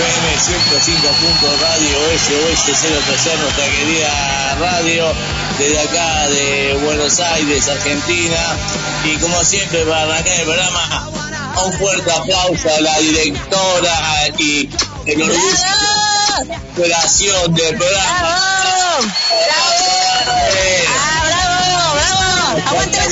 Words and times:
FM 0.00 0.40
105. 0.40 1.46
Radio 1.60 1.98
SOS 2.16 2.64
030, 2.80 3.36
nuestra 3.36 3.64
querida 3.66 4.56
radio 4.58 5.04
desde 5.58 5.78
acá 5.78 6.28
de 6.28 6.80
Buenos 6.82 7.20
Aires, 7.20 7.68
Argentina. 7.68 8.56
Y 9.04 9.18
como 9.18 9.44
siempre, 9.44 9.84
para 9.84 10.04
arrancar 10.04 10.40
el 10.40 10.44
programa, 10.44 11.10
un 11.66 11.72
fuerte 11.74 12.10
aplauso 12.12 12.74
a 12.74 12.80
la 12.80 12.98
directora 12.98 13.92
y 14.38 14.70
el 15.04 15.20
orgullo 15.20 15.44
de 16.46 16.56
operación 16.56 17.54
del 17.54 17.76
programa. 17.76 18.38
Eh, 20.54 20.84
¡Ah, 20.88 21.22
bravo! 21.26 21.94
¡Bravo! 21.94 22.68
¡Aguante 22.68 22.96
la 22.96 23.04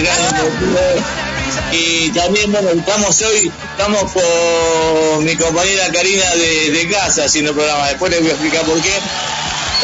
gracias. 0.00 1.29
Y 1.72 2.10
también, 2.10 2.50
bueno, 2.50 2.70
estamos 2.70 3.22
hoy, 3.22 3.52
estamos 3.70 4.12
con 4.12 5.24
mi 5.24 5.36
compañera 5.36 5.90
Karina 5.92 6.24
de, 6.34 6.70
de 6.70 6.88
casa 6.88 7.24
haciendo 7.24 7.52
el 7.52 7.56
programa. 7.56 7.88
Después 7.88 8.10
les 8.10 8.20
voy 8.20 8.30
a 8.30 8.32
explicar 8.32 8.62
por 8.64 8.80
qué. 8.80 8.92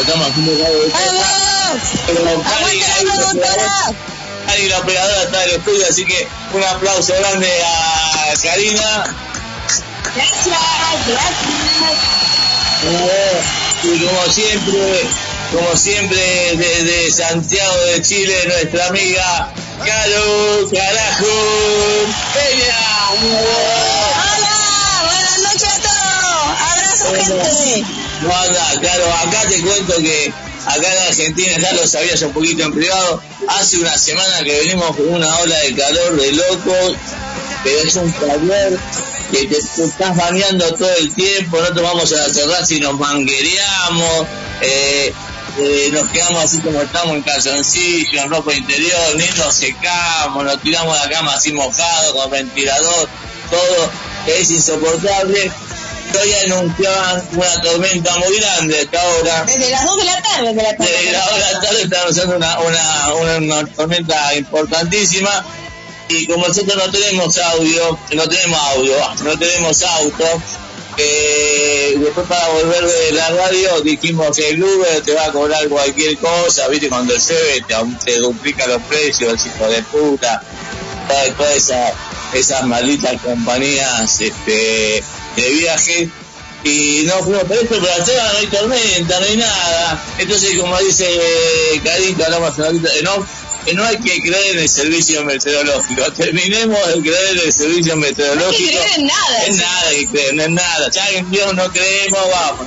Estamos 0.00 0.28
haciendo 0.28 0.52
de. 0.52 0.92
Pero 2.06 2.42
Cari, 4.46 4.68
la 4.68 4.78
operadora 4.78 5.22
está 5.24 5.44
en 5.44 5.50
el 5.50 5.56
estudio, 5.56 5.86
así 5.88 6.04
que 6.04 6.28
un 6.54 6.62
aplauso 6.62 7.14
grande 7.18 7.48
a 7.64 8.34
Karina. 8.42 9.04
Gracias, 10.14 10.58
gracias. 11.06 12.16
Y 13.82 14.04
como 14.04 14.32
siempre, 14.32 15.08
como 15.52 15.76
siempre, 15.76 16.56
desde 16.56 17.10
Santiago 17.12 17.76
de 17.86 18.02
Chile, 18.02 18.34
nuestra 18.46 18.86
amiga 18.86 19.52
Caro 19.84 20.70
Carajo 20.70 21.26
Peña. 22.34 22.76
Hola, 24.22 24.56
buenas 25.04 25.38
noches 25.42 25.68
a 25.68 25.78
todos. 25.80 26.44
Abrazo, 26.72 27.06
gente. 27.14 27.84
No 28.22 28.34
anda, 28.34 28.80
claro, 28.80 29.04
acá 29.12 29.48
te 29.48 29.60
cuento 29.60 29.96
que 29.98 30.32
acá 30.66 30.92
en 30.92 31.08
Argentina, 31.08 31.58
ya 31.58 31.72
lo 31.72 31.86
sabías 31.86 32.22
un 32.22 32.32
poquito 32.32 32.64
en 32.64 32.72
privado, 32.72 33.22
hace 33.48 33.78
una 33.78 33.96
semana 33.98 34.42
que 34.42 34.58
venimos 34.60 34.96
con 34.96 35.08
una 35.08 35.38
ola 35.38 35.58
de 35.58 35.74
calor 35.74 36.20
de 36.20 36.32
locos, 36.32 36.96
pero 37.62 37.78
es 37.80 37.96
un 37.96 38.10
calor 38.12 38.78
que 39.30 39.46
te, 39.46 39.56
estás 39.58 40.16
bañando 40.16 40.74
todo 40.74 40.94
el 40.96 41.14
tiempo, 41.14 41.60
no 41.60 41.74
tomamos 41.74 42.12
a 42.12 42.28
la 42.28 42.32
terraza 42.32 42.74
nos 42.80 42.98
manguereamos, 42.98 44.26
eh, 44.62 45.12
eh, 45.58 45.90
nos 45.92 46.08
quedamos 46.10 46.44
así 46.44 46.60
como 46.60 46.80
estamos 46.82 47.16
en 47.16 47.22
calzoncillo, 47.22 48.22
en 48.22 48.30
ropa 48.30 48.54
interior, 48.54 49.16
ni 49.16 49.24
nos 49.38 49.54
secamos, 49.54 50.44
nos 50.44 50.60
tiramos 50.60 50.98
a 50.98 51.04
la 51.04 51.10
cama 51.10 51.34
así 51.34 51.52
mojados, 51.52 52.12
con 52.12 52.30
ventilador, 52.30 53.08
todo, 53.50 53.90
es 54.26 54.50
insoportable. 54.50 55.50
Hoy 56.18 56.32
anunciaban 56.50 57.28
una 57.32 57.60
tormenta 57.60 58.16
muy 58.16 58.38
grande 58.38 58.80
hasta 58.80 59.02
ahora. 59.02 59.44
Desde 59.44 59.70
las 59.70 59.84
2 59.84 59.96
de 59.98 60.04
la 60.04 60.22
tarde, 60.22 60.54
desde 60.54 60.62
la 60.62 60.76
tarde. 60.76 61.04
De 61.04 61.12
la 61.12 61.26
hora 61.26 61.46
de 61.46 61.52
la 61.52 61.60
tarde 61.60 61.82
están 61.82 62.08
usando 62.08 62.36
una, 62.36 62.58
una, 62.60 63.14
una, 63.14 63.36
una 63.36 63.66
tormenta 63.66 64.34
importantísima 64.34 65.44
y 66.08 66.26
como 66.26 66.46
nosotros 66.46 66.76
no 66.76 66.90
tenemos 66.90 67.36
audio, 67.38 67.98
no 68.12 68.28
tenemos 68.28 68.60
audio, 68.60 68.96
no 69.24 69.38
tenemos 69.38 69.82
auto, 69.82 70.42
eh, 70.98 71.96
después 71.98 72.26
para 72.26 72.48
volver 72.48 72.84
de 72.84 73.12
la 73.12 73.28
radio 73.30 73.80
dijimos 73.80 74.36
que 74.36 74.50
el 74.50 74.62
Uber 74.62 75.02
te 75.02 75.12
va 75.14 75.26
a 75.26 75.32
cobrar 75.32 75.68
cualquier 75.68 76.16
cosa, 76.18 76.68
viste 76.68 76.88
cuando 76.88 77.14
el 77.14 77.20
te, 77.20 77.74
te 78.04 78.18
duplica 78.18 78.66
los 78.66 78.82
precios, 78.82 79.46
hijo 79.46 79.68
de 79.68 79.82
puta, 79.82 80.42
todas 81.08 81.36
todas 81.36 81.72
esas, 82.34 82.64
malditas 82.66 83.20
compañías 83.22 84.20
este, 84.20 85.02
de 85.36 85.48
viaje 85.50 86.10
y 86.66 87.04
no 87.06 87.22
fuimos 87.22 87.44
por 87.44 87.56
eso, 87.56 87.66
pero 87.68 87.82
allá 87.82 88.32
no 88.32 88.38
hay 88.38 88.46
tormenta, 88.48 89.20
no 89.20 89.26
hay 89.26 89.36
nada. 89.36 90.04
Entonces, 90.18 90.58
como 90.58 90.76
dice 90.78 91.06
eh, 91.06 91.80
eh, 91.84 93.02
no, 93.02 93.14
eh, 93.14 93.24
no 93.74 93.84
hay 93.84 93.98
que 93.98 94.20
creer 94.20 94.56
en 94.56 94.58
el 94.60 94.68
servicio 94.68 95.24
meteorológico. 95.24 96.12
Terminemos 96.12 96.78
de 96.88 97.00
creer 97.00 97.36
en 97.38 97.46
el 97.46 97.52
servicio 97.52 97.96
No 97.96 98.04
hay 98.04 98.10
meteorológico. 98.10 98.70
que 98.70 98.76
creer 98.76 98.90
en 98.98 99.06
nada. 99.06 99.44
En 99.46 99.56
nada 99.56 99.88
hay 99.88 100.06
que 100.06 100.12
creer, 100.12 100.34
no 100.34 100.42
en 100.44 100.54
nada. 100.54 100.90
Ya 100.90 101.08
en 101.10 101.30
Dios 101.30 101.54
no 101.54 101.70
creemos, 101.72 102.20
vamos. 102.30 102.66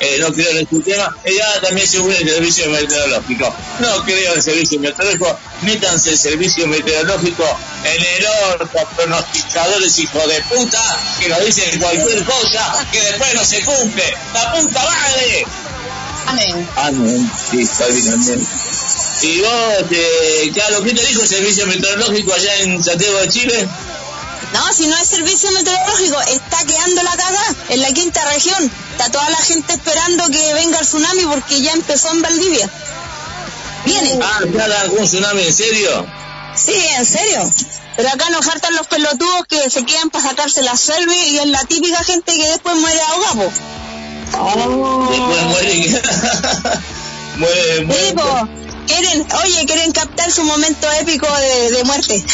Eh, 0.00 0.16
no 0.20 0.32
creo 0.32 0.50
en 0.50 0.58
el 0.58 0.68
sistema. 0.68 1.16
Ella 1.24 1.60
también 1.60 1.86
se 1.88 1.98
une 1.98 2.16
el 2.16 2.28
servicio 2.28 2.70
meteorológico. 2.70 3.52
No 3.80 4.04
creo 4.04 4.30
en 4.32 4.36
el 4.38 4.42
servicio 4.42 4.78
meteorológico. 4.78 5.38
Métanse 5.62 6.10
el 6.10 6.18
servicio 6.18 6.66
meteorológico 6.68 7.44
en 7.84 8.00
el 8.02 8.26
orto, 8.52 8.88
pronosticadores 8.96 9.98
hijo 9.98 10.24
de 10.28 10.40
puta, 10.42 10.80
que 11.18 11.28
nos 11.28 11.44
dicen 11.44 11.80
cualquier 11.80 12.24
cosa 12.24 12.86
que 12.92 13.00
después 13.00 13.34
no 13.34 13.44
se 13.44 13.60
cumple. 13.64 14.04
¡La 14.34 14.52
puta 14.52 14.84
madre! 14.84 15.44
Amén. 16.26 16.68
Amén. 16.76 17.30
Sí, 17.50 17.62
está 17.62 17.86
bien, 17.86 18.12
amén. 18.12 18.46
Y 19.22 19.40
vos, 19.40 19.50
eh, 19.90 20.50
claro, 20.54 20.82
¿qué 20.82 20.94
te 20.94 21.04
dijo 21.06 21.22
el 21.22 21.28
servicio 21.28 21.66
meteorológico 21.66 22.32
allá 22.32 22.54
en 22.60 22.82
Santiago 22.82 23.18
de 23.18 23.28
Chile? 23.28 23.68
No, 24.52 24.72
si 24.72 24.86
no 24.86 24.96
es 24.96 25.08
servicio 25.08 25.50
meteorológico, 25.52 26.20
está 26.20 26.64
quedando 26.64 27.02
la 27.02 27.10
cagada 27.10 27.54
en 27.68 27.82
la 27.82 27.92
quinta 27.92 28.24
región. 28.32 28.70
Está 28.92 29.10
toda 29.10 29.28
la 29.30 29.38
gente 29.38 29.74
esperando 29.74 30.24
que 30.28 30.54
venga 30.54 30.78
el 30.78 30.86
tsunami 30.86 31.24
porque 31.26 31.60
ya 31.60 31.72
empezó 31.72 32.10
en 32.12 32.22
Valdivia. 32.22 32.70
Viene. 33.84 34.18
Ah, 34.22 34.40
¿ya 34.46 34.80
algún 34.82 35.04
tsunami 35.04 35.42
en 35.42 35.52
serio? 35.52 36.06
Sí, 36.54 36.74
en 36.96 37.06
serio. 37.06 37.50
Pero 37.96 38.08
acá 38.10 38.30
nos 38.30 38.46
faltan 38.46 38.74
los 38.76 38.86
pelotudos 38.86 39.46
que 39.48 39.68
se 39.70 39.84
quedan 39.84 40.10
para 40.10 40.28
sacarse 40.28 40.62
la 40.62 40.76
selfie 40.76 41.28
y 41.30 41.38
es 41.38 41.46
la 41.46 41.64
típica 41.64 42.02
gente 42.04 42.32
que 42.32 42.48
después 42.48 42.76
muere 42.76 43.00
ahogado. 43.00 43.50
po. 44.30 45.08
Después 45.10 45.42
muere. 45.44 46.02
muere, 47.36 47.84
muere. 47.84 48.06
Sí, 48.06 48.14
po. 48.14 48.67
Quieren, 48.88 49.26
oye, 49.44 49.66
quieren 49.66 49.92
captar 49.92 50.32
su 50.32 50.42
momento 50.44 50.90
épico 51.00 51.26
de, 51.36 51.70
de 51.70 51.84
muerte. 51.84 52.24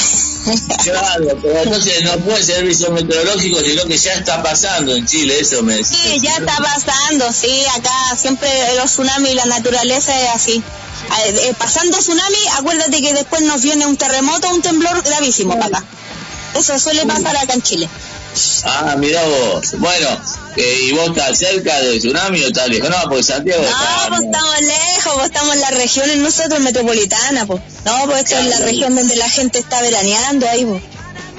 Claro, 0.82 1.38
pero 1.41 1.62
entonces 1.62 2.04
no 2.04 2.19
puede 2.19 2.42
ser 2.42 2.56
servicio 2.56 2.91
meteorológico, 2.91 3.60
sino 3.60 3.84
que 3.84 3.97
ya 3.97 4.12
está 4.12 4.42
pasando 4.42 4.94
en 4.94 5.06
Chile, 5.06 5.41
eso 5.41 5.62
me 5.62 5.72
decís. 5.75 5.88
Sí, 5.88 6.20
ya 6.20 6.37
está 6.37 6.56
pasando, 6.59 7.32
sí, 7.32 7.64
acá 7.75 7.91
siempre 8.16 8.48
los 8.76 8.91
tsunamis 8.91 9.32
y 9.32 9.34
la 9.34 9.47
naturaleza 9.47 10.19
es 10.20 10.31
así. 10.31 10.62
Eh, 11.26 11.54
pasando 11.59 11.98
tsunami, 11.98 12.38
acuérdate 12.59 13.00
que 13.00 13.14
después 13.14 13.43
nos 13.43 13.62
viene 13.62 13.87
un 13.87 13.97
terremoto 13.97 14.48
un 14.50 14.62
temblor 14.62 15.03
gravísimo 15.03 15.59
para 15.59 15.78
acá. 15.78 15.84
Eso 16.55 16.78
suele 16.78 17.05
pasar 17.06 17.37
acá 17.37 17.55
en 17.55 17.62
Chile. 17.62 17.88
Ah, 18.64 18.96
mira 18.99 19.23
vos. 19.25 19.78
Bueno, 19.78 20.08
eh, 20.56 20.78
¿y 20.82 20.92
vos 20.92 21.08
estás 21.08 21.38
cerca 21.38 21.78
del 21.80 21.98
tsunami 21.98 22.42
o 22.42 22.46
estás 22.48 22.68
lejos? 22.68 22.90
No, 22.90 22.96
porque 23.08 23.22
Santiago 23.22 23.62
No, 23.62 23.68
está... 23.68 24.08
pues 24.08 24.20
estamos 24.22 24.60
lejos, 24.62 25.12
pues 25.14 25.26
estamos 25.26 25.54
en 25.54 25.60
la 25.60 25.70
región, 25.70 26.22
nosotros 26.22 26.60
metropolitana, 26.60 27.46
pues. 27.46 27.60
No, 27.84 28.04
pues 28.06 28.24
esto 28.24 28.38
es 28.38 28.46
la 28.46 28.58
región 28.64 28.94
donde 28.94 29.16
la 29.16 29.28
gente 29.28 29.58
está 29.58 29.80
veraneando 29.82 30.48
ahí, 30.48 30.64
pues. 30.64 30.82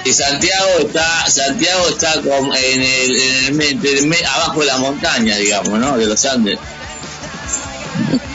Y 0.04 0.12
Santiago 0.12 0.68
está, 0.80 1.28
Santiago 1.28 1.88
está 1.88 2.14
en 2.14 2.82
el, 2.82 3.16
en 3.48 3.60
el 3.60 4.06
me- 4.06 4.24
abajo 4.24 4.60
de 4.60 4.66
la 4.66 4.78
montaña, 4.78 5.36
digamos, 5.36 5.78
¿no? 5.80 5.96
De 5.98 6.06
los 6.06 6.24
Andes. 6.26 6.58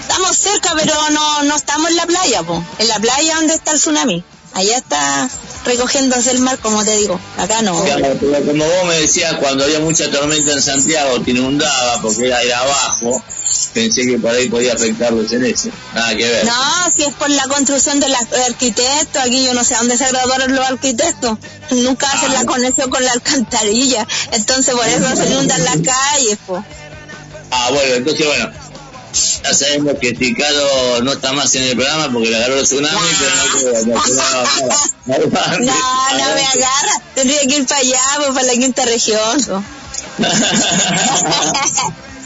Estamos 0.01 0.35
cerca, 0.37 0.73
pero 0.75 0.93
no, 1.11 1.43
no 1.43 1.55
estamos 1.55 1.89
en 1.89 1.95
la 1.95 2.05
playa, 2.05 2.43
pues. 2.43 2.59
En 2.79 2.87
la 2.89 2.99
playa 2.99 3.35
donde 3.35 3.53
está 3.53 3.71
el 3.71 3.77
tsunami. 3.79 4.23
Allá 4.53 4.77
está 4.77 5.29
recogiéndose 5.65 6.31
el 6.31 6.39
mar, 6.39 6.57
como 6.59 6.83
te 6.83 6.97
digo. 6.97 7.19
Acá 7.37 7.61
no. 7.61 7.81
Claro, 7.83 8.17
pero 8.19 8.45
como 8.45 8.65
vos 8.65 8.85
me 8.85 8.95
decías, 8.99 9.35
cuando 9.35 9.63
había 9.63 9.79
mucha 9.79 10.09
tormenta 10.11 10.51
en 10.51 10.61
Santiago, 10.61 11.21
te 11.21 11.31
inundaba 11.31 12.01
porque 12.01 12.27
era, 12.27 12.41
era 12.41 12.59
abajo. 12.59 13.23
pensé 13.73 14.05
que 14.05 14.17
por 14.17 14.31
ahí 14.31 14.49
podía 14.49 14.73
afectarlos 14.73 15.31
en 15.31 15.45
eso. 15.45 15.69
Nada 15.93 16.15
que 16.15 16.27
ver. 16.27 16.45
No, 16.45 16.91
si 16.93 17.03
es 17.03 17.13
por 17.13 17.29
la 17.29 17.43
construcción 17.43 17.99
del 17.99 18.13
arquitecto, 18.13 19.19
aquí 19.19 19.45
yo 19.45 19.53
no 19.53 19.63
sé 19.63 19.75
dónde 19.75 19.97
se 19.97 20.07
graduaron 20.07 20.53
los 20.53 20.65
arquitectos. 20.65 21.37
Nunca 21.71 22.11
hacen 22.11 22.33
la 22.33 22.45
conexión 22.45 22.89
con 22.89 23.03
la 23.03 23.11
alcantarilla. 23.11 24.05
Entonces 24.31 24.75
por 24.75 24.87
eso 24.87 25.15
se 25.15 25.27
inundan 25.27 25.63
las 25.63 25.77
calles, 25.77 26.37
pues. 26.45 26.61
Ah, 27.51 27.69
bueno, 27.71 27.95
entonces 27.95 28.25
bueno. 28.25 28.60
Ya 29.43 29.53
sabemos 29.53 29.95
que 29.99 30.13
Ticado 30.13 31.01
no 31.03 31.11
está 31.13 31.33
más 31.33 31.53
en 31.55 31.63
el 31.63 31.75
programa 31.75 32.11
porque 32.13 32.29
le 32.29 32.37
agarró 32.37 32.59
el 32.59 32.63
tsunami, 32.63 33.09
pero 33.19 33.31
no 33.35 33.43
creo. 33.53 33.85
No, 33.85 33.95
no, 35.05 35.17
no 35.17 36.35
me 36.35 36.45
agarra. 36.45 37.01
Tendría 37.15 37.41
que 37.41 37.55
ir 37.57 37.65
para 37.65 37.81
allá, 37.81 38.01
pues, 38.17 38.29
para 38.29 38.43
la 38.43 38.53
quinta 38.53 38.85
región. 38.85 39.41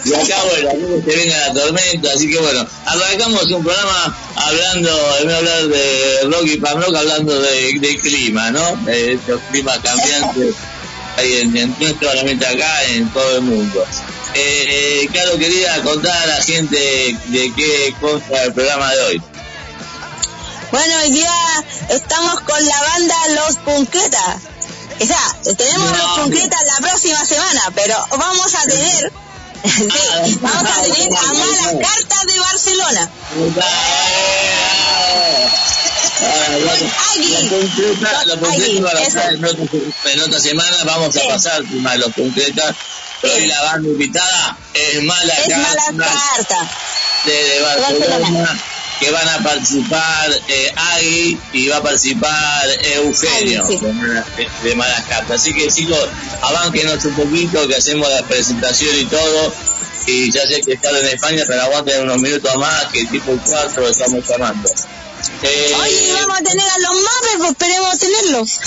y 0.06 0.14
acá, 0.14 0.36
bueno, 0.44 0.70
se 1.04 1.16
venga 1.16 1.48
la 1.48 1.54
tormenta, 1.54 2.10
así 2.14 2.30
que 2.30 2.38
bueno, 2.40 2.68
arrancamos 2.86 3.44
un 3.52 3.64
programa 3.64 4.18
hablando, 4.36 5.18
en 5.22 5.28
vez 5.28 5.36
de 5.36 5.38
hablar 5.38 5.68
de 5.68 6.20
Rocky 6.32 6.58
Pamrock, 6.58 6.96
hablando 6.96 7.42
de, 7.42 7.80
de, 7.80 8.00
clima, 8.00 8.52
¿no? 8.52 8.76
De 8.86 9.14
estos 9.14 9.42
climas 9.52 9.80
cambiantes 9.80 10.56
hay 11.18 11.42
en, 11.42 11.58
en, 11.58 11.76
no 11.80 12.00
solamente 12.00 12.46
acá, 12.46 12.84
en 12.90 13.10
todo 13.10 13.38
el 13.38 13.42
mundo. 13.42 13.86
Eh, 14.38 15.08
claro, 15.12 15.38
quería 15.38 15.82
contar 15.82 16.16
a 16.16 16.26
la 16.28 16.44
gente 16.44 17.18
de 17.28 17.54
qué 17.56 17.96
consta 18.02 18.44
el 18.44 18.54
programa 18.54 18.94
de 18.94 19.02
hoy. 19.04 19.22
Bueno, 20.72 20.98
hoy 21.04 21.12
día 21.12 21.34
estamos 21.90 22.42
con 22.42 22.66
la 22.66 22.82
banda 22.82 23.16
Los 23.30 23.56
Punquetas. 23.58 24.42
O 25.00 25.06
sea, 25.06 25.56
tenemos 25.56 25.90
Los 25.98 26.20
Punquetas 26.20 26.60
la 26.66 26.88
próxima 26.88 27.24
semana, 27.26 27.62
pero 27.74 27.96
vamos 28.18 28.54
a 28.56 28.62
tener 28.64 29.12
Sí, 30.26 30.38
vamos 30.42 30.70
a 30.70 30.82
tener 30.82 31.10
a 31.16 31.34
malas 31.34 31.76
cartas 31.82 32.26
de 32.28 32.40
Barcelona. 32.40 33.10
La 38.26 38.38
concreta, 39.56 40.12
en 40.12 40.20
otra 40.22 40.40
semana 40.40 40.78
vamos 40.86 41.16
a 41.16 41.28
pasar 41.28 41.64
a 41.88 41.96
los 41.98 42.14
concretas. 42.14 42.76
La 43.48 43.64
banda 43.64 43.90
invitada 43.90 44.58
es 44.74 45.04
mala 45.04 45.34
es 45.34 45.48
carta. 45.48 45.92
Mala 45.92 46.10
carta. 46.36 46.72
De, 47.26 47.62
Barcelona 47.62 48.64
que 49.00 49.12
van 49.12 49.28
a 49.28 49.44
participar 49.44 50.30
eh, 50.48 50.74
Agui 50.76 51.38
y 51.54 51.68
va 51.68 51.78
a 51.78 51.84
participar 51.84 52.66
Eugenio 52.96 53.68
de, 53.68 54.48
de, 54.64 54.76
Malas 54.76 55.04
Cartas. 55.04 55.42
Así 55.42 55.54
que 55.54 55.68
chicos, 55.68 56.08
avánquenos 56.42 57.04
un 57.06 57.16
poquito 57.16 57.68
que 57.68 57.76
hacemos 57.76 58.10
la 58.10 58.24
presentación 58.24 58.96
y 58.98 59.06
todo. 59.06 59.54
Y 60.08 60.32
ya 60.32 60.42
sé 60.48 60.62
que 60.62 60.74
están 60.74 60.96
en 60.96 61.08
España, 61.08 61.44
pero 61.48 61.64
aguanten 61.64 62.04
unos 62.04 62.22
minutos 62.22 62.56
más 62.58 62.86
que 62.86 63.06
tipo 63.06 63.38
4 63.44 63.90
estamos 63.90 64.28
llamando. 64.28 64.70
Eh, 65.44 65.74
Oye, 65.82 66.14
vamos 66.14 66.40
a 66.40 66.44
tener 66.44 66.68
a 66.68 66.78
los 66.80 66.96
mapes, 66.96 67.36
pues 67.38 67.52
esperemos 67.52 68.00
tenerlos. 68.00 68.60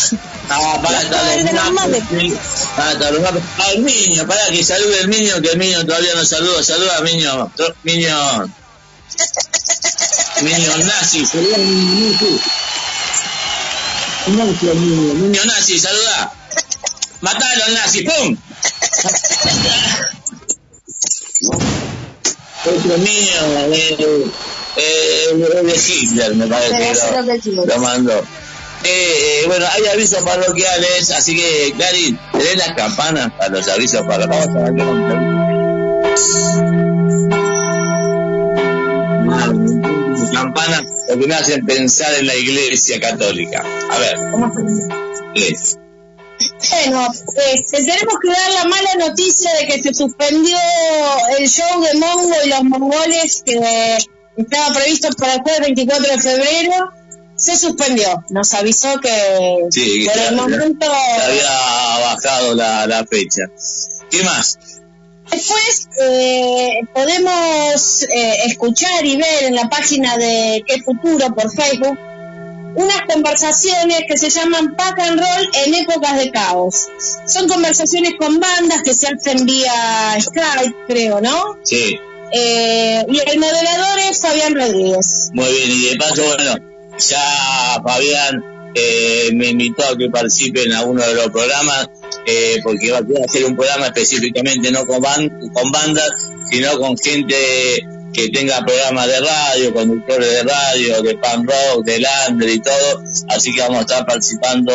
Ah, 0.50 0.80
para 0.82 1.02
estar 1.02 1.54
los 1.54 1.72
mapes. 1.72 2.02
Para 2.76 2.92
estar 2.92 3.12
los 3.12 3.22
mapes. 3.22 3.42
Al 3.58 3.84
niño, 3.84 4.26
para 4.26 4.46
que 4.48 4.64
salude 4.64 5.00
el 5.00 5.10
niño, 5.10 5.40
que 5.42 5.50
el 5.50 5.58
niño 5.58 5.84
todavía 5.86 6.14
no 6.14 6.24
saluda. 6.24 6.62
Saluda 6.62 6.96
al 6.96 7.04
niño. 7.04 7.52
Niño. 7.84 8.52
Niño 10.42 10.76
nazi, 10.78 11.26
saluda 11.26 11.56
al 11.56 11.66
niño 11.66 12.10
nazi. 12.10 12.40
Niño 14.26 15.44
nazi, 15.44 15.78
saluda. 15.78 16.32
Matalo 17.20 17.64
al 17.64 17.74
nazi, 17.74 18.02
¡pum! 18.02 18.36
Otro 22.64 22.98
niño, 22.98 23.40
eh, 23.72 24.26
eh, 24.78 25.62
de 25.64 25.76
Hitler, 25.76 26.34
me 26.34 26.46
parece 26.46 27.52
lo, 27.52 27.66
lo 27.66 27.78
mandó. 27.78 28.22
Eh, 28.84 29.42
bueno, 29.46 29.66
hay 29.72 29.86
avisos 29.86 30.22
parroquiales, 30.22 31.10
así 31.10 31.36
que, 31.36 31.74
Clary, 31.76 32.16
tenés 32.32 32.56
las 32.56 32.74
campanas 32.74 33.32
para 33.36 33.50
los 33.50 33.68
avisos 33.68 34.02
parroquiales. 34.06 34.48
Campanas 40.32 40.82
porque 41.08 41.26
me 41.26 41.34
hacen 41.34 41.64
pensar 41.64 42.14
en 42.14 42.26
la 42.26 42.36
iglesia 42.36 43.00
católica. 43.00 43.64
A 43.90 43.98
ver. 43.98 44.16
Bueno, 46.70 47.08
este, 47.52 47.76
tenemos 47.84 48.14
que 48.22 48.28
dar 48.28 48.52
la 48.52 48.64
mala 48.66 48.94
noticia 49.08 49.50
de 49.54 49.66
que 49.66 49.82
se 49.82 49.94
suspendió 49.94 50.58
el 51.38 51.48
show 51.48 51.82
de 51.82 51.98
Mongo 51.98 52.34
y 52.44 52.48
los 52.48 52.64
mongoles 52.64 53.42
que 53.44 53.58
estaba 54.38 54.74
previsto 54.74 55.08
para 55.18 55.34
el 55.34 55.40
jueves 55.42 55.60
24 55.60 56.12
de 56.12 56.20
febrero. 56.20 56.92
Se 57.36 57.56
suspendió. 57.56 58.24
Nos 58.30 58.52
avisó 58.54 58.98
que 59.00 59.68
sí, 59.70 60.06
por 60.06 60.18
el 60.18 60.34
momento 60.34 60.86
se 60.86 61.22
había 61.22 62.14
bajado 62.14 62.54
la, 62.54 62.86
la 62.86 63.06
fecha. 63.06 63.42
¿Qué 64.10 64.24
más? 64.24 64.58
Después 65.30 65.88
eh, 66.00 66.80
podemos 66.92 68.02
eh, 68.02 68.46
escuchar 68.46 69.04
y 69.04 69.16
ver 69.16 69.44
en 69.44 69.54
la 69.54 69.68
página 69.68 70.16
de 70.16 70.64
Qué 70.66 70.82
Futuro 70.82 71.34
por 71.34 71.52
Facebook 71.52 71.98
unas 72.78 73.02
conversaciones 73.12 74.04
que 74.06 74.16
se 74.16 74.30
llaman 74.30 74.76
Pack 74.76 75.00
and 75.00 75.20
Roll 75.20 75.50
en 75.64 75.74
épocas 75.74 76.16
de 76.16 76.30
caos. 76.30 76.88
Son 77.26 77.48
conversaciones 77.48 78.14
con 78.18 78.38
bandas 78.38 78.82
que 78.82 78.94
se 78.94 79.08
hacen 79.08 79.46
vía 79.46 80.16
Skype, 80.20 80.76
creo, 80.86 81.20
¿no? 81.20 81.58
Sí. 81.64 81.98
Eh, 82.32 83.04
y 83.08 83.30
el 83.30 83.38
moderador 83.38 83.98
es 84.10 84.20
Fabián 84.20 84.54
Rodríguez. 84.54 85.30
Muy 85.32 85.50
bien, 85.50 85.70
y 85.70 85.88
de 85.90 85.96
paso, 85.96 86.22
bueno, 86.24 86.56
ya 86.98 87.82
Fabián 87.82 88.44
eh, 88.74 89.30
me 89.34 89.48
invitó 89.48 89.84
a 89.84 89.96
que 89.96 90.10
participe 90.10 90.62
en 90.64 90.72
alguno 90.72 91.06
de 91.06 91.14
los 91.14 91.28
programas, 91.28 91.88
eh, 92.26 92.60
porque 92.62 92.90
va 92.92 92.98
a 92.98 93.24
hacer 93.24 93.44
un 93.44 93.56
programa 93.56 93.86
específicamente 93.86 94.70
no 94.70 94.86
con, 94.86 95.02
con 95.52 95.72
bandas, 95.72 96.10
sino 96.50 96.78
con 96.78 96.96
gente 96.98 97.34
que 98.12 98.28
tenga 98.28 98.64
programas 98.64 99.06
de 99.06 99.20
radio, 99.20 99.74
conductores 99.74 100.30
de 100.30 100.42
radio, 100.42 101.02
de 101.02 101.16
pan 101.16 101.46
rock, 101.46 101.84
de 101.84 102.00
lander 102.00 102.48
y 102.48 102.60
todo, 102.60 103.02
así 103.28 103.54
que 103.54 103.60
vamos 103.60 103.78
a 103.78 103.80
estar 103.82 104.06
participando 104.06 104.72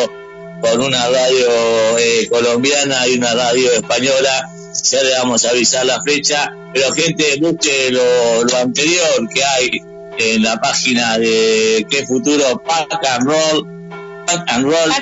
con 0.60 0.80
una 0.80 1.08
radio 1.08 1.98
eh, 1.98 2.28
colombiana 2.30 3.06
y 3.06 3.18
una 3.18 3.34
radio 3.34 3.72
española, 3.72 4.50
ya 4.82 5.02
le 5.02 5.12
vamos 5.12 5.44
a 5.44 5.50
avisar 5.50 5.86
la 5.86 6.02
fecha, 6.02 6.52
pero 6.72 6.92
gente 6.92 7.36
busque 7.40 7.90
lo, 7.90 8.44
lo 8.44 8.56
anterior 8.56 9.28
que 9.32 9.44
hay 9.44 9.70
en 10.18 10.42
la 10.42 10.60
página 10.60 11.18
de 11.18 11.86
qué 11.88 12.06
futuro 12.06 12.62
Pack 12.64 13.04
and 13.04 13.26
Roll, 13.26 13.66
Pack 14.26 14.44
and 14.48 14.64
Roll 14.64 14.92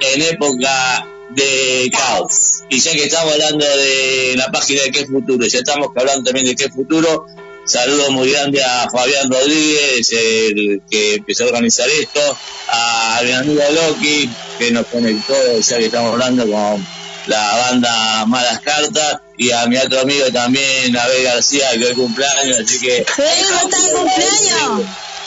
en 0.00 0.22
época 0.22 1.06
de 1.30 1.90
caos. 1.90 2.64
Y 2.68 2.78
ya 2.80 2.92
que 2.92 3.04
estamos 3.04 3.32
hablando 3.32 3.64
de 3.64 4.34
la 4.36 4.50
página 4.50 4.82
de 4.82 4.90
qué 4.90 5.06
futuro, 5.06 5.46
ya 5.46 5.58
estamos 5.58 5.88
hablando 5.94 6.24
también 6.24 6.46
de 6.46 6.56
qué 6.56 6.68
futuro, 6.68 7.26
saludo 7.64 8.10
muy 8.10 8.30
grande 8.30 8.62
a 8.62 8.88
Fabián 8.90 9.30
Rodríguez, 9.30 10.12
el 10.12 10.82
que 10.90 11.14
empezó 11.14 11.44
a 11.44 11.48
organizar 11.48 11.88
esto, 12.00 12.20
a 12.68 13.20
mi 13.24 13.32
amigo 13.32 13.62
Loki, 13.72 14.28
que 14.58 14.70
nos 14.70 14.86
conectó, 14.86 15.34
ya 15.60 15.78
que 15.78 15.86
estamos 15.86 16.12
hablando 16.12 16.50
con 16.50 16.86
la 17.26 17.56
banda 17.56 18.26
Malas 18.26 18.60
Cartas, 18.60 19.20
y 19.36 19.50
a 19.50 19.66
mi 19.66 19.76
otro 19.76 20.00
amigo 20.00 20.26
también, 20.32 20.96
Abel 20.96 21.24
García, 21.24 21.70
que 21.72 21.90
es 21.90 21.94
cumpleaños, 21.94 22.58
así 22.58 22.78
que... 22.80 23.06
¡Sí, 23.16 23.22
está 23.22 23.82
de 23.82 23.92
cumpleaños! 23.92 24.86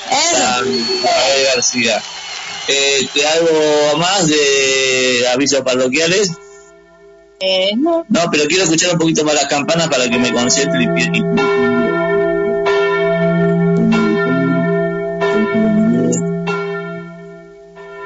Abel 0.10 1.46
García. 1.54 2.02
Este, 2.68 3.28
¿Algo 3.28 3.98
más 3.98 4.28
de 4.28 5.28
avisos 5.34 5.62
parroquiales? 5.62 6.32
Eh, 7.40 7.72
no. 7.76 8.06
No, 8.08 8.22
pero 8.32 8.46
quiero 8.48 8.64
escuchar 8.64 8.94
un 8.94 9.00
poquito 9.00 9.26
más 9.26 9.36
las 9.36 9.48
campanas 9.48 9.90
para 9.90 10.10
que 10.10 10.18
me 10.18 10.32
concentre 10.32 10.84
y 10.84 10.88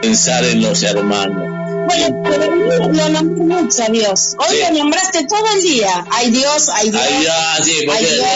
pensar 0.02 0.44
en 0.46 0.62
los 0.62 0.82
hermanos. 0.84 1.57
Bueno, 1.88 2.22
pero 2.24 2.46
lo 2.94 3.10
nombré 3.10 3.44
mucho 3.44 3.84
a 3.84 3.88
Dios. 3.90 4.36
Hoy 4.40 4.58
Sí. 4.58 4.62
lo 4.64 4.70
nombraste 4.80 5.26
todo 5.26 5.46
el 5.56 5.62
día. 5.62 6.06
Ay 6.12 6.30
Dios, 6.32 6.70
ay 6.70 6.90
Dios. 6.92 7.04
Ay, 7.08 7.24
ya, 7.24 7.58
sí, 7.64 7.74
porque... 7.86 8.06
Ay, 8.06 8.08
Dios, 8.16 8.28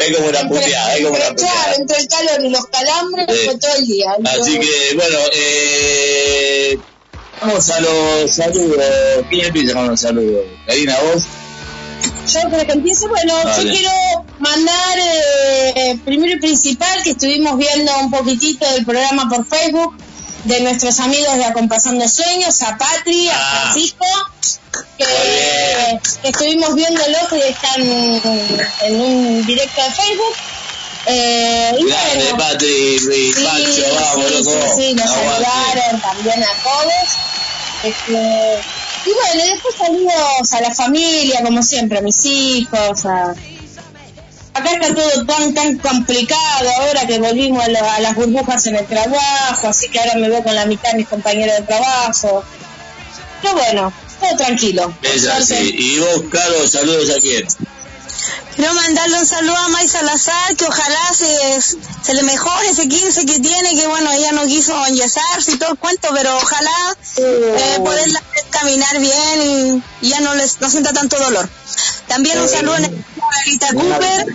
es 0.00 0.16
como 0.16 0.28
una 0.28 0.48
puteada, 0.48 0.96
es 0.96 1.04
como 1.04 1.16
una 1.16 1.28
puteada. 1.30 1.74
entre 1.78 1.98
el 1.98 2.08
calor 2.08 2.44
y 2.44 2.48
los 2.50 2.66
calambres 2.66 3.26
Sí. 3.30 3.36
fue 3.46 3.58
todo 3.58 3.74
el 3.78 3.86
día. 3.86 4.16
Así 4.24 4.58
que, 4.58 4.94
bueno, 4.94 5.18
eh, 5.34 6.78
vamos 7.40 7.70
a 7.70 7.80
los 7.80 8.30
saludos. 8.34 8.78
¿Quién 9.28 9.46
empieza 9.46 9.74
con 9.74 9.88
los 9.88 10.00
saludos? 10.00 10.44
Karina, 10.66 10.96
vos. 11.02 11.22
Yo 12.32 12.48
para 12.50 12.64
que 12.64 12.72
empiece, 12.72 13.06
bueno, 13.08 13.34
yo 13.56 13.62
quiero 13.70 13.90
mandar 14.38 14.98
eh, 14.98 15.98
primero 16.04 16.32
y 16.34 16.38
principal 16.38 17.02
que 17.02 17.10
estuvimos 17.10 17.58
viendo 17.58 17.92
un 17.98 18.10
poquitito 18.10 18.70
del 18.72 18.84
programa 18.86 19.28
por 19.28 19.44
Facebook 19.46 19.94
de 20.44 20.60
nuestros 20.60 20.98
amigos 21.00 21.34
de 21.36 21.44
Acompasando 21.44 22.08
Sueños, 22.08 22.60
a 22.62 22.76
Patri, 22.78 23.28
a 23.28 23.34
Ah. 23.34 23.60
Francisco, 23.72 24.06
que, 24.98 25.04
que 26.22 26.28
estuvimos 26.28 26.74
viéndolo 26.74 27.18
que 27.28 27.48
están 27.48 27.82
en 27.82 29.00
un 29.00 29.46
directo 29.46 29.82
de 29.82 29.90
Facebook. 29.90 30.36
Eh, 31.06 31.76
y 31.78 31.84
Grande, 31.86 32.24
bueno, 32.32 32.36
Patri 32.38 32.68
y 32.68 32.98
sí, 32.98 33.32
Pancho, 33.42 33.82
vamos, 33.94 34.26
sí, 34.28 34.44
loco. 34.44 34.50
sí, 34.76 34.82
sí, 34.82 34.94
nos 34.94 35.10
saludaron 35.10 36.00
también 36.00 36.42
a 36.44 36.62
todos. 36.62 37.08
Este, 37.82 38.60
y 39.06 39.12
bueno, 39.14 39.44
y 39.44 39.48
después 39.50 39.74
saludos 39.78 40.52
a 40.52 40.60
la 40.60 40.74
familia, 40.74 41.42
como 41.42 41.62
siempre, 41.62 41.98
a 41.98 42.02
mis 42.02 42.22
hijos, 42.26 43.06
a... 43.06 43.34
Acá 44.52 44.72
está 44.72 44.94
todo 44.94 45.26
tan 45.26 45.54
tan 45.54 45.78
complicado 45.78 46.70
ahora 46.80 47.06
que 47.06 47.18
volvimos 47.18 47.62
a, 47.64 47.68
la- 47.68 47.94
a 47.94 48.00
las 48.00 48.14
burbujas 48.16 48.66
en 48.66 48.76
el 48.76 48.86
trabajo, 48.86 49.68
así 49.68 49.88
que 49.88 50.00
ahora 50.00 50.14
me 50.16 50.28
veo 50.28 50.42
con 50.42 50.54
la 50.54 50.66
mitad 50.66 50.90
de 50.92 50.98
mis 50.98 51.08
compañeros 51.08 51.56
de 51.56 51.62
trabajo. 51.62 52.44
Pero 53.42 53.54
bueno, 53.54 53.92
todo 54.20 54.36
tranquilo. 54.36 54.92
Es 55.02 55.26
así. 55.26 55.54
Y 55.78 55.98
vos, 56.00 56.22
Carlos, 56.30 56.70
saludos 56.70 57.10
a 57.16 57.20
quién. 57.20 57.46
Quiero 58.56 58.74
mandarle 58.74 59.18
un 59.18 59.24
saludo 59.26 59.56
a 59.56 59.68
May 59.68 59.88
Salazar, 59.88 60.54
que 60.56 60.66
ojalá 60.66 61.14
se, 61.14 61.26
se 62.02 62.12
le 62.14 62.22
mejore 62.24 62.68
ese 62.68 62.88
15 62.88 63.24
que 63.24 63.38
tiene, 63.40 63.74
que 63.76 63.86
bueno, 63.86 64.10
ella 64.12 64.32
no 64.32 64.44
quiso 64.46 64.84
enyesarse 64.86 65.52
y 65.52 65.56
todo 65.56 65.70
el 65.72 65.78
cuento, 65.78 66.08
pero 66.12 66.36
ojalá 66.36 66.96
eh, 67.16 67.76
poderla 67.78 68.20
caminar 68.50 68.98
bien 68.98 69.82
y, 70.02 70.06
y 70.06 70.10
ya 70.10 70.20
no 70.20 70.34
les 70.34 70.60
no 70.60 70.68
sienta 70.68 70.92
tanto 70.92 71.18
dolor. 71.18 71.48
También 72.10 72.40
un 72.40 72.48
saludo 72.48 72.74
a 72.74 73.40
Alita 73.46 73.68
Cooper. 73.72 74.26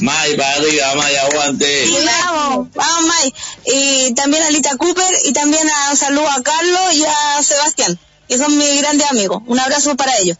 May 0.00 0.36
para 0.36 0.54
arriba, 0.56 0.94
May, 0.96 1.14
aguante. 1.14 1.86
Sí, 1.86 1.96
vamos, 2.04 2.68
vamos 2.74 3.06
May. 3.06 3.34
Y 3.64 4.14
también 4.14 4.42
a 4.42 4.48
Alita 4.48 4.76
Cooper 4.76 5.14
y 5.24 5.32
también 5.32 5.70
a, 5.70 5.92
un 5.92 5.96
saludo 5.96 6.28
a 6.28 6.42
Carlos 6.42 6.94
y 6.94 7.04
a 7.04 7.42
Sebastián, 7.44 7.96
que 8.28 8.36
son 8.36 8.58
mis 8.58 8.80
grandes 8.80 9.08
amigos. 9.08 9.40
Un 9.46 9.60
abrazo 9.60 9.94
para 9.94 10.18
ellos. 10.18 10.36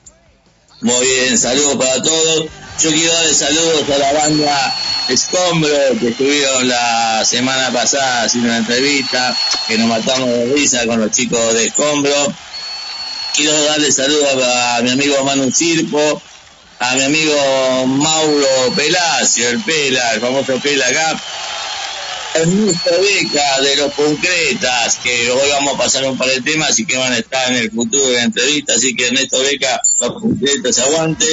Muy 0.80 1.06
bien, 1.06 1.38
saludos 1.38 1.76
para 1.76 2.02
todos. 2.02 2.46
Yo 2.82 2.90
quiero 2.90 3.12
darle 3.12 3.34
saludos 3.34 3.84
a 3.88 3.98
la 3.98 4.12
banda 4.12 4.76
Escombro 5.08 5.70
que 6.00 6.08
estuvieron 6.08 6.66
la 6.66 7.24
semana 7.24 7.72
pasada 7.72 8.24
haciendo 8.24 8.48
una 8.48 8.58
entrevista, 8.58 9.36
que 9.68 9.78
nos 9.78 9.86
matamos 9.86 10.30
de 10.30 10.46
risa 10.46 10.84
con 10.84 11.00
los 11.00 11.12
chicos 11.12 11.54
de 11.54 11.66
Escombro. 11.66 12.34
Quiero 13.36 13.52
darle 13.66 13.92
saludos 13.92 14.42
a, 14.44 14.80
mi 14.82 14.90
amigo 14.90 15.22
Manu 15.22 15.52
Circo, 15.52 16.20
a 16.78 16.94
mi 16.94 17.02
amigo 17.02 17.86
Mauro 17.86 18.72
Pelacio, 18.76 19.48
el 19.48 19.62
Pela, 19.62 20.14
el 20.14 20.20
famoso 20.20 20.58
Pela 20.60 20.86
acá. 20.86 21.20
Ernesto 22.34 22.90
Beca 23.00 23.60
de 23.62 23.76
los 23.76 23.92
Concretas, 23.94 24.96
que 25.02 25.30
hoy 25.30 25.48
vamos 25.52 25.74
a 25.74 25.78
pasar 25.78 26.04
un 26.04 26.18
par 26.18 26.28
de 26.28 26.42
temas 26.42 26.78
y 26.78 26.84
que 26.84 26.98
van 26.98 27.12
a 27.14 27.18
estar 27.18 27.50
en 27.50 27.56
el 27.56 27.70
futuro 27.70 28.08
de 28.08 28.16
la 28.18 28.24
entrevista, 28.24 28.74
así 28.74 28.94
que 28.94 29.06
Ernesto 29.06 29.38
Beca, 29.40 29.80
los 30.00 30.20
Concretas, 30.20 30.78
aguante. 30.80 31.24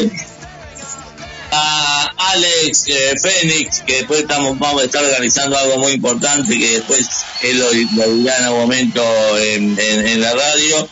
A 1.56 2.12
Alex 2.32 2.86
eh, 2.88 3.14
Fénix, 3.22 3.82
que 3.82 3.98
después 3.98 4.22
estamos, 4.22 4.58
vamos 4.58 4.82
a 4.82 4.86
estar 4.86 5.04
organizando 5.04 5.58
algo 5.58 5.78
muy 5.78 5.92
importante, 5.92 6.58
que 6.58 6.70
después 6.80 7.06
él 7.44 7.60
lo, 7.60 7.70
dirá 7.72 8.38
en 8.40 8.44
algún 8.46 8.62
momento 8.62 9.38
en, 9.38 9.78
en- 9.78 10.22
la 10.22 10.34
radio. 10.34 10.90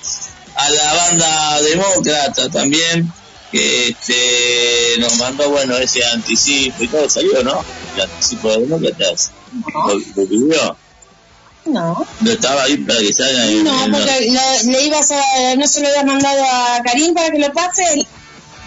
A 0.55 0.69
la 0.69 0.93
banda 0.93 1.61
Demócrata 1.61 2.49
también, 2.49 3.11
este, 3.53 4.99
nos 4.99 5.17
mandó, 5.17 5.49
bueno, 5.49 5.77
ese 5.77 6.03
anticipo 6.05 6.83
y 6.83 6.87
todo, 6.87 7.09
salió, 7.09 7.43
¿no? 7.43 7.63
El 7.95 8.01
anticipo 8.03 8.49
de 8.51 8.59
Demócratas. 8.61 9.31
¿Lo, 9.87 9.93
lo 9.95 10.27
pidió? 10.29 10.77
No, 11.65 12.05
¿No 12.21 12.31
estaba 12.31 12.63
ahí 12.63 12.77
para 12.77 12.99
que 12.99 13.13
salga 13.13 13.45
en- 13.45 13.63
no, 13.63 13.85
en- 13.85 13.91
porque 13.91 14.31
lo- 14.31 14.71
le 14.71 14.83
ibas 14.85 15.11
a, 15.11 15.55
no 15.57 15.67
se 15.67 15.81
lo 15.81 15.87
habías 15.89 16.05
mandado 16.05 16.43
a 16.43 16.81
Karim 16.83 17.13
para 17.13 17.29
que 17.29 17.37
lo 17.39 17.53
pase. 17.53 18.07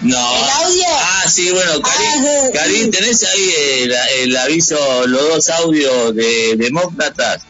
No. 0.02 0.16
¿El 0.16 0.50
audio? 0.64 0.84
Ah, 0.88 1.24
sí, 1.28 1.50
bueno, 1.50 1.80
Karim, 1.80 2.08
Ah, 2.08 2.22
sí. 2.46 2.52
Karim, 2.52 2.90
¿tenés 2.90 3.24
ahí 3.24 3.54
el, 3.80 3.94
el 4.22 4.36
aviso, 4.36 5.06
los 5.06 5.28
dos 5.28 5.48
audios 5.50 6.14
de 6.14 6.54
Demócratas? 6.56 7.42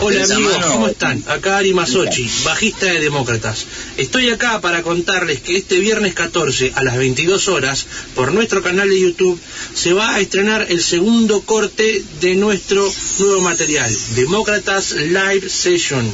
Hola 0.00 0.24
amigos. 0.24 0.56
¿cómo 0.66 0.88
están? 0.88 1.22
Acá 1.28 1.58
Ari 1.58 1.72
Masochi, 1.72 2.28
bajista 2.44 2.86
de 2.86 3.00
Demócratas. 3.00 3.66
Estoy 3.96 4.30
acá 4.30 4.60
para 4.60 4.82
contarles 4.82 5.40
que 5.40 5.56
este 5.56 5.78
viernes 5.78 6.14
14 6.14 6.72
a 6.74 6.84
las 6.84 6.96
22 6.96 7.48
horas, 7.48 7.86
por 8.14 8.32
nuestro 8.32 8.62
canal 8.62 8.88
de 8.88 9.00
YouTube, 9.00 9.40
se 9.74 9.92
va 9.92 10.14
a 10.14 10.20
estrenar 10.20 10.66
el 10.68 10.82
segundo 10.82 11.42
corte 11.42 12.04
de 12.20 12.34
nuestro 12.36 12.92
nuevo 13.18 13.40
material, 13.40 13.92
Demócratas 14.14 14.92
Live 14.92 15.48
Session. 15.48 16.12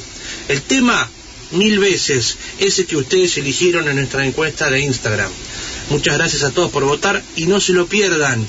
El 0.49 0.62
tema, 0.62 1.09
mil 1.52 1.78
veces, 1.78 2.37
ese 2.59 2.87
que 2.87 2.97
ustedes 2.97 3.37
eligieron 3.38 3.88
en 3.88 3.97
nuestra 3.97 4.26
encuesta 4.26 4.71
de 4.71 4.80
Instagram. 4.80 5.30
Muchas 5.90 6.16
gracias 6.16 6.42
a 6.42 6.50
todos 6.50 6.71
por 6.71 6.85
votar 6.85 7.23
y 7.37 7.47
no 7.47 7.61
se 7.61 7.73
lo 7.73 7.87
pierdan. 7.87 8.47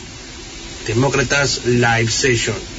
Demócratas 0.87 1.61
Live 1.65 2.11
Session. 2.11 2.74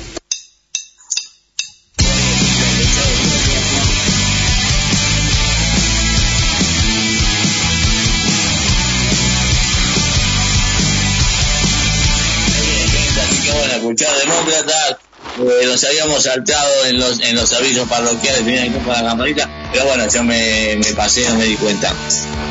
Demócratas, 14.46 14.96
eh, 15.38 15.66
nos 15.66 15.84
habíamos 15.84 16.22
saltado 16.22 16.84
en 16.86 17.00
los, 17.00 17.20
en 17.20 17.34
los 17.34 17.52
avisos 17.52 17.88
parroquiales, 17.88 18.44
tenían 18.44 18.72
que 18.72 18.78
poner 18.78 19.02
la 19.02 19.10
campanita, 19.10 19.50
pero 19.72 19.86
bueno, 19.86 20.06
yo 20.08 20.22
me, 20.22 20.76
me 20.76 20.92
pasé, 20.92 21.28
no 21.28 21.34
me 21.34 21.44
di 21.44 21.56
cuenta. 21.56 21.92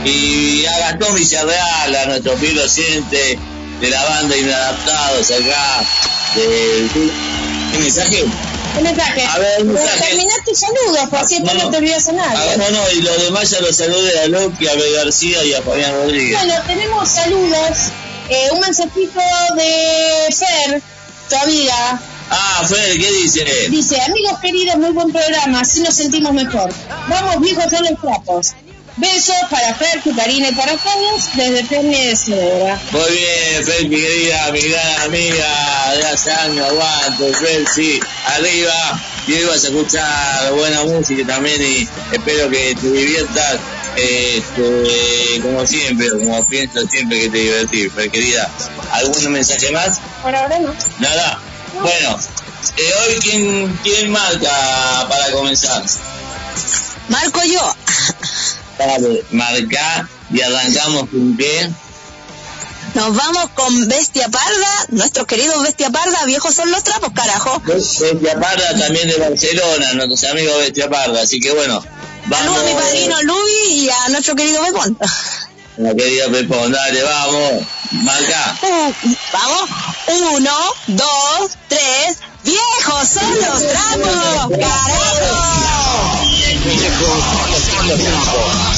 Y 0.04 0.66
a 0.66 0.78
Gastón 0.80 1.16
Villarreal, 1.16 1.96
a 1.96 2.06
nuestro 2.08 2.38
fiel 2.38 2.56
docente 2.56 3.40
de 3.80 3.90
la 3.90 4.04
banda 4.04 4.36
Inadaptados 4.36 5.32
acá, 5.32 5.86
de... 6.36 6.90
¿Qué 7.72 7.78
mensaje? 7.80 8.26
Un 8.78 8.84
mensaje. 8.84 9.24
A 9.26 9.40
ver, 9.40 9.62
un 9.62 9.74
mensaje. 9.74 10.08
Terminá 10.08 10.34
tus 10.46 10.60
saludos, 10.60 11.10
por 11.10 11.20
así 11.20 11.36
después 11.36 11.64
no, 11.64 11.72
te 11.72 11.78
olvidas 11.78 12.08
a 12.10 12.12
Ah, 12.12 12.56
no, 12.58 12.72
no, 12.72 12.92
y 12.92 13.02
los 13.02 13.24
demás 13.24 13.50
ya 13.50 13.62
los 13.62 13.76
saludé 13.76 14.20
a 14.20 14.28
Loki, 14.28 14.68
a 14.68 14.76
B. 14.76 14.92
García 14.92 15.44
y 15.46 15.54
a 15.54 15.62
Fabián 15.62 15.94
Rodríguez. 15.94 16.38
Bueno, 16.38 16.62
tenemos 16.68 17.10
saludos. 17.10 17.78
Eh, 18.28 18.50
un 18.52 18.60
mensajito 18.60 19.22
de 19.56 20.36
Fer, 20.36 20.82
tu 21.30 21.36
amiga. 21.36 22.00
Ah, 22.30 22.64
Fer, 22.68 22.98
¿qué 22.98 23.12
dice? 23.12 23.46
Dice, 23.70 24.02
amigos 24.02 24.40
queridos, 24.40 24.78
muy 24.78 24.92
buen 24.92 25.12
programa, 25.12 25.62
así 25.62 25.82
nos 25.82 25.94
sentimos 25.94 26.34
mejor. 26.34 26.72
Vamos 27.08 27.42
viejos 27.42 27.66
son 27.70 27.84
los 27.84 28.02
trapos. 28.02 28.54
Besos 28.98 29.36
para 29.50 29.74
Fer, 29.76 30.02
Karina 30.16 30.48
y 30.50 30.56
para 30.56 30.72
todos, 30.78 31.30
desde 31.36 32.16
Cedra. 32.16 32.80
Muy 32.92 33.12
bien, 33.12 33.66
Fer, 33.66 33.90
mi 33.90 33.98
querida, 33.98 34.52
mi 34.54 34.62
gran 34.62 35.02
amiga 35.02 35.94
de 35.98 36.06
hace 36.08 36.32
años, 36.32 36.66
aguante, 36.66 37.34
Fer, 37.34 37.68
sí, 37.68 38.00
arriba. 38.26 39.02
Y 39.28 39.34
hoy 39.34 39.44
vas 39.46 39.66
a 39.66 39.68
escuchar 39.68 40.54
buena 40.54 40.84
música 40.84 41.28
también 41.28 41.62
y 41.62 41.90
espero 42.14 42.50
que 42.50 42.74
te 42.76 42.90
diviertas, 42.90 43.58
este, 43.98 45.42
como 45.42 45.68
siempre, 45.68 46.10
como 46.12 46.46
pienso 46.46 46.88
siempre 46.88 47.20
que 47.20 47.30
te 47.30 47.38
divertís, 47.38 47.92
Fer, 47.92 48.10
querida. 48.10 48.50
¿Algún 48.94 49.34
mensaje 49.34 49.72
más? 49.72 50.00
Por 50.24 50.34
ahora 50.34 50.58
no. 50.60 50.74
Nada. 51.00 51.42
Bueno, 51.82 52.20
eh, 52.78 52.94
hoy, 53.02 53.20
¿quién, 53.20 53.80
¿quién 53.84 54.10
marca 54.10 55.06
para 55.10 55.32
comenzar? 55.32 55.84
Marco 57.10 57.42
yo. 57.44 57.76
Dale, 58.78 59.24
marca 59.32 60.08
y 60.32 60.42
arrancamos 60.42 61.10
con 61.10 61.38
qué? 61.38 61.70
Nos 62.94 63.16
vamos 63.16 63.50
con 63.56 63.88
Bestia 63.88 64.30
Parda, 64.30 64.86
nuestros 64.90 65.28
queridos 65.28 65.62
Bestia 65.64 65.90
Parda, 65.90 66.26
viejos 66.26 66.56
son 66.56 66.72
los 66.72 66.84
trapos, 66.84 67.12
carajo. 67.14 67.62
Bestia 67.66 68.40
Parda 68.40 68.78
también 68.78 69.08
de 69.10 69.18
Barcelona, 69.18 69.94
nuestros 69.94 70.24
amigos 70.32 70.58
Bestia 70.60 70.90
Parda, 70.90 71.22
así 71.22 71.40
que 71.40 71.52
bueno, 71.52 71.84
vamos. 72.26 72.56
Saludos 72.56 72.64
a 72.64 72.66
mi 72.66 72.74
padrino 72.74 73.22
Luis 73.24 73.70
y 73.70 73.90
a 73.90 74.10
nuestro 74.10 74.36
querido 74.36 74.64
Pepón. 74.64 74.98
La 75.78 75.94
querida 75.94 76.30
Pepón, 76.30 76.72
dale, 76.72 77.04
vamos, 77.04 77.64
marca. 77.92 78.58
Uh, 78.62 78.94
vamos, 79.34 79.70
uno, 80.32 80.58
dos, 80.88 81.52
tres, 81.68 82.18
viejos 82.44 83.10
son 83.10 83.36
los 83.42 83.68
trapos, 83.68 84.58
carajo. 84.58 84.96
Vergüenza 87.84 88.75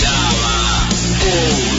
llama. 0.00 0.88
Un, 1.22 1.73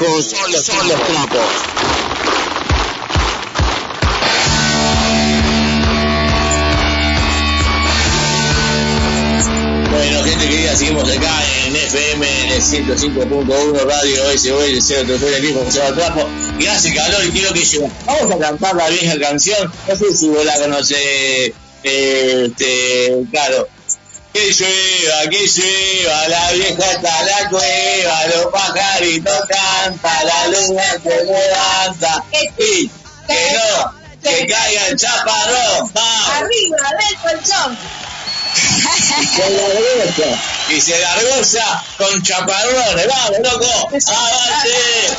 Viejos, 0.00 0.30
son 0.30 0.52
los, 0.52 0.64
son 0.64 0.88
los 0.88 1.06
trapos. 1.06 1.40
Bueno, 9.90 10.24
gente 10.24 10.48
querida, 10.48 10.76
seguimos 10.76 11.10
acá 11.10 11.44
en 11.66 11.76
FM 11.76 12.42
en 12.44 12.50
el 12.50 12.62
105.1 12.62 13.84
Radio 13.84 14.24
SOS 14.38 14.86
033 14.86 15.36
el 15.36 15.42
mismo 15.42 15.64
que 15.64 15.72
se 15.72 15.78
llama 15.78 15.96
Trapo. 15.96 16.28
Y 16.58 16.66
hace 16.66 16.94
calor 16.94 17.24
y 17.26 17.30
quiero 17.30 17.52
que 17.52 17.64
llueva. 17.64 17.90
Vamos 18.06 18.32
a 18.32 18.38
cantar 18.38 18.76
la 18.76 18.88
vieja 18.88 19.18
canción. 19.18 19.70
No 19.86 19.96
sé 19.96 20.16
si 20.16 20.28
vos 20.28 20.44
la 20.44 20.58
conocés, 20.60 20.98
eh, 21.82 22.46
este, 22.46 23.22
claro. 23.30 23.68
Que 24.32 24.52
llueva, 24.52 25.28
que 25.28 25.46
llueva, 25.46 26.28
la 26.28 26.52
vieja 26.52 26.92
está 26.92 27.22
la 27.24 27.48
cueva, 27.48 28.26
los 28.26 28.46
pajaritos 28.46 29.40
cantan, 29.48 30.26
la 30.26 30.46
luna 30.46 30.84
se 31.02 31.24
levanta. 31.24 32.24
Y 32.58 32.88
que 33.26 33.52
no, 33.52 33.94
que 34.22 34.46
caiga 34.46 34.86
el 34.86 34.96
chaparrón. 34.96 35.90
Vamos. 35.92 36.30
Arriba 36.36 36.76
del 36.98 37.16
colchón. 37.18 37.78
Con 39.36 39.56
la 39.56 39.68
derecha. 39.68 40.42
Y 40.68 40.80
se 40.80 41.00
largosa 41.00 41.84
con 41.98 42.22
chaparrones. 42.22 43.06
¡Vamos, 43.08 43.38
loco! 43.42 43.88
¡Avance! 43.88 45.16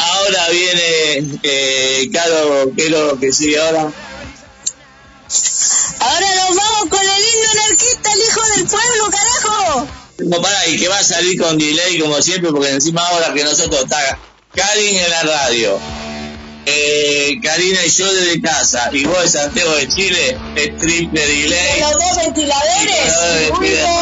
Ahora 0.00 0.48
viene, 0.50 1.38
eh, 1.42 2.10
Caro, 2.12 2.72
¿qué 2.76 2.84
es 2.84 2.90
lo 2.90 3.18
que 3.18 3.32
sigue 3.32 3.58
ahora? 3.60 3.90
Ahora 6.00 6.26
nos 6.34 6.56
vamos 6.56 6.88
con 6.88 7.00
el 7.00 7.08
himno 7.08 7.50
anarquista, 7.52 8.12
el 8.12 8.20
hijo 8.20 8.40
del 8.56 8.66
pueblo, 8.66 9.10
carajo. 9.10 9.86
No, 10.18 10.42
para, 10.42 10.66
y 10.66 10.78
que 10.78 10.88
va 10.88 10.98
a 10.98 11.04
salir 11.04 11.40
con 11.40 11.58
delay 11.58 11.98
como 11.98 12.20
siempre, 12.20 12.50
porque 12.50 12.70
encima 12.70 13.06
ahora 13.06 13.32
que 13.32 13.44
nosotros 13.44 13.82
está 13.84 14.18
Karin 14.54 14.96
en 14.96 15.10
la 15.10 15.22
radio, 15.22 15.78
eh, 16.66 17.38
Karina 17.42 17.84
y 17.84 17.90
yo 17.90 18.12
desde 18.12 18.40
casa, 18.40 18.90
y 18.92 19.04
vos 19.04 19.22
de 19.22 19.28
Santiago 19.28 19.74
de 19.74 19.88
Chile, 19.88 20.38
es 20.56 20.78
triple 20.78 21.26
delay. 21.26 21.80
Los 21.80 21.92
dos 21.92 22.16
ventiladores. 22.16 23.14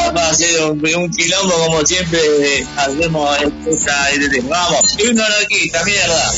Vamos 0.07 0.23
a 0.23 0.31
hacer 0.31 0.63
un, 0.65 0.95
un 0.97 1.11
quilombo 1.11 1.55
como 1.67 1.87
siempre 1.87 2.21
eh, 2.21 2.67
hacemos 2.77 3.39
esta. 3.67 4.09
Vamos, 4.45 4.97
himno 4.99 5.25
anarquista, 5.25 5.85
mierda. 5.85 6.33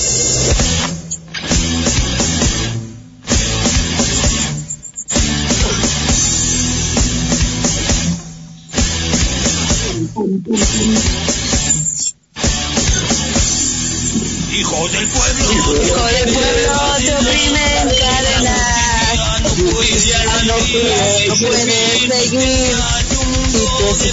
Hijos 10.42 10.56
del 14.92 15.06
pueblo, 15.08 15.52
Hijo 15.52 15.74
del 15.74 16.32
pueblo 16.32 16.72
te 16.96 17.12
oprimen 17.14 17.88
cadenas. 18.00 19.28
No 20.46 20.56
puedes 21.36 22.08
seguir. 22.08 22.76
Te 23.50 24.08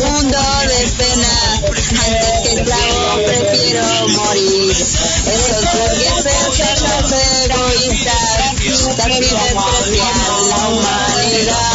mundo 0.00 0.38
de 0.68 0.80
pena, 0.96 1.34
antes 1.64 2.34
que 2.42 2.50
esclavo 2.54 3.02
prefiero 3.26 3.84
morir. 4.08 4.70
Esos 4.70 5.64
burgueses, 5.72 6.52
esos 6.60 7.12
egoístas, 7.50 8.96
también 8.96 9.22
desprecian 9.22 10.16
la 10.50 10.60
humanidad. 10.68 11.72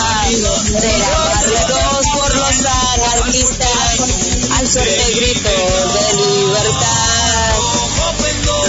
Los 3.28 3.36
anarquistas, 3.36 4.52
al 4.58 4.68
suerte 4.68 5.04
grito 5.16 5.50
de 5.50 6.13
libertad. 6.13 7.58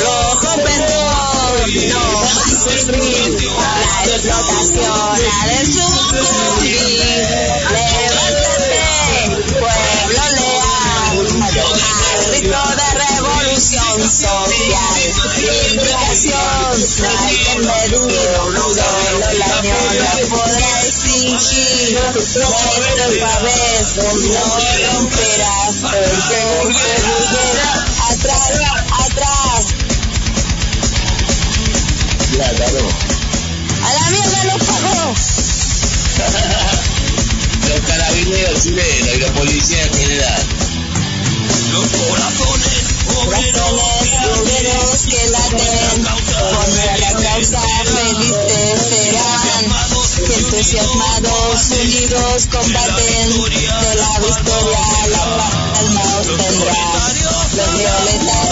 Rojo 0.02 0.50
perdón, 0.56 1.62
no 1.90 2.04
más 2.22 2.50
sufrir 2.64 3.38
la 3.56 4.16
explotación 4.16 4.90
ha 5.30 5.46
de 5.46 5.58
social. 14.18 14.98
Hay 17.18 17.36
que 17.36 17.58
medir, 17.60 18.18
solo 18.34 18.74
la 18.74 18.88
la 19.38 20.12
podrá 20.28 20.70
extinguir. 20.82 22.00
Nuestro 22.14 22.48
pavés 23.20 23.96
no 23.96 24.08
romperás, 24.92 25.76
el 25.76 26.10
que 26.28 26.40
burguera, 26.58 27.70
atrás, 28.10 28.50
atrás. 29.06 29.62
Claro. 32.32 32.88
A 33.82 33.92
la 33.94 34.04
mierda 34.10 34.40
los 34.44 34.60
pagó. 34.66 35.14
Los 37.68 37.80
carabineros 37.86 38.62
chilenos 38.62 39.14
y 39.14 39.18
los 39.18 39.30
policías 39.30 39.86
en 39.86 39.94
general. 39.94 40.42
Los 41.72 41.86
corazones 41.90 42.87
Corazones 43.14 44.08
obreros 44.38 45.06
que 45.08 45.22
laten 45.30 46.04
contra 46.04 46.96
la 46.98 47.12
causa 47.12 47.60
felices 47.84 48.76
serán. 48.88 49.64
Que 50.18 50.34
entusiasmados, 50.34 51.70
unidos 51.70 52.48
combaten 52.50 53.28
de 53.30 53.94
la 53.94 54.18
victoria 54.18 54.82
la 55.10 55.24
palma 55.38 56.04
obtendrá. 56.18 56.82
Los 57.54 57.70
violentos 57.78 58.48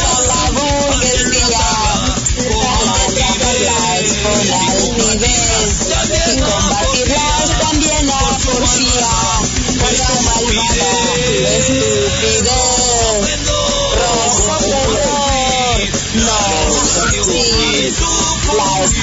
a 0.00 0.20
la 0.30 0.42
burguesía 0.50 1.66
al 2.50 3.14
tratarlas 3.14 4.06
con 4.22 4.40
altivez 4.40 4.59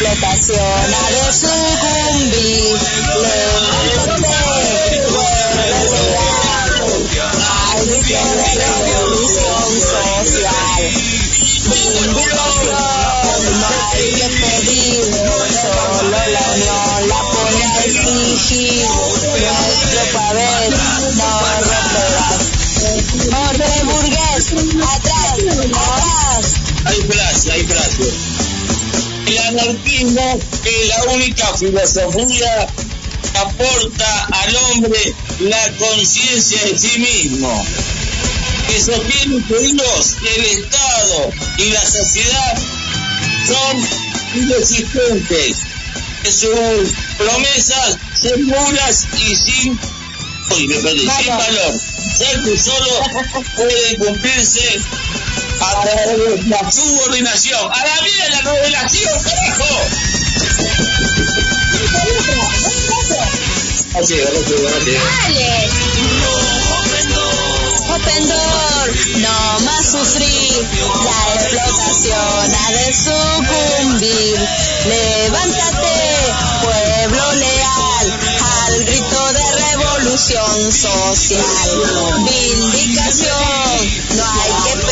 completación 0.08 0.93
ha 0.93 1.10
de 1.12 1.34
sucumbir 1.34 2.78
lentamente 3.17 4.38
Maldición 7.38 8.30
de 8.38 8.52
revolución 8.56 9.70
social 9.82 10.84
Ningún 11.65 12.32
no 13.60 13.67
hay 13.91 14.08
que 14.13 14.28
pedir 14.30 15.04
Solo 15.62 16.10
la 16.10 16.46
unión 16.54 17.00
la 17.08 17.22
pone 17.22 17.63
a 17.65 17.84
exigir 17.84 18.88
Nuestro 18.88 20.02
poder 20.13 20.70
no 21.15 21.32
romperás 21.60 22.43
Orden 23.50 23.86
burgués, 23.88 24.46
atrás, 24.96 25.38
atrás 25.74 26.46
Hay 26.86 27.00
flash, 27.02 27.50
hay 27.52 27.63
flash 27.63 28.47
anarquismo 29.48 30.40
es 30.66 30.88
la 30.88 31.04
única 31.14 31.58
filosofía 31.58 32.68
que 33.22 33.38
aporta 33.38 34.26
al 34.26 34.56
hombre 34.56 35.00
la 35.40 35.72
conciencia 35.78 36.62
de 36.66 36.78
sí 36.78 37.00
mismo, 37.00 37.66
que 38.68 38.82
sostiene 38.82 39.44
que 39.48 39.60
Dios, 39.60 40.18
el 40.36 40.46
Estado 40.46 41.32
y 41.58 41.70
la 41.70 41.86
sociedad 41.86 42.58
son 43.48 44.42
inexistentes, 44.42 45.58
que 46.24 46.32
sus 46.32 46.94
promesas 47.18 47.98
son 48.22 48.48
nulas 48.48 49.08
y 49.18 49.36
sin, 49.36 49.80
sin 50.50 51.08
valor, 51.08 51.80
ser 52.18 52.44
que 52.44 52.58
solo 52.58 53.02
pueden 53.56 53.96
cumplirse 53.98 54.82
a 55.60 55.86
de 55.86 56.43
la 56.48 56.72
subordinación. 56.72 57.72
¡A 57.72 57.86
la 57.86 58.02
vida 58.02 58.28
la 58.30 58.52
revelación, 58.52 59.24
carajo! 59.24 59.88
Dale. 63.93 65.67
Open 67.89 68.28
Door, 68.28 68.88
no 69.17 69.60
más 69.62 69.91
sufrir, 69.91 70.67
la 71.04 71.34
explotación 71.34 72.54
ha 72.54 72.72
de 72.72 72.93
sucumbir. 72.93 74.38
Levántate, 74.86 75.98
pueblo 76.62 77.34
leal, 77.34 78.20
al 78.65 78.86
grito 78.86 79.34
de 79.34 79.46
revolución 79.72 80.72
social. 80.72 81.70
Vindicación, 82.24 83.78
no 84.15 84.26
hay 84.26 84.52
que 84.65 84.87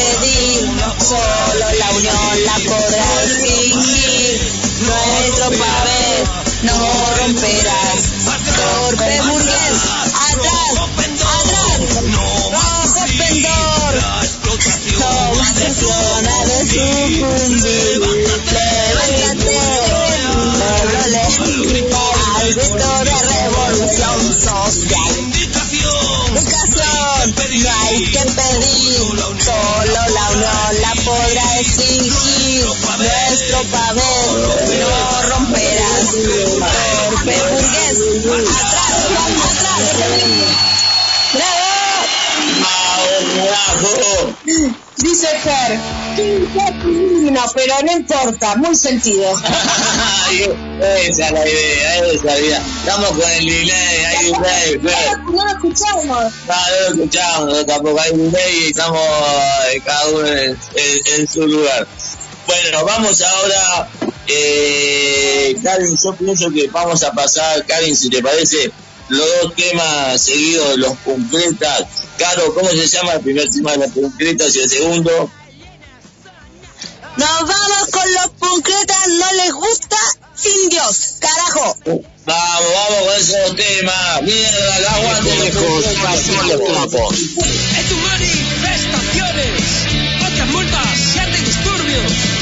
solo 1.05 1.65
la 1.77 1.91
unión 1.91 2.45
la 2.45 2.55
podrá 2.65 3.23
exigir. 3.23 4.41
Nuestro 4.81 5.49
papel 5.51 6.23
no 6.63 7.15
romperás, 7.21 8.01
torpe 8.55 9.21
burgués, 9.21 9.77
atrás, 10.31 10.73
atrás, 11.39 11.77
rojo 12.51 13.05
pendor, 13.17 13.93
no 14.99 15.35
funciona 15.53 16.35
de 16.45 16.57
sucumbir, 16.65 17.74
Nuestro 33.55 33.71
papel 33.79 34.81
no 34.81 35.21
romperás, 35.29 36.05
torpe 37.09 37.35
burgués, 37.51 37.97
atrás, 38.49 38.93
atrás. 39.45 39.81
¡Bravo! 41.33 41.69
¡Bravo! 43.45 44.35
Dice 44.97 45.27
Fer, 45.43 45.79
no, 47.31 47.41
pero 47.53 47.75
no 47.83 47.91
importa, 47.93 48.55
muy 48.57 48.75
sentido. 48.75 49.31
esa 51.07 51.25
es 51.27 51.31
la 51.31 51.47
idea, 51.47 51.97
esa 51.97 52.11
es 52.13 52.23
la 52.23 52.39
idea. 52.39 52.61
Estamos 52.79 53.09
con 53.11 53.29
el 53.31 53.45
delay, 53.45 54.05
hay 54.05 54.25
delay, 54.31 54.79
Fer. 54.79 55.17
No 55.31 55.43
lo 55.45 55.49
escuchamos. 55.51 56.05
No, 56.07 56.23
no 56.47 56.79
lo 56.81 56.93
escuchamos, 56.95 57.65
tampoco 57.65 57.99
hay 58.01 58.11
delay 58.17 58.63
y 58.65 58.69
estamos 58.71 58.99
eh, 59.73 59.81
cada 59.85 60.07
uno 60.09 60.27
en, 60.27 60.57
en- 60.75 61.19
en 61.19 61.27
su 61.27 61.45
lugar. 61.47 61.87
Bueno, 62.47 62.85
vamos 62.85 63.21
ahora, 63.21 63.89
eh, 64.27 65.55
Karin, 65.63 65.97
yo 65.97 66.15
pienso 66.15 66.51
que 66.51 66.67
vamos 66.67 67.03
a 67.03 67.11
pasar, 67.11 67.65
Karin, 67.65 67.95
si 67.95 68.09
te 68.09 68.21
parece, 68.21 68.71
los 69.09 69.27
dos 69.41 69.55
temas 69.55 70.21
seguidos, 70.21 70.77
los 70.77 70.95
concretas. 70.99 71.85
Caro, 72.17 72.53
¿cómo 72.53 72.69
se 72.69 72.87
llama 72.87 73.13
el 73.13 73.21
primer 73.21 73.49
tema 73.49 73.71
de 73.71 73.77
los 73.79 73.91
concretas 73.91 74.55
y 74.55 74.59
el 74.59 74.69
segundo? 74.69 75.31
Nos 77.17 77.39
vamos 77.41 77.87
con 77.91 78.13
los 78.13 78.31
concretas, 78.39 79.07
no 79.07 79.33
les 79.33 79.53
gusta 79.53 79.97
sin 80.35 80.69
Dios, 80.69 81.13
carajo. 81.19 81.77
Vamos, 82.25 82.73
vamos 82.73 83.03
con 83.05 83.15
esos 83.19 83.55
temas. 83.55 84.21
Mierda, 84.23 84.79
la 84.79 84.91
aguante 84.95 85.53
los 86.47 86.63
trapos. 86.65 87.15
Otras 90.27 90.47
multas, 90.49 90.87
siete 91.13 91.37
disturbios. 91.37 92.34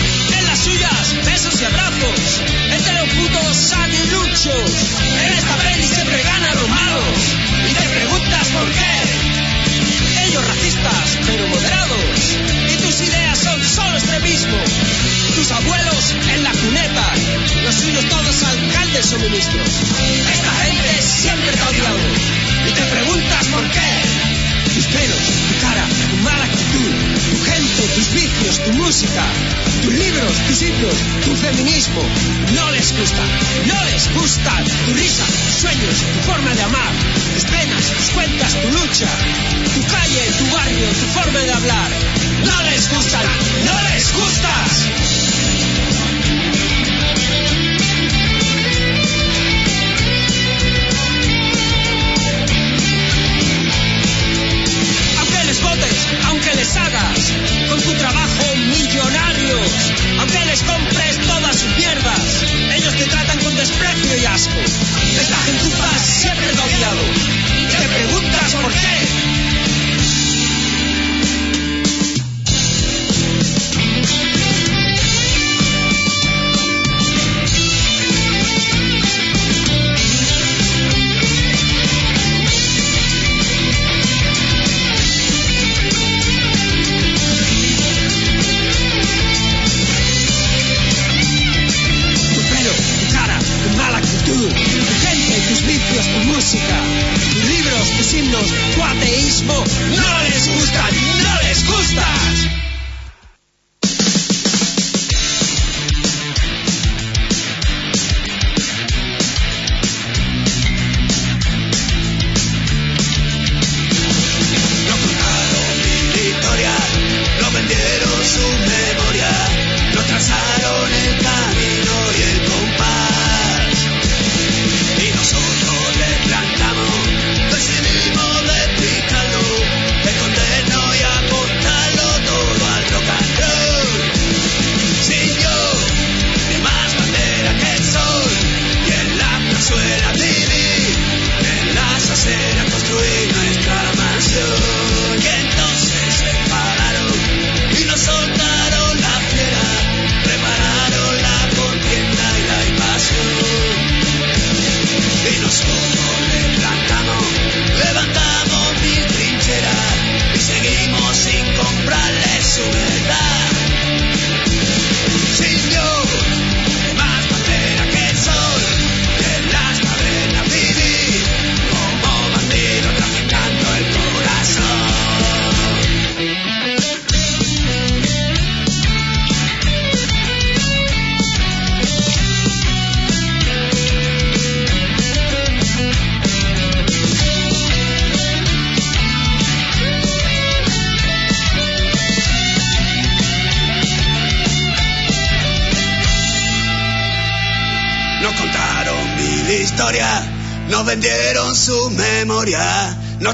En 4.45 5.34
esta 5.34 5.56
peli 5.56 5.88
siempre 5.88 6.21
ganan 6.21 6.53
los 6.58 6.67
malos. 6.67 7.17
Y 7.69 7.73
te 7.75 7.88
preguntas 7.88 8.47
por 8.49 8.69
qué. 8.73 10.25
Ellos 10.27 10.45
racistas, 10.45 11.17
pero 11.25 11.47
moderados. 11.47 12.38
Y 12.69 12.75
tus 12.75 13.01
ideas 13.08 13.39
son 13.39 13.63
solo 13.63 13.97
extremismo. 13.97 14.58
Tus 15.36 15.49
abuelos 15.49 16.15
en 16.34 16.43
la 16.43 16.51
cuneta. 16.51 17.13
Los 17.63 17.75
suyos 17.75 18.03
todos 18.10 18.43
alcaldes 18.43 19.13
o 19.13 19.19
ministros. 19.19 19.69
Esta 20.34 20.51
gente 20.65 21.01
siempre 21.01 21.51
te 21.53 21.60
ha 21.60 21.69
odiado. 21.69 21.99
Y 22.67 22.71
te 22.73 22.84
preguntas 22.84 23.47
por 23.47 23.63
qué. 23.71 24.32
Tus 24.73 24.86
pelos, 24.88 25.25
tu 25.47 25.55
cara, 25.62 25.86
tu 26.09 26.17
mala 26.23 26.45
actitud, 26.45 26.93
tu 27.29 27.38
gente, 27.45 27.83
tus 27.95 28.07
vicios, 28.13 28.59
tu 28.65 28.73
música, 28.73 29.23
tus 29.83 29.93
libros, 29.93 30.36
tus 30.47 30.62
himnos, 30.63 30.97
tu 31.23 31.36
feminismo. 31.36 32.01
No 32.55 32.71
les 32.71 32.91
gusta, 32.97 33.23
no 33.67 33.83
les 33.86 34.13
gusta 34.13 34.51
tu 34.86 34.93
risa, 34.93 35.25
tus 35.25 35.62
sueños, 35.62 35.97
tu 36.13 36.31
forma 36.31 36.53
de 36.53 36.62
amar, 36.63 36.91
tus 37.33 37.45
penas, 37.45 37.86
tus 37.97 38.09
cuentas, 38.12 38.53
tu 38.62 38.69
lucha, 38.69 39.09
tu 39.73 39.81
calle, 39.93 40.23
tu 40.38 40.45
barrio, 40.55 40.88
tu 40.88 41.05
forma 41.19 41.39
de 41.39 41.51
hablar. 41.51 41.89
No 42.43 42.63
les 42.63 42.89
gustan, 42.89 43.25
no 43.65 43.75
les 43.89 44.13
gustas. 44.13 45.12
Les 56.55 56.75
hagas 56.75 57.33
con 57.69 57.81
tu 57.81 57.93
trabajo 57.93 58.55
millonarios, 58.55 59.71
aunque 60.19 60.45
les 60.45 60.63
compres 60.63 61.17
todas 61.27 61.55
sus 61.55 61.75
mierdas, 61.75 62.43
ellos 62.75 62.95
te 62.95 63.05
tratan 63.05 63.39
con 63.39 63.55
desprecio 63.55 64.17
y 64.17 64.25
asco. 64.25 64.59
Esta 64.59 65.37
gentuza 65.45 65.89
siempre 65.99 66.47
te 66.47 66.59
ha 66.59 66.65
odiado. 66.65 67.01
Te 67.79 67.87
preguntas 67.87 68.55
por 68.55 68.71
qué. 68.71 69.42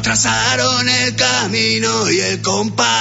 Trazaron 0.01 0.88
el 0.88 1.15
camino 1.15 2.09
y 2.12 2.19
el 2.19 2.41
compás. 2.41 2.98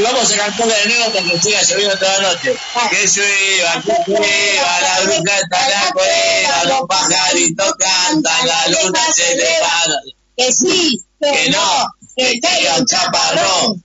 Y 0.00 0.02
vamos 0.02 0.32
a 0.32 0.36
cantar 0.36 0.66
de 0.66 0.86
nuevo 0.86 1.12
porque 1.12 1.40
siga 1.40 1.62
lloviendo 1.62 1.98
toda 1.98 2.18
la 2.18 2.32
noche. 2.32 2.56
Que 2.90 3.06
llueva, 3.06 3.82
que 3.82 4.10
llueva, 4.10 4.80
la 4.80 5.00
bruja 5.02 5.38
está 5.38 5.64
en 5.64 5.70
la 5.70 5.92
cueva, 5.92 6.64
los 6.64 6.88
pajaritos 6.88 7.72
cantan, 7.78 8.46
la 8.46 8.66
luna 8.68 9.00
se 9.12 9.36
levanta. 9.36 10.00
Que 10.36 10.52
sí, 10.52 11.04
que, 11.20 11.30
Que 11.30 11.50
no, 11.50 11.86
que 12.16 12.40
caiga 12.40 12.76
un 12.76 12.86
chaparrón. 12.86 13.84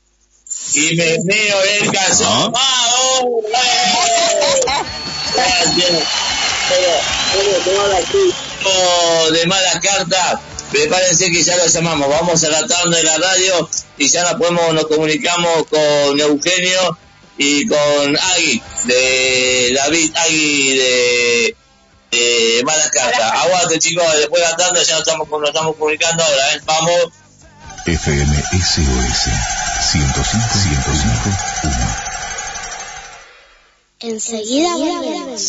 Y 0.73 0.95
me 0.95 1.17
meo 1.23 1.61
el 1.61 1.91
calzón. 1.91 2.53
¡Ah, 2.55 2.95
oh, 2.97 3.41
eh! 3.45 4.55
Gracias. 5.35 5.91
Pero, 6.67 6.89
pero, 7.63 7.87
la 7.89 7.99
tipo 7.99 9.31
de 9.33 9.45
malas 9.45 9.79
cartas, 9.81 10.39
prepárense 10.75 11.31
que 11.31 11.41
ya 11.41 11.55
lo 11.55 11.65
llamamos. 11.67 12.09
Vamos 12.09 12.43
a 12.43 12.49
la 12.49 12.67
tarde 12.67 12.97
de 12.97 13.03
la 13.03 13.17
radio 13.17 13.69
y 13.97 14.09
ya 14.09 14.23
nos 14.23 14.33
podemos, 14.33 14.73
nos 14.73 14.87
comunicamos 14.87 15.67
con 15.69 16.19
Eugenio 16.19 16.97
y 17.37 17.65
con 17.67 18.17
Agui, 18.17 18.61
de 18.83 19.73
David 19.73 20.11
Agui 20.15 20.77
de, 20.77 21.55
de 22.11 22.61
malas 22.65 22.89
cartas. 22.91 23.31
Aguante 23.43 23.79
chicos, 23.79 24.05
después 24.17 24.41
de 24.43 24.49
la 24.49 24.57
tarde 24.57 24.83
ya 24.83 24.93
nos 24.93 25.07
estamos, 25.07 25.29
nos 25.29 25.47
estamos 25.47 25.75
comunicando 25.77 26.23
ahora, 26.23 26.55
¿eh? 26.55 26.61
Vamos. 26.65 27.09
FM 27.85 28.35
SOS 28.51 29.29
105 29.91 30.19
105 30.63 31.29
1. 31.63 31.71
Enseguida 33.99 34.75
volvemos. 34.75 35.41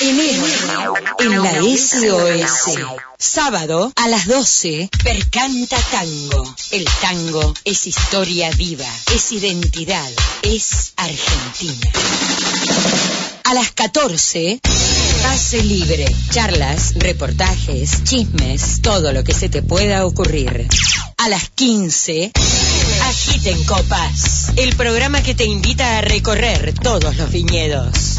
Enero 0.00 0.94
en 1.18 1.42
la 1.42 1.52
SOS. 1.60 2.78
Sábado 3.18 3.92
a 3.96 4.08
las 4.08 4.26
12, 4.26 4.88
Percanta 5.02 5.76
Tango. 5.90 6.54
El 6.70 6.84
tango 7.00 7.54
es 7.64 7.86
historia 7.86 8.50
viva, 8.52 8.88
es 9.14 9.32
identidad, 9.32 10.10
es 10.42 10.92
Argentina. 10.96 11.90
A 13.44 13.54
las 13.54 13.72
14, 13.72 14.60
Pase 15.22 15.62
Libre. 15.62 16.06
Charlas, 16.30 16.94
reportajes, 16.96 18.04
chismes, 18.04 18.80
todo 18.82 19.12
lo 19.12 19.24
que 19.24 19.34
se 19.34 19.48
te 19.48 19.62
pueda 19.62 20.06
ocurrir. 20.06 20.68
A 21.16 21.28
las 21.28 21.48
15, 21.50 22.32
Agiten 23.02 23.64
Copas. 23.64 24.52
El 24.56 24.76
programa 24.76 25.22
que 25.22 25.34
te 25.34 25.44
invita 25.44 25.98
a 25.98 26.00
recorrer 26.00 26.74
todos 26.74 27.16
los 27.16 27.30
viñedos. 27.30 28.18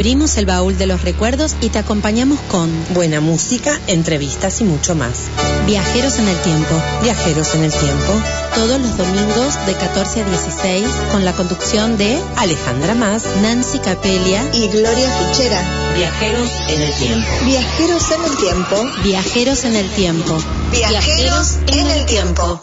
Abrimos 0.00 0.38
el 0.38 0.46
baúl 0.46 0.78
de 0.78 0.86
los 0.86 1.02
recuerdos 1.02 1.56
y 1.60 1.68
te 1.68 1.78
acompañamos 1.78 2.40
con 2.48 2.70
buena 2.94 3.20
música, 3.20 3.78
entrevistas 3.86 4.62
y 4.62 4.64
mucho 4.64 4.94
más. 4.94 5.24
Viajeros 5.66 6.18
en 6.18 6.26
el 6.26 6.40
tiempo. 6.40 6.74
Viajeros 7.02 7.54
en 7.54 7.64
el 7.64 7.70
tiempo. 7.70 8.14
Todos 8.54 8.80
los 8.80 8.96
domingos 8.96 9.66
de 9.66 9.74
14 9.74 10.22
a 10.22 10.24
16 10.24 10.86
con 11.12 11.26
la 11.26 11.34
conducción 11.34 11.98
de 11.98 12.18
Alejandra 12.38 12.94
Más, 12.94 13.24
Nancy 13.42 13.78
Capelia 13.78 14.42
y 14.54 14.68
Gloria 14.68 15.10
Fichera. 15.18 15.92
Viajeros 15.94 16.50
en 16.70 16.80
el 16.80 16.94
tiempo. 16.94 17.28
Viajeros 17.44 18.10
en 18.10 18.24
el 18.24 18.36
tiempo. 18.38 18.90
Viajeros 19.04 19.64
en 19.64 19.76
el 19.76 19.90
tiempo. 19.90 20.38
Viajeros 20.72 21.58
en 21.66 21.86
el 21.90 22.06
tiempo. 22.06 22.62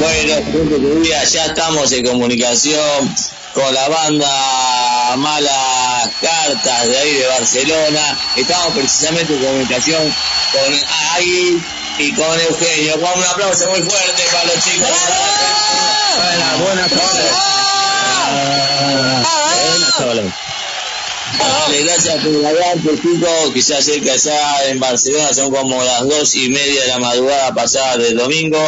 Bueno, 0.00 1.02
ya 1.04 1.44
estamos 1.44 1.92
en 1.92 2.06
comunicación 2.06 3.14
con 3.52 3.74
la 3.74 3.88
banda 3.88 5.16
Malas 5.16 6.10
Cartas 6.22 6.88
de 6.88 6.98
ahí 6.98 7.14
de 7.14 7.26
Barcelona. 7.26 8.18
Estamos 8.34 8.72
precisamente 8.74 9.34
en 9.34 9.44
comunicación 9.44 10.02
con 10.52 10.74
Agui 11.14 11.62
y 11.98 12.12
con 12.14 12.40
Eugenio. 12.40 12.98
Con 12.98 13.18
un 13.18 13.24
aplauso 13.24 13.68
muy 13.68 13.82
fuerte 13.82 14.22
para 14.32 14.44
los 14.44 14.64
chicos. 14.64 14.88
Buenas, 16.16 16.58
buenas 16.60 16.90
tardes. 16.90 17.32
Buenas 19.68 19.96
tardes. 19.98 20.49
Dale, 21.38 21.84
gracias 21.84 22.24
por 22.24 22.44
adelante, 22.44 22.90
chicos, 23.00 23.54
que 23.54 23.62
se 23.62 23.76
acerca 23.76 24.16
ya 24.16 24.64
en 24.68 24.80
Barcelona, 24.80 25.32
son 25.32 25.52
como 25.52 25.82
las 25.82 26.08
dos 26.08 26.34
y 26.34 26.48
media 26.48 26.82
de 26.82 26.88
la 26.88 26.98
madrugada 26.98 27.54
pasada 27.54 27.96
del 27.98 28.16
domingo. 28.16 28.58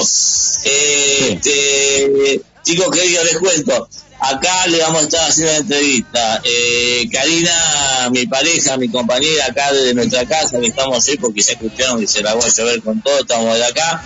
Este, 0.64 2.40
chicos, 2.62 2.90
queridos, 2.90 3.24
les 3.24 3.38
cuento, 3.38 3.88
acá 4.20 4.66
le 4.68 4.78
vamos 4.78 5.02
a 5.02 5.04
estar 5.04 5.28
haciendo 5.28 5.52
una 5.52 5.60
entrevista. 5.60 6.40
Eh, 6.44 7.08
Karina, 7.12 8.10
mi 8.12 8.26
pareja, 8.26 8.76
mi 8.76 8.88
compañera, 8.88 9.46
acá 9.46 9.72
desde 9.72 9.94
nuestra 9.94 10.24
casa, 10.26 10.60
que 10.60 10.66
estamos 10.68 11.06
ahí 11.08 11.16
porque 11.16 11.42
ya 11.42 11.52
escucharon 11.52 12.00
que 12.00 12.06
se 12.06 12.22
la 12.22 12.34
voy 12.34 12.44
a 12.44 12.52
llover 12.52 12.82
con 12.82 13.02
todo, 13.02 13.18
estamos 13.20 13.56
de 13.56 13.64
acá. 13.64 14.02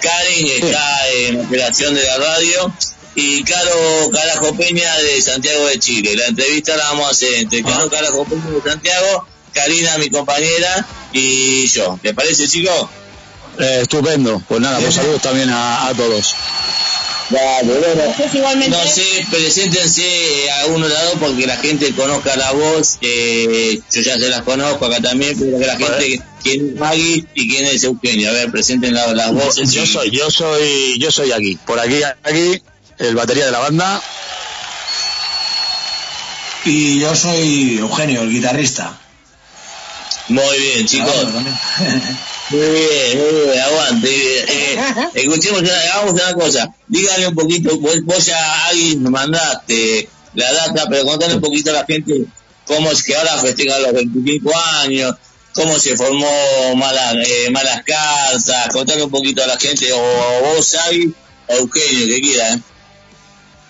Karen 0.00 0.46
está 0.60 1.08
en 1.10 1.40
operación 1.40 1.94
de 1.94 2.04
la 2.04 2.18
radio 2.18 2.72
y 3.14 3.42
Caro 3.44 4.10
Carajo 4.12 4.54
Peña 4.56 4.96
de 4.98 5.20
Santiago 5.22 5.66
de 5.66 5.78
Chile. 5.78 6.14
La 6.16 6.26
entrevista 6.28 6.76
la 6.76 6.84
vamos 6.84 7.08
a 7.08 7.10
hacer 7.10 7.34
entre 7.34 7.62
Caro 7.62 7.90
Carajo 7.90 8.24
Peña 8.24 8.50
de 8.50 8.70
Santiago, 8.70 9.26
Karina, 9.52 9.98
mi 9.98 10.08
compañera, 10.10 10.86
y 11.12 11.66
yo. 11.68 11.98
¿Te 12.02 12.14
parece, 12.14 12.48
chicos? 12.48 12.88
Eh, 13.58 13.80
estupendo. 13.82 14.42
Pues 14.48 14.60
nada, 14.60 14.78
pues 14.80 14.94
saludos 14.94 15.20
también 15.20 15.50
a, 15.50 15.88
a 15.88 15.94
todos. 15.94 16.34
Vale, 17.30 17.62
bueno, 17.78 18.68
no 18.68 18.84
sé, 18.90 19.26
preséntense 19.30 20.50
a 20.50 20.66
uno 20.66 20.86
de 20.86 20.94
los 20.94 21.04
dos 21.04 21.14
porque 21.20 21.46
la 21.46 21.56
gente 21.56 21.94
conozca 21.94 22.36
la 22.36 22.52
voz. 22.52 22.98
Eh, 23.00 23.80
yo 23.90 24.00
ya 24.02 24.18
se 24.18 24.28
las 24.28 24.42
conozco 24.42 24.84
acá 24.86 25.00
también, 25.00 25.38
pero 25.38 25.58
que 25.58 25.66
la 25.66 25.76
gente 25.76 26.22
quién 26.42 26.68
es 26.70 26.74
Magui 26.80 27.26
y 27.34 27.48
quién 27.48 27.66
es 27.66 27.84
Eugenio. 27.84 28.28
A 28.30 28.32
ver, 28.32 28.50
presenten 28.50 28.92
la- 28.94 29.14
las 29.14 29.32
voces. 29.32 29.70
Yo 29.72 29.82
y- 29.84 29.86
soy, 29.86 30.10
yo 30.10 30.30
soy, 30.30 30.98
yo 30.98 31.10
soy 31.10 31.32
aquí. 31.32 31.58
Por 31.66 31.78
aquí, 31.78 32.00
aquí, 32.22 32.62
el 32.98 33.14
batería 33.14 33.46
de 33.46 33.52
la 33.52 33.58
banda. 33.58 34.02
Y 36.64 37.00
yo 37.00 37.14
soy 37.14 37.78
Eugenio, 37.78 38.22
el 38.22 38.30
guitarrista. 38.30 38.98
Muy 40.28 40.58
bien, 40.58 40.86
chicos. 40.86 41.14
Muy 42.50 42.60
bien, 42.60 43.18
muy 43.18 43.40
bien, 43.46 43.60
aguante. 43.60 44.08
Eh, 44.10 44.78
escuchemos, 45.14 45.62
una, 45.62 45.70
hagamos 45.74 46.12
una 46.12 46.34
cosa. 46.34 46.74
Díganle 46.86 47.28
un 47.28 47.34
poquito, 47.34 47.78
vos, 47.78 47.96
vos 48.04 48.26
ya 48.26 48.66
alguien 48.66 49.02
me 49.02 49.08
mandaste 49.08 50.08
la 50.34 50.52
data, 50.52 50.84
pero 50.90 51.04
contale 51.06 51.36
un 51.36 51.40
poquito 51.40 51.70
a 51.70 51.74
la 51.74 51.86
gente 51.86 52.26
cómo 52.66 52.90
es 52.90 53.02
que 53.02 53.16
ahora 53.16 53.38
festejan 53.38 53.82
los 53.82 53.92
25 53.92 54.52
años, 54.82 55.14
cómo 55.54 55.78
se 55.78 55.96
formó 55.96 56.76
Malas, 56.76 57.16
eh, 57.26 57.50
malas 57.50 57.82
Cartas, 57.84 58.68
contale 58.72 59.04
un 59.04 59.10
poquito 59.10 59.42
a 59.42 59.46
la 59.46 59.58
gente, 59.58 59.90
o, 59.92 59.98
o 59.98 60.54
vos, 60.54 60.74
Agui, 60.74 61.14
o 61.48 61.54
Eugenio, 61.54 62.06
que 62.06 62.20
quiera, 62.20 62.52
¿eh? 62.52 62.60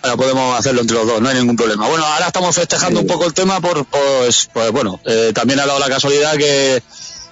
Ahora 0.03 0.17
podemos 0.17 0.59
hacerlo 0.59 0.81
entre 0.81 0.97
los 0.97 1.07
dos, 1.07 1.21
no 1.21 1.29
hay 1.29 1.37
ningún 1.37 1.57
problema. 1.57 1.89
Bueno, 1.89 2.05
ahora 2.05 2.27
estamos 2.27 2.55
festejando 2.55 3.01
un 3.01 3.07
poco 3.07 3.25
el 3.25 3.35
tema 3.35 3.61
por, 3.61 3.85
pues, 3.85 4.51
pues 4.53 4.73
bueno, 4.73 5.01
eh, 5.05 5.33
también 5.33 5.61
ha 5.61 5.67
dado 5.67 5.79
la 5.79 5.89
casualidad 5.89 6.37
que, 6.37 6.83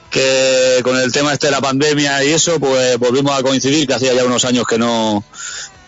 que 0.08 0.80
con 0.84 0.96
el 0.96 1.10
tema 1.10 1.32
este 1.32 1.48
de 1.48 1.52
la 1.52 1.60
pandemia 1.60 2.22
y 2.22 2.32
eso, 2.32 2.60
pues 2.60 2.96
volvimos 2.98 3.36
a 3.36 3.42
coincidir, 3.42 3.88
que 3.88 3.94
hacía 3.94 4.14
ya 4.14 4.24
unos 4.24 4.44
años 4.44 4.66
que 4.68 4.78
no, 4.78 5.24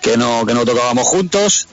que 0.00 0.16
no, 0.16 0.44
que 0.44 0.54
no 0.54 0.64
tocábamos 0.64 1.06
juntos. 1.06 1.68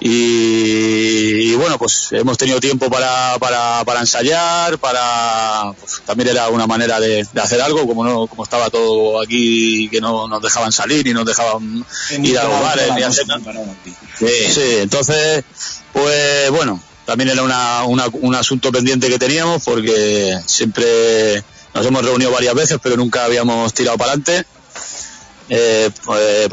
Y, 0.00 1.52
y 1.52 1.54
bueno, 1.54 1.78
pues 1.78 2.08
hemos 2.12 2.36
tenido 2.36 2.60
tiempo 2.60 2.90
para, 2.90 3.36
para, 3.38 3.82
para 3.84 4.00
ensayar, 4.00 4.78
para 4.78 5.72
pues, 5.80 6.02
también 6.04 6.28
era 6.30 6.48
una 6.48 6.66
manera 6.66 7.00
de, 7.00 7.26
de 7.32 7.40
hacer 7.40 7.60
algo, 7.62 7.86
como 7.86 8.04
no, 8.04 8.26
como 8.26 8.44
estaba 8.44 8.68
todo 8.70 9.20
aquí 9.22 9.88
que 9.90 10.00
no 10.00 10.28
nos 10.28 10.42
dejaban 10.42 10.70
salir 10.72 11.06
y 11.06 11.14
nos 11.14 11.24
dejaban 11.24 11.84
ir 12.22 12.38
a 12.38 12.44
los 12.44 12.60
bares 12.62 12.94
ni 12.94 13.02
hacer 13.02 13.26
nada. 13.26 13.40
Sí, 14.54 14.62
entonces, 14.80 15.44
pues 15.92 16.50
bueno, 16.50 16.80
también 17.06 17.30
era 17.30 17.42
una, 17.42 17.84
una- 17.84 18.08
un 18.12 18.34
asunto 18.34 18.70
pendiente 18.70 19.08
que 19.08 19.18
teníamos 19.18 19.62
porque 19.64 20.38
siempre 20.46 21.42
nos 21.74 21.86
hemos 21.86 22.04
reunido 22.04 22.30
varias 22.30 22.54
veces, 22.54 22.78
pero 22.82 22.96
nunca 22.96 23.24
habíamos 23.24 23.72
tirado 23.72 23.96
para 23.96 24.12
adelante. 24.12 24.44
Eh, 25.48 25.90
pues, 26.04 26.48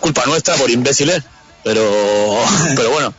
culpa 0.00 0.24
nuestra 0.26 0.54
por 0.54 0.70
imbéciles, 0.70 1.22
pero, 1.66 2.38
pero 2.76 2.90
bueno. 2.90 3.12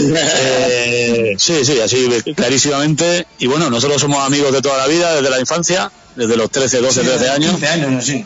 Eh, 0.00 1.34
sí, 1.38 1.64
sí, 1.64 1.80
así 1.80 2.08
clarísimamente. 2.34 3.26
Y 3.38 3.46
bueno, 3.46 3.70
nosotros 3.70 4.00
somos 4.00 4.18
amigos 4.24 4.52
de 4.52 4.60
toda 4.60 4.78
la 4.78 4.86
vida, 4.86 5.14
desde 5.14 5.30
la 5.30 5.38
infancia, 5.40 5.90
desde 6.16 6.36
los 6.36 6.50
13, 6.50 6.80
12, 6.80 7.00
13 7.02 7.28
años. 7.30 7.50
15 7.52 7.68
años, 7.68 8.04
sí. 8.04 8.24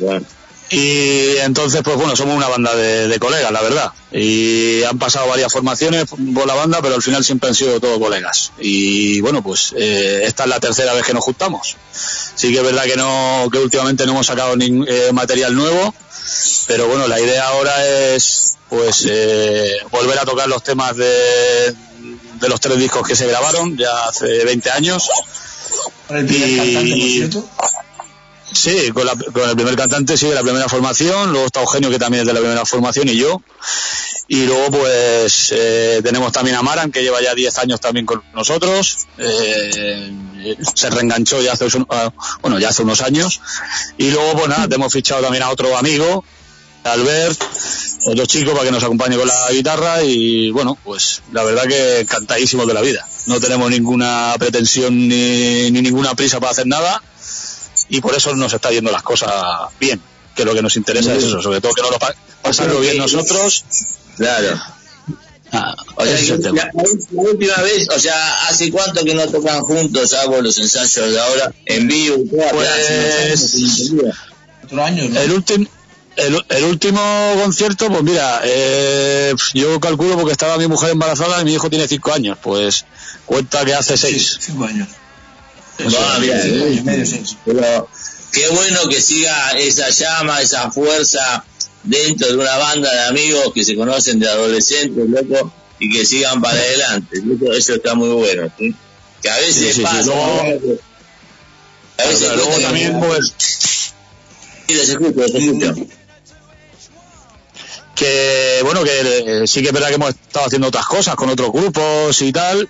Bueno. 0.00 0.24
Y 0.70 1.36
entonces, 1.38 1.80
pues 1.82 1.96
bueno, 1.96 2.14
somos 2.14 2.36
una 2.36 2.46
banda 2.48 2.74
de, 2.74 3.08
de 3.08 3.18
colegas, 3.18 3.50
la 3.50 3.62
verdad. 3.62 3.90
Y 4.12 4.82
han 4.82 4.98
pasado 4.98 5.26
varias 5.28 5.50
formaciones 5.50 6.04
por 6.34 6.46
la 6.46 6.54
banda, 6.54 6.80
pero 6.82 6.94
al 6.96 7.02
final 7.02 7.24
siempre 7.24 7.48
han 7.48 7.54
sido 7.54 7.80
todos 7.80 7.98
colegas. 7.98 8.52
Y 8.58 9.20
bueno, 9.22 9.42
pues 9.42 9.72
eh, 9.78 10.22
esta 10.26 10.42
es 10.44 10.50
la 10.50 10.60
tercera 10.60 10.92
vez 10.92 11.04
que 11.06 11.14
nos 11.14 11.24
juntamos. 11.24 11.76
Sí 12.34 12.50
que 12.52 12.58
es 12.58 12.62
verdad 12.64 12.84
que 12.84 12.96
no, 12.96 13.48
que 13.50 13.58
últimamente 13.58 14.04
no 14.04 14.12
hemos 14.12 14.26
sacado 14.26 14.56
nin- 14.56 14.84
eh, 14.86 15.10
material 15.12 15.54
nuevo, 15.54 15.94
pero 16.66 16.86
bueno, 16.88 17.06
la 17.08 17.20
idea 17.20 17.48
ahora 17.48 17.86
es 17.86 18.56
pues 18.68 19.06
eh, 19.08 19.72
volver 19.90 20.18
a 20.18 20.24
tocar 20.24 20.48
los 20.48 20.62
temas 20.62 20.96
de, 20.96 21.74
de 22.40 22.48
los 22.48 22.60
tres 22.60 22.78
discos 22.78 23.06
que 23.06 23.16
se 23.16 23.26
grabaron 23.26 23.76
ya 23.76 24.06
hace 24.08 24.44
20 24.44 24.70
años. 24.70 25.08
Con 26.06 26.16
el 26.18 26.26
primer 26.26 26.56
cantante, 26.56 26.90
por 26.90 26.98
Y- 26.98 27.12
cierto. 27.16 27.48
Sí, 28.50 28.90
con, 28.92 29.04
la- 29.04 29.14
con 29.14 29.48
el 29.50 29.54
primer 29.56 29.76
cantante 29.76 30.16
sí, 30.16 30.26
de 30.26 30.34
la 30.34 30.42
primera 30.42 30.68
formación, 30.70 31.30
luego 31.32 31.46
está 31.46 31.60
Eugenio 31.60 31.90
que 31.90 31.98
también 31.98 32.22
es 32.22 32.26
de 32.26 32.32
la 32.32 32.40
primera 32.40 32.64
formación 32.64 33.06
y 33.08 33.16
yo. 33.16 33.42
Y 34.26 34.44
luego 34.46 34.70
pues 34.78 35.52
eh, 35.54 36.00
tenemos 36.02 36.32
también 36.32 36.56
a 36.56 36.62
Maran 36.62 36.90
que 36.90 37.02
lleva 37.02 37.20
ya 37.22 37.34
10 37.34 37.58
años 37.58 37.78
también 37.80 38.06
con 38.06 38.22
nosotros. 38.34 39.06
Eh, 39.18 40.10
se 40.74 40.90
reenganchó 40.90 41.40
ya 41.42 41.52
hace, 41.52 41.64
un- 41.76 41.86
ah, 41.90 42.12
bueno, 42.42 42.58
ya 42.58 42.68
hace 42.70 42.82
unos 42.82 43.00
años. 43.02 43.40
Y 43.96 44.10
luego 44.10 44.32
pues 44.34 44.48
nada, 44.48 44.68
te 44.68 44.74
hemos 44.76 44.92
fichado 44.92 45.22
también 45.22 45.42
a 45.42 45.50
otro 45.50 45.76
amigo, 45.76 46.24
Albert, 46.84 47.42
otro 48.06 48.26
chico 48.26 48.52
para 48.52 48.64
que 48.64 48.70
nos 48.70 48.82
acompañe 48.84 49.16
con 49.16 49.26
la 49.28 49.50
guitarra 49.52 50.02
y 50.02 50.50
bueno, 50.50 50.78
pues 50.84 51.22
la 51.32 51.42
verdad 51.44 51.64
que 51.64 52.00
encantadísimos 52.00 52.66
de 52.66 52.74
la 52.74 52.80
vida. 52.80 53.06
No 53.26 53.40
tenemos 53.40 53.70
ninguna 53.70 54.34
pretensión 54.38 55.08
ni, 55.08 55.70
ni 55.70 55.82
ninguna 55.82 56.14
prisa 56.14 56.40
para 56.40 56.52
hacer 56.52 56.66
nada 56.66 57.02
y 57.90 58.00
por 58.00 58.14
eso 58.14 58.34
nos 58.36 58.52
está 58.52 58.70
yendo 58.70 58.90
las 58.92 59.02
cosas 59.02 59.30
bien, 59.80 60.00
que 60.34 60.44
lo 60.44 60.54
que 60.54 60.62
nos 60.62 60.76
interesa 60.76 61.12
es 61.14 61.24
eso, 61.24 61.42
sobre 61.42 61.60
todo 61.60 61.72
que 61.74 61.82
no 61.82 61.90
lo 61.90 61.98
pa- 61.98 62.14
pasarlo 62.42 62.80
bien 62.80 62.96
nosotros. 62.98 63.64
Claro. 64.16 64.60
Ah, 65.50 65.74
O 65.96 66.04
sea, 66.04 66.36
la, 66.52 66.70
la 66.74 67.22
última 67.22 67.56
vez, 67.62 67.88
o 67.88 67.98
sea, 67.98 68.48
¿hace 68.48 68.70
cuánto 68.70 69.02
que 69.04 69.14
no 69.14 69.26
tocan 69.28 69.62
juntos, 69.62 70.12
hago 70.14 70.42
los 70.42 70.58
ensayos 70.58 71.10
de 71.10 71.18
ahora, 71.18 71.52
en 71.64 71.88
vivo? 71.88 72.16
Pues, 72.52 73.56
Otro 74.64 74.84
año, 74.84 75.08
¿no? 75.08 75.20
El 75.20 75.32
último 75.32 75.66
el, 76.18 76.44
el 76.48 76.64
último 76.64 77.00
concierto, 77.42 77.88
pues 77.88 78.02
mira, 78.02 78.40
eh, 78.44 79.34
yo 79.54 79.78
calculo 79.78 80.16
porque 80.16 80.32
estaba 80.32 80.58
mi 80.58 80.66
mujer 80.66 80.90
embarazada 80.90 81.40
y 81.40 81.44
mi 81.44 81.54
hijo 81.54 81.70
tiene 81.70 81.86
cinco 81.86 82.12
años, 82.12 82.36
pues 82.42 82.84
cuenta 83.24 83.64
que 83.64 83.74
hace 83.74 83.96
seis. 83.96 84.36
Cinco 84.40 84.64
años. 84.64 84.88
Va, 85.80 86.18
bien, 86.18 86.40
Cinco 86.42 86.64
años 86.66 86.78
eh. 86.78 86.82
medio, 86.82 87.06
seis. 87.06 87.36
Pero 87.44 87.88
qué 88.32 88.48
bueno 88.48 88.80
que 88.88 89.00
siga 89.00 89.50
esa 89.52 89.90
llama, 89.90 90.42
esa 90.42 90.70
fuerza 90.72 91.44
dentro 91.88 92.28
de 92.28 92.36
una 92.36 92.56
banda 92.56 92.92
de 92.92 93.00
amigos 93.08 93.52
que 93.54 93.64
se 93.64 93.74
conocen 93.74 94.18
de 94.18 94.28
adolescentes, 94.28 95.04
loco, 95.08 95.52
y 95.78 95.90
que 95.90 96.04
sigan 96.04 96.40
para 96.42 96.58
adelante. 96.58 97.20
loco, 97.24 97.52
Eso 97.52 97.74
está 97.74 97.94
muy 97.94 98.08
bueno, 98.10 98.50
¿sí? 98.58 98.74
Que 99.22 99.30
a 99.30 99.36
veces 99.38 99.74
Sí, 99.74 99.82
pasa, 99.82 100.02
luego-. 100.04 100.78
A 101.98 102.04
veces 102.06 102.32
luego 102.36 102.60
también, 102.60 103.00
pues, 103.00 103.32
Sí, 104.68 104.74
los 104.74 104.88
escucho, 104.88 105.20
los 105.20 105.34
escucho. 105.34 105.74
que 107.94 108.60
bueno, 108.62 108.84
que 108.84 109.42
eh, 109.42 109.46
sí 109.46 109.60
que 109.62 109.68
es 109.68 109.72
verdad 109.72 109.88
que 109.88 109.94
hemos 109.94 110.10
estado 110.10 110.46
haciendo 110.46 110.68
otras 110.68 110.86
cosas 110.86 111.14
con 111.16 111.28
otros 111.30 111.50
grupos 111.52 112.20
y 112.22 112.30
tal, 112.32 112.68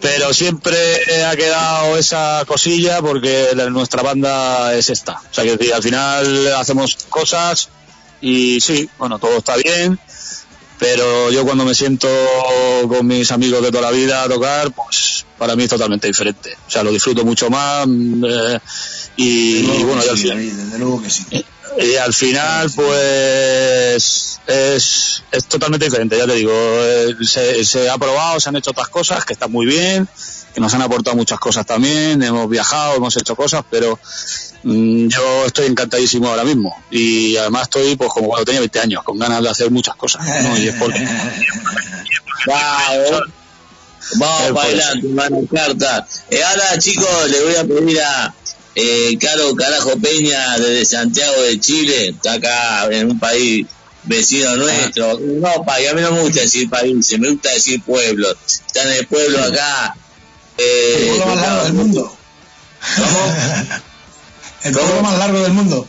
pero 0.00 0.32
siempre 0.34 0.76
ha 1.24 1.36
quedado 1.36 1.96
esa 1.96 2.42
cosilla 2.46 3.00
porque 3.00 3.48
la- 3.54 3.68
nuestra 3.70 4.02
banda 4.02 4.74
es 4.74 4.90
esta. 4.90 5.20
O 5.30 5.34
sea, 5.34 5.44
que 5.44 5.72
al 5.72 5.82
final 5.82 6.54
hacemos 6.54 6.96
cosas 7.08 7.68
y 8.20 8.60
sí, 8.60 8.88
bueno, 8.98 9.18
todo 9.18 9.38
está 9.38 9.56
bien, 9.56 9.98
pero 10.78 11.30
yo 11.30 11.44
cuando 11.44 11.64
me 11.64 11.74
siento 11.74 12.08
con 12.88 13.06
mis 13.06 13.30
amigos 13.32 13.62
de 13.62 13.70
toda 13.70 13.82
la 13.82 13.90
vida 13.90 14.22
a 14.22 14.28
tocar, 14.28 14.72
pues 14.72 15.26
para 15.36 15.56
mí 15.56 15.64
es 15.64 15.70
totalmente 15.70 16.06
diferente. 16.06 16.56
O 16.66 16.70
sea, 16.70 16.82
lo 16.82 16.92
disfruto 16.92 17.24
mucho 17.24 17.50
más 17.50 17.86
mm, 17.86 18.24
eh, 18.24 18.60
y, 19.16 19.62
Desde 19.62 19.80
y 19.80 19.84
bueno, 19.84 20.02
que 20.02 20.16
sí, 20.16 20.28
David, 20.28 20.52
desde 20.52 20.78
luego 20.78 21.02
que 21.02 21.10
sí. 21.10 21.24
Y 21.80 21.96
al 21.96 22.12
final, 22.12 22.70
pues 22.74 24.40
es, 24.46 25.22
es 25.30 25.44
totalmente 25.46 25.84
diferente, 25.86 26.16
ya 26.18 26.26
te 26.26 26.34
digo. 26.34 26.52
eh, 26.52 27.14
Se, 27.22 27.64
se 27.64 27.88
ha 27.88 27.96
probado, 27.98 28.40
se 28.40 28.48
han 28.48 28.56
hecho 28.56 28.70
otras 28.70 28.88
cosas 28.88 29.24
que 29.24 29.34
están 29.34 29.52
muy 29.52 29.66
bien, 29.66 30.08
que 30.54 30.60
nos 30.60 30.72
han 30.74 30.82
aportado 30.82 31.16
muchas 31.16 31.38
cosas 31.38 31.64
también. 31.66 32.22
Hemos 32.22 32.48
viajado, 32.48 32.96
hemos 32.96 33.16
hecho 33.16 33.36
cosas, 33.36 33.64
pero 33.70 33.98
mm, 34.64 35.08
yo 35.08 35.44
estoy 35.46 35.66
encantadísimo 35.66 36.28
ahora 36.28 36.44
mismo. 36.44 36.74
Y 36.90 37.36
además 37.36 37.62
estoy, 37.64 37.94
pues 37.96 38.10
como 38.12 38.28
cuando 38.28 38.44
tenía 38.46 38.60
20 38.60 38.80
años, 38.80 39.02
con 39.04 39.18
ganas 39.18 39.42
de 39.42 39.50
hacer 39.50 39.70
muchas 39.70 39.94
cosas. 39.96 40.26
¿no? 40.42 40.58
Y 40.58 40.68
es 40.68 40.74
porque. 40.76 41.06
Vamos, 42.46 43.22
vamos 44.14 44.52
para 44.52 44.68
adelante, 44.68 45.08
mano 45.08 45.38
carta. 45.52 46.06
Eh, 46.30 46.42
ahora, 46.42 46.78
chicos, 46.78 47.06
le 47.28 47.42
voy 47.42 47.54
a 47.56 47.64
pedir 47.64 48.00
a 48.00 48.34
eh, 48.80 49.18
Caro 49.20 49.54
Carajo 49.56 49.98
Peña 49.98 50.56
desde 50.58 50.84
Santiago 50.84 51.42
de 51.42 51.58
Chile, 51.58 52.08
está 52.08 52.34
acá 52.34 52.86
en 52.90 53.10
un 53.10 53.18
país 53.18 53.66
vecino 54.04 54.56
nuestro. 54.56 55.18
No, 55.20 55.64
país, 55.64 55.88
a 55.90 55.94
mí 55.94 56.00
no 56.00 56.12
me 56.12 56.20
gusta 56.22 56.40
decir 56.42 56.68
países, 56.70 57.18
me 57.18 57.30
gusta 57.30 57.50
decir 57.50 57.82
pueblos. 57.82 58.36
Está 58.66 58.82
en 58.84 58.92
el 58.98 59.06
pueblo 59.06 59.42
acá. 59.42 59.94
Eh, 60.56 61.10
El 61.14 61.16
pueblo 61.18 61.26
más 61.26 61.36
largo 61.42 61.62
del 61.64 61.72
mundo. 61.72 62.16
El 64.64 64.72
pueblo 64.74 65.02
más 65.02 65.18
largo 65.18 65.40
del 65.40 65.52
mundo. 65.52 65.88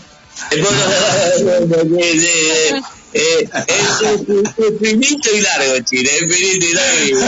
El 0.52 0.62
pueblo 0.62 2.02
sí, 2.04 2.20
sí, 2.20 2.28
eh, 2.28 2.82
eh, 3.14 3.50
es, 3.68 4.02
es- 4.02 4.58
es 4.58 4.80
finito 4.82 5.30
y 5.36 5.42
largo 5.42 5.74
Chile, 5.84 6.10
es 6.20 6.36
finito 6.36 6.66
y 6.66 6.74
largo. 6.74 7.20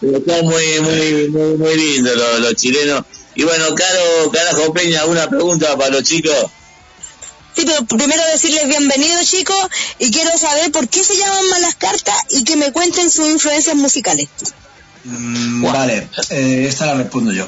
Son 0.26 0.44
muy, 0.46 0.80
muy, 0.80 1.28
muy, 1.30 1.56
muy 1.56 1.74
lindos 1.76 2.16
los, 2.16 2.40
los 2.40 2.54
chilenos. 2.54 3.04
Y 3.34 3.42
bueno, 3.42 3.74
Caro, 3.74 4.30
Carajo 4.32 4.72
Peña, 4.72 5.00
¿alguna 5.00 5.28
pregunta 5.28 5.76
para 5.76 5.90
los 5.90 6.04
chicos? 6.04 6.50
Sí, 7.56 7.64
pero 7.66 7.84
primero 7.84 8.22
decirles 8.32 8.66
bienvenidos 8.66 9.28
chicos 9.30 9.68
y 9.98 10.10
quiero 10.10 10.36
saber 10.36 10.72
por 10.72 10.88
qué 10.88 11.02
se 11.04 11.16
llaman 11.16 11.48
malas 11.50 11.74
cartas 11.76 12.16
y 12.30 12.44
que 12.44 12.56
me 12.56 12.72
cuenten 12.72 13.10
sus 13.10 13.26
influencias 13.26 13.76
musicales. 13.76 14.28
Mm, 15.04 15.62
Vale, 15.62 16.08
eh, 16.30 16.66
esta 16.68 16.86
la 16.86 16.94
respondo 16.94 17.32
yo. 17.32 17.46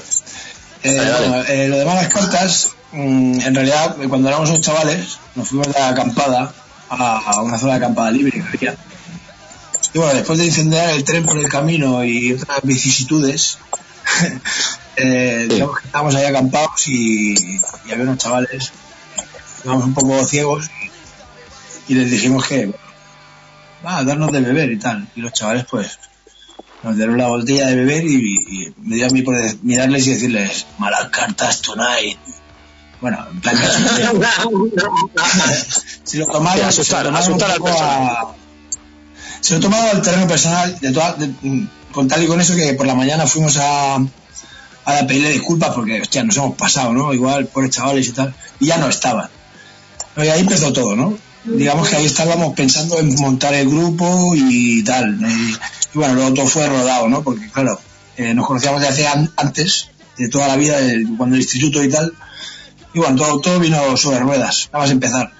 Eh, 0.82 1.14
bueno, 1.18 1.42
eh, 1.48 1.68
lo 1.68 1.78
de 1.78 1.84
malas 1.84 2.12
cartas, 2.12 2.70
mm, 2.92 3.40
en 3.40 3.54
realidad, 3.54 3.96
eh, 4.00 4.08
cuando 4.08 4.28
éramos 4.28 4.48
unos 4.50 4.60
chavales, 4.60 5.18
nos 5.34 5.48
fuimos 5.48 5.72
de 5.72 5.80
acampada 5.80 6.52
a, 6.88 7.18
a 7.18 7.42
una 7.42 7.58
zona 7.58 7.72
de 7.72 7.78
acampada 7.78 8.10
libre 8.10 8.32
que 8.32 8.42
había. 8.42 8.76
Y 9.92 9.98
bueno, 9.98 10.14
después 10.14 10.38
de 10.38 10.46
incendiar 10.46 10.90
el 10.90 11.04
tren 11.04 11.24
por 11.24 11.38
el 11.38 11.48
camino 11.48 12.04
y 12.04 12.34
otras 12.34 12.60
vicisitudes, 12.62 13.58
eh, 14.96 15.46
digamos 15.48 15.78
que 15.80 15.86
estábamos 15.86 16.14
ahí 16.14 16.24
acampados 16.24 16.88
y, 16.88 17.34
y 17.34 17.60
había 17.92 18.04
unos 18.04 18.18
chavales, 18.18 18.72
íbamos 19.64 19.84
un 19.84 19.94
poco 19.94 20.24
ciegos 20.24 20.70
y, 21.88 21.94
les 21.94 22.10
dijimos 22.10 22.46
que, 22.46 22.72
va, 23.84 23.98
a 23.98 24.04
darnos 24.04 24.32
de 24.32 24.40
beber 24.40 24.70
y 24.72 24.78
tal. 24.78 25.06
Y 25.14 25.20
los 25.20 25.32
chavales, 25.32 25.66
pues, 25.70 25.98
nos 26.82 26.96
dieron 26.96 27.16
la 27.18 27.28
botella 27.28 27.66
de 27.68 27.76
beber 27.76 28.04
y, 28.04 28.16
y 28.16 28.74
me 28.82 28.96
dio 28.96 29.06
a 29.06 29.10
mí 29.10 29.22
por 29.22 29.34
mirarles 29.62 30.06
y 30.06 30.10
decirles, 30.14 30.66
malas 30.78 31.08
cartas 31.10 31.60
tonight. 31.62 32.18
Bueno, 33.00 33.24
en 33.30 33.40
plan 33.40 33.56
si 36.04 36.18
lo 36.18 36.26
tomaron, 36.26 36.64
asustar, 36.64 37.04
se 37.04 37.10
lo 37.30 37.36
tomaron 37.36 37.42
al 37.42 37.50
a- 37.82 38.26
se 39.40 39.54
lo 39.54 39.60
tomaron 39.60 39.96
al 39.96 40.02
terreno 40.02 40.26
personal, 40.26 40.78
de 40.80 40.92
toda- 40.92 41.12
de- 41.14 41.66
con 41.92 42.08
tal 42.08 42.22
y 42.22 42.26
con 42.26 42.40
eso 42.40 42.54
que 42.56 42.72
por 42.74 42.86
la 42.86 42.94
mañana 42.94 43.26
fuimos 43.26 43.56
a, 43.58 43.98
a 44.86 45.06
pedirle 45.06 45.30
disculpas 45.30 45.70
porque, 45.74 46.00
hostia, 46.00 46.22
nos 46.24 46.36
hemos 46.36 46.56
pasado, 46.56 46.92
¿no? 46.92 47.12
Igual, 47.12 47.46
pobres 47.46 47.70
chavales 47.70 48.06
y 48.08 48.12
tal, 48.12 48.34
y 48.60 48.66
ya 48.66 48.78
no 48.78 48.88
estaban. 48.88 49.28
Y 50.16 50.20
ahí 50.28 50.40
empezó 50.40 50.72
todo, 50.72 50.94
¿no? 50.96 51.18
Digamos 51.44 51.88
que 51.88 51.96
ahí 51.96 52.06
estábamos 52.06 52.54
pensando 52.54 52.98
en 52.98 53.14
montar 53.16 53.54
el 53.54 53.68
grupo 53.68 54.32
y 54.34 54.82
tal. 54.82 55.18
Y, 55.94 55.98
bueno, 55.98 56.14
luego 56.14 56.34
todo 56.34 56.46
fue 56.46 56.66
rodado, 56.66 57.08
¿no? 57.08 57.22
Porque, 57.22 57.48
claro, 57.50 57.80
eh, 58.16 58.32
nos 58.34 58.46
conocíamos 58.46 58.80
de 58.80 58.88
hace 58.88 59.06
an- 59.06 59.30
antes, 59.36 59.88
de 60.18 60.28
toda 60.28 60.48
la 60.48 60.56
vida, 60.56 60.76
cuando 61.16 61.36
el 61.36 61.42
instituto 61.42 61.82
y 61.84 61.88
tal. 61.88 62.12
Y 62.94 62.98
bueno, 62.98 63.16
todo, 63.16 63.40
todo 63.40 63.60
vino 63.60 63.96
sobre 63.96 64.20
ruedas, 64.20 64.70
nada 64.72 64.84
más 64.84 64.90
empezar. 64.90 65.32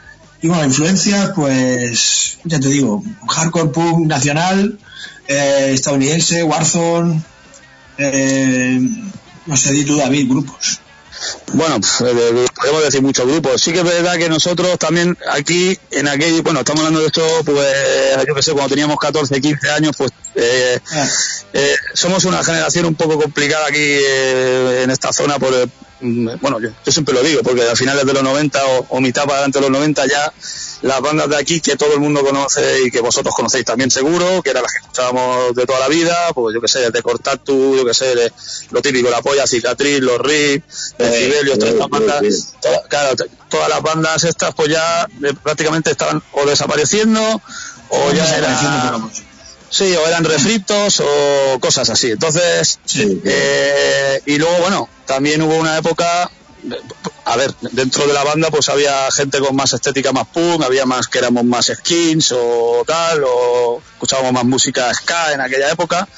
Y 0.43 0.49
bueno, 0.49 0.65
influencias, 0.65 1.31
pues, 1.35 2.39
ya 2.45 2.61
te 2.61 2.69
digo, 2.69 3.03
hardcore 3.29 3.71
punk 3.71 4.07
nacional, 4.07 4.79
eh, 5.27 5.71
estadounidense, 5.73 6.43
Warzone, 6.45 7.23
eh, 7.99 8.79
no 9.47 9.57
sé, 9.57 9.73
di 9.73 9.85
tú, 9.85 9.97
David, 9.97 10.29
grupos. 10.29 10.81
Bueno, 11.55 11.81
pf, 11.81 12.05
eh, 12.05 12.47
podemos 12.55 12.83
decir 12.85 13.03
muchos 13.03 13.27
grupos. 13.27 13.61
Sí 13.61 13.73
que 13.73 13.79
es 13.79 13.85
verdad 13.85 14.17
que 14.17 14.29
nosotros 14.29 14.79
también 14.79 15.17
aquí, 15.31 15.79
en 15.91 16.09
aquel, 16.09 16.43
bueno, 16.43 16.61
estamos 16.61 16.81
hablando 16.81 17.01
de 17.01 17.07
esto, 17.07 17.23
pues 17.45 18.27
yo 18.27 18.35
que 18.35 18.43
sé, 18.43 18.53
cuando 18.53 18.71
teníamos 18.71 18.99
14, 18.99 19.41
15 19.41 19.71
años, 19.71 19.97
pues 19.97 20.13
eh, 20.35 20.79
eh, 21.53 21.77
somos 21.95 22.25
una 22.25 22.45
generación 22.45 22.85
un 22.85 22.95
poco 22.95 23.19
complicada 23.19 23.67
aquí 23.67 23.79
eh, 23.79 24.83
en 24.85 24.91
esta 24.91 25.13
zona 25.13 25.39
por, 25.39 25.55
bueno, 26.01 26.61
yo, 26.61 26.69
yo 26.85 26.93
siempre 26.93 27.15
lo 27.15 27.23
digo, 27.23 27.43
porque 27.43 27.63
a 27.69 27.75
finales 27.75 28.05
de 28.05 28.13
los 28.13 28.23
90 28.23 28.67
o, 28.67 28.87
o 28.91 29.01
mitad 29.01 29.23
para 29.25 29.39
adelante 29.39 29.59
de 29.59 29.63
los 29.63 29.71
90 29.71 30.07
ya 30.07 30.33
las 30.83 31.01
bandas 31.01 31.29
de 31.31 31.37
aquí 31.37 31.61
que 31.61 31.75
todo 31.77 31.95
el 31.95 32.01
mundo 32.01 32.23
conoce 32.23 32.83
y 32.85 32.91
que 32.91 33.01
vosotros 33.01 33.35
conocéis 33.35 33.65
también 33.65 33.91
seguro, 33.91 34.43
que 34.43 34.51
eran 34.51 34.63
las 34.63 34.73
que 34.73 34.79
escuchábamos 34.81 35.55
de 35.55 35.65
toda 35.65 35.81
la 35.81 35.89
vida, 35.89 36.15
pues 36.35 36.55
yo 36.55 36.61
que 36.61 36.69
sé, 36.69 36.91
de 36.91 37.03
Cortatu, 37.03 37.77
yo 37.77 37.85
que 37.85 37.95
sé, 37.95 38.15
de 38.15 38.31
lo 38.71 38.83
típico, 38.83 39.09
la 39.09 39.23
polla, 39.23 39.47
cicatriz, 39.47 40.01
los 40.01 40.19
rips, 40.21 40.95
el 40.99 41.07
Eh, 41.07 41.19
Sibelius, 41.25 41.59
todas 41.59 41.71
eh, 41.71 41.73
estas 41.79 41.89
bandas, 41.89 42.23
eh, 42.23 42.57
toda- 42.61 42.83
claro, 42.89 43.17
todas 43.49 43.69
las 43.71 43.83
bandas 43.83 44.25
estas 44.25 44.55
pues 44.55 44.69
ya 44.69 45.09
eh, 45.25 45.33
prácticamente 45.43 45.91
estaban 45.93 46.23
o 46.33 46.45
desapareciendo 46.45 47.21
o 47.89 48.13
ya 48.13 48.25
Desapareciendo 48.25 49.11
sí, 49.71 49.95
o 49.95 50.07
eran 50.07 50.25
refritos 50.25 51.01
o 51.01 51.59
cosas 51.61 51.91
así. 51.91 52.11
Entonces, 52.11 52.79
eh, 53.25 54.23
y 54.27 54.39
luego, 54.39 54.59
bueno, 54.59 54.89
también 55.07 55.43
hubo 55.43 55.57
una 55.57 55.77
época, 55.79 56.31
a 57.25 57.37
ver, 57.37 57.55
dentro 57.61 58.07
de 58.07 58.13
la 58.13 58.25
banda 58.25 58.51
pues 58.51 58.69
había 58.69 59.11
gente 59.11 59.39
con 59.41 59.55
más 59.57 59.73
estética 59.73 60.13
más 60.13 60.27
punk, 60.29 60.63
había 60.63 60.87
más 60.87 61.09
que 61.09 61.19
éramos 61.19 61.45
más 61.45 61.67
skins 61.75 62.33
o 62.33 62.83
tal, 62.87 63.25
o 63.25 63.83
escuchábamos 63.93 64.33
más 64.33 64.45
música 64.45 64.93
ska 64.93 65.33
en 65.33 65.41
aquella 65.41 65.71
época. 65.71 66.09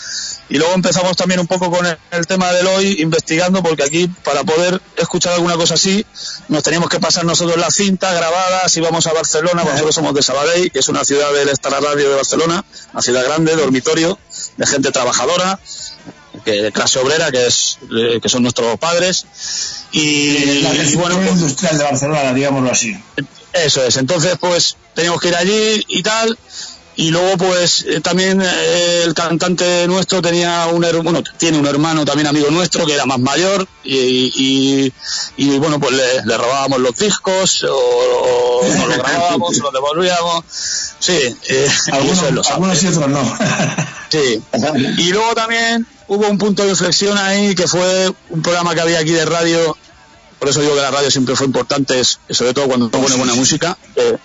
Y 0.50 0.56
luego 0.56 0.74
empezamos 0.74 1.16
también 1.16 1.40
un 1.40 1.46
poco 1.46 1.70
con 1.70 1.84
el, 1.84 1.98
el 2.10 2.26
tema 2.26 2.52
del 2.52 2.66
hoy, 2.68 2.96
investigando, 3.00 3.62
porque 3.62 3.82
aquí 3.82 4.08
para 4.24 4.44
poder 4.44 4.80
escuchar 4.96 5.34
alguna 5.34 5.56
cosa 5.56 5.74
así, 5.74 6.04
nos 6.48 6.62
teníamos 6.62 6.88
que 6.88 6.98
pasar 7.00 7.24
nosotros 7.24 7.58
las 7.58 7.74
cintas 7.74 8.14
grabadas, 8.14 8.76
íbamos 8.76 9.06
a 9.06 9.12
Barcelona, 9.12 9.64
nosotros 9.64 9.94
somos 9.94 10.14
de 10.14 10.22
Sabadell, 10.22 10.70
que 10.70 10.78
es 10.78 10.88
una 10.88 11.04
ciudad 11.04 11.32
del 11.32 11.48
Estar 11.48 11.72
Radio 11.72 12.08
de 12.08 12.16
Barcelona, 12.16 12.64
una 12.92 13.02
ciudad 13.02 13.24
grande, 13.24 13.56
dormitorio, 13.56 14.18
de 14.56 14.66
gente 14.66 14.90
trabajadora, 14.90 15.60
que, 16.44 16.52
de 16.62 16.72
clase 16.72 16.98
obrera, 16.98 17.30
que 17.30 17.46
es 17.46 17.78
eh, 17.90 18.20
que 18.20 18.28
son 18.28 18.42
nuestros 18.42 18.78
padres. 18.78 19.26
Y, 19.92 20.62
La 20.62 20.74
y 20.74 20.94
bueno, 20.96 21.16
pues, 21.16 21.30
industrial 21.30 21.78
de 21.78 21.84
Barcelona, 21.84 22.32
digámoslo 22.32 22.70
así. 22.70 22.96
eso 23.52 23.84
es, 23.84 23.96
entonces 23.96 24.36
pues 24.38 24.76
teníamos 24.94 25.20
que 25.20 25.28
ir 25.28 25.36
allí 25.36 25.84
y 25.88 26.02
tal. 26.02 26.38
Y 27.00 27.12
luego 27.12 27.36
pues 27.38 27.84
eh, 27.86 28.00
también 28.00 28.42
eh, 28.42 29.02
el 29.04 29.14
cantante 29.14 29.86
nuestro 29.86 30.20
tenía 30.20 30.66
un 30.66 30.82
her- 30.82 31.00
bueno, 31.04 31.22
tiene 31.36 31.56
un 31.56 31.66
hermano 31.66 32.04
también 32.04 32.26
amigo 32.26 32.50
nuestro 32.50 32.84
que 32.84 32.94
era 32.94 33.06
más 33.06 33.20
mayor 33.20 33.68
y, 33.84 33.94
y, 33.96 34.92
y, 35.36 35.58
bueno 35.58 35.78
pues 35.78 35.92
le, 35.94 36.24
le 36.24 36.36
robábamos 36.36 36.80
los 36.80 36.96
discos 36.96 37.62
o, 37.62 37.72
o 37.72 38.66
nos 38.66 38.88
lo 38.88 38.94
grabábamos, 39.02 39.56
los 39.58 39.72
devolvíamos. 39.72 40.44
Sí, 40.98 41.16
eh, 41.48 41.68
Algunos, 41.92 42.18
eso 42.18 42.28
él 42.30 42.34
lo 42.34 42.42
sabe. 42.42 42.54
algunos 42.56 42.82
y 42.82 42.86
otros 42.88 43.08
no. 43.08 43.38
Sí. 44.10 44.42
Y 44.98 45.12
luego 45.12 45.34
también 45.36 45.86
hubo 46.08 46.26
un 46.26 46.36
punto 46.38 46.64
de 46.64 46.70
inflexión 46.70 47.16
ahí 47.16 47.54
que 47.54 47.68
fue 47.68 48.10
un 48.30 48.42
programa 48.42 48.74
que 48.74 48.80
había 48.80 48.98
aquí 48.98 49.12
de 49.12 49.24
radio. 49.24 49.76
Por 50.38 50.48
eso 50.48 50.60
digo 50.60 50.74
que 50.74 50.80
la 50.82 50.90
radio 50.90 51.10
siempre 51.10 51.34
fue 51.36 51.46
importante, 51.46 52.02
sobre 52.04 52.54
todo 52.54 52.68
cuando 52.68 52.86
se 52.86 52.92
pone 52.92 53.16
buena 53.16 53.34
música. 53.34 53.76
eh, 53.96 54.16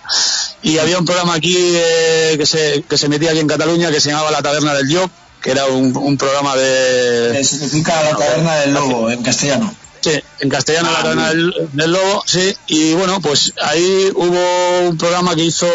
y 0.62 0.78
había 0.78 0.98
un 0.98 1.04
programa 1.04 1.34
aquí 1.34 1.56
eh, 1.58 2.36
que, 2.38 2.46
se, 2.46 2.84
que 2.88 2.96
se 2.96 3.08
metía 3.08 3.30
aquí 3.30 3.40
en 3.40 3.48
Cataluña 3.48 3.90
que 3.90 4.00
se 4.00 4.10
llamaba 4.10 4.30
La 4.30 4.40
Taberna 4.42 4.72
del 4.74 4.94
Job, 4.96 5.10
que 5.42 5.50
era 5.50 5.66
un, 5.66 5.94
un 5.96 6.16
programa 6.16 6.56
de... 6.56 7.40
Eh, 7.40 7.44
significa 7.44 8.02
la 8.02 8.16
taberna 8.16 8.54
del 8.60 8.72
lobo 8.72 9.10
en 9.10 9.22
castellano. 9.22 9.74
Sí, 10.00 10.12
en 10.40 10.48
castellano 10.50 10.90
la 10.92 11.02
cadena 11.02 11.28
del, 11.30 11.54
del 11.72 11.90
Lobo, 11.90 12.22
sí. 12.26 12.54
Y 12.66 12.92
bueno, 12.92 13.22
pues 13.22 13.54
ahí 13.62 14.10
hubo 14.14 14.88
un 14.88 14.98
programa 14.98 15.34
que 15.34 15.44
hizo, 15.44 15.66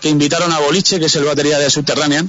que 0.00 0.08
invitaron 0.08 0.50
a 0.52 0.58
Boliche, 0.58 0.98
que 0.98 1.06
es 1.06 1.14
el 1.14 1.22
batería 1.24 1.58
de 1.60 1.70
Subterranean, 1.70 2.28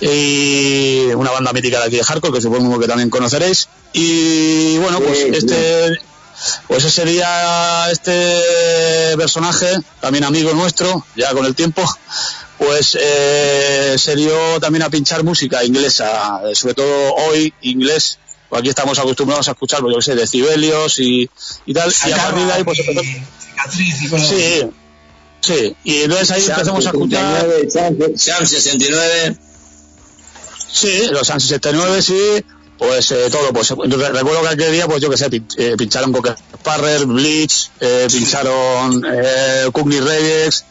y 0.00 1.06
una 1.14 1.30
banda 1.30 1.52
mítica 1.52 1.78
de 1.80 1.86
aquí 1.86 1.96
de 1.96 2.04
Hardcore, 2.04 2.32
que 2.34 2.40
supongo 2.40 2.78
que 2.78 2.86
también 2.86 3.10
conoceréis. 3.10 3.68
Y 3.92 4.76
bueno, 4.78 5.00
pues 5.00 5.18
Sí, 5.18 5.24
sí. 5.30 5.36
este, 5.38 5.98
pues 6.68 6.84
ese 6.84 7.04
día 7.04 7.90
este 7.90 9.16
personaje, 9.16 9.68
también 10.00 10.24
amigo 10.24 10.52
nuestro, 10.52 11.04
ya 11.16 11.32
con 11.32 11.46
el 11.46 11.54
tiempo, 11.54 11.82
pues 12.58 12.96
eh, 13.00 13.94
se 13.98 14.16
dio 14.16 14.60
también 14.60 14.82
a 14.82 14.90
pinchar 14.90 15.22
música 15.24 15.64
inglesa, 15.64 16.40
eh, 16.46 16.54
sobre 16.54 16.74
todo 16.74 17.14
hoy 17.14 17.52
inglés. 17.62 18.18
Pues 18.48 18.60
aquí 18.60 18.68
estamos 18.68 18.98
acostumbrados 18.98 19.48
a 19.48 19.52
escuchar, 19.52 19.80
pues 19.80 19.92
yo 19.94 19.98
qué 19.98 20.04
sé, 20.04 20.14
decibelios 20.14 20.98
y, 20.98 21.28
y 21.66 21.74
tal. 21.74 21.92
Y 22.06 22.12
a 22.12 22.16
partir 22.16 22.46
de 22.46 22.52
ahí, 22.52 22.64
pues 22.64 22.78
empezó- 22.80 23.00
Cicatriz 23.40 24.02
y 24.02 24.08
cosas 24.08 24.28
Sí, 24.28 24.66
sí. 25.44 25.76
Y 25.84 26.02
entonces 26.02 26.30
ahí 26.30 26.44
empezamos 26.44 26.86
a 26.86 26.90
escuchar. 26.90 27.46
Jam 28.16 28.46
69. 28.46 29.36
Sí, 30.72 31.06
los 31.10 31.26
San 31.26 31.40
69, 31.40 32.02
sí. 32.02 32.44
Pues 32.76 33.08
eh, 33.12 33.28
todo, 33.30 33.52
pues 33.52 33.70
re- 33.70 34.08
recuerdo 34.10 34.42
que 34.42 34.48
aquel 34.48 34.72
día, 34.72 34.86
pues 34.88 35.00
yo 35.00 35.08
que 35.08 35.16
sé, 35.16 35.30
pin- 35.30 35.46
eh, 35.56 35.76
pincharon 35.78 36.12
Cocker 36.12 36.36
Sparrer, 36.58 37.06
Bleach, 37.06 37.70
eh, 37.78 38.08
pincharon 38.10 39.00
eh, 39.06 39.68
Courtney 39.72 40.00
Reyes, 40.00 40.64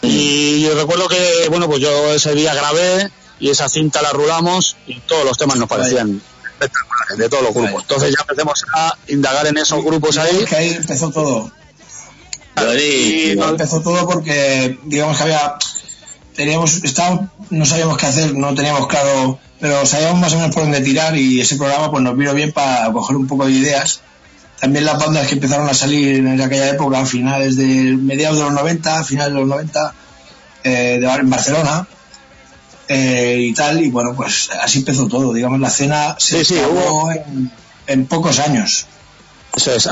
y 0.00 0.62
yo 0.62 0.76
recuerdo 0.76 1.08
que, 1.08 1.48
bueno, 1.50 1.66
pues 1.66 1.80
yo 1.80 2.12
ese 2.14 2.34
día 2.36 2.54
grabé 2.54 3.10
y 3.40 3.50
esa 3.50 3.68
cinta 3.68 4.00
la 4.00 4.10
rulamos 4.12 4.76
y 4.86 5.00
todos 5.00 5.24
los 5.24 5.36
temas 5.36 5.56
nos 5.56 5.68
parecían 5.68 6.22
espectaculares 6.52 7.18
de 7.18 7.28
todos 7.28 7.42
los 7.42 7.52
grupos. 7.54 7.82
Entonces 7.82 8.10
ya 8.16 8.20
empecemos 8.22 8.64
a 8.72 8.96
indagar 9.08 9.46
en 9.48 9.58
esos 9.58 9.84
grupos 9.84 10.18
ahí. 10.18 10.44
que 10.48 10.54
ahí 10.56 10.70
empezó 10.70 11.10
todo. 11.10 11.50
Y 12.56 13.30
empezó 13.52 13.80
todo 13.80 14.06
porque, 14.06 14.78
digamos 14.84 15.16
que 15.16 15.22
había. 15.24 15.54
Teníamos, 16.36 16.82
estábamos, 16.84 17.28
no 17.50 17.66
sabíamos 17.66 17.98
qué 17.98 18.06
hacer, 18.06 18.34
no 18.34 18.54
teníamos 18.54 18.86
claro, 18.86 19.38
pero 19.60 19.84
sabíamos 19.84 20.20
más 20.20 20.32
o 20.32 20.36
menos 20.36 20.54
por 20.54 20.62
dónde 20.62 20.80
tirar 20.80 21.16
y 21.16 21.40
ese 21.40 21.56
programa 21.56 21.90
pues 21.90 22.02
nos 22.02 22.16
vino 22.16 22.32
bien 22.34 22.52
para 22.52 22.90
coger 22.92 23.16
un 23.16 23.26
poco 23.26 23.46
de 23.46 23.52
ideas. 23.52 24.00
También 24.58 24.84
las 24.84 24.98
bandas 24.98 25.26
que 25.26 25.34
empezaron 25.34 25.68
a 25.68 25.74
salir 25.74 26.16
en 26.16 26.40
aquella 26.40 26.68
época, 26.70 27.00
a 27.00 27.06
finales 27.06 27.56
de 27.56 27.64
mediados 27.96 28.38
de 28.38 28.44
los 28.44 28.52
90, 28.52 29.04
finales 29.04 29.32
de 29.34 29.40
los 29.40 29.48
90, 29.48 29.94
eh, 30.64 30.98
de, 31.00 31.06
en 31.06 31.30
Barcelona 31.30 31.86
eh, 32.88 33.38
y 33.40 33.52
tal, 33.54 33.82
y 33.82 33.90
bueno, 33.90 34.14
pues 34.14 34.50
así 34.62 34.78
empezó 34.80 35.06
todo. 35.08 35.32
Digamos, 35.32 35.60
la 35.60 35.68
escena 35.68 36.16
se 36.18 36.38
Sí, 36.44 36.54
sí, 36.54 36.58
acabó 36.60 37.04
hubo- 37.04 37.12
en, 37.12 37.50
en 37.86 38.06
pocos 38.06 38.38
años. 38.38 38.86
Eso 39.56 39.72
es, 39.74 39.86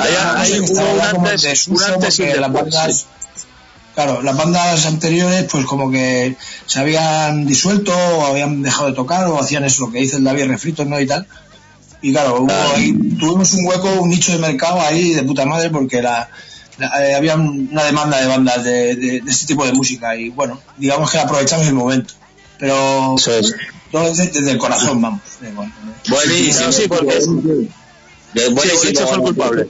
estaba 0.65 0.93
un 0.93 1.01
antes- 1.27 1.43
antes 1.95 2.19
y 2.19 2.23
un 2.23 2.41
las 2.41 2.53
bandas- 2.53 2.93
sí. 3.01 3.07
Claro, 3.95 4.23
las 4.23 4.37
bandas 4.37 4.87
anteriores, 4.87 5.47
pues 5.51 5.65
como 5.67 5.91
que 5.91 6.37
se 6.67 6.79
habían 6.79 7.47
disuelto 7.47 7.93
o 7.93 8.27
habían 8.27 8.63
dejado 8.63 8.87
de 8.87 8.93
tocar 8.93 9.27
o 9.27 9.41
hacían 9.41 9.65
eso, 9.65 9.87
lo 9.87 9.93
que 9.93 9.99
dice 9.99 10.17
el 10.19 10.25
David 10.25 10.45
Refritos, 10.47 10.87
¿no? 10.87 11.01
Y 11.01 11.07
tal. 11.07 11.27
Y 12.01 12.13
claro, 12.13 12.43
hubo 12.43 12.53
ahí- 12.77 12.93
tuvimos 13.19 13.53
un 13.55 13.67
hueco, 13.67 13.91
un 14.01 14.09
nicho 14.11 14.31
de 14.31 14.39
mercado 14.39 14.81
ahí 14.81 15.15
de 15.15 15.25
puta 15.25 15.45
madre 15.47 15.71
porque 15.71 16.01
la, 16.01 16.29
la- 16.79 17.09
eh, 17.09 17.17
había 17.17 17.35
una 17.35 17.83
demanda 17.83 18.21
de 18.21 18.27
bandas 18.29 18.63
de, 18.63 18.95
de- 18.95 19.21
de 19.21 19.31
este 19.31 19.47
tipo 19.49 19.67
de 19.67 19.73
música 19.73 20.15
y 20.15 20.29
bueno, 20.29 20.61
digamos 20.77 21.11
que 21.11 21.19
aprovechamos 21.19 21.67
el 21.67 21.75
momento. 21.75 22.15
Pero 22.61 23.17
todo 23.91 24.05
desde, 24.11 24.29
desde 24.29 24.53
el 24.53 24.59
corazón, 24.59 25.03
vamos. 25.03 25.23
de- 25.41 25.51
bueno, 25.51 25.73
Buenísimo. 26.09 26.71
Sí, 26.71 26.83
porque- 26.87 27.19
Buenísimo. 28.35 28.81
Sí, 28.83 28.95
fue 29.07 29.14
el 29.16 29.20
culpable. 29.20 29.68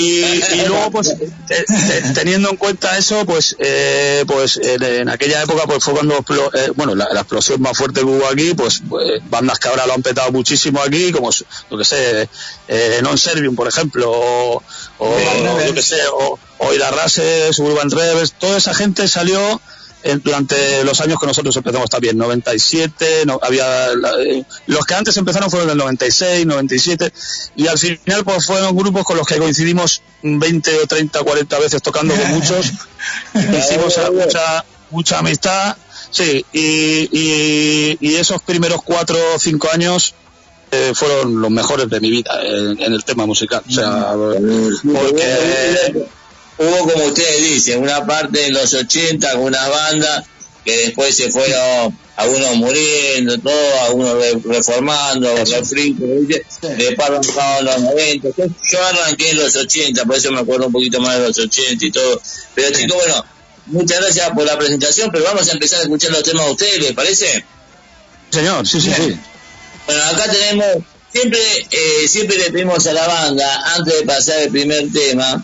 Y, 0.00 0.20
y 0.54 0.64
luego, 0.68 0.92
pues, 0.92 1.12
te- 1.48 1.64
te- 1.64 2.12
teniendo 2.14 2.50
en 2.50 2.56
cuenta 2.56 2.96
eso, 2.96 3.26
pues, 3.26 3.56
eh, 3.58 4.22
pues 4.28 4.56
en, 4.62 5.08
aquella 5.08 5.42
época, 5.42 5.64
pues 5.66 5.82
fue 5.82 5.92
cuando, 5.94 6.16
explo- 6.18 6.50
eh, 6.54 6.70
bueno, 6.76 6.94
la, 6.94 7.08
la 7.12 7.20
explosión 7.22 7.60
más 7.60 7.76
fuerte 7.76 8.00
que 8.02 8.06
hubo 8.06 8.24
aquí, 8.28 8.54
pues, 8.54 8.80
pues, 8.88 9.20
bandas 9.28 9.58
que 9.58 9.66
ahora 9.66 9.88
lo 9.88 9.94
han 9.94 10.02
petado 10.02 10.30
muchísimo 10.30 10.80
aquí, 10.80 11.10
como, 11.10 11.32
yo 11.32 11.76
que 11.78 11.84
sé, 11.84 12.28
eh, 12.68 13.00
Non 13.02 13.18
Servium, 13.18 13.56
por 13.56 13.66
ejemplo, 13.66 14.08
o, 14.12 14.62
o 14.98 15.18
yo 15.66 15.74
que 15.74 15.82
sé, 15.82 15.98
o, 16.12 16.38
o 16.58 16.72
Ira 16.72 16.92
Rase, 16.92 17.52
Suburban 17.52 17.90
Rebels, 17.90 18.34
toda 18.38 18.58
esa 18.58 18.74
gente 18.74 19.08
salió 19.08 19.60
en- 20.02 20.20
durante 20.22 20.84
los 20.84 21.00
años 21.00 21.18
que 21.20 21.26
nosotros 21.26 21.56
empezamos 21.56 21.90
también, 21.90 22.16
97, 22.16 23.24
no, 23.26 23.38
había 23.42 23.88
la- 23.96 24.12
eh, 24.22 24.44
los 24.66 24.84
que 24.86 24.94
antes 24.94 25.16
empezaron 25.16 25.50
fueron 25.50 25.68
del 25.68 25.78
96, 25.78 26.46
97 26.46 27.12
y 27.56 27.66
al 27.66 27.78
final 27.78 28.24
pues 28.24 28.46
fueron 28.46 28.76
grupos 28.76 29.04
con 29.04 29.16
los 29.16 29.26
que 29.26 29.36
coincidimos 29.38 30.02
20 30.22 30.78
o 30.80 30.86
30, 30.86 31.20
40 31.22 31.58
veces 31.58 31.82
tocando 31.82 32.14
con 32.14 32.30
muchos, 32.30 32.72
hicimos 33.34 33.98
mucha 34.12 34.64
mucha 34.90 35.18
amistad, 35.18 35.76
sí, 36.10 36.44
y, 36.52 37.08
y, 37.12 37.98
y 38.00 38.14
esos 38.14 38.40
primeros 38.42 38.80
cuatro 38.82 39.18
o 39.34 39.38
cinco 39.38 39.68
años 39.70 40.14
eh, 40.70 40.92
fueron 40.94 41.40
los 41.40 41.50
mejores 41.50 41.88
de 41.90 42.00
mi 42.00 42.10
vida 42.10 42.30
en, 42.42 42.80
en 42.80 42.92
el 42.94 43.04
tema 43.04 43.26
musical, 43.26 43.62
o 43.68 43.72
sea, 43.72 44.12
porque 44.82 46.06
Hubo, 46.58 46.90
como 46.92 47.04
ustedes 47.06 47.40
dicen, 47.42 47.80
una 47.82 48.04
parte 48.06 48.46
en 48.46 48.54
los 48.54 48.74
80 48.74 49.32
con 49.32 49.42
una 49.42 49.68
banda 49.68 50.24
que 50.64 50.76
después 50.78 51.14
se 51.16 51.30
fueron 51.30 51.96
algunos 52.16 52.56
muriendo, 52.56 53.38
todo, 53.38 53.80
algunos 53.82 54.14
re- 54.14 54.40
reformando, 54.44 55.32
refritos, 55.44 56.08
¿viste? 56.26 56.68
después 56.76 57.08
arrancaron 57.08 57.64
los 57.64 57.80
90. 57.80 58.28
Yo- 58.36 58.44
Yo 58.72 58.84
arranqué 58.86 59.30
en 59.30 59.36
los 59.38 59.54
80, 59.54 60.04
por 60.04 60.16
eso 60.16 60.32
me 60.32 60.40
acuerdo 60.40 60.66
un 60.66 60.72
poquito 60.72 61.00
más 61.00 61.18
de 61.20 61.28
los 61.28 61.38
80 61.38 61.86
y 61.86 61.92
todo. 61.92 62.20
Pero 62.56 62.76
chicos, 62.76 62.96
bueno, 62.96 63.24
muchas 63.66 64.00
gracias 64.00 64.30
por 64.30 64.44
la 64.44 64.58
presentación, 64.58 65.10
pero 65.12 65.24
vamos 65.24 65.48
a 65.48 65.52
empezar 65.52 65.78
a 65.78 65.82
escuchar 65.82 66.10
los 66.10 66.22
temas 66.24 66.44
de 66.46 66.50
ustedes, 66.52 66.78
¿les 66.80 66.92
parece? 66.92 67.44
Señor, 68.30 68.66
sí, 68.66 68.80
sí, 68.80 68.90
sí. 68.94 69.16
Bueno, 69.86 70.02
acá 70.04 70.24
tenemos, 70.30 70.66
siempre, 71.12 71.40
eh, 71.70 72.08
siempre 72.08 72.36
le 72.36 72.50
pedimos 72.50 72.84
a 72.88 72.92
la 72.92 73.06
banda, 73.06 73.74
antes 73.76 73.94
de 73.94 74.02
pasar 74.02 74.40
el 74.40 74.50
primer 74.50 74.90
tema, 74.92 75.42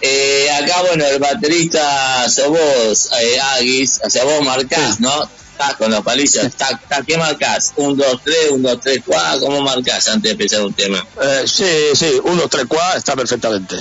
eh, 0.00 0.48
acá, 0.50 0.82
bueno, 0.86 1.04
el 1.06 1.18
baterista 1.18 2.28
sos 2.28 2.48
vos, 2.48 3.10
eh, 3.20 3.40
Aguis, 3.40 4.00
o 4.04 4.10
sea, 4.10 4.24
vos 4.24 4.42
marcás, 4.42 5.00
¿no? 5.00 5.28
Tac, 5.56 5.76
con 5.76 5.90
los 5.90 6.02
palillos, 6.02 6.54
tac, 6.56 6.86
tac, 6.88 7.04
¿qué 7.04 7.16
marcás? 7.16 7.72
Un, 7.76 7.96
dos, 7.96 8.20
tres, 8.24 8.50
un, 8.50 8.62
dos, 8.62 8.78
tres, 8.80 9.00
cuatro, 9.04 9.40
¿cómo 9.46 9.60
marcás 9.62 10.06
antes 10.08 10.22
de 10.22 10.30
empezar 10.30 10.60
un 10.62 10.72
tema? 10.72 11.04
Eh, 11.20 11.42
sí, 11.46 11.64
sí, 11.94 12.12
uno, 12.24 12.46
tres, 12.48 12.66
cuatro, 12.68 12.98
está 12.98 13.16
perfectamente. 13.16 13.74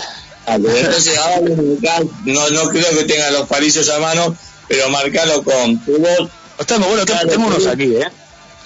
Entonces, 0.48 1.18
ahora 1.18 1.40
voy 1.42 1.52
a 1.52 1.56
marcar, 1.56 2.04
no, 2.26 2.50
no 2.50 2.70
creo 2.70 2.90
que 2.98 3.04
tengan 3.04 3.34
los 3.34 3.48
palillos 3.48 3.88
a 3.90 4.00
mano, 4.00 4.36
pero 4.68 4.90
marcalo 4.90 5.44
con 5.44 5.78
tu 5.86 5.98
voz. 6.00 6.30
Tengo, 6.66 6.88
bueno, 6.88 7.06
tengo 7.06 7.46
unos 7.48 7.68
aquí, 7.68 7.96
¿eh? 7.96 8.08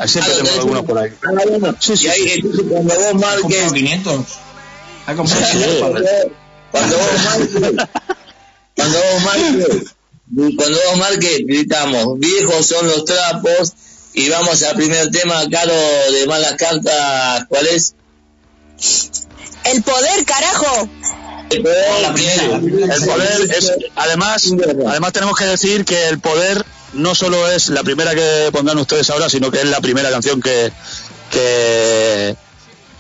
Siempre 0.05 0.31
Ah, 0.33 0.35
tengo 0.37 0.37
tenés 0.37 0.53
algunos 0.59 0.79
uno. 0.79 0.85
por 0.85 0.97
ahí. 0.99 1.09
Ah, 1.21 1.29
bueno, 1.49 1.75
y 1.81 2.07
ahí, 2.07 2.31
entonces, 2.35 2.65
cuando 2.69 2.95
vos 2.95 3.13
marques... 3.15 3.73
500. 3.73 4.25
Ha 5.07 5.15
comprado 5.15 5.45
Sí, 5.45 5.51
500. 5.57 6.01
Cuando, 6.71 6.97
vos 6.97 7.23
marques, 7.25 7.87
cuando 8.75 8.97
vos 8.99 9.23
marques, 9.23 9.95
cuando 10.55 10.79
vos 10.89 10.97
marques, 10.97 11.39
gritamos, 11.45 12.19
viejos 12.19 12.65
son 12.65 12.87
los 12.87 13.05
trapos, 13.05 13.73
y 14.13 14.29
vamos 14.29 14.61
al 14.63 14.75
primer 14.75 15.09
tema, 15.09 15.43
Caro, 15.49 15.73
de 16.11 16.27
malas 16.27 16.55
cartas, 16.55 17.45
¿cuál 17.47 17.67
es? 17.67 17.95
El 19.65 19.83
poder, 19.83 20.25
carajo. 20.25 20.89
El 21.49 21.61
poder, 21.61 22.13
bien. 22.13 22.91
El 22.91 23.05
poder 23.05 23.55
es, 23.57 23.73
además, 23.95 24.45
además 24.87 25.13
tenemos 25.13 25.37
que 25.37 25.45
decir 25.45 25.85
que 25.85 26.07
el 26.07 26.19
poder 26.19 26.65
no 26.93 27.15
solo 27.15 27.49
es 27.49 27.69
la 27.69 27.83
primera 27.83 28.15
que 28.15 28.49
pondrán 28.51 28.77
ustedes 28.77 29.09
ahora, 29.09 29.29
sino 29.29 29.51
que 29.51 29.59
es 29.59 29.65
la 29.65 29.79
primera 29.81 30.09
canción 30.09 30.41
que 30.41 30.71
que, 31.31 32.35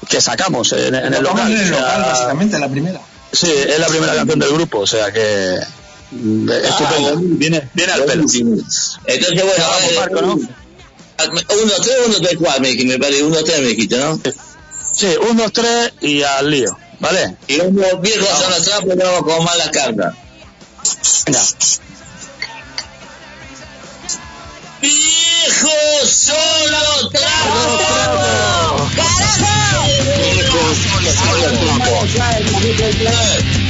que 0.07 0.21
sacamos 0.21 0.71
en, 0.73 0.95
en 0.95 1.13
el 1.13 1.23
local. 1.23 1.51
en 1.51 1.57
el 1.57 1.73
o 1.73 1.77
sea, 1.77 1.81
local, 1.81 2.01
básicamente, 2.01 2.59
la 2.59 2.69
primera. 2.69 3.01
Sí, 3.31 3.51
es 3.51 3.79
la 3.79 3.87
primera 3.87 4.15
canción 4.15 4.39
del 4.39 4.53
grupo, 4.53 4.79
o 4.79 4.87
sea 4.87 5.11
que 5.11 5.57
mm, 6.11 6.49
estupenda. 6.49 7.13
viene, 7.17 7.69
viene 7.73 7.91
al 7.91 8.03
pelo. 8.05 8.23
Entonces, 8.23 8.97
bueno, 9.05 9.65
Vamos, 9.67 9.91
eh, 9.91 9.95
Marco, 9.97 10.21
¿no? 10.21 10.33
uno, 10.33 11.73
tres, 11.81 11.97
uno, 12.07 12.15
tres, 12.19 12.37
cuatro, 12.39 12.61
me, 12.61 12.69
dijiste, 12.69 12.93
me 12.93 12.99
parece, 12.99 13.23
uno, 13.23 13.43
tres, 13.43 13.59
me 13.61 13.67
dijiste, 13.67 13.97
¿no? 13.97 14.19
Sí, 14.93 15.07
un, 15.29 15.37
dos, 15.37 15.51
tres 15.53 15.93
y 16.01 16.23
al 16.23 16.49
lío, 16.49 16.77
¿vale? 16.99 17.37
Y 17.47 17.57
vamos, 17.57 18.01
viejos 18.01 18.27
son 18.27 18.51
los 18.51 18.63
trapos, 18.63 18.95
vamos 18.95 19.23
con 19.23 19.43
malas 19.43 19.69
cartas. 19.69 20.15
Venga. 21.25 21.41
Viejos 24.81 26.09
son 26.09 26.71
los 26.71 27.09
trapos. 27.11 28.70
Viejos 31.11 32.11
son 32.11 32.43
los 32.43 33.60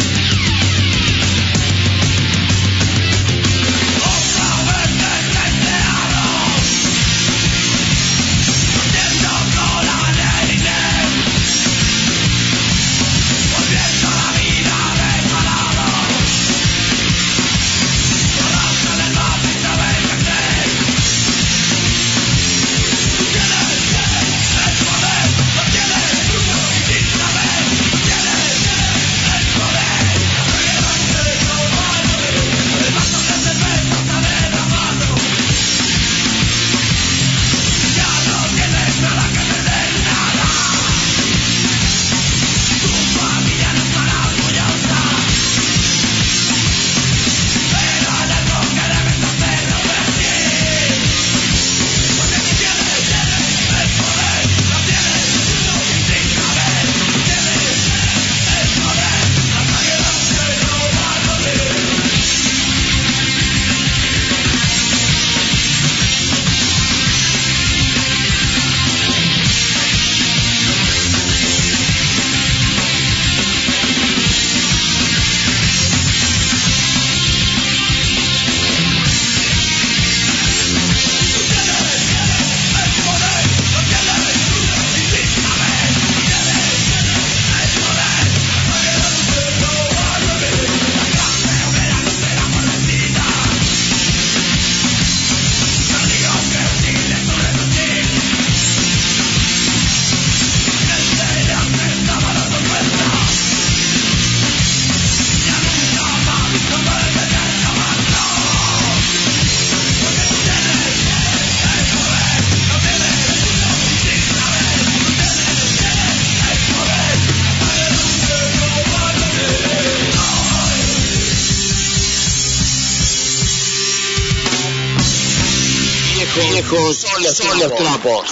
trapos. 128.02 128.30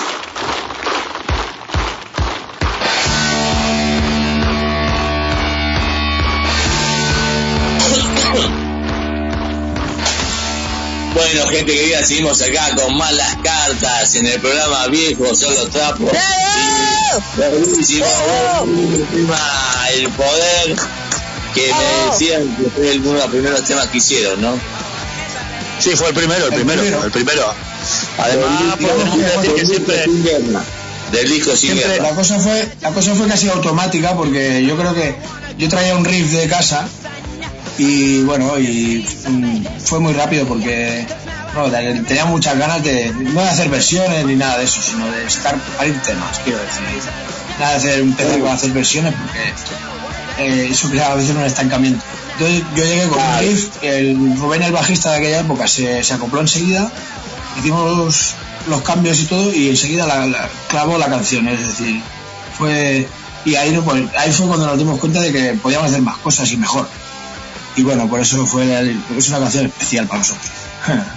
Bueno, 11.13 11.47
gente 11.47 11.73
querida, 11.73 12.03
seguimos 12.03 12.41
acá 12.41 12.75
con 12.75 12.97
malas 12.97 13.37
cartas 13.43 14.15
en 14.15 14.25
el 14.27 14.39
programa 14.39 14.87
Viejo 14.87 15.35
son 15.35 15.53
los 15.53 15.69
trapos. 15.69 16.11
El 19.91 20.09
Poder, 20.11 20.75
que 21.53 21.73
me 21.73 22.11
decían 22.11 22.55
que 22.55 22.69
fue 22.69 22.97
uno 22.99 23.13
de 23.13 23.19
los 23.19 23.27
primeros 23.27 23.63
temas 23.63 23.87
que 23.87 23.97
hicieron, 23.97 24.41
¿no? 24.41 24.59
Sí, 25.79 25.91
fue 25.95 26.09
el 26.09 26.13
primero, 26.13 26.45
el, 26.45 26.53
primero, 26.53 27.03
el 27.03 27.11
primero. 27.11 27.43
Además, 27.43 27.55
podemos 27.55 27.68
decir 28.27 29.53
que 29.55 29.65
siempre... 29.65 30.05
Del 31.11 31.27
disco 31.27 31.55
sin 31.55 31.71
Siempre, 31.71 31.95
guerra. 31.95 32.09
la 32.09 32.15
cosa 32.15 32.39
fue 32.39 32.69
la 32.81 32.91
cosa 32.91 33.15
fue 33.15 33.27
casi 33.27 33.49
automática 33.49 34.13
porque 34.13 34.63
yo 34.63 34.77
creo 34.77 34.93
que 34.93 35.15
yo 35.57 35.67
traía 35.67 35.95
un 35.95 36.05
riff 36.05 36.31
de 36.31 36.47
casa 36.47 36.87
y 37.77 38.21
bueno 38.23 38.59
y 38.59 39.05
mm, 39.27 39.65
fue 39.79 39.99
muy 39.99 40.13
rápido 40.13 40.45
porque 40.45 41.07
no, 41.55 41.63
tenía 42.05 42.25
muchas 42.25 42.57
ganas 42.57 42.83
de 42.83 43.11
no 43.11 43.41
de 43.41 43.49
hacer 43.49 43.69
versiones 43.69 44.25
ni 44.25 44.35
nada 44.35 44.59
de 44.59 44.65
eso 44.65 44.81
sino 44.81 45.09
de 45.11 45.25
estar 45.25 45.57
para 45.77 45.89
ir 45.89 45.99
temas 46.01 46.39
quiero 46.43 46.59
decir. 46.59 46.83
Nada 47.59 47.71
de 47.71 47.77
hacer 47.77 47.99
empezar 48.01 48.39
con 48.39 48.49
hacer 48.49 48.71
versiones 48.71 49.13
porque 49.15 50.45
eh, 50.45 50.69
eso 50.71 50.89
crea 50.89 51.11
a 51.11 51.15
veces 51.15 51.35
un 51.35 51.43
estancamiento. 51.43 52.03
Entonces 52.33 52.63
yo 52.75 52.83
llegué 52.85 53.07
con 53.07 53.19
un 53.19 53.39
riff 53.39 53.69
el 53.81 54.37
Rubén 54.37 54.61
el 54.61 54.71
bajista 54.71 55.11
de 55.11 55.17
aquella 55.17 55.39
época 55.39 55.67
se, 55.67 56.03
se 56.03 56.13
acopló 56.13 56.39
enseguida 56.41 56.91
hicimos 57.57 58.33
los 58.67 58.81
cambios 58.81 59.19
y 59.21 59.25
todo 59.25 59.53
y 59.53 59.69
enseguida 59.69 60.05
la, 60.05 60.25
la- 60.27 60.49
clavó 60.69 60.97
la 60.97 61.07
canción 61.07 61.47
es 61.47 61.59
decir 61.65 62.01
fue 62.57 63.07
y 63.45 63.55
ahí 63.55 63.79
pues, 63.83 64.03
ahí 64.17 64.31
fue 64.31 64.47
cuando 64.47 64.67
nos 64.67 64.77
dimos 64.77 64.99
cuenta 64.99 65.21
de 65.21 65.31
que 65.31 65.53
podíamos 65.61 65.87
hacer 65.89 66.01
más 66.01 66.17
cosas 66.17 66.51
y 66.51 66.57
mejor. 66.57 66.87
Y 67.77 67.83
bueno 67.83 68.07
por 68.09 68.19
eso 68.19 68.45
fue 68.45 68.65
es 69.17 69.29
una 69.29 69.39
canción 69.39 69.65
especial 69.67 70.07
para 70.07 70.19
nosotros 70.19 70.45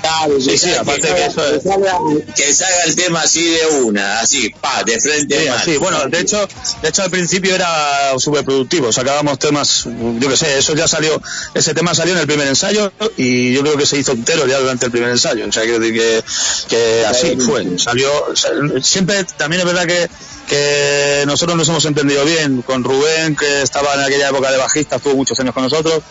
Claro, 0.01 0.41
Sí, 0.41 0.51
que 0.51 0.59
sí, 0.59 0.66
salga- 0.68 0.81
aparte 0.81 1.09
que 1.09 1.25
eso 1.27 1.47
es- 1.47 1.62
que 1.62 1.68
salga, 1.68 1.99
que 2.35 2.55
salga 2.55 2.83
el 2.87 2.97
tema 2.97 3.20
así 3.23 3.43
de 3.51 3.66
una, 3.83 4.20
así, 4.20 4.51
pa, 4.61 4.83
de 4.85 5.01
frente. 5.01 5.41
Sí, 5.43 5.49
así. 5.49 5.77
Bueno, 5.79 6.07
de 6.09 6.20
hecho, 6.20 6.49
de 6.83 6.89
hecho 6.89 7.03
al 7.03 7.11
principio 7.11 7.55
era 7.55 8.12
súper 8.18 8.45
productivo, 8.45 8.93
sacábamos 8.93 9.39
temas, 9.39 9.85
yo 10.18 10.29
qué 10.29 10.37
sé, 10.37 10.59
eso 10.59 10.75
ya 10.75 10.87
salió, 10.89 11.20
ese 11.55 11.75
tema 11.75 11.95
salió 11.95 12.14
en 12.14 12.20
el 12.20 12.27
primer 12.27 12.47
ensayo 12.49 12.93
y 13.16 13.53
yo 13.53 13.62
creo 13.62 13.77
que 13.77 13.87
se 13.87 13.99
hizo 13.99 14.12
entero 14.12 14.47
ya 14.47 14.59
durante 14.59 14.87
el 14.87 14.93
primer 14.93 15.11
ensayo, 15.11 15.47
o 15.49 15.53
sea, 15.53 15.62
quiero 15.64 15.79
decir 15.79 15.95
que, 15.99 16.25
que 16.68 17.07
así 17.07 17.37
fue, 17.37 17.79
salió, 17.79 18.11
siempre, 18.83 19.25
también 19.37 19.61
es 19.61 19.66
verdad 19.66 19.87
que, 19.87 20.09
que 20.49 21.25
nosotros 21.27 21.57
nos 21.57 21.68
hemos 21.68 21.85
entendido 21.85 22.25
bien 22.25 22.62
con 22.62 22.85
Rubén, 22.85 23.37
que 23.37 23.62
estaba 23.62 23.95
en 23.95 24.01
aquella 24.01 24.29
época 24.29 24.51
de 24.51 24.59
bajista, 24.59 24.97
estuvo 24.97 25.14
muchos 25.14 25.39
años 25.41 25.55
con 25.55 25.62
nosotros, 25.64 26.03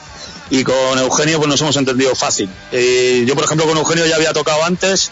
y 0.51 0.63
con 0.63 0.99
Eugenio 0.99 1.37
pues 1.39 1.49
nos 1.49 1.59
hemos 1.61 1.75
entendido 1.77 2.13
fácil. 2.15 2.49
Eh, 2.71 3.23
yo, 3.25 3.33
por 3.35 3.45
ejemplo, 3.45 3.65
con 3.65 3.77
Eugenio 3.77 4.05
ya 4.05 4.15
había 4.17 4.33
tocado 4.33 4.63
antes, 4.63 5.09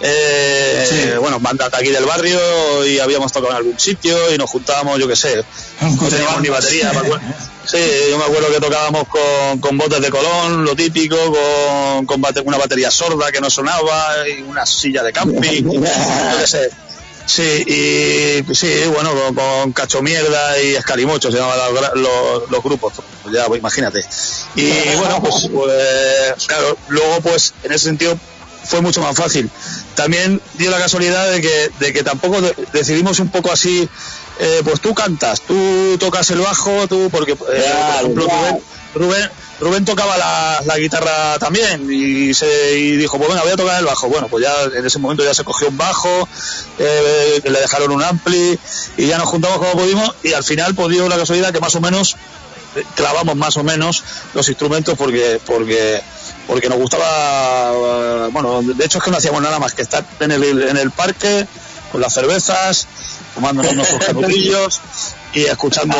eh, 0.00 1.16
bueno, 1.20 1.38
bandas 1.40 1.70
de 1.70 1.76
aquí 1.76 1.88
del 1.90 2.04
barrio 2.06 2.84
y 2.86 2.98
habíamos 2.98 3.30
tocado 3.30 3.52
en 3.52 3.56
algún 3.58 3.78
sitio 3.78 4.32
y 4.34 4.38
nos 4.38 4.48
juntábamos, 4.50 4.98
yo 4.98 5.06
qué 5.06 5.16
sé, 5.16 5.44
no 5.80 6.08
teníamos 6.08 6.40
ni 6.42 6.48
batería. 6.48 6.92
Sí, 7.70 7.76
yo 8.10 8.18
me 8.18 8.24
acuerdo 8.24 8.50
que 8.50 8.58
tocábamos 8.58 9.06
con, 9.06 9.60
con 9.60 9.76
botes 9.78 10.00
de 10.00 10.10
Colón, 10.10 10.64
lo 10.64 10.74
típico, 10.74 11.16
con, 11.16 12.06
con 12.06 12.20
bate- 12.20 12.40
una 12.44 12.56
batería 12.56 12.90
sorda 12.90 13.30
que 13.30 13.40
no 13.40 13.48
sonaba 13.48 14.26
y 14.26 14.42
una 14.42 14.64
silla 14.66 15.04
de 15.04 15.12
camping, 15.12 15.62
yo 15.74 15.80
qué 15.82 16.46
sé. 16.48 16.70
Sí, 17.30 17.62
y 17.64 18.54
sí, 18.56 18.82
bueno, 18.92 19.14
con, 19.14 19.34
con 19.36 19.72
Cacho 19.72 20.02
Mierda 20.02 20.60
y 20.60 20.74
Escarimocho 20.74 21.30
se 21.30 21.38
llamaban 21.38 21.72
los, 21.72 21.90
los- 21.94 22.50
los 22.50 22.62
grupos, 22.64 22.94
ya, 23.32 23.46
pues 23.46 23.60
imagínate. 23.60 24.00
Y 24.56 24.68
bueno, 24.98 25.22
pues, 25.22 25.48
pues, 25.52 26.46
claro, 26.48 26.76
luego 26.88 27.20
pues 27.20 27.54
en 27.62 27.70
ese 27.72 27.84
sentido 27.84 28.18
fue 28.64 28.80
mucho 28.80 29.00
más 29.00 29.16
fácil. 29.16 29.48
También 29.94 30.40
dio 30.54 30.70
la 30.72 30.78
casualidad 30.78 31.30
de 31.30 31.40
que, 31.40 31.70
de 31.78 31.92
que 31.92 32.02
tampoco 32.02 32.40
de- 32.40 32.54
decidimos 32.72 33.20
un 33.20 33.28
poco 33.30 33.52
así, 33.52 33.88
eh, 34.40 34.62
pues 34.64 34.80
tú 34.80 34.92
cantas, 34.92 35.40
tú 35.42 35.96
tocas 36.00 36.28
el 36.32 36.40
bajo, 36.40 36.88
tú, 36.88 37.10
porque, 37.12 37.32
eh, 37.32 37.36
por 37.36 37.54
ejemplo, 37.54 38.24
Rubén, 38.26 38.60
Rubén, 38.94 39.30
Rubén 39.60 39.84
tocaba 39.84 40.16
la, 40.16 40.76
guitarra 40.78 41.38
también 41.38 41.86
y 41.90 42.32
dijo, 42.96 43.18
pues 43.18 43.28
venga, 43.28 43.42
voy 43.42 43.52
a 43.52 43.56
tocar 43.56 43.78
el 43.78 43.84
bajo. 43.84 44.08
Bueno, 44.08 44.28
pues 44.28 44.42
ya 44.44 44.54
en 44.62 44.86
ese 44.86 44.98
momento 44.98 45.22
ya 45.22 45.34
se 45.34 45.44
cogió 45.44 45.68
un 45.68 45.76
bajo, 45.76 46.28
eh, 46.78 47.42
le 47.44 47.60
dejaron 47.60 47.90
un 47.90 48.02
ampli 48.02 48.58
y 48.96 49.06
ya 49.06 49.18
nos 49.18 49.28
juntamos 49.28 49.58
como 49.58 49.72
pudimos 49.72 50.14
y 50.22 50.32
al 50.32 50.44
final 50.44 50.74
pues 50.74 50.88
dio 50.88 51.08
la 51.08 51.16
casualidad 51.16 51.52
que 51.52 51.60
más 51.60 51.74
o 51.74 51.80
menos 51.80 52.16
eh, 52.76 52.84
clavamos 52.94 53.36
más 53.36 53.56
o 53.58 53.64
menos 53.64 54.02
los 54.32 54.48
instrumentos 54.48 54.96
porque 54.96 55.40
porque 55.44 56.00
porque 56.46 56.68
nos 56.68 56.78
gustaba 56.78 57.72
eh, 57.72 58.28
bueno 58.32 58.62
de 58.62 58.84
hecho 58.84 58.98
es 58.98 59.04
que 59.04 59.10
no 59.10 59.18
hacíamos 59.18 59.42
nada 59.42 59.58
más 59.58 59.74
que 59.74 59.82
estar 59.82 60.04
en 60.20 60.30
el, 60.30 60.62
en 60.62 60.76
el 60.76 60.90
parque 60.90 61.46
con 61.92 62.00
las 62.00 62.14
cervezas 62.14 62.86
tomándonos 63.34 63.74
nuestros 63.74 64.04
canutillos 64.06 64.80
y 65.32 65.44
escuchando 65.44 65.96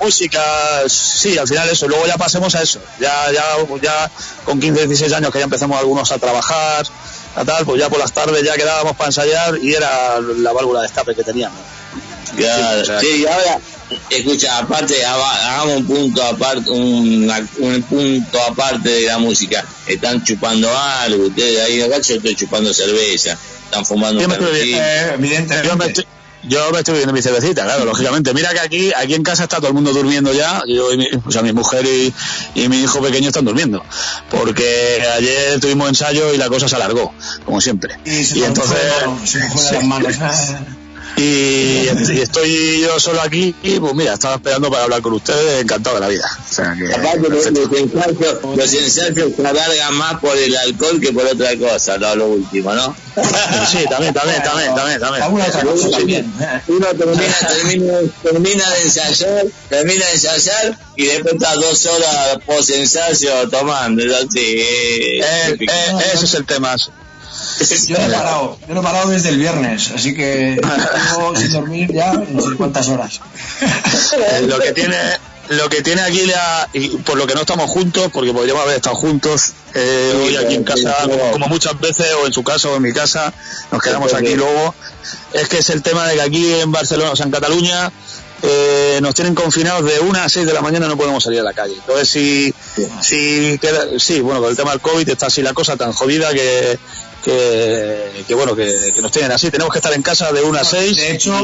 música. 0.00 0.42
Sí 0.88 1.38
al 1.38 1.46
final 1.48 1.68
eso. 1.68 1.88
Luego 1.88 2.06
ya 2.06 2.16
pasemos 2.16 2.54
a 2.54 2.62
eso. 2.62 2.80
Ya 2.98 3.30
ya 3.32 3.44
ya 3.82 4.10
con 4.44 4.60
15 4.60 4.86
16 4.86 5.12
años 5.12 5.30
que 5.32 5.38
ya 5.38 5.44
empezamos 5.44 5.78
algunos 5.78 6.10
a 6.12 6.18
trabajar 6.18 6.86
a 7.36 7.44
tal 7.44 7.64
pues 7.64 7.80
ya 7.80 7.88
por 7.88 7.98
las 8.00 8.12
tardes 8.12 8.42
ya 8.42 8.54
quedábamos 8.56 8.96
para 8.96 9.08
ensayar 9.08 9.58
y 9.62 9.72
era 9.74 10.18
la 10.20 10.52
válvula 10.52 10.80
de 10.80 10.86
escape 10.86 11.14
que 11.14 11.22
teníamos. 11.22 11.58
Claro, 12.36 12.82
o 12.82 12.84
sea, 12.84 13.00
sí, 13.00 13.22
y 13.22 13.26
ahora, 13.26 13.58
escucha, 14.08 14.58
aparte, 14.58 15.04
haga- 15.04 15.48
hagamos 15.54 15.78
un 15.78 15.86
punto 15.86 16.22
aparte, 16.22 16.70
un, 16.70 17.32
un 17.58 17.82
punto 17.82 18.40
aparte 18.42 18.88
de 18.88 19.06
la 19.06 19.18
música. 19.18 19.64
Están 19.86 20.22
chupando 20.22 20.70
algo, 20.76 21.26
ustedes 21.26 21.60
ahí 21.64 21.82
acá 21.82 21.98
yo 21.98 22.14
estoy 22.16 22.36
chupando 22.36 22.72
cerveza, 22.72 23.36
están 23.70 23.86
fumando 23.86 24.20
Yo 24.20 24.28
me 24.28 24.34
estoy. 24.34 24.74
Eh, 24.74 25.62
Yo 25.64 25.76
me 25.76 25.86
estoy, 25.86 26.06
yo 26.42 26.70
me 26.72 26.78
estoy 26.78 26.92
bebiendo 26.94 27.12
mi 27.12 27.22
cervecita, 27.22 27.64
claro, 27.64 27.84
lógicamente. 27.84 28.32
Mira 28.32 28.50
que 28.50 28.60
aquí, 28.60 28.92
aquí 28.96 29.14
en 29.14 29.22
casa 29.22 29.44
está 29.44 29.58
todo 29.58 29.68
el 29.68 29.74
mundo 29.74 29.92
durmiendo 29.92 30.32
ya. 30.32 30.62
Yo 30.66 30.92
y 30.92 30.96
mi, 30.96 31.06
o 31.24 31.30
sea, 31.30 31.42
mi 31.42 31.52
mujer 31.52 31.84
y, 31.86 32.12
y 32.54 32.68
mi 32.68 32.80
hijo 32.82 33.00
pequeño 33.00 33.28
están 33.28 33.44
durmiendo. 33.44 33.84
Porque 34.30 35.06
ayer 35.16 35.60
tuvimos 35.60 35.88
ensayo 35.88 36.32
y 36.32 36.38
la 36.38 36.48
cosa 36.48 36.68
se 36.68 36.76
alargó, 36.76 37.12
como 37.44 37.60
siempre. 37.60 37.98
y 38.04 38.24
se 38.24 38.38
Y 38.38 38.44
entonces, 38.44 38.76
fue, 39.04 39.26
se 39.26 39.38
nos 39.40 39.52
fue 39.52 39.64
de 39.64 39.72
las 39.72 39.84
manos 39.84 40.16
y, 41.20 41.88
est- 41.88 42.10
y 42.10 42.20
estoy 42.20 42.80
yo 42.82 42.98
solo 42.98 43.20
aquí 43.22 43.54
y 43.62 43.78
pues 43.80 43.94
mira, 43.94 44.14
estaba 44.14 44.36
esperando 44.36 44.70
para 44.70 44.84
hablar 44.84 45.02
con 45.02 45.12
ustedes, 45.14 45.62
encantado 45.62 45.96
de 45.96 46.00
la 46.00 46.08
vida. 46.08 46.24
O 46.50 46.52
sea 46.54 46.74
que, 46.78 46.92
Aparte, 46.94 47.28
los, 47.28 47.46
los 47.50 47.72
ensayos, 47.78 48.38
los 48.56 48.72
ensayos 48.74 49.30
se 49.36 49.46
alargan 49.46 49.94
más 49.94 50.20
por 50.20 50.36
el 50.36 50.56
alcohol 50.56 51.00
que 51.00 51.12
por 51.12 51.26
otra 51.26 51.56
cosa, 51.58 51.98
no 51.98 52.14
lo 52.16 52.26
último, 52.28 52.72
¿no? 52.74 52.94
Sí, 53.70 53.84
también, 53.88 54.14
también, 54.14 54.42
también, 54.42 54.74
también, 54.74 55.00
también. 55.00 55.22
alguna 55.22 55.44
otra 55.46 55.62
cosa 55.62 55.90
también 55.90 56.32
eh. 56.40 56.60
Uno 56.68 56.86
termina, 56.86 57.34
termina, 57.48 57.94
termina 58.22 58.70
de 58.70 58.82
ensayar, 58.82 59.46
termina 59.68 60.06
de 60.06 60.12
ensayar 60.12 60.78
y 60.96 61.06
después 61.06 61.34
está 61.34 61.54
dos 61.54 61.86
horas 61.86 62.38
post 62.46 62.70
ensayo 62.70 63.48
tomando, 63.50 64.04
¿no? 64.04 64.14
Sí, 64.30 64.38
eh, 64.38 65.20
Eh, 65.20 65.56
eh, 65.60 65.92
ese 66.14 66.24
es 66.24 66.34
el 66.34 66.46
tema. 66.46 66.74
Yo 67.86 67.98
no 67.98 68.04
he 68.04 68.10
parado 68.10 68.58
yo 68.68 68.74
no 68.74 68.80
he 68.80 68.82
parado 68.82 69.10
desde 69.10 69.30
el 69.30 69.38
viernes 69.38 69.90
así 69.94 70.14
que 70.14 70.60
llevo 70.60 71.36
sin 71.36 71.52
dormir 71.52 71.92
ya 71.92 72.12
no 72.12 72.42
sé 72.42 72.56
cuántas 72.56 72.88
horas. 72.88 73.20
Lo 74.46 74.58
que 74.58 74.72
tiene 74.72 74.96
lo 75.50 75.68
que 75.68 75.82
tiene 75.82 76.00
aquí 76.02 76.26
la, 76.26 76.68
y 76.72 76.88
por 76.98 77.18
lo 77.18 77.26
que 77.26 77.34
no 77.34 77.40
estamos 77.40 77.68
juntos 77.68 78.08
porque 78.12 78.32
podríamos 78.32 78.62
haber 78.62 78.76
estado 78.76 78.94
juntos 78.94 79.52
eh, 79.74 80.22
hoy 80.24 80.36
aquí 80.36 80.54
en 80.54 80.62
casa 80.62 80.94
como, 81.02 81.32
como 81.32 81.48
muchas 81.48 81.78
veces 81.80 82.06
o 82.22 82.26
en 82.26 82.32
su 82.32 82.44
casa 82.44 82.68
o 82.68 82.76
en 82.76 82.82
mi 82.82 82.92
casa 82.92 83.32
nos 83.72 83.82
quedamos 83.82 84.14
aquí 84.14 84.34
luego. 84.36 84.74
Es 85.32 85.48
que 85.48 85.58
es 85.58 85.70
el 85.70 85.82
tema 85.82 86.06
de 86.06 86.14
que 86.14 86.20
aquí 86.22 86.54
en 86.54 86.70
Barcelona 86.70 87.10
o 87.10 87.16
sea 87.16 87.26
en 87.26 87.32
Cataluña 87.32 87.90
eh, 88.42 89.00
nos 89.02 89.14
tienen 89.16 89.34
confinados 89.34 89.84
de 89.84 89.98
una 89.98 90.24
a 90.24 90.28
6 90.28 90.46
de 90.46 90.52
la 90.52 90.60
mañana 90.60 90.86
no 90.86 90.96
podemos 90.96 91.24
salir 91.24 91.40
a 91.40 91.44
la 91.44 91.52
calle. 91.52 91.74
Entonces 91.74 92.08
si 92.08 92.54
si 93.00 93.58
queda, 93.58 93.86
sí 93.98 94.20
bueno 94.20 94.40
con 94.40 94.50
el 94.50 94.56
tema 94.56 94.70
del 94.70 94.80
COVID 94.80 95.08
está 95.08 95.26
así 95.26 95.42
la 95.42 95.52
cosa 95.52 95.76
tan 95.76 95.92
jodida 95.92 96.32
que 96.32 96.78
que, 97.24 98.24
que 98.26 98.34
bueno 98.34 98.54
que, 98.56 98.92
que 98.94 99.02
nos 99.02 99.10
tienen 99.12 99.32
así 99.32 99.50
tenemos 99.50 99.72
que 99.72 99.78
estar 99.78 99.92
en 99.92 100.02
casa 100.02 100.32
de 100.32 100.42
una 100.42 100.60
a 100.60 100.64
6 100.64 100.96
de 100.96 101.12
hecho 101.12 101.34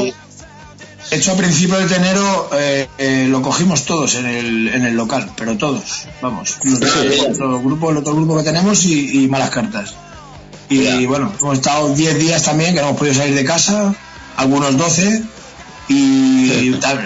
De 1.09 1.15
hecho, 1.15 1.31
a 1.31 1.37
principios 1.37 1.89
de 1.89 1.95
enero 1.95 2.49
eh, 2.53 2.89
eh, 2.97 3.27
lo 3.29 3.41
cogimos 3.41 3.85
todos 3.85 4.15
en 4.15 4.25
el, 4.25 4.67
en 4.67 4.83
el 4.83 4.93
local, 4.95 5.31
pero 5.37 5.55
todos, 5.57 6.05
vamos. 6.21 6.57
El 6.65 7.31
otro 7.31 7.61
grupo, 7.61 7.91
el 7.91 7.97
otro 7.97 8.13
grupo 8.13 8.35
que 8.35 8.43
tenemos 8.43 8.83
y, 8.83 9.23
y 9.23 9.27
malas 9.29 9.49
cartas. 9.49 9.95
Y 10.69 11.05
bueno, 11.05 11.31
hemos 11.39 11.59
estado 11.59 11.95
10 11.95 12.19
días 12.19 12.43
también 12.43 12.73
que 12.73 12.81
no 12.81 12.87
hemos 12.87 12.99
podido 12.99 13.15
salir 13.15 13.35
de 13.35 13.45
casa, 13.45 13.95
algunos 14.35 14.75
12, 14.77 15.23
y 15.87 16.71
tal. 16.71 16.99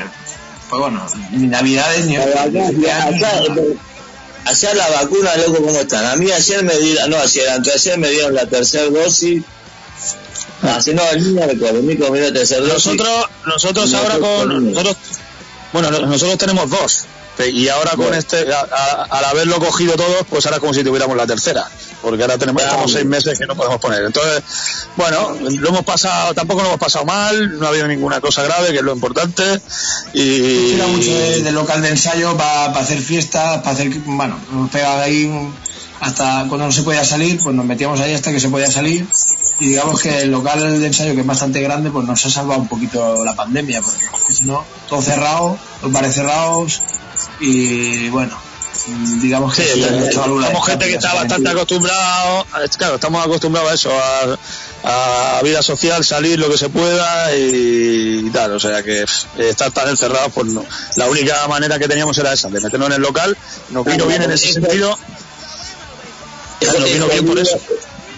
Pues 0.70 0.82
bueno, 0.82 1.06
ni 1.32 1.48
navidades 1.48 2.06
ni... 2.08 2.16
Nada. 2.16 2.48
Allá 4.46 4.74
las 4.74 4.92
vacunas, 4.92 5.38
loco, 5.38 5.64
¿cómo 5.64 5.80
están? 5.80 6.06
A 6.06 6.16
mí 6.16 6.32
ayer 6.32 6.64
me 6.64 6.78
dieron, 6.78 7.10
no, 7.10 7.18
ayer, 7.18 7.50
antes 7.50 7.76
ayer 7.76 7.98
me 7.98 8.10
dieron 8.10 8.34
la 8.34 8.46
tercera 8.46 8.90
dosis. 8.90 9.44
Hace 10.62 10.94
no, 10.94 11.02
el 11.12 11.24
niño 11.24 11.48
recuerdo, 11.48 11.80
el 11.80 11.88
Nico 11.88 12.12
me 12.12 12.20
dio 12.20 12.28
la 12.28 12.34
tercera 12.34 12.62
dosis. 12.62 12.86
Nosotros, 12.86 13.26
nosotros 13.46 13.94
ahora 13.94 14.20
con, 14.20 14.72
nosotros, 14.72 14.98
bueno, 15.74 15.92
nosotros 15.92 16.38
tenemos 16.38 16.70
dos. 16.70 17.06
Y 17.52 17.70
ahora 17.70 17.92
con 17.96 18.14
este, 18.14 18.46
al 18.54 19.26
haberlo 19.26 19.60
cogido 19.60 19.96
todos, 19.96 20.26
pues 20.30 20.46
ahora 20.46 20.58
es 20.58 20.62
como 20.62 20.74
si 20.74 20.84
tuviéramos 20.84 21.18
la 21.18 21.26
tercera. 21.26 21.68
Porque 22.02 22.24
ahora 22.24 22.38
tenemos, 22.38 22.64
estamos 22.64 22.92
seis 22.92 23.06
meses 23.06 23.38
que 23.38 23.46
no 23.46 23.56
podemos 23.56 23.80
poner. 23.80 24.04
Entonces, 24.04 24.44
bueno, 24.96 25.36
lo 25.40 25.70
hemos 25.70 25.84
pasado, 25.84 26.34
tampoco 26.34 26.62
lo 26.62 26.70
hemos 26.70 26.80
pasado 26.80 27.06
mal, 27.06 27.60
no 27.60 27.66
ha 27.66 27.70
habido 27.70 27.88
ninguna 27.88 28.20
cosa 28.20 28.44
grave, 28.44 28.72
que 28.72 28.78
es 28.78 28.84
lo 28.84 28.94
importante. 28.94 29.44
Y, 30.14 30.72
Tira 30.72 30.88
mucho 30.88 31.12
de, 31.12 31.44
de 31.44 31.52
local 31.52 31.82
de 31.82 31.90
ensayo 31.90 32.36
para 32.36 32.66
hacer 32.80 33.00
fiestas, 33.00 33.60
para 33.60 33.72
hacer, 33.72 33.90
bueno, 34.06 34.40
nos 34.52 34.70
pega 34.70 35.02
ahí 35.02 35.30
hasta 36.02 36.46
cuando 36.50 36.66
no 36.66 36.72
se 36.72 36.82
podía 36.82 37.06
salir, 37.06 37.40
pues 37.42 37.56
nos 37.56 37.66
metíamos 37.66 38.00
ahí 38.00 38.14
hasta 38.14 38.32
que 38.32 38.40
se 38.40 38.50
podía 38.50 38.70
salir 38.70 39.08
y 39.60 39.68
digamos 39.68 40.02
que 40.02 40.24
el 40.24 40.32
local 40.32 40.80
de 40.80 40.88
ensayo 40.88 41.14
que 41.14 41.22
es 41.22 41.28
bastante 41.28 41.62
grande, 41.62 41.92
pues 41.92 42.08
nos 42.08 42.26
ha 42.26 42.30
salvado 42.32 42.60
un 42.60 42.68
poquito 42.68 43.24
la 43.24 43.36
pandemia, 43.36 43.82
porque 43.84 44.34
si 44.34 44.46
no, 44.46 44.66
todo 44.90 45.02
cerrado, 45.04 45.58
los 45.84 45.92
bares 45.92 46.16
cerrados 46.16 46.82
y 47.40 48.10
bueno, 48.10 48.36
digamos 49.22 49.56
que 49.56 49.64
Sí, 49.64 49.84
eh, 49.84 50.10
somos 50.12 50.68
gente 50.68 50.88
que 50.88 50.94
está 50.96 51.14
bastante 51.14 51.50
acostumbrado, 51.50 52.46
claro, 52.78 52.96
estamos 52.96 53.26
acostumbrados 53.26 53.72
a 53.72 53.74
eso, 53.74 53.92
a, 54.84 55.38
a 55.38 55.42
vida 55.44 55.62
social, 55.62 56.04
salir 56.04 56.40
lo 56.40 56.50
que 56.50 56.58
se 56.58 56.70
pueda 56.70 57.36
y, 57.36 58.30
tal, 58.32 58.54
o 58.54 58.60
sea 58.60 58.82
que 58.84 59.06
estar 59.38 59.72
tan 59.72 59.90
encerrados, 59.90 60.32
pues 60.34 60.48
no. 60.48 60.66
La 60.96 61.08
única 61.08 61.48
manera 61.48 61.78
que 61.78 61.88
teníamos 61.88 62.18
era 62.18 62.34
esa, 62.34 62.50
de 62.50 62.60
meternos 62.60 62.90
en 62.90 62.96
el 62.96 63.02
local, 63.02 63.38
nos 63.70 63.86
vino 63.86 64.06
bien 64.08 64.24
en 64.24 64.32
ese 64.32 64.54
sentido, 64.54 64.98
nos 66.62 66.84
vino 66.84 67.08
bien 67.08 67.26
por 67.26 67.40
eso. 67.40 67.60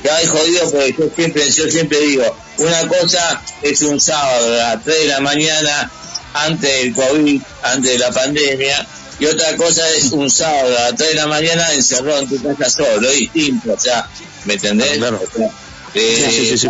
Ya 0.04 0.18
hay 0.18 0.28
jodido 0.28 0.70
porque 0.70 0.96
yo 1.00 1.06
siempre, 1.16 1.50
yo 1.50 1.72
siempre 1.72 2.00
digo, 2.00 2.36
una 2.58 2.88
cosa 2.88 3.42
es 3.62 3.82
un 3.84 4.02
sábado 4.02 4.54
a 4.54 4.76
las 4.76 4.84
3 4.84 5.00
de 5.00 5.08
la 5.08 5.22
mañana 5.22 5.90
antes 6.34 6.84
del 6.84 6.94
COVID, 6.94 7.42
antes 7.64 7.92
de 7.92 7.98
la 8.00 8.12
pandemia, 8.12 8.86
y 9.24 9.26
otra 9.26 9.56
cosa 9.56 9.90
es 9.92 10.12
un 10.12 10.30
sábado 10.30 10.78
a 10.78 10.82
las 10.82 10.96
3 10.96 11.10
de 11.12 11.16
la 11.16 11.28
mañana 11.28 11.72
encerrado 11.72 12.20
en 12.20 12.28
tu 12.28 12.44
casa 12.58 12.70
solo, 12.70 13.10
es 13.10 13.20
distinto, 13.20 13.72
o 13.72 13.80
sea, 13.80 14.06
¿me 14.44 14.56
entendés? 14.56 15.02
O 15.02 15.38
sea, 15.38 15.50
eh, 15.94 16.30
Sí, 16.30 16.50
sí, 16.50 16.58
sí, 16.58 16.68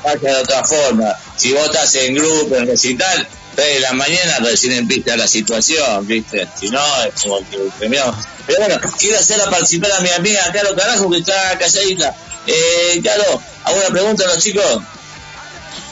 pasa 0.00 0.18
de 0.18 0.36
otra 0.36 0.62
forma. 0.64 1.12
Si 1.36 1.52
vos 1.52 1.66
estás 1.66 1.92
en 1.96 2.14
grupo, 2.14 2.54
en 2.54 2.68
recital, 2.68 3.26
3 3.56 3.74
de 3.74 3.80
la 3.80 3.94
mañana 3.94 4.38
recién 4.38 4.74
empieza 4.74 5.16
la 5.16 5.26
situación, 5.26 6.06
¿viste? 6.06 6.46
Si 6.60 6.68
no, 6.70 6.80
es 7.02 7.20
como 7.20 7.38
que 7.50 7.58
terminamos. 7.80 8.14
Pero 8.46 8.60
bueno, 8.60 8.80
quiero 8.96 9.18
hacerla 9.18 9.50
participar 9.50 9.90
a 9.90 10.00
mi 10.00 10.10
amiga 10.10 10.52
Caro 10.52 10.76
Carajo, 10.76 11.10
que 11.10 11.18
está 11.18 11.58
calladita. 11.58 12.14
Eh, 12.46 13.00
Caro, 13.02 13.42
¿alguna 13.64 13.88
pregunta 13.88 14.22
a 14.22 14.28
los 14.28 14.38
chicos? 14.38 14.82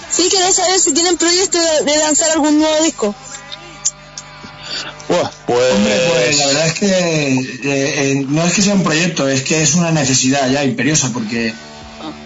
Sí, 0.08 0.28
quería 0.28 0.52
saber 0.52 0.78
si 0.78 0.92
tienen 0.92 1.16
proyecto 1.16 1.58
de 1.84 1.96
lanzar 1.98 2.30
algún 2.30 2.60
nuevo 2.60 2.84
disco. 2.84 3.12
Pues... 5.06 5.20
Hombre, 5.74 5.94
pues 6.12 6.38
la 6.38 6.46
verdad 6.46 6.66
es 6.66 6.74
que 6.74 6.86
eh, 6.86 7.40
eh, 7.62 8.24
no 8.28 8.44
es 8.44 8.52
que 8.52 8.62
sea 8.62 8.74
un 8.74 8.82
proyecto, 8.82 9.28
es 9.28 9.42
que 9.42 9.62
es 9.62 9.74
una 9.74 9.90
necesidad 9.92 10.50
ya 10.50 10.64
imperiosa, 10.64 11.10
porque 11.12 11.52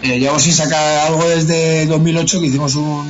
eh, 0.03 0.19
llevamos 0.19 0.43
sin 0.43 0.55
sacar 0.55 1.07
algo 1.09 1.29
desde 1.29 1.87
2008 1.87 2.41
que 2.41 2.47
hicimos 2.47 2.75
un, 2.77 3.07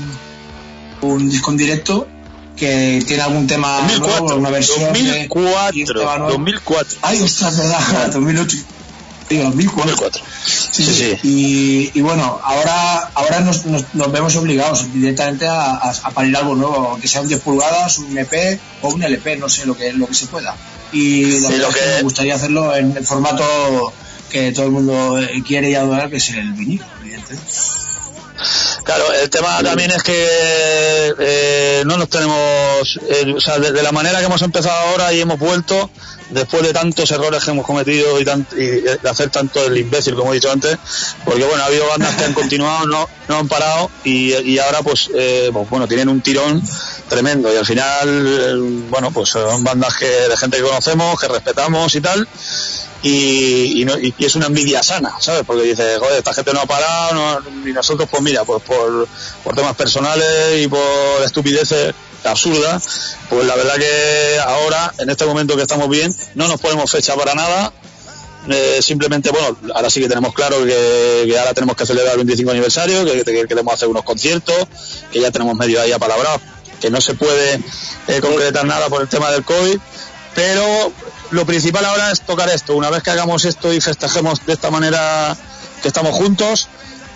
un 1.03 1.31
disco 1.31 1.51
en 1.53 1.57
directo 1.57 2.09
que 2.57 3.03
tiene 3.07 3.23
algún 3.23 3.47
tema 3.47 3.79
2004, 3.83 4.21
nuevo, 4.25 4.39
una 4.41 4.51
versión 4.51 4.93
de- 4.93 4.99
2004, 5.29 5.79
y 5.79 5.83
un 5.83 5.89
tema 5.89 6.19
nuevo. 6.19 6.33
2004. 6.33 6.99
Ay, 7.03 7.23
ostras, 7.23 7.57
verdad, 7.57 8.11
2008. 8.13 8.57
Digo, 9.31 9.45
2004. 9.45 10.23
Sí, 10.45 10.69
Sí, 10.73 10.85
sí. 10.85 10.93
sí. 10.95 11.19
Y, 11.23 11.99
y 11.99 12.03
bueno, 12.03 12.41
ahora, 12.43 13.11
ahora 13.15 13.41
nos, 13.41 13.65
nos, 13.67 13.85
nos 13.95 14.11
vemos 14.13 14.35
obligados 14.37 14.93
directamente 14.93 15.47
a, 15.47 15.77
a, 15.77 15.91
a 15.91 16.11
parir 16.11 16.37
algo 16.37 16.57
nuevo, 16.57 16.99
que 17.01 17.07
sea 17.09 17.21
un 17.21 17.29
10 17.29 17.41
pulgadas, 17.41 17.99
un 17.99 18.19
EP 18.19 18.59
o 18.83 18.89
un 18.89 19.03
LP, 19.03 19.37
no 19.37 19.49
sé, 19.49 19.67
lo 19.67 19.77
que, 19.77 19.93
lo 19.93 20.07
que 20.09 20.15
se 20.15 20.27
pueda. 20.27 20.57
Y 20.93 21.39
la 21.41 21.51
lo 21.51 21.69
que 21.69 21.81
me 21.97 22.03
gustaría 22.03 22.35
hacerlo 22.35 22.75
en 22.75 22.97
el 22.97 23.07
formato 23.07 23.93
que 24.31 24.51
todo 24.53 24.67
el 24.67 24.73
mundo 24.73 25.19
eh, 25.21 25.43
quiere 25.47 25.71
y 25.71 25.75
adora, 25.77 26.11
que 26.11 26.17
es 26.17 26.29
el 26.31 26.53
vinilo, 26.53 26.85
evidentemente. 27.01 27.53
Claro, 28.85 29.13
el 29.13 29.29
tema 29.29 29.63
también 29.63 29.91
es 29.91 30.03
que 30.03 30.15
eh, 31.19 31.83
no 31.87 31.97
nos 31.99 32.09
tenemos, 32.09 32.99
eh, 33.09 33.35
o 33.37 33.41
sea, 33.41 33.59
de, 33.59 33.71
de 33.73 33.83
la 33.83 33.93
manera 33.93 34.19
que 34.19 34.25
hemos 34.25 34.43
empezado 34.43 34.77
ahora 34.89 35.13
y 35.13 35.21
hemos 35.21 35.39
vuelto, 35.39 35.91
después 36.31 36.63
de 36.63 36.73
tantos 36.73 37.11
errores 37.11 37.45
que 37.45 37.51
hemos 37.51 37.67
cometido 37.67 38.21
y, 38.21 38.25
tant- 38.25 38.53
y 38.53 38.81
de 38.81 39.09
hacer 39.11 39.31
tanto 39.31 39.65
el 39.67 39.77
imbécil, 39.77 40.15
como 40.15 40.33
he 40.33 40.37
dicho 40.37 40.51
antes, 40.51 40.79
porque 41.25 41.45
bueno, 41.45 41.63
ha 41.63 41.67
habido 41.67 41.87
bandas 41.89 42.15
que 42.17 42.25
han 42.25 42.33
continuado, 42.35 42.87
no, 42.87 43.09
no 43.29 43.37
han 43.39 43.49
parado 43.49 43.91
y, 44.05 44.33
y 44.35 44.59
ahora 44.59 44.83
pues, 44.83 45.11
eh, 45.15 45.51
pues, 45.53 45.69
bueno, 45.69 45.87
tienen 45.89 46.09
un 46.09 46.21
tirón 46.21 46.63
tremendo 47.09 47.53
y 47.53 47.57
al 47.57 47.67
final, 47.67 48.09
eh, 48.09 48.55
bueno, 48.89 49.11
pues 49.11 49.31
son 49.31 49.63
bandas 49.65 49.97
que, 49.97 50.07
de 50.07 50.37
gente 50.37 50.57
que 50.59 50.63
conocemos, 50.63 51.19
que 51.21 51.29
respetamos 51.29 51.95
y 51.95 52.01
tal, 52.01 52.27
y, 53.03 53.81
y, 53.81 53.85
no- 53.85 53.99
y 53.99 54.15
es 54.19 54.35
una 54.35 54.47
envidia 54.47 54.83
sana, 54.83 55.15
¿sabes? 55.21 55.43
Porque 55.47 55.63
dices, 55.63 55.99
joder, 55.99 56.19
esta 56.19 56.35
gente 56.35 56.53
no 56.53 56.61
ha 56.61 56.67
parado, 56.67 57.15
no- 57.15 57.69
y 57.69 57.73
nosotros, 57.73 58.09
pues 58.11 58.23
mira, 58.23 58.45
pues 58.45 58.63
por, 58.63 59.09
por 59.45 59.55
temas 59.55 59.75
personales 59.77 60.61
y 60.63 60.69
por 60.69 60.81
estupideces 61.25 61.95
absurdas, 62.25 63.17
pues 63.31 63.47
la 63.47 63.57
verdad 63.57 63.77
que 63.77 64.39
ahora, 64.45 64.93
en 64.99 65.09
este 65.11 65.25
momento 65.25 65.57
que 65.57 65.63
estamos 65.63 65.89
bien, 65.89 66.15
no 66.35 66.49
nos 66.49 66.61
ponemos 66.61 66.91
fecha 66.91 67.15
para 67.17 67.35
nada. 67.35 67.73
Eh, 68.49 68.81
simplemente, 68.83 69.31
bueno, 69.31 69.55
ahora 69.75 69.91
sí 69.91 70.01
que 70.01 70.09
tenemos 70.09 70.33
claro 70.33 70.65
que, 70.65 71.37
ahora 71.39 71.53
tenemos 71.53 71.77
que 71.77 71.85
celebrar 71.85 72.13
el 72.15 72.19
25 72.21 72.51
aniversario, 72.51 73.05
que, 73.05 73.23
que 73.23 73.47
queremos 73.47 73.75
hacer 73.75 73.89
unos 73.89 74.03
conciertos, 74.03 74.67
que 75.13 75.21
ya 75.21 75.31
tenemos 75.31 75.55
medio 75.57 75.81
ahí 75.81 75.93
apalabrados, 75.93 76.41
que 76.81 76.91
no 76.91 77.01
se 77.03 77.13
puede 77.15 77.61
eh, 78.09 78.21
concretar 78.23 78.65
nada 78.65 78.89
por 78.89 79.03
el 79.03 79.09
tema 79.09 79.31
del 79.31 79.45
COVID, 79.45 79.79
pero 80.35 80.91
lo 81.31 81.47
principal 81.47 81.85
ahora 81.85 82.11
es 82.11 82.21
tocar 82.23 82.49
esto. 82.51 82.75
Una 82.77 82.91
vez 82.91 83.03
que 83.03 83.11
hagamos 83.11 83.45
esto 83.45 83.73
y 83.73 83.81
festejemos 83.81 84.45
de 84.47 84.53
esta 84.53 84.71
manera 84.71 85.37
que 85.83 85.89
estamos 85.89 86.15
juntos, 86.17 86.69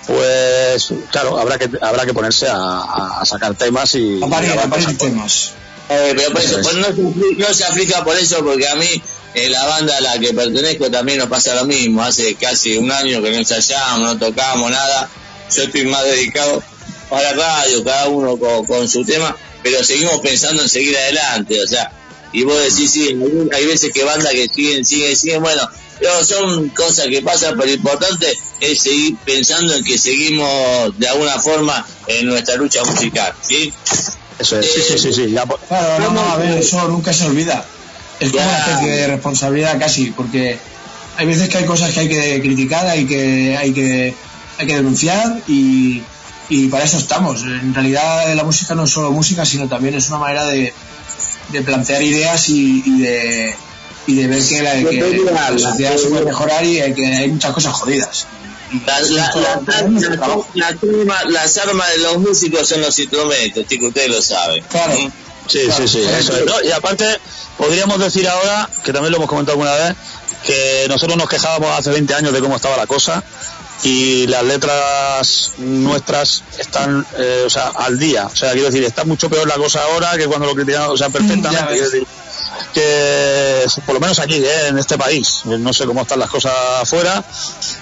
pues 0.06 0.92
claro, 1.10 1.38
habrá 1.38 1.58
que 1.58 1.70
habrá 1.80 2.04
que 2.04 2.12
ponerse 2.14 2.46
a, 2.48 3.20
a- 3.20 3.24
sacar 3.24 3.54
temas 3.54 3.94
y 3.94 4.20
A 4.22 4.68
cosas. 4.68 4.98
temas. 4.98 5.50
Eh, 5.88 6.12
pero 6.16 6.30
por 6.32 6.40
eso, 6.40 6.60
Eso 6.60 6.70
es. 6.70 6.76
pues 6.76 6.96
no, 6.98 7.46
no 7.48 7.54
se 7.54 7.64
aplica 7.64 8.04
por 8.04 8.16
eso, 8.16 8.42
porque 8.44 8.66
a 8.68 8.74
mí, 8.74 9.02
en 9.34 9.52
la 9.52 9.64
banda 9.66 9.96
a 9.96 10.00
la 10.00 10.18
que 10.18 10.32
pertenezco, 10.32 10.90
también 10.90 11.18
nos 11.18 11.28
pasa 11.28 11.54
lo 11.54 11.64
mismo. 11.66 12.02
Hace 12.02 12.34
casi 12.36 12.76
un 12.78 12.90
año 12.90 13.22
que 13.22 13.30
no 13.30 13.36
ensayamos, 13.36 14.00
no 14.00 14.18
tocamos 14.18 14.70
nada. 14.70 15.08
Yo 15.54 15.62
estoy 15.64 15.84
más 15.86 16.04
dedicado 16.04 16.62
a 17.10 17.20
la 17.22 17.32
radio, 17.34 17.84
cada 17.84 18.08
uno 18.08 18.36
con, 18.38 18.64
con 18.64 18.88
su 18.88 19.04
tema, 19.04 19.36
pero 19.62 19.84
seguimos 19.84 20.20
pensando 20.20 20.62
en 20.62 20.68
seguir 20.68 20.96
adelante, 20.96 21.62
o 21.62 21.66
sea, 21.66 21.92
y 22.34 22.42
vos 22.44 22.58
decís, 22.62 22.90
sí, 22.90 23.08
hay- 23.08 23.48
hay 23.60 23.66
veces 23.66 23.90
que 23.92 24.04
bandas 24.04 24.32
que 24.32 24.46
siguen, 24.48 24.84
siguen, 24.84 25.16
siguen, 25.16 25.42
bueno, 25.42 25.62
pero 25.98 26.22
son 26.24 26.68
cosas 26.70 27.06
que 27.06 27.22
pasan, 27.22 27.54
pero 27.56 27.66
lo 27.66 27.72
importante 27.74 28.26
es 28.60 28.80
seguir 28.82 29.16
pensando 29.24 29.74
en 29.74 29.82
que 29.84 29.96
seguimos 29.96 30.98
de 30.98 31.08
alguna 31.08 31.38
forma 31.38 31.86
en 32.08 32.26
nuestra 32.26 32.56
lucha 32.56 32.84
musical, 32.84 33.32
¿sí? 33.40 33.72
Eso 34.38 34.58
es, 34.58 34.66
sí, 34.72 34.80
sí, 34.86 34.98
sí, 34.98 35.12
sí, 35.12 35.34
pues, 35.46 35.60
Claro, 35.68 35.98
no, 36.00 36.10
no, 36.10 36.20
a 36.32 36.36
ver, 36.36 36.58
eso 36.58 36.86
nunca 36.88 37.12
se 37.12 37.24
olvida. 37.24 37.64
Es 38.20 38.30
como 38.32 38.42
una 38.44 38.58
especie 38.58 38.88
de 38.90 39.06
responsabilidad 39.06 39.78
casi, 39.78 40.10
porque 40.10 40.58
hay 41.16 41.26
veces 41.26 41.48
que 41.48 41.58
hay 41.58 41.64
cosas 41.66 41.92
que 41.92 42.00
hay 42.00 42.08
que 42.08 42.40
criticar, 42.42 42.86
hay 42.86 43.06
que, 43.06 43.56
hay 43.56 43.72
que, 43.72 44.14
hay 44.58 44.66
que 44.66 44.74
denunciar 44.76 45.40
y, 45.46 46.02
y 46.48 46.66
para 46.68 46.84
eso 46.84 46.98
estamos. 46.98 47.42
En 47.42 47.72
realidad 47.72 48.34
la 48.34 48.42
música 48.44 48.74
no 48.74 48.84
es 48.84 48.90
solo 48.90 49.12
música, 49.12 49.44
sino 49.46 49.68
también 49.68 49.94
es 49.94 50.08
una 50.08 50.18
manera 50.18 50.46
de, 50.46 50.74
de 51.58 51.62
plantear 51.62 52.02
ideas 52.02 52.48
y, 52.48 52.82
y 52.84 53.00
de, 53.00 53.54
y 54.06 54.14
de 54.16 54.26
ver 54.26 54.42
que 54.46 54.62
la, 54.62 54.72
que 54.74 55.24
la 55.32 55.58
sociedad 55.58 55.96
se 55.96 56.08
puede 56.08 56.24
mejorar 56.24 56.64
y 56.64 56.92
que 56.94 57.06
hay 57.06 57.28
muchas 57.28 57.52
cosas 57.52 57.72
jodidas. 57.74 58.26
La- 58.86 59.00
la- 59.00 59.32
la- 60.54 60.70
la- 61.04 61.24
las 61.30 61.56
armas- 61.58 61.92
de 61.94 61.98
los 62.02 62.18
músicos 62.18 62.68
son 62.68 62.80
los 62.80 62.98
instrumentos, 62.98 63.66
chico, 63.68 63.86
ustedes 63.86 64.08
lo 64.08 64.20
saben. 64.20 64.64
Claro. 64.64 64.92
Sí, 65.46 65.60
sí, 65.76 65.86
sí, 65.86 66.00
eso 66.00 66.36
es. 66.36 66.44
¿no? 66.46 66.60
Y 66.62 66.72
aparte, 66.72 67.06
podríamos 67.58 67.98
decir 68.00 68.26
ahora, 68.26 68.68
que 68.82 68.92
también 68.92 69.12
lo 69.12 69.18
hemos 69.18 69.28
comentado 69.28 69.52
alguna 69.60 69.74
vez, 69.74 69.94
que 70.44 70.86
nosotros 70.88 71.16
nos 71.16 71.28
quejábamos 71.28 71.78
hace 71.78 71.90
20 71.90 72.14
años 72.14 72.32
de 72.32 72.40
cómo 72.40 72.56
estaba 72.56 72.76
la 72.76 72.86
cosa 72.86 73.22
y 73.82 74.26
las 74.28 74.42
letras 74.44 75.50
nuestras 75.58 76.42
están, 76.58 77.04
eh, 77.18 77.42
o 77.46 77.50
sea, 77.50 77.68
al 77.74 77.98
día. 77.98 78.26
O 78.26 78.34
sea, 78.36 78.52
quiero 78.52 78.66
decir, 78.68 78.84
está 78.84 79.04
mucho 79.04 79.28
peor 79.28 79.46
la 79.46 79.54
cosa 79.56 79.82
ahora 79.82 80.16
que 80.16 80.26
cuando 80.26 80.46
lo 80.46 80.54
criticamos, 80.54 80.90
o 80.90 80.96
sea, 80.96 81.08
perfectamente. 81.10 81.74
Decir, 81.82 82.06
que 82.72 83.64
por 83.86 83.94
lo 83.94 84.00
menos 84.00 84.18
aquí, 84.18 84.34
eh, 84.36 84.68
en 84.68 84.78
este 84.78 84.96
país, 84.98 85.40
no 85.44 85.72
sé 85.72 85.86
cómo 85.86 86.02
están 86.02 86.18
las 86.18 86.30
cosas 86.30 86.52
afuera, 86.80 87.24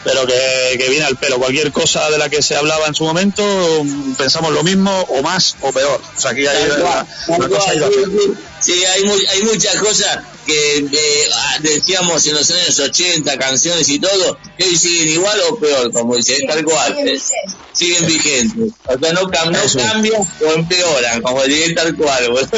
pero 0.05 0.27
que, 0.27 0.77
que 0.79 0.89
viene 0.89 1.05
al 1.05 1.17
pelo. 1.17 1.39
Cualquier 1.39 1.73
cosa 1.73 2.11
de 2.11 2.19
la 2.19 2.29
que 2.29 2.43
se 2.43 2.57
hablaba 2.57 2.87
en 2.87 2.95
su 2.95 3.05
momento, 3.05 3.43
pensamos 4.19 4.53
lo 4.53 4.63
mismo 4.63 4.91
o 5.11 5.23
más 5.23 5.57
o 5.61 5.73
peor. 5.73 6.01
O 6.17 6.21
sea, 6.21 6.31
aquí 6.33 6.47
hay, 6.47 6.69
la, 6.69 7.07
la 7.39 7.49
cosa 7.49 7.71
hay, 7.71 9.05
mu- 9.05 9.15
hay 9.31 9.43
muchas 9.43 9.77
cosas 9.77 10.19
que 10.47 10.79
eh, 10.79 11.29
ah, 11.35 11.57
decíamos 11.61 12.27
en 12.27 12.35
los 12.35 12.51
años 12.51 12.79
80, 12.79 13.39
canciones 13.39 13.89
y 13.89 13.99
todo, 13.99 14.39
que 14.59 14.65
hoy 14.65 14.77
siguen 14.77 15.09
igual 15.11 15.39
o 15.51 15.57
peor, 15.59 15.93
como 15.93 16.17
dice, 16.17 16.39
tal 16.49 16.65
cual. 16.65 16.97
eh, 17.07 17.21
siguen 17.73 18.07
vigentes. 18.07 18.73
O 18.85 18.99
sea, 18.99 19.13
no, 19.13 19.23
cam- 19.31 19.51
no 19.51 19.83
cambian 19.83 20.23
o 20.47 20.53
empeoran, 20.53 21.23
como 21.23 21.43
dice 21.45 21.73
tal 21.75 21.97
cual. 21.97 22.25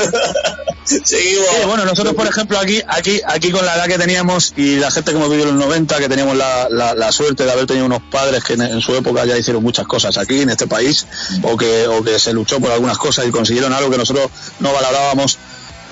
Seguimos. 0.84 1.46
Sí, 1.48 1.66
bueno, 1.66 1.84
nosotros, 1.86 2.14
por 2.14 2.26
ejemplo, 2.26 2.58
aquí, 2.58 2.82
aquí, 2.86 3.20
aquí 3.26 3.50
con 3.50 3.64
la 3.64 3.74
edad 3.76 3.86
que 3.86 3.96
teníamos 3.96 4.52
y 4.56 4.76
la 4.76 4.90
gente 4.90 5.12
que 5.12 5.16
hemos 5.16 5.30
vivido 5.30 5.48
en 5.48 5.56
los 5.58 5.66
90, 5.66 5.96
que 5.98 6.08
teníamos 6.08 6.36
la, 6.36 6.68
la, 6.70 6.94
la 6.94 7.10
suerte 7.12 7.44
de 7.44 7.52
haber 7.52 7.66
tenido 7.66 7.86
unos 7.86 8.02
padres 8.10 8.44
que 8.44 8.52
en, 8.54 8.62
en 8.62 8.80
su 8.82 8.94
época 8.94 9.24
ya 9.24 9.38
hicieron 9.38 9.62
muchas 9.62 9.86
cosas 9.86 10.18
aquí, 10.18 10.40
en 10.42 10.50
este 10.50 10.66
país, 10.66 11.06
o 11.42 11.56
que, 11.56 11.86
o 11.86 12.02
que 12.04 12.18
se 12.18 12.32
luchó 12.34 12.60
por 12.60 12.70
algunas 12.70 12.98
cosas 12.98 13.26
y 13.26 13.30
consiguieron 13.30 13.72
algo 13.72 13.90
que 13.90 13.96
nosotros 13.98 14.28
no 14.60 14.72
valorábamos. 14.72 15.38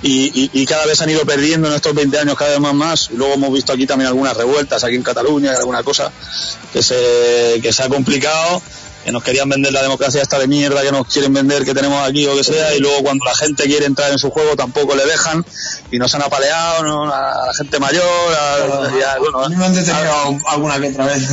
Y, 0.03 0.51
y- 0.53 0.67
cada 0.67 0.85
vez 0.87 1.01
han 1.01 1.11
ido 1.11 1.25
perdiendo 1.25 1.69
en 1.69 1.75
estos 1.75 1.95
20 1.95 2.19
años 2.19 2.37
cada 2.37 2.51
vez 2.53 2.61
más 2.61 2.75
más. 2.75 3.11
Luego 3.13 3.35
hemos 3.35 3.53
visto 3.53 3.73
aquí 3.73 3.87
también 3.87 4.09
algunas 4.09 4.37
revueltas, 4.37 4.83
aquí 4.83 4.97
en 4.97 5.03
Cataluña, 5.03 5.53
alguna 5.57 5.83
cosa 5.85 6.11
que 6.73 6.83
se, 6.83 7.61
que 7.63 7.73
se 7.73 7.83
ha 7.85 7.89
complicado 7.89 8.61
que 9.05 9.11
nos 9.11 9.25
querían 9.25 9.49
vender 9.49 9.73
la 9.73 9.83
democracia 9.83 10.23
esta 10.23 10.39
de 10.39 10.47
mierda 10.47 10.81
que 10.83 10.93
nos 10.93 11.09
quieren 11.09 11.33
vender 11.33 11.65
que 11.65 11.75
tenemos 11.75 12.07
aquí 12.09 12.25
o 12.27 12.37
que 12.37 12.45
sea 12.45 12.73
y 12.77 12.79
luego 12.79 13.03
cuando 13.03 13.25
la 13.25 13.35
gente 13.35 13.65
quiere 13.65 13.87
entrar 13.87 14.13
en 14.13 14.19
su 14.19 14.31
juego 14.31 14.55
tampoco 14.55 14.95
le 14.95 15.05
dejan 15.05 15.45
y 15.93 15.99
nos 15.99 16.14
han 16.14 16.22
apaleado 16.22 16.82
¿no? 16.82 17.12
a 17.12 17.47
la 17.47 17.55
gente 17.55 17.78
mayor 17.78 18.03
a, 18.03 19.18
bueno, 19.18 19.49
me 19.51 19.64
han 19.64 19.74
detenido 19.74 20.40
alguna 20.49 20.80
que 20.80 20.88
otra 20.88 21.07
vez. 21.07 21.28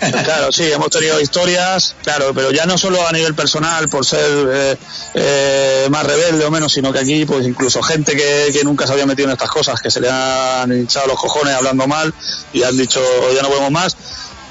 claro 0.24 0.52
sí 0.52 0.70
hemos 0.70 0.90
tenido 0.90 1.18
historias 1.20 1.96
claro 2.02 2.32
pero 2.34 2.52
ya 2.52 2.66
no 2.66 2.76
solo 2.76 3.04
a 3.06 3.12
nivel 3.12 3.34
personal 3.34 3.88
por 3.88 4.04
ser 4.04 4.20
eh, 4.52 4.76
eh, 5.14 5.88
más 5.90 6.06
rebelde 6.06 6.44
o 6.44 6.50
menos 6.50 6.72
sino 6.72 6.92
que 6.92 6.98
aquí 6.98 7.24
pues 7.24 7.46
incluso 7.46 7.82
gente 7.82 8.14
que, 8.14 8.50
que 8.52 8.62
nunca 8.62 8.86
se 8.86 8.92
había 8.92 9.06
metido 9.06 9.28
en 9.28 9.32
estas 9.32 9.50
cosas 9.50 9.80
que 9.80 9.90
se 9.90 10.00
le 10.00 10.10
han 10.10 10.70
hinchado 10.70 11.06
los 11.06 11.18
cojones 11.18 11.54
hablando 11.54 11.86
mal 11.86 12.12
y 12.52 12.62
han 12.62 12.76
dicho 12.76 13.00
ya 13.34 13.42
no 13.42 13.48
podemos 13.48 13.70
más 13.70 13.96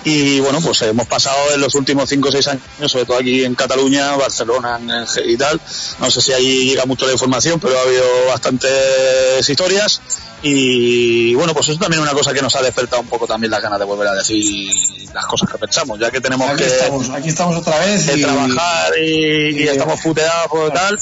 y 0.06 0.40
bueno, 0.40 0.60
pues 0.62 0.82
hemos 0.84 1.08
pasado 1.08 1.38
en 1.54 1.62
los 1.62 1.76
últimos 1.76 2.10
5 2.10 2.28
o 2.28 2.32
6 2.32 2.48
años, 2.48 2.64
sobre 2.92 3.06
todo 3.06 3.18
aquí 3.18 3.44
en 3.44 3.56
Cataluña, 3.56 4.16
Barcelona 4.16 4.80
y 5.26 5.38
tal. 5.38 5.60
No 6.00 6.12
sé 6.12 6.22
si 6.22 6.34
ahí 6.34 6.66
llega 6.66 6.86
mucho 6.86 7.06
la 7.06 7.14
información, 7.14 7.60
pero 7.60 7.78
ha 7.78 7.82
habido 7.84 8.04
bastantes 8.28 9.48
historias. 9.50 10.02
Y 10.46 11.34
bueno, 11.36 11.54
pues 11.54 11.70
eso 11.70 11.80
también 11.80 12.02
es 12.02 12.10
una 12.10 12.18
cosa 12.18 12.34
que 12.34 12.42
nos 12.42 12.54
ha 12.56 12.62
despertado 12.62 13.02
un 13.02 13.08
poco 13.08 13.26
también 13.26 13.50
las 13.50 13.62
ganas 13.62 13.80
de 13.80 13.86
volver 13.86 14.10
a 14.10 14.14
decir 14.14 14.74
las 15.14 15.26
cosas 15.26 15.50
que 15.50 15.58
pensamos, 15.58 15.98
ya 16.00 16.12
que 16.12 16.20
tenemos 16.20 16.50
Aquí 16.50 16.64
que 16.64 16.68
estamos, 16.68 17.10
aquí 17.12 17.30
estamos 17.30 17.56
otra 17.56 17.80
vez. 17.80 18.06
de 18.08 18.18
y- 18.18 18.22
trabajar 18.22 18.94
y, 19.00 19.04
y 19.04 19.64
y- 19.64 19.68
estamos 19.70 20.02
puteados 20.02 20.48
por 20.48 20.70
tal, 20.74 21.00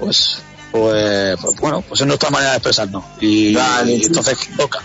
pues, 0.00 0.38
pues, 0.72 1.36
pues 1.40 1.56
bueno, 1.60 1.84
pues 1.86 2.00
es 2.00 2.06
nuestra 2.06 2.30
manera 2.30 2.52
de 2.52 2.56
expresarnos. 2.56 3.04
Y, 3.20 3.54
Vale. 3.54 3.92
y 3.92 4.04
entonces 4.04 4.36
toca. 4.56 4.82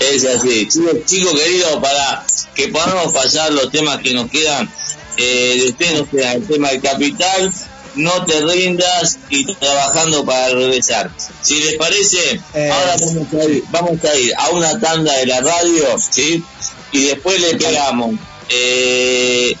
Es 0.00 0.24
así. 0.24 0.68
Chicos, 0.68 0.94
chicos 1.04 1.34
queridos, 1.34 1.76
para 1.82 2.24
que 2.54 2.68
podamos 2.68 3.12
pasar 3.12 3.52
los 3.52 3.70
temas 3.70 3.98
que 3.98 4.14
nos 4.14 4.30
quedan, 4.30 4.70
eh, 5.16 5.56
de 5.58 5.68
ustedes 5.68 6.00
nos 6.00 6.08
queda 6.08 6.32
el 6.34 6.46
tema 6.46 6.70
del 6.70 6.80
capital, 6.80 7.52
no 7.96 8.24
te 8.24 8.40
rindas 8.40 9.18
y 9.28 9.52
trabajando 9.54 10.24
para 10.24 10.50
regresar. 10.54 11.10
Si 11.42 11.60
les 11.60 11.74
parece, 11.74 12.40
Eh, 12.54 12.70
ahora 12.70 12.96
vamos 13.00 13.34
a, 13.34 13.44
ir, 13.46 13.64
vamos 13.70 14.04
a 14.04 14.16
ir 14.16 14.32
a 14.36 14.48
una 14.50 14.78
tanda 14.78 15.12
de 15.14 15.26
la 15.26 15.40
radio, 15.40 15.98
¿sí? 15.98 16.44
Y 16.92 17.06
después 17.06 17.40
le 17.40 17.56
pegamos 17.56 18.14
eh, 18.48 19.56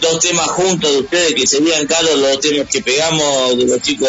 dos 0.00 0.20
temas 0.20 0.48
juntos 0.48 0.90
de 0.92 0.98
ustedes, 0.98 1.34
que 1.34 1.46
serían, 1.46 1.86
Carlos, 1.86 2.18
los 2.18 2.40
temas 2.40 2.68
que 2.68 2.82
pegamos 2.82 3.56
de 3.58 3.64
los 3.66 3.80
chicos 3.82 4.08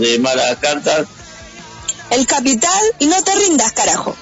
de 0.00 0.18
Malas 0.18 0.56
Cartas. 0.60 1.06
El 2.10 2.26
capital 2.26 2.80
y 2.98 3.06
no 3.06 3.22
te 3.22 3.34
rindas, 3.34 3.72
carajo. 3.72 4.16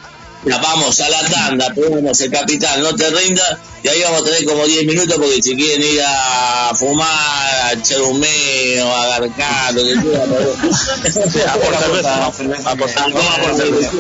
Ya 0.47 0.59
vamos 0.59 1.01
a 1.01 1.09
la 1.09 1.25
tanda, 1.27 1.73
pegamos 1.75 2.21
el 2.21 2.31
capital, 2.31 2.83
no 2.83 2.95
te 2.95 3.09
rindas, 3.09 3.57
y 3.83 3.89
ahí 3.89 4.03
vamos 4.03 4.21
a 4.21 4.25
tener 4.25 4.45
como 4.45 4.67
10 4.67 4.85
minutos 4.85 5.17
porque 5.17 5.43
si 5.43 5.57
quieren 5.57 5.83
ir 5.83 6.03
a 6.07 6.73
fumar, 6.75 7.09
a 7.65 7.73
echar 7.73 8.03
un 8.03 8.21
meo, 8.21 8.87
a 8.95 9.17
agarcar, 9.17 9.73
lo 9.73 9.83
que 9.85 9.95
sea, 9.95 10.25
pero- 10.29 11.51
a 11.51 11.55
por 11.55 11.79
cerveza, 11.79 12.17
a 12.17 12.27
por 12.27 12.35
cerveza, 12.35 12.71
a 12.71 12.77
por 12.77 13.57
cerveza. 13.57 13.91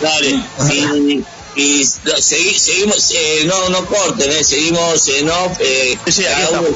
Dale, 0.00 0.30
y, 0.72 1.24
y 1.54 1.82
segui- 1.82 2.58
seguimos, 2.58 3.10
eh, 3.14 3.42
no, 3.46 3.68
no 3.68 3.84
corten, 3.86 4.30
eh, 4.32 4.42
seguimos 4.44 5.06
en 5.08 5.28
off, 5.30 5.58
eh, 5.60 5.98
cada 6.04 6.50
uno 6.50 6.68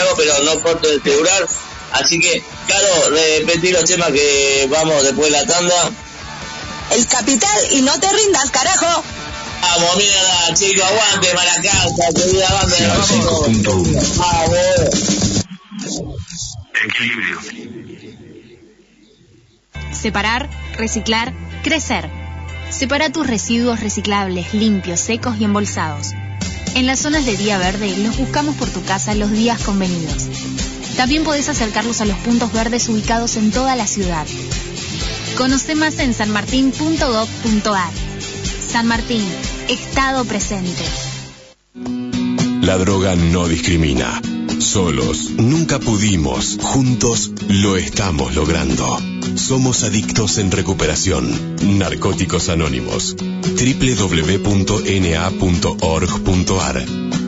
algo, 0.00 0.14
pero 0.16 0.42
no 0.44 0.60
corten 0.60 0.92
el 0.92 1.02
celular. 1.02 1.46
Así 1.92 2.18
que, 2.18 2.42
claro, 2.66 3.10
repetí 3.10 3.70
los 3.70 3.84
temas 3.84 4.10
que 4.10 4.66
vamos 4.70 5.02
después 5.04 5.30
de 5.32 5.38
la 5.38 5.46
tanda. 5.46 5.90
El 6.92 7.06
capital 7.06 7.58
y 7.72 7.82
no 7.82 7.98
te 8.00 8.08
rindas, 8.12 8.50
carajo. 8.50 9.02
Vamos, 9.62 9.96
mierda, 9.96 10.54
chicos, 10.54 10.84
aguante, 10.84 11.34
Maracasa, 11.34 12.12
querida 12.14 12.48
banda, 12.52 12.76
vamos. 12.98 14.16
Vamos. 14.16 14.56
Separar, 19.92 20.48
reciclar, 20.76 21.32
crecer. 21.62 22.10
Separa 22.70 23.10
tus 23.10 23.26
residuos 23.26 23.80
reciclables, 23.80 24.52
limpios, 24.54 25.00
secos 25.00 25.36
y 25.38 25.44
embolsados. 25.44 26.12
En 26.74 26.86
las 26.86 27.00
zonas 27.00 27.24
de 27.24 27.36
día 27.36 27.58
verde 27.58 27.96
los 27.98 28.18
buscamos 28.18 28.54
por 28.56 28.68
tu 28.68 28.82
casa 28.82 29.14
los 29.14 29.30
días 29.30 29.62
convenidos. 29.62 30.28
También 30.96 31.24
podés 31.24 31.48
acercarlos 31.48 32.00
a 32.00 32.04
los 32.04 32.16
puntos 32.18 32.52
verdes 32.52 32.88
ubicados 32.88 33.36
en 33.36 33.50
toda 33.50 33.76
la 33.76 33.86
ciudad. 33.86 34.26
Conoce 35.36 35.74
más 35.74 35.98
en 35.98 36.14
sanmartin.gov.ar. 36.14 37.90
San 38.66 38.86
Martín, 38.86 39.24
Estado 39.68 40.24
presente. 40.24 40.84
La 42.62 42.78
droga 42.78 43.14
no 43.14 43.46
discrimina. 43.46 44.20
Solos 44.58 45.30
nunca 45.30 45.78
pudimos, 45.78 46.58
juntos 46.60 47.30
lo 47.48 47.76
estamos 47.76 48.34
logrando. 48.34 49.15
Somos 49.34 49.82
adictos 49.82 50.38
en 50.38 50.50
recuperación. 50.50 51.78
Narcóticos 51.78 52.48
Anónimos. 52.48 53.16
www.na.org.ar. 53.16 54.06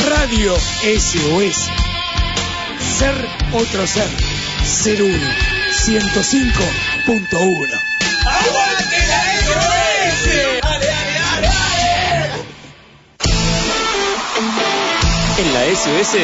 Radio 0.07 0.55
SOS. 0.55 1.69
Ser 2.97 3.27
otro 3.51 3.85
ser. 3.85 4.07
Ser 4.63 5.01
uno. 5.01 5.27
105.1. 5.85 7.88
En 15.39 15.53
la 15.53 15.73
SOS 15.73 16.15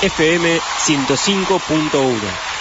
FM 0.00 0.60
105.1 0.86 2.53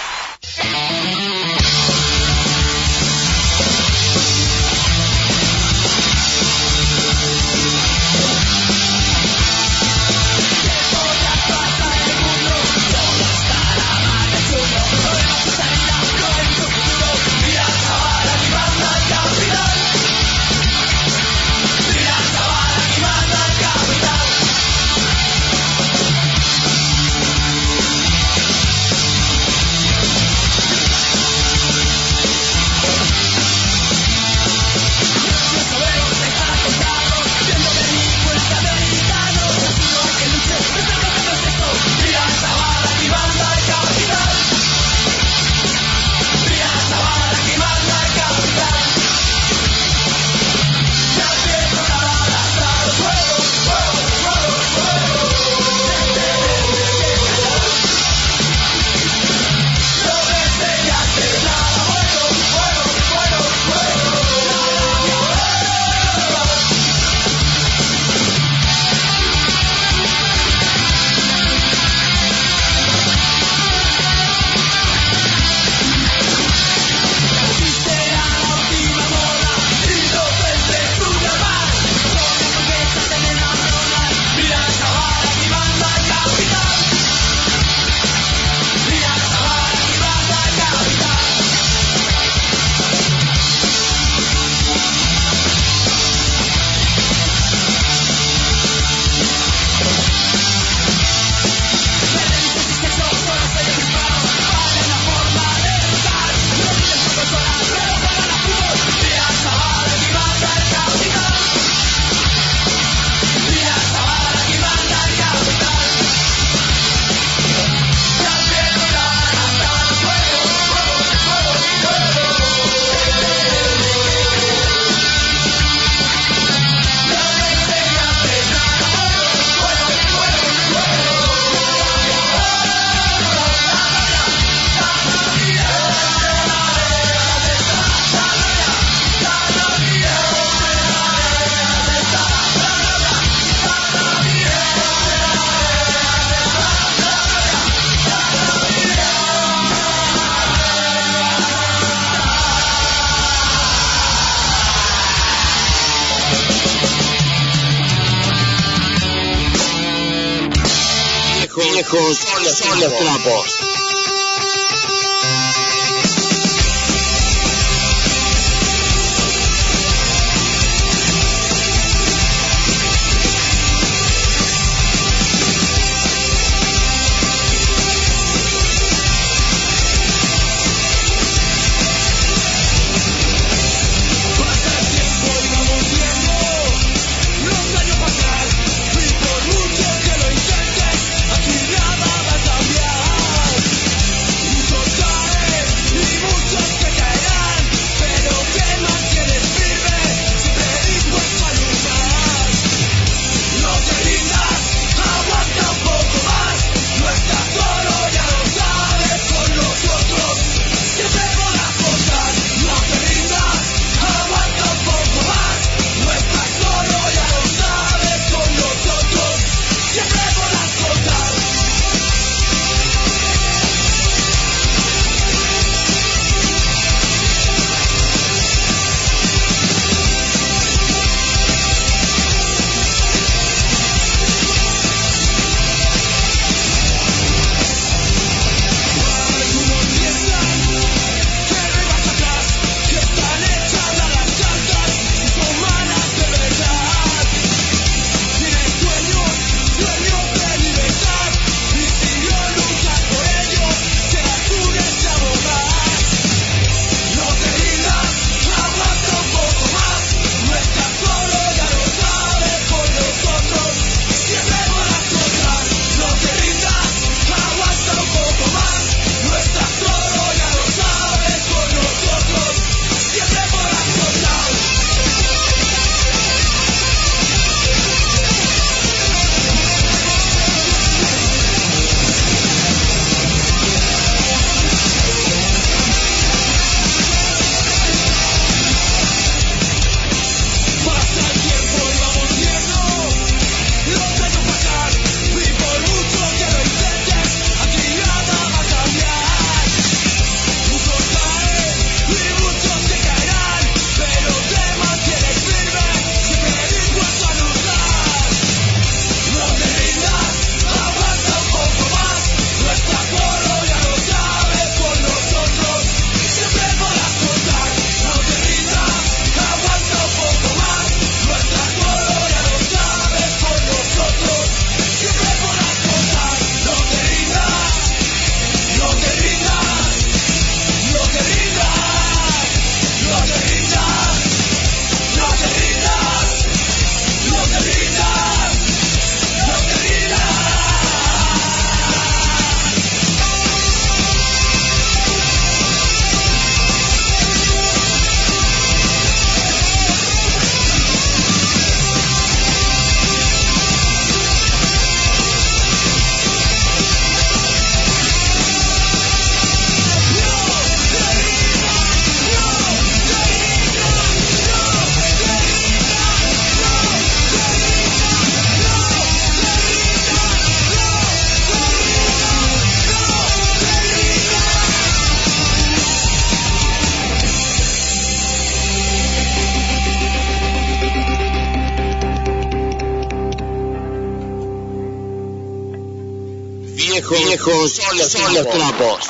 viejos 387.46 387.74
son 387.74 387.98
los, 387.98 388.50
trapos. 388.50 389.06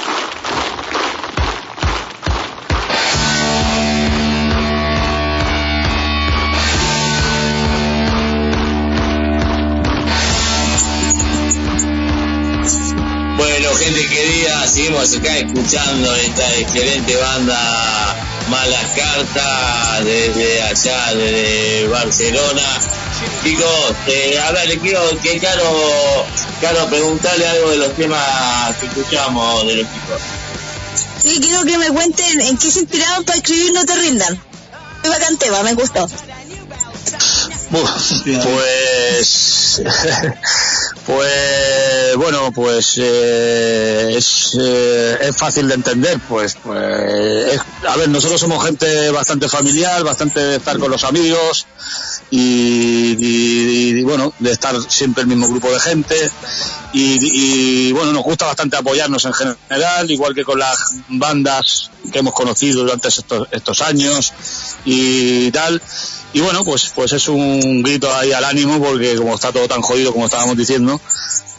Bueno, 13.37 13.75
gente 13.75 14.07
querida, 14.07 14.67
seguimos 14.67 15.15
acá 15.15 15.37
escuchando 15.37 16.15
esta 16.15 16.55
excelente 16.57 17.15
banda 17.17 18.15
Malas 18.49 18.85
Cartas 18.95 20.05
desde 20.05 20.61
allá, 20.61 21.13
desde 21.15 21.87
Barcelona. 21.87 22.79
Chicos, 23.43 23.95
eh, 24.07 24.39
a 24.39 24.51
ver, 24.51 24.67
le 24.67 24.79
quiero 24.79 25.01
que 25.21 25.39
Caro, 25.39 26.25
Caro 26.63 26.87
preguntarle 26.87 27.45
algo 27.45 27.71
de 27.71 27.77
los 27.77 27.93
temas 27.93 28.77
que 28.77 28.85
escuchamos 28.85 29.67
de 29.67 29.75
los 29.75 29.85
chicos. 29.93 30.21
Sí, 31.21 31.39
quiero 31.41 31.65
que 31.65 31.77
me 31.77 31.87
cuenten 31.89 32.39
en 32.39 32.57
qué 32.57 32.71
se 32.71 32.79
inspiraron 32.79 33.25
para 33.25 33.37
escribir 33.37 33.73
No 33.73 33.85
te 33.85 33.93
rindan. 33.95 34.41
Muy 35.03 35.09
bacán 35.11 35.35
tema, 35.37 35.61
me 35.63 35.73
gustó. 35.73 36.05
Uf, 37.71 38.21
pues 38.43 39.81
pues 41.05 42.15
bueno 42.15 42.51
pues 42.53 42.93
eh, 42.97 44.13
es, 44.15 44.55
eh, 44.59 45.17
es 45.21 45.35
fácil 45.35 45.67
de 45.67 45.73
entender 45.73 46.19
pues 46.29 46.55
pues 46.63 46.79
es- 47.55 47.61
a 47.87 47.97
ver 47.97 48.09
nosotros 48.09 48.39
somos 48.39 48.63
gente 48.63 49.09
bastante 49.11 49.49
familiar 49.49 50.03
bastante 50.03 50.39
de 50.39 50.55
estar 50.57 50.77
con 50.77 50.91
los 50.91 51.03
amigos 51.03 51.65
y, 52.35 53.15
y- 53.99 54.03
bueno 54.03 54.33
de 54.39 54.51
estar 54.51 54.75
siempre 54.91 55.21
el 55.21 55.27
mismo 55.27 55.47
grupo 55.47 55.71
de 55.71 55.79
gente. 55.79 56.15
Y, 56.91 57.17
y, 57.87 57.91
bueno 57.91 58.11
nos 58.11 58.23
gusta 58.23 58.45
bastante 58.45 58.75
apoyarnos 58.75 59.25
en 59.25 59.33
general 59.33 60.09
igual 60.11 60.33
que 60.33 60.43
con 60.43 60.57
las 60.59 60.77
bandas 61.09 61.89
que 62.11 62.19
hemos 62.19 62.33
conocido 62.33 62.81
durante 62.83 63.07
estos, 63.07 63.47
estos 63.51 63.81
años 63.81 64.33
y 64.83 65.51
tal. 65.51 65.79
Y 66.33 66.41
bueno 66.41 66.63
pues 66.65 66.91
pues 66.95 67.13
es 67.13 67.27
un 67.27 67.83
grito 67.83 68.11
ahí 68.13 68.31
al 68.31 68.45
ánimo 68.45 68.79
porque 68.81 69.15
como 69.15 69.35
está 69.35 69.51
todo 69.51 69.67
tan 69.67 69.81
jodido 69.81 70.11
como 70.11 70.25
estábamos 70.25 70.57
diciendo 70.57 70.99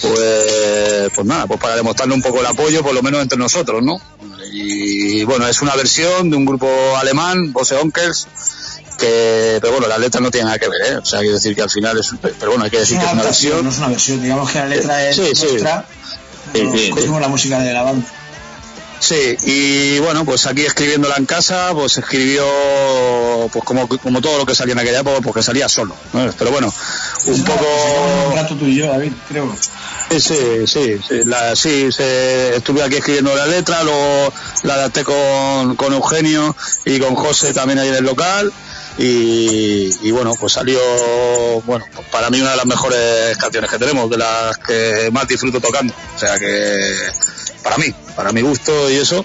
pues 0.02 1.10
pues 1.14 1.26
nada 1.26 1.46
pues 1.46 1.60
para 1.60 1.76
demostrarle 1.76 2.14
un 2.14 2.22
poco 2.22 2.40
el 2.40 2.46
apoyo 2.46 2.82
por 2.82 2.94
lo 2.94 3.02
menos 3.02 3.22
entre 3.22 3.38
nosotros 3.38 3.80
no 3.82 4.00
y 4.52 5.22
bueno 5.24 5.46
es 5.46 5.62
una 5.62 5.76
versión 5.76 6.30
de 6.30 6.36
un 6.36 6.44
grupo 6.44 6.68
alemán 6.96 7.52
Bose 7.52 7.76
Onkels 7.76 8.26
que 8.98 9.58
pero 9.60 9.72
bueno 9.74 9.88
las 9.88 9.98
letras 9.98 10.22
no 10.22 10.30
tienen 10.30 10.46
nada 10.46 10.58
que 10.58 10.68
ver 10.68 10.80
¿eh? 10.92 10.96
o 10.96 11.04
sea 11.04 11.20
quiero 11.20 11.34
decir 11.34 11.54
que 11.54 11.62
al 11.62 11.70
final 11.70 11.98
es 11.98 12.10
pero 12.38 12.50
bueno 12.52 12.64
hay 12.64 12.70
que 12.70 12.78
decir 12.80 12.98
que 12.98 13.04
es 13.06 13.12
una 13.12 13.22
versión 13.24 13.64
no 13.64 13.70
es 13.70 13.78
una 13.78 13.88
versión, 13.88 14.22
digamos 14.22 14.50
que 14.50 14.58
la 14.58 14.66
letra 14.66 15.08
es 15.08 15.16
Sí, 15.16 15.22
nuestra, 15.22 15.84
Sí, 16.52 16.62
no, 16.62 16.76
sí, 16.76 16.90
cogimos 16.90 17.20
la 17.20 17.28
música 17.28 17.58
de 17.58 17.72
la 17.72 17.82
banda. 17.82 18.06
Sí, 19.00 19.36
y 19.42 19.98
bueno, 19.98 20.24
pues 20.24 20.46
aquí 20.46 20.64
escribiéndola 20.64 21.16
en 21.16 21.26
casa, 21.26 21.70
pues 21.74 21.98
escribió 21.98 22.46
pues 23.52 23.64
como, 23.64 23.86
como 23.88 24.20
todo 24.20 24.38
lo 24.38 24.46
que 24.46 24.54
salía 24.54 24.72
en 24.72 24.78
aquella 24.78 25.00
época, 25.00 25.20
porque 25.22 25.42
salía 25.42 25.68
solo. 25.68 25.94
¿no? 26.12 26.30
Pero 26.38 26.50
bueno, 26.52 26.72
un 27.26 27.44
poco... 27.44 27.66
Un 28.30 28.36
rato 28.36 28.54
tú 28.56 28.66
y 28.66 28.76
yo, 28.76 28.86
David, 28.86 29.12
creo. 29.28 29.54
Sí, 30.10 30.20
sí, 30.20 30.36
sí, 30.66 31.00
sí, 31.06 31.14
la- 31.26 31.56
sí, 31.56 31.90
se- 31.92 32.56
estuve 32.56 32.82
aquí 32.82 32.96
escribiendo 32.96 33.34
la 33.34 33.46
letra, 33.46 33.82
luego 33.82 34.32
la 34.62 34.74
adapté 34.74 35.02
con, 35.04 35.76
con 35.76 35.92
Eugenio 35.92 36.54
y 36.84 36.98
con 36.98 37.14
José 37.14 37.52
también 37.52 37.78
ahí 37.80 37.88
en 37.88 37.96
el 37.96 38.04
local 38.04 38.52
y, 38.98 39.90
y 40.06 40.10
bueno, 40.10 40.32
pues 40.38 40.52
salió, 40.52 40.78
bueno, 41.62 41.84
pues 41.94 42.06
para 42.08 42.30
mí 42.30 42.40
una 42.40 42.52
de 42.52 42.56
las 42.56 42.66
mejores 42.66 43.36
canciones 43.38 43.70
que 43.70 43.78
tenemos, 43.78 44.08
de 44.08 44.18
las 44.18 44.56
que 44.58 45.10
más 45.12 45.26
disfruto 45.26 45.60
tocando, 45.60 45.92
o 46.14 46.18
sea 46.18 46.38
que 46.38 46.78
para 47.62 47.76
mí, 47.78 47.92
para 48.14 48.30
mi 48.32 48.42
gusto 48.42 48.90
y 48.90 48.96
eso, 48.96 49.24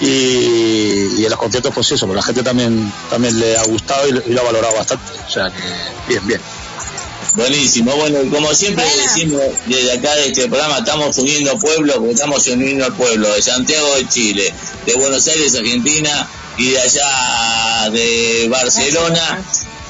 y, 0.00 1.20
y 1.20 1.24
en 1.24 1.30
los 1.30 1.38
conciertos 1.38 1.74
pues 1.74 1.90
eso, 1.92 2.06
pues 2.06 2.16
la 2.16 2.22
gente 2.22 2.42
también, 2.42 2.92
también 3.10 3.38
le 3.38 3.56
ha 3.56 3.64
gustado 3.64 4.08
y, 4.08 4.30
y 4.30 4.32
lo 4.32 4.40
ha 4.40 4.44
valorado 4.44 4.74
bastante, 4.76 5.04
o 5.26 5.30
sea 5.30 5.50
que 5.50 6.08
bien, 6.08 6.26
bien. 6.26 6.40
Buenísimo, 7.34 7.96
bueno, 7.96 8.22
y 8.22 8.28
como 8.28 8.52
siempre 8.52 8.84
decimos 8.84 9.40
desde 9.66 9.92
acá 9.92 10.14
de 10.16 10.26
este 10.26 10.48
programa, 10.48 10.78
estamos 10.78 11.16
uniendo 11.16 11.58
pueblos, 11.58 11.96
porque 11.96 12.12
estamos 12.12 12.46
uniendo 12.46 12.84
al 12.84 12.94
pueblo 12.94 13.32
de 13.32 13.40
Santiago 13.40 13.94
de 13.96 14.06
Chile, 14.06 14.52
de 14.84 14.94
Buenos 14.94 15.26
Aires, 15.28 15.54
Argentina, 15.54 16.28
y 16.58 16.70
de 16.70 16.80
allá 16.80 17.90
de 17.90 18.48
Barcelona, 18.48 19.42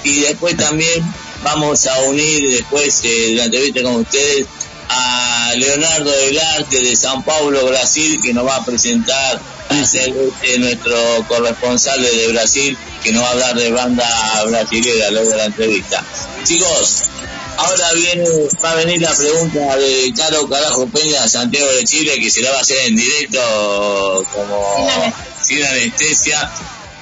y 0.04 0.20
después 0.20 0.56
también 0.56 1.02
vamos 1.42 1.86
a 1.86 2.00
unir 2.02 2.50
después 2.50 3.02
eh, 3.04 3.08
de 3.08 3.34
la 3.34 3.44
entrevista 3.44 3.82
con 3.82 3.96
ustedes 3.96 4.46
a 4.88 5.52
Leonardo 5.56 6.10
del 6.10 6.38
Arte 6.38 6.82
de 6.82 6.96
San 6.96 7.22
Paulo, 7.22 7.66
Brasil, 7.66 8.20
que 8.22 8.34
nos 8.34 8.46
va 8.46 8.56
a 8.56 8.64
presentar 8.64 9.40
a 9.68 9.84
ser 9.84 10.10
eh, 10.42 10.58
nuestro 10.58 10.96
corresponsal 11.28 12.02
de 12.02 12.28
Brasil, 12.28 12.76
que 13.02 13.12
nos 13.12 13.22
va 13.22 13.28
a 13.28 13.30
hablar 13.30 13.54
de 13.56 13.70
banda 13.70 14.44
brasilera 14.46 15.10
luego 15.10 15.30
de 15.30 15.36
la 15.36 15.44
entrevista. 15.46 16.04
Chicos, 16.44 17.04
ahora 17.56 17.92
viene, 17.94 18.24
va 18.62 18.72
a 18.72 18.74
venir 18.76 19.00
la 19.00 19.14
pregunta 19.14 19.76
de 19.76 20.12
Caro 20.16 20.48
Carajo 20.48 20.86
Peña, 20.88 21.26
Santiago 21.26 21.70
de 21.72 21.84
Chile, 21.84 22.20
que 22.20 22.30
se 22.30 22.42
la 22.42 22.50
va 22.50 22.58
a 22.58 22.60
hacer 22.60 22.78
en 22.86 22.96
directo 22.96 24.26
como 24.34 25.14
sin 25.52 25.64
anestesia. 25.64 26.50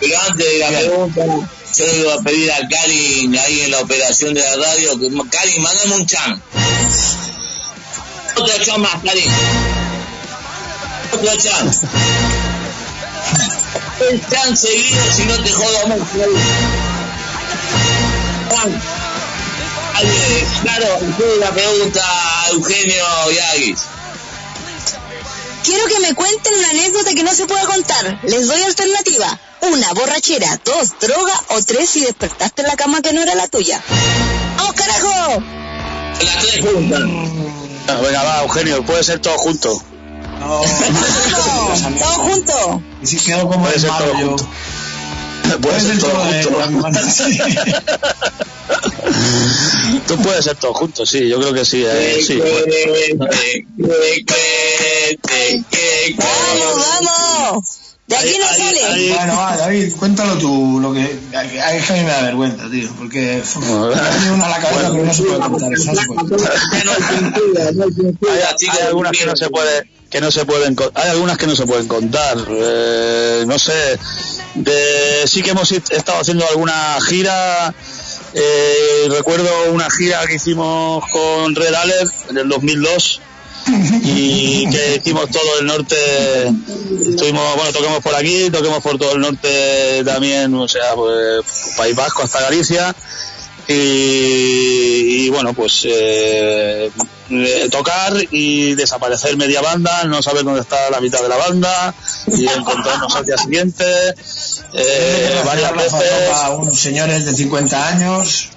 Pero 0.00 0.18
antes 0.28 0.46
de 0.46 0.58
la 0.58 0.68
pregunta, 0.68 1.24
yo 1.24 1.86
le 1.86 2.04
voy 2.04 2.18
a 2.18 2.22
pedir 2.22 2.52
a 2.52 2.68
Karin 2.68 3.38
ahí 3.38 3.60
en 3.62 3.70
la 3.70 3.80
operación 3.80 4.34
de 4.34 4.40
la 4.40 4.56
radio, 4.56 4.98
que 4.98 5.10
Karin, 5.30 5.62
mandame 5.62 5.94
un 5.94 6.06
chan. 6.06 6.42
Otro 8.36 8.64
chan 8.64 8.80
más, 8.80 9.02
Karin. 9.04 9.30
Otro 11.12 11.36
chan. 11.36 11.70
El 14.10 14.26
chan 14.28 14.56
seguido, 14.56 15.02
si 15.14 15.24
no 15.24 15.42
te 15.42 15.52
jodo 15.52 15.86
más. 15.88 15.98
Alguien, 19.94 20.46
Claro, 20.62 20.98
la 21.40 21.50
pregunta 21.50 22.02
a 22.02 22.48
Eugenio 22.50 23.04
Yagis. 23.30 23.99
Quiero 25.70 25.86
que 25.86 26.00
me 26.00 26.14
cuenten 26.14 26.52
una 26.58 26.70
anécdota 26.70 27.14
que 27.14 27.22
no 27.22 27.32
se 27.32 27.46
pueda 27.46 27.64
contar. 27.64 28.18
Les 28.24 28.46
doy 28.48 28.60
alternativa. 28.62 29.38
Una, 29.60 29.92
borrachera. 29.92 30.58
Dos, 30.64 30.94
droga. 31.00 31.40
O 31.50 31.62
tres, 31.62 31.88
si 31.90 32.00
despertaste 32.00 32.62
en 32.62 32.68
la 32.68 32.74
cama 32.74 33.00
que 33.02 33.12
no 33.12 33.22
era 33.22 33.36
la 33.36 33.46
tuya. 33.46 33.80
¡Vamos, 34.56 34.72
carajo! 34.72 35.42
Las 36.24 36.38
tres 36.44 36.64
juntas. 36.64 37.00
Bueno, 37.00 38.02
venga, 38.02 38.22
va, 38.24 38.42
Eugenio, 38.42 38.84
puede 38.84 39.04
ser 39.04 39.20
todo 39.20 39.38
junto. 39.38 39.80
No, 40.40 40.62
Todos 41.98 42.16
juntos. 42.16 42.56
y 43.02 43.06
si 43.06 43.18
quedo 43.18 43.46
como 43.46 43.60
Puede 43.60 43.74
el 43.74 43.80
ser 43.82 43.90
malo 43.90 44.06
todo 44.06 44.18
yo. 44.20 44.26
junto. 44.28 44.48
Puede 45.60 45.80
ser 45.82 45.98
todo 45.98 46.14
junto. 46.14 46.88
Tú 50.06 50.16
puedes 50.22 50.44
ser 50.44 50.56
todo 50.56 50.74
junto, 50.74 51.04
sí, 51.06 51.28
yo 51.28 51.38
creo 51.38 51.52
que 51.52 51.64
sí. 51.64 51.84
eh, 51.86 52.20
sí. 52.26 52.40
¡Vamos, 56.18 56.86
vamos! 57.00 57.64
De 58.06 58.16
aquí 58.16 58.36
no 58.40 58.46
sale. 58.48 59.14
Bueno, 59.14 59.36
va, 59.36 59.56
David, 59.56 59.92
cuéntalo 59.96 60.36
tú, 60.36 60.80
lo 60.80 60.92
que, 60.92 61.02
es 61.04 61.20
que 61.86 61.92
a 61.92 61.96
mí 61.96 62.02
me 62.02 62.10
da 62.10 62.22
vergüenza, 62.22 62.68
tío, 62.68 62.88
porque 62.98 63.40
venido 64.16 64.34
una 64.34 64.46
a 64.46 64.48
la 64.48 64.58
cabeza, 64.58 64.90
pero 64.90 65.04
no 65.04 65.14
se 65.14 65.22
puede 65.22 65.38
contar, 65.38 65.72
eso 65.72 65.92
no 65.92 66.00
se 66.00 66.06
puede. 66.08 66.48
Hay, 68.32 68.40
hay 68.68 68.86
algunas 68.86 69.12
que 69.12 69.26
no 69.26 69.36
se 69.36 69.48
puede 69.50 69.90
que 70.10 70.20
no 70.20 70.32
se 70.32 70.44
pueden 70.44 70.76
hay 70.94 71.10
algunas 71.10 71.38
que 71.38 71.46
no 71.46 71.54
se 71.54 71.66
pueden 71.66 71.86
contar 71.86 72.36
eh, 72.48 73.44
no 73.46 73.60
sé 73.60 73.96
de, 74.56 75.22
sí 75.28 75.40
que 75.40 75.50
hemos 75.50 75.70
est- 75.70 75.92
estado 75.92 76.18
haciendo 76.18 76.44
alguna 76.48 76.98
gira 77.00 77.72
eh, 78.34 79.08
recuerdo 79.10 79.48
una 79.72 79.88
gira 79.90 80.26
que 80.26 80.34
hicimos 80.34 81.04
con 81.10 81.54
Red 81.54 81.74
Alert 81.74 82.12
en 82.30 82.38
el 82.38 82.48
2002 82.48 83.20
y 84.02 84.68
que 84.70 84.96
hicimos 84.96 85.30
todo 85.30 85.60
el 85.60 85.66
norte 85.66 85.96
estuvimos 87.08 87.56
bueno 87.56 87.72
toquemos 87.72 88.00
por 88.00 88.14
aquí 88.14 88.50
toquemos 88.50 88.82
por 88.82 88.98
todo 88.98 89.12
el 89.12 89.20
norte 89.20 90.02
también 90.04 90.54
o 90.54 90.66
sea 90.66 90.94
pues 90.94 91.74
País 91.76 91.94
Vasco 91.94 92.22
hasta 92.22 92.40
Galicia 92.40 92.94
y, 93.72 95.26
y, 95.26 95.30
bueno 95.30 95.54
pues 95.54 95.86
eh, 95.88 96.90
eh, 97.30 97.68
tocar 97.70 98.12
y 98.30 98.74
desaparecer 98.74 99.36
media 99.36 99.60
banda 99.60 100.04
no 100.04 100.22
saber 100.22 100.44
dónde 100.44 100.60
está 100.60 100.90
la 100.90 101.00
mitad 101.00 101.22
de 101.22 101.28
la 101.28 101.36
banda 101.36 101.94
y 102.26 102.48
encontrarnos 102.48 103.14
al 103.14 103.24
día 103.24 103.36
siguiente 103.36 103.84
eh, 104.72 105.42
varias 105.44 105.74
veces 105.74 106.32
A 106.34 106.50
unos 106.50 106.78
señores 106.78 107.24
de 107.24 107.34
50 107.34 107.88
años. 107.88 108.50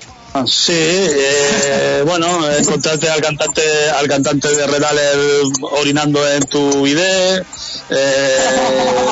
Sí, 0.47 0.73
eh, 0.76 2.03
bueno, 2.07 2.49
encontrarte 2.51 3.10
al 3.10 3.22
cantante, 3.22 3.61
al 3.91 4.07
cantante 4.07 4.47
de 4.55 4.65
Red 4.68 4.84
Alert 4.84 5.53
orinando 5.61 6.27
en 6.27 6.43
tu 6.43 6.81
video. 6.84 7.43
Eh, 7.89 8.38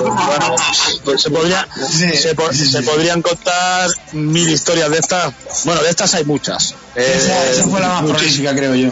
bueno, 0.03 0.55
pues 1.03 1.21
se 1.21 1.29
podría, 1.29 1.67
se, 2.13 2.33
po- 2.35 2.51
se 2.53 2.81
podrían 2.83 3.21
contar 3.21 3.89
mil 4.13 4.49
historias 4.49 4.89
de 4.89 4.97
estas. 4.97 5.33
Bueno, 5.65 5.81
de 5.83 5.89
estas 5.89 6.13
hay 6.15 6.25
muchas. 6.25 6.73
esa, 6.95 7.45
Eh, 7.45 7.51
esa 7.51 7.63
fue 7.67 7.79
la 7.79 7.87
más 7.89 8.03
prolífica, 8.09 8.55
creo 8.55 8.73
yo. 8.75 8.89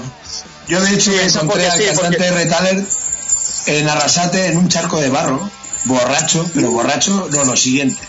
Yo, 0.68 0.82
de 0.82 0.94
hecho, 0.94 1.12
encontré 1.12 1.68
al 1.68 1.78
cantante 1.80 1.96
porque- 2.18 2.24
de 2.24 2.32
Retaler 2.32 2.84
en 3.66 3.90
Arrasate 3.90 4.46
en 4.48 4.58
un 4.58 4.70
charco 4.70 5.00
de 5.00 5.10
barro, 5.10 5.50
borracho, 5.86 6.50
pero 6.54 6.70
borracho, 6.72 7.28
no, 7.32 7.44
lo 7.46 7.58
siguiente. 7.58 8.00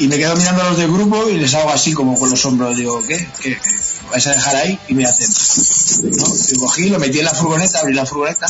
Y 0.00 0.08
me 0.08 0.18
quedo 0.18 0.34
mirando 0.34 0.62
a 0.62 0.70
los 0.70 0.78
del 0.78 0.90
grupo 0.90 1.28
y 1.28 1.36
les 1.38 1.54
hago 1.54 1.70
así 1.70 1.92
como 1.92 2.18
con 2.18 2.30
los 2.30 2.44
hombros, 2.46 2.76
digo, 2.76 3.00
¿qué? 3.06 3.18
¿Qué? 3.40 3.56
qué? 3.56 3.70
¿Vais 4.10 4.26
a 4.26 4.30
dejar 4.32 4.56
ahí? 4.56 4.78
Y 4.88 4.94
me 4.94 5.04
hacen, 5.06 5.28
¿no? 6.16 6.24
Y 6.50 6.56
cogí, 6.58 6.88
lo 6.88 6.98
metí 6.98 7.18
en 7.20 7.26
la 7.26 7.34
furgoneta, 7.34 7.78
abrí 7.80 7.94
la 7.94 8.04
furgoneta, 8.06 8.46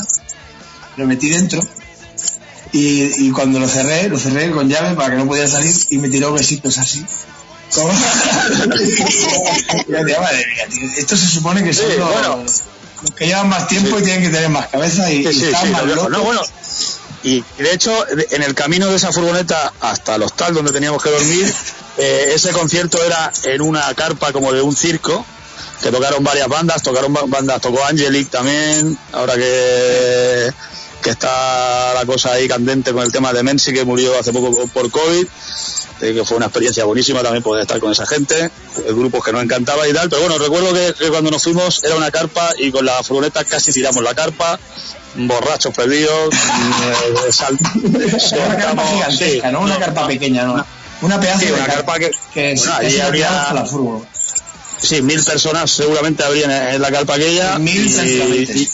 lo 0.97 1.07
metí 1.07 1.29
dentro 1.29 1.61
y, 2.73 3.27
y 3.27 3.31
cuando 3.33 3.59
lo 3.59 3.69
cerré, 3.69 4.09
lo 4.09 4.19
cerré 4.19 4.51
con 4.53 4.69
llave 4.69 4.95
para 4.95 5.11
que 5.11 5.17
no 5.17 5.27
pudiera 5.27 5.49
salir 5.49 5.75
y 5.91 5.99
me 5.99 6.09
tiró 6.09 6.33
besitos 6.33 6.79
así. 6.79 7.05
Como- 7.75 7.93
madre 9.89 10.47
mía, 10.55 10.67
tío, 10.71 10.89
esto 10.99 11.17
se 11.17 11.27
supone 11.27 11.63
que 11.65 11.73
son 11.73 11.87
Sí, 11.91 11.97
los, 11.99 12.13
bueno. 12.13 12.37
los 13.03 13.11
que 13.13 13.27
llevan 13.27 13.49
más 13.49 13.67
tiempo 13.69 13.99
y 13.99 14.03
tienen 14.03 14.23
que 14.23 14.29
tener 14.31 14.49
más 14.51 14.69
cabeza 14.69 15.11
y, 15.11 15.25
Sí, 15.33 15.41
y 15.41 15.45
están 15.47 15.73
más 15.73 15.85
locos. 15.85 16.11
No, 16.11 16.23
bueno, 16.23 16.41
y 17.23 17.45
de 17.59 17.73
hecho, 17.75 17.93
en 18.31 18.43
el 18.43 18.55
camino 18.55 18.89
de 18.89 18.97
esa 18.97 19.13
furgoneta 19.13 19.73
hasta 19.81 20.15
el 20.15 20.23
hostal 20.23 20.55
donde 20.55 20.73
teníamos 20.73 21.03
que 21.03 21.11
dormir, 21.11 21.53
eh, 21.99 22.33
ese 22.35 22.51
concierto 22.53 23.03
era 23.05 23.31
en 23.45 23.61
una 23.61 23.93
carpa 23.95 24.33
como 24.33 24.53
de 24.53 24.63
un 24.63 24.75
circo, 24.75 25.25
que 25.83 25.91
tocaron 25.91 26.23
varias 26.23 26.49
bandas, 26.49 26.83
tocaron 26.83 27.13
ba- 27.13 27.25
bandas, 27.27 27.61
tocó 27.61 27.85
Angelic 27.85 28.29
también, 28.31 28.99
ahora 29.13 29.35
que, 29.35 30.53
que 31.03 31.11
está 31.11 31.95
la 31.95 32.05
cosa 32.05 32.33
ahí 32.33 32.47
candente 32.49 32.93
con 32.93 33.03
el 33.03 33.11
tema 33.13 33.33
de 33.33 33.43
Menzi, 33.43 33.73
que 33.73 33.85
murió 33.85 34.19
hace 34.19 34.33
poco 34.33 34.67
por 34.69 34.91
COVID, 34.91 35.27
eh, 36.01 36.15
que 36.15 36.25
fue 36.25 36.37
una 36.37 36.47
experiencia 36.47 36.85
buenísima 36.85 37.23
también 37.23 37.43
poder 37.43 37.63
estar 37.63 37.79
con 37.81 37.93
esa 37.93 38.07
gente, 38.07 38.51
grupos 38.89 39.25
que 39.25 39.33
nos 39.33 39.43
encantaba 39.43 39.87
y 39.89 39.93
tal, 39.93 40.09
pero 40.09 40.23
bueno, 40.23 40.39
recuerdo 40.39 40.73
que, 40.73 40.95
que 40.99 41.09
cuando 41.11 41.31
nos 41.31 41.43
fuimos 41.43 41.83
era 41.85 41.95
una 41.97 42.11
carpa 42.11 42.51
y 42.59 42.71
con 42.71 42.85
la 42.85 43.03
furgoneta 43.03 43.45
casi 43.45 43.73
tiramos 43.73 44.03
la 44.03 44.15
carpa, 44.15 44.59
borrachos 45.15 45.75
perdidos, 45.75 46.35
eh, 46.35 47.33
sal- 47.33 47.59
una 48.47 48.57
carpa 48.57 48.87
gigantesca, 48.87 49.51
¿no? 49.51 49.61
Una 49.61 49.79
carpa 49.79 50.07
pequeña, 50.07 50.45
¿no? 50.45 50.65
Una 51.03 51.19
pedazo 51.19 51.41
Sí, 51.41 51.47
de 51.47 51.53
una 51.55 51.67
carpa 51.67 51.95
carpa 51.95 51.99
que- 51.99 52.11
que 52.35 52.55
bueno, 52.57 52.75
allí 52.75 53.01
habría- 53.01 53.53
la 53.55 53.65
furgo. 53.65 54.05
sí, 54.79 55.01
mil 55.03 55.23
personas 55.25 55.71
seguramente 55.71 56.23
habrían 56.23 56.51
en 56.51 56.75
en 56.75 56.83
la 56.83 56.91
carpa 56.91 57.15
aquella. 57.15 57.59
Mil 57.59 57.87
y. 57.87 58.71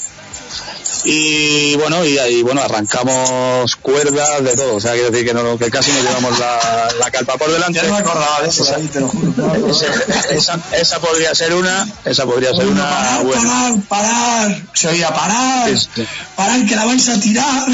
y- 1.07 1.73
y, 1.73 1.77
bueno, 1.77 2.05
y 2.05 2.19
ahí 2.19 2.43
bueno, 2.43 2.63
arrancamos 2.63 3.77
cuerdas 3.77 4.43
de 4.43 4.55
todo, 4.57 4.77
o 4.77 4.81
sea, 4.81 4.93
quiero 4.93 5.11
decir 5.11 5.27
que, 5.27 5.35
no, 5.35 5.59
que 5.59 5.71
casi 5.71 5.91
nos 5.93 6.03
llevamos 6.03 6.39
la, 6.39 6.89
la 6.99 7.11
carpa 7.11 7.37
por 7.37 7.51
delante. 7.51 7.79
Ya 7.81 7.85
no 7.85 7.93
me 7.95 7.99
acordaba 7.99 8.43
de 8.43 8.49
eso, 8.49 8.63
Esa- 8.65 8.73
David, 8.73 8.91
te 8.91 9.01
lo 9.01 9.09
juro. 9.09 9.33
no 9.37 9.71
esa, 9.71 9.87
esa, 10.31 10.61
esa 10.73 10.99
podría 11.01 11.35
ser 11.35 11.55
una, 11.55 11.87
esa 12.05 12.25
podría 12.25 12.55
ser 12.55 12.67
Uno, 12.67 12.73
una 12.83 12.91
parar, 12.91 13.25
buena. 13.25 13.43
parar, 13.43 13.81
parar. 13.89 14.63
Se 14.75 14.89
oía 14.89 15.09
parar, 15.09 15.69
Sí, 15.79 15.87
sí. 15.95 16.07
parar 16.37 16.65
que 16.67 16.77
la 16.77 16.85
vais 16.85 17.09
a 17.09 17.21
tirar. 17.21 17.67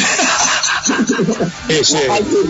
Sí, 1.68 1.84
sí, 1.84 1.96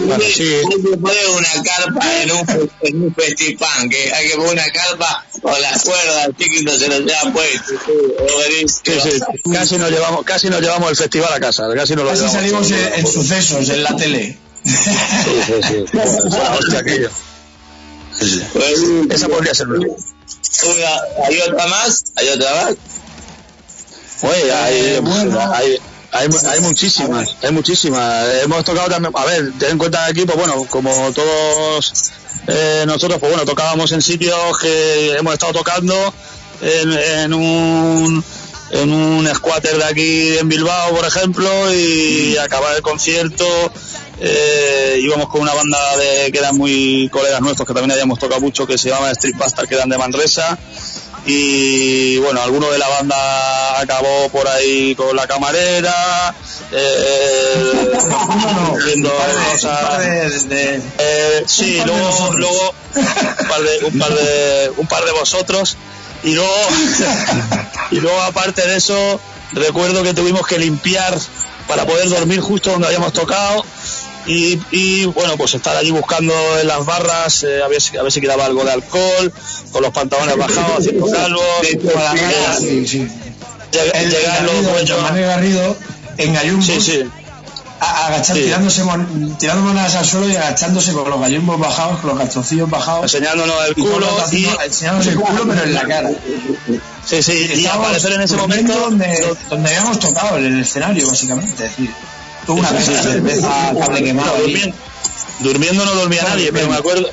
bueno, 0.06 0.24
sí. 0.34 0.42
hay 0.54 0.82
que 0.82 0.96
poner 0.96 1.26
una 1.36 1.62
carpa 1.62 2.22
en 2.22 2.30
un, 2.32 2.70
en 2.82 3.02
un 3.04 3.14
festipán, 3.14 3.88
que 3.90 4.12
hay 4.12 4.28
que 4.28 4.36
poner 4.36 4.52
una 4.52 4.70
carpa 4.70 5.24
con 5.42 5.60
las 5.60 5.82
cuerdas, 5.82 6.26
el 6.28 6.36
chiquito 6.36 6.78
se 6.78 6.88
lo 6.88 6.98
lleva 7.00 7.32
puesto. 7.32 7.74
sí, 8.66 9.20
casi 9.52 9.76
nos 9.76 9.90
llevamos, 9.90 10.24
casi 10.24 10.48
nos 10.48 10.60
llevamos 10.60 10.71
el 10.90 10.96
festival 10.96 11.32
a 11.32 11.40
casa, 11.40 11.64
casi 11.74 11.94
nos 11.94 12.04
lo 12.04 12.10
Así 12.10 12.20
llevamos. 12.20 12.40
salimos 12.40 12.70
en, 12.70 12.94
en 13.00 13.06
sucesos, 13.06 13.68
en 13.68 13.82
la 13.82 13.96
tele. 13.96 14.38
Sí, 14.64 14.72
sí, 15.46 15.52
sí. 15.68 15.84
Fue 15.90 16.02
una 16.38 16.52
hostia 16.52 16.78
aquello. 16.80 17.10
Sí, 18.18 18.28
sí. 18.30 18.42
Pues, 18.52 18.78
Esa 19.10 19.28
podría 19.28 19.54
ser 19.54 19.68
una. 19.68 19.86
¿Hay 21.26 21.40
otra 21.40 21.66
más? 21.66 22.04
¿Hay 22.16 22.28
otra 22.28 22.54
más? 22.54 22.74
Oye, 24.22 24.52
hay, 24.52 24.76
Eh, 24.78 25.00
bueno. 25.00 25.40
hay, 25.54 25.78
hay, 26.12 26.28
hay 26.46 26.60
muchísimas, 26.60 27.28
hay 27.42 27.50
muchísimas. 27.52 28.26
Hemos 28.44 28.62
tocado 28.64 28.88
también, 28.88 29.12
a 29.16 29.24
ver, 29.24 29.52
ten 29.58 29.70
en 29.72 29.78
cuenta 29.78 30.04
aquí, 30.06 30.24
pues 30.24 30.36
bueno, 30.38 30.64
como 30.70 31.12
todos 31.12 32.12
eh, 32.46 32.84
nosotros, 32.86 33.18
pues 33.18 33.32
bueno, 33.32 33.44
tocábamos 33.44 33.90
en 33.92 34.02
sitios 34.02 34.58
que 34.58 35.16
hemos 35.16 35.32
estado 35.32 35.52
tocando 35.54 36.14
en, 36.60 36.92
en 36.92 37.34
un 37.34 38.24
en 38.72 38.92
un 38.92 39.28
squatter 39.34 39.76
de 39.76 39.84
aquí 39.84 40.38
en 40.38 40.48
Bilbao, 40.48 40.94
por 40.94 41.04
ejemplo, 41.04 41.50
y 41.72 42.36
acabar 42.38 42.74
el 42.74 42.82
concierto 42.82 43.46
eh, 44.24 44.98
íbamos 45.02 45.28
con 45.28 45.40
una 45.40 45.52
banda 45.52 45.78
de, 45.96 46.30
que 46.30 46.38
eran 46.38 46.56
muy 46.56 47.08
colegas 47.10 47.40
nuestros, 47.40 47.66
que 47.66 47.74
también 47.74 47.90
habíamos 47.90 48.18
tocado 48.18 48.40
mucho, 48.40 48.66
que 48.66 48.78
se 48.78 48.88
llama 48.88 49.10
Street 49.10 49.36
Bastard, 49.36 49.68
que 49.68 49.74
eran 49.74 49.88
de 49.88 49.98
Manresa, 49.98 50.56
y 51.26 52.18
bueno, 52.18 52.40
alguno 52.40 52.70
de 52.70 52.78
la 52.78 52.88
banda 52.88 53.80
acabó 53.80 54.28
por 54.30 54.46
ahí 54.46 54.94
con 54.94 55.14
la 55.16 55.26
camarera, 55.26 56.34
eh, 56.70 57.92
haciendo 58.76 59.10
cosas. 59.50 60.46
Eh, 60.50 61.42
sí, 61.46 61.82
luego, 61.84 62.32
luego 62.34 62.74
un 62.94 63.48
par 63.48 63.60
de, 63.60 63.84
un 63.86 63.98
par 63.98 64.14
de, 64.14 64.72
un 64.76 64.86
par 64.86 65.04
de 65.04 65.12
vosotros 65.12 65.76
y 66.24 66.34
luego, 66.34 66.52
y 67.90 67.96
luego 67.96 68.20
aparte 68.22 68.66
de 68.66 68.76
eso, 68.76 69.20
recuerdo 69.52 70.02
que 70.02 70.14
tuvimos 70.14 70.46
que 70.46 70.58
limpiar 70.58 71.18
para 71.68 71.84
poder 71.86 72.08
dormir 72.08 72.40
justo 72.40 72.70
donde 72.70 72.86
habíamos 72.86 73.12
tocado 73.12 73.64
y, 74.26 74.60
y, 74.70 75.04
bueno, 75.06 75.36
pues 75.36 75.54
estar 75.54 75.76
allí 75.76 75.90
buscando 75.90 76.32
en 76.60 76.68
las 76.68 76.84
barras 76.86 77.42
eh, 77.42 77.60
a, 77.62 77.68
ver 77.68 77.80
si, 77.82 77.96
a 77.96 78.02
ver 78.02 78.12
si 78.12 78.20
quedaba 78.20 78.44
algo 78.46 78.64
de 78.64 78.70
alcohol, 78.72 79.32
con 79.72 79.82
los 79.82 79.90
pantalones 79.92 80.36
bajados, 80.36 80.78
haciendo 80.78 81.10
calvos, 81.10 81.44
sí, 82.60 82.86
sí. 82.86 82.98
lleg- 83.72 83.90
El, 83.94 84.10
llegar 84.10 84.42
los 84.44 84.64
Garrido, 85.22 85.76
en 86.18 86.62
Sí, 86.62 86.80
sí. 86.80 87.02
Agachar, 87.84 88.36
Sí. 88.36 88.42
tirándose, 88.44 88.84
mon- 88.84 89.36
tirando 89.38 89.62
monedas 89.64 89.94
al 89.96 90.04
suelo 90.06 90.28
y 90.28 90.36
agachándose 90.36 90.92
con 90.92 91.08
los 91.10 91.20
gallumbos 91.20 91.58
bajados, 91.58 91.98
con 92.00 92.10
los 92.10 92.18
calzoncillos 92.18 92.70
bajados. 92.70 93.02
enseñándonos 93.04 93.56
el 93.66 93.72
y 93.76 93.80
culo 93.82 94.06
y, 94.30 94.46
enseñándonos 94.64 95.06
el 95.08 95.14
culo, 95.16 95.44
pero 95.48 95.62
en 95.64 95.74
la 95.74 95.82
cara. 95.86 96.10
sí, 97.06 97.22
sí, 97.22 97.32
y 97.50 97.52
Estábamos 97.58 97.86
aparecer 97.86 98.12
en 98.12 98.20
ese 98.22 98.36
momento 98.36 98.72
donde, 98.78 99.36
donde 99.50 99.68
habíamos 99.68 99.98
tocado, 99.98 100.38
en 100.38 100.46
el 100.46 100.60
escenario, 100.60 101.08
básicamente. 101.08 101.52
Es 101.52 101.58
decir, 101.76 101.90
tuvo 102.46 102.60
una 102.60 102.68
Sí, 102.70 102.76
sí, 102.86 102.94
cerveza, 103.02 103.72
cable 103.78 104.04
quemado. 104.04 104.36
Durmiendo, 104.38 104.76
durmiendo 105.40 105.84
no 105.84 105.94
dormía 105.94 106.22
nadie, 106.22 106.52
pero 106.52 106.68
me 106.68 106.76
acuerdo, 106.76 107.08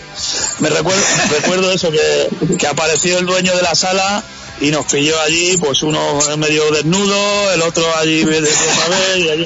me 0.60 0.70
recuerdo, 0.70 1.02
recuerdo 1.32 1.72
eso, 1.72 1.90
que, 1.92 2.56
que 2.58 2.68
apareció 2.68 3.18
el 3.20 3.26
dueño 3.26 3.56
de 3.56 3.62
la 3.64 3.74
sala 3.74 4.24
y 4.62 4.72
nos 4.72 4.86
pilló 4.86 5.20
allí, 5.22 5.58
pues 5.58 5.84
uno 5.84 6.00
medio 6.38 6.70
desnudo, 6.72 7.52
el 7.54 7.62
otro 7.62 7.84
allí 7.98 8.24
de 8.24 8.38
otra 8.40 8.88
vez, 8.90 9.18
y, 9.18 9.30
allí, 9.30 9.46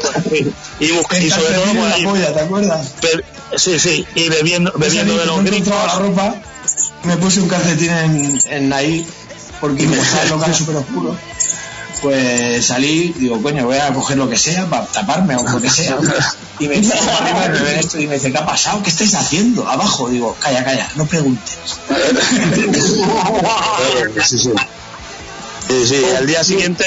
y, 0.80 0.85
y 0.85 0.90
El 0.90 1.31
sobre 1.31 1.53
todo 1.53 1.65
pues, 1.65 1.76
la 1.90 1.95
ahí, 1.95 2.03
polla, 2.03 2.34
¿te 2.34 2.40
acuerdas? 2.40 2.94
sí, 3.56 3.80
sí, 3.80 4.06
y 4.15 4.30
bebiendo, 4.30 4.72
bebiendo 4.76 5.18
de 5.18 5.26
los 5.26 5.44
grifos. 5.44 5.69
la 5.69 5.95
ropa, 5.99 6.35
me 7.03 7.18
puse 7.18 7.41
un 7.41 7.49
calcetín 7.49 7.91
en, 7.91 8.40
en 8.49 8.73
ahí, 8.73 9.06
porque 9.61 9.85
como 9.85 10.02
estaba 10.02 10.23
el 10.23 10.30
local 10.30 10.56
súper 10.56 10.76
oscuro, 10.77 11.15
pues 12.02 12.65
salí, 12.65 13.14
digo, 13.18 13.41
coño, 13.41 13.65
voy 13.65 13.77
a 13.77 13.94
coger 13.94 14.18
lo 14.18 14.30
que 14.30 14.35
sea 14.38 14.65
para 14.69 14.85
taparme 14.88 15.35
o 15.38 15.44
lo 15.44 15.61
que 15.61 15.69
sea. 15.69 15.98
Y 16.60 16.68
me 16.68 16.76
dice, 16.76 16.94
arriba 16.99 17.45
y 17.45 17.49
me 17.49 17.60
ven 17.60 17.80
esto 17.80 17.99
y 17.99 18.07
me 18.07 18.15
dice, 18.15 18.31
¿qué 18.31 18.38
ha 18.38 18.45
pasado? 18.45 18.84
¿Qué 18.84 18.90
estáis 18.90 19.15
haciendo? 19.15 19.68
Abajo, 19.68 20.10
digo, 20.10 20.35
calla, 20.40 20.64
calla, 20.65 20.90
no 20.95 21.06
preguntes. 21.06 21.56
Sí, 24.26 24.38
sí. 24.38 24.52
Sí, 25.73 25.87
sí, 25.87 26.05
al 26.17 26.27
día 26.27 26.43
siguiente, 26.43 26.85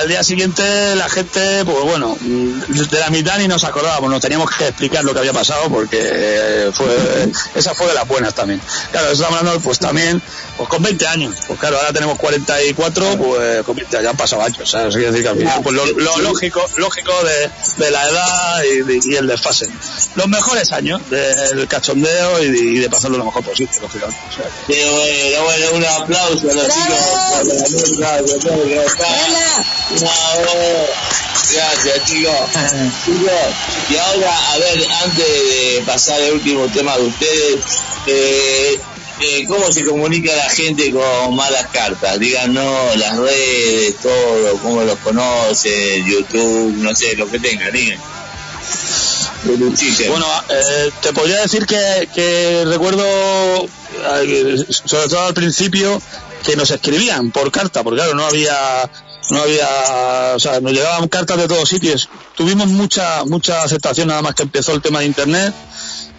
al 0.00 0.08
día 0.08 0.22
siguiente 0.22 0.62
la 0.96 1.08
gente, 1.08 1.64
pues 1.64 1.82
bueno, 1.84 2.16
de 2.20 2.98
la 3.00 3.10
mitad 3.10 3.38
ni 3.38 3.48
nos 3.48 3.64
acordábamos, 3.64 4.10
nos 4.10 4.20
teníamos 4.20 4.50
que 4.56 4.68
explicar 4.68 5.04
lo 5.04 5.12
que 5.12 5.18
había 5.20 5.32
pasado 5.32 5.68
porque 5.68 5.98
eh, 6.00 6.70
fue, 6.72 6.86
esa 7.54 7.74
fue 7.74 7.88
de 7.88 7.94
las 7.94 8.06
buenas 8.06 8.34
también. 8.34 8.60
Claro, 8.92 9.10
estamos 9.10 9.38
hablando 9.38 9.60
pues 9.60 9.78
también, 9.78 10.22
pues 10.56 10.68
con 10.68 10.82
20 10.82 11.06
años, 11.08 11.34
pues 11.46 11.58
claro, 11.58 11.76
ahora 11.78 11.92
tenemos 11.92 12.18
44, 12.18 13.16
pues 13.18 13.62
con 13.64 13.74
20 13.76 14.02
ya 14.02 14.10
han 14.10 14.16
pasado 14.16 14.42
años, 14.42 14.70
¿sabes? 14.70 14.94
Quiere 14.94 15.10
decir 15.10 15.22
que 15.24 15.28
al 15.30 15.38
final, 15.38 15.60
pues 15.62 15.74
lo, 15.74 15.86
lo 15.86 16.18
lógico, 16.18 16.64
lógico 16.76 17.12
de, 17.24 17.84
de 17.84 17.90
la 17.90 18.08
edad 18.08 18.62
y, 18.64 18.82
de- 18.82 19.00
y 19.04 19.16
el 19.16 19.26
desfase. 19.26 19.66
Los 20.14 20.28
mejores 20.28 20.70
años 20.72 21.00
del 21.10 21.66
cachondeo 21.68 22.42
y 22.42 22.50
de, 22.50 22.58
y 22.58 22.78
de 22.78 22.88
pasarlo 22.90 23.18
lo 23.18 23.24
mejor 23.24 23.42
posible, 23.44 23.72
lógicamente. 23.80 24.20
o 24.30 24.32
sea, 24.34 24.44
Sí, 24.66 25.34
bueno, 25.34 25.44
bueno, 25.44 25.76
un 25.76 25.84
aplauso 26.02 26.50
a 26.50 26.54
los 26.54 26.64
chicos 26.68 27.98
Gracias, 31.52 32.04
chicos. 32.04 32.34
Chicos, 33.04 33.32
y 33.90 33.96
ahora, 33.96 34.52
a 34.52 34.58
ver, 34.58 34.86
antes 35.04 35.26
de 35.26 35.82
pasar 35.86 36.20
al 36.20 36.32
último 36.32 36.66
tema 36.68 36.96
de 36.96 37.04
ustedes, 37.04 37.64
eh, 38.06 38.78
eh, 39.20 39.44
¿cómo 39.46 39.72
se 39.72 39.84
comunica 39.84 40.34
la 40.34 40.50
gente 40.50 40.92
con 40.92 41.34
malas 41.34 41.68
cartas? 41.68 42.18
Díganos 42.18 42.96
las 42.96 43.16
redes, 43.16 43.96
todo, 43.96 44.58
cómo 44.58 44.82
los 44.82 44.98
conocen, 44.98 46.04
YouTube, 46.04 46.74
no 46.76 46.94
sé, 46.94 47.16
lo 47.16 47.30
que 47.30 47.38
tengan, 47.38 47.72
digan. 47.72 47.98
Bueno, 50.08 50.26
eh, 50.50 50.90
te 51.00 51.12
podría 51.12 51.40
decir 51.42 51.66
que, 51.66 52.64
recuerdo, 52.66 53.68
sobre 54.84 55.08
todo 55.08 55.26
al 55.26 55.34
principio, 55.34 56.00
que 56.44 56.56
nos 56.56 56.70
escribían 56.70 57.30
por 57.30 57.50
carta, 57.50 57.82
porque 57.82 58.00
claro, 58.00 58.14
no 58.14 58.24
había 58.24 58.90
no 59.30 59.42
había, 59.42 60.32
o 60.34 60.38
sea, 60.38 60.60
nos 60.60 60.72
llegaban 60.72 61.08
cartas 61.08 61.36
de 61.36 61.48
todos 61.48 61.68
sitios. 61.68 62.08
Tuvimos 62.34 62.66
mucha, 62.68 63.24
mucha 63.24 63.62
aceptación 63.62 64.08
nada 64.08 64.22
más 64.22 64.34
que 64.34 64.44
empezó 64.44 64.72
el 64.72 64.80
tema 64.80 65.00
de 65.00 65.06
internet. 65.06 65.54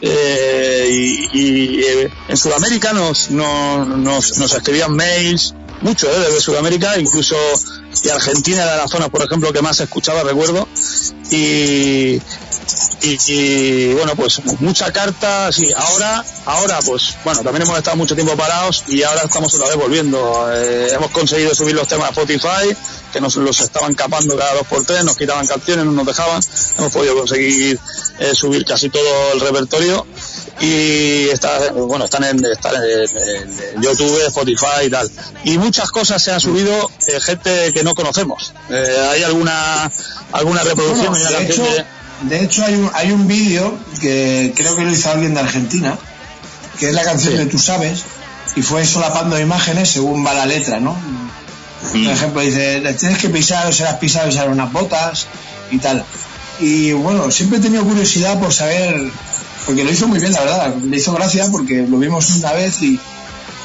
eh, 0.02 0.88
y, 0.90 1.40
y, 1.40 1.82
eh, 1.84 2.12
en 2.28 2.38
Sudamérica 2.38 2.94
nos, 2.94 3.32
nos, 3.32 3.88
nos, 3.88 4.38
nos 4.38 4.54
escribían 4.54 4.96
mails, 4.96 5.56
mucho 5.82 6.10
eh, 6.10 6.20
desde 6.20 6.42
Sudamérica, 6.42 6.98
incluso 7.00 7.36
y 8.04 8.10
Argentina 8.10 8.64
era 8.64 8.78
la 8.78 8.88
zona, 8.88 9.10
por 9.10 9.24
ejemplo, 9.24 9.52
que 9.52 9.62
más 9.62 9.78
se 9.78 9.84
escuchaba, 9.84 10.24
recuerdo. 10.24 10.68
Y, 11.32 12.22
y, 13.02 13.18
y, 13.28 13.94
bueno 13.94 14.16
pues 14.16 14.42
mucha 14.60 14.92
carta 14.92 15.52
sí 15.52 15.72
ahora 15.76 16.24
ahora 16.46 16.80
pues 16.86 17.16
bueno 17.24 17.42
también 17.42 17.64
hemos 17.64 17.78
estado 17.78 17.98
mucho 17.98 18.16
tiempo 18.16 18.36
parados 18.36 18.84
y 18.88 19.04
ahora 19.04 19.22
estamos 19.24 19.54
otra 19.54 19.68
vez 19.68 19.78
volviendo. 19.78 20.52
Eh, 20.52 20.90
hemos 20.92 21.12
conseguido 21.12 21.54
subir 21.54 21.76
los 21.76 21.88
temas 21.88 22.08
a 22.08 22.10
Spotify 22.10 22.76
que 23.14 23.22
nos 23.22 23.36
los 23.36 23.60
estaban 23.62 23.94
capando 23.96 24.36
cada 24.38 24.56
dos 24.56 24.68
por 24.68 24.86
tres 24.86 25.04
nos 25.04 25.18
quitaban 25.18 25.46
canciones 25.46 25.86
no 25.86 25.92
nos 25.92 26.06
dejaban. 26.06 26.42
Hemos 26.78 26.92
podido 26.92 27.16
conseguir 27.16 27.80
eh, 28.20 28.36
subir 28.36 28.66
casi 28.66 28.90
todo 28.90 29.34
el 29.34 29.40
repertorio 29.40 30.06
y 30.62 31.30
está 31.30 31.72
bueno 31.72 32.06
están 32.06 32.24
en, 32.26 32.44
están 32.46 32.74
en, 32.76 32.82
en 33.76 33.82
YouTube 33.82 34.22
Spotify 34.28 34.86
y 34.86 34.90
tal 34.90 35.10
y 35.46 35.58
muchas 35.58 35.90
cosas 35.92 36.22
se 36.22 36.32
han 36.32 36.40
subido 36.42 36.92
eh, 37.08 37.20
gente 37.22 37.72
que 37.74 37.84
no 37.84 37.96
conocemos 37.96 38.54
Eh, 38.70 39.08
hay 39.12 39.24
alguna 39.24 39.90
alguna 40.34 40.64
reproducción 40.64 41.12
Bueno, 41.14 41.30
de 41.30 41.44
hecho, 41.46 41.64
de- 41.64 41.86
de 42.22 42.44
hecho 42.44 42.66
hay 42.66 42.74
un, 42.76 42.92
hay 42.94 43.12
un 43.14 43.28
vídeo 43.28 43.78
que 44.02 44.54
creo 44.56 44.76
que 44.76 44.84
lo 44.84 44.92
hizo 44.92 45.10
alguien 45.10 45.34
de 45.34 45.40
Argentina, 45.40 45.98
que 46.78 46.90
es 46.90 46.94
la 46.94 47.04
canción 47.04 47.38
de 47.38 47.46
Tú 47.46 47.58
sabes, 47.58 48.04
y 48.58 48.62
fue 48.62 48.86
solapando 48.86 49.40
imágenes 49.40 49.90
según 49.92 50.26
va 50.26 50.34
la 50.34 50.46
letra, 50.46 50.82
¿no? 50.82 50.94
Mm. 50.96 51.30
Por 52.04 52.14
ejemplo, 52.14 52.42
dice, 52.42 52.82
"Le 52.82 52.94
tienes 52.96 53.20
que 53.20 53.30
pisar, 53.30 53.68
o 53.68 53.72
serás 53.72 53.96
pisado 54.00 54.28
y 54.28 54.34
serán 54.34 54.50
unas 54.52 54.70
botas, 54.74 55.28
y 55.72 55.78
tal. 55.78 56.04
Y 56.60 56.92
bueno, 56.92 57.32
siempre 57.32 57.60
he 57.60 57.62
tenido 57.62 57.86
curiosidad 57.86 58.38
por 58.38 58.52
saber, 58.54 59.00
porque 59.70 59.84
lo 59.84 59.92
hizo 59.92 60.08
muy 60.08 60.20
bien, 60.20 60.34
la 60.34 60.42
verdad, 60.42 60.76
le 60.78 60.98
hizo 60.98 61.14
gracia 61.14 61.46
porque 61.52 61.86
lo 61.88 62.00
vimos 62.00 62.28
una 62.38 62.54
vez 62.54 62.82
y, 62.82 63.00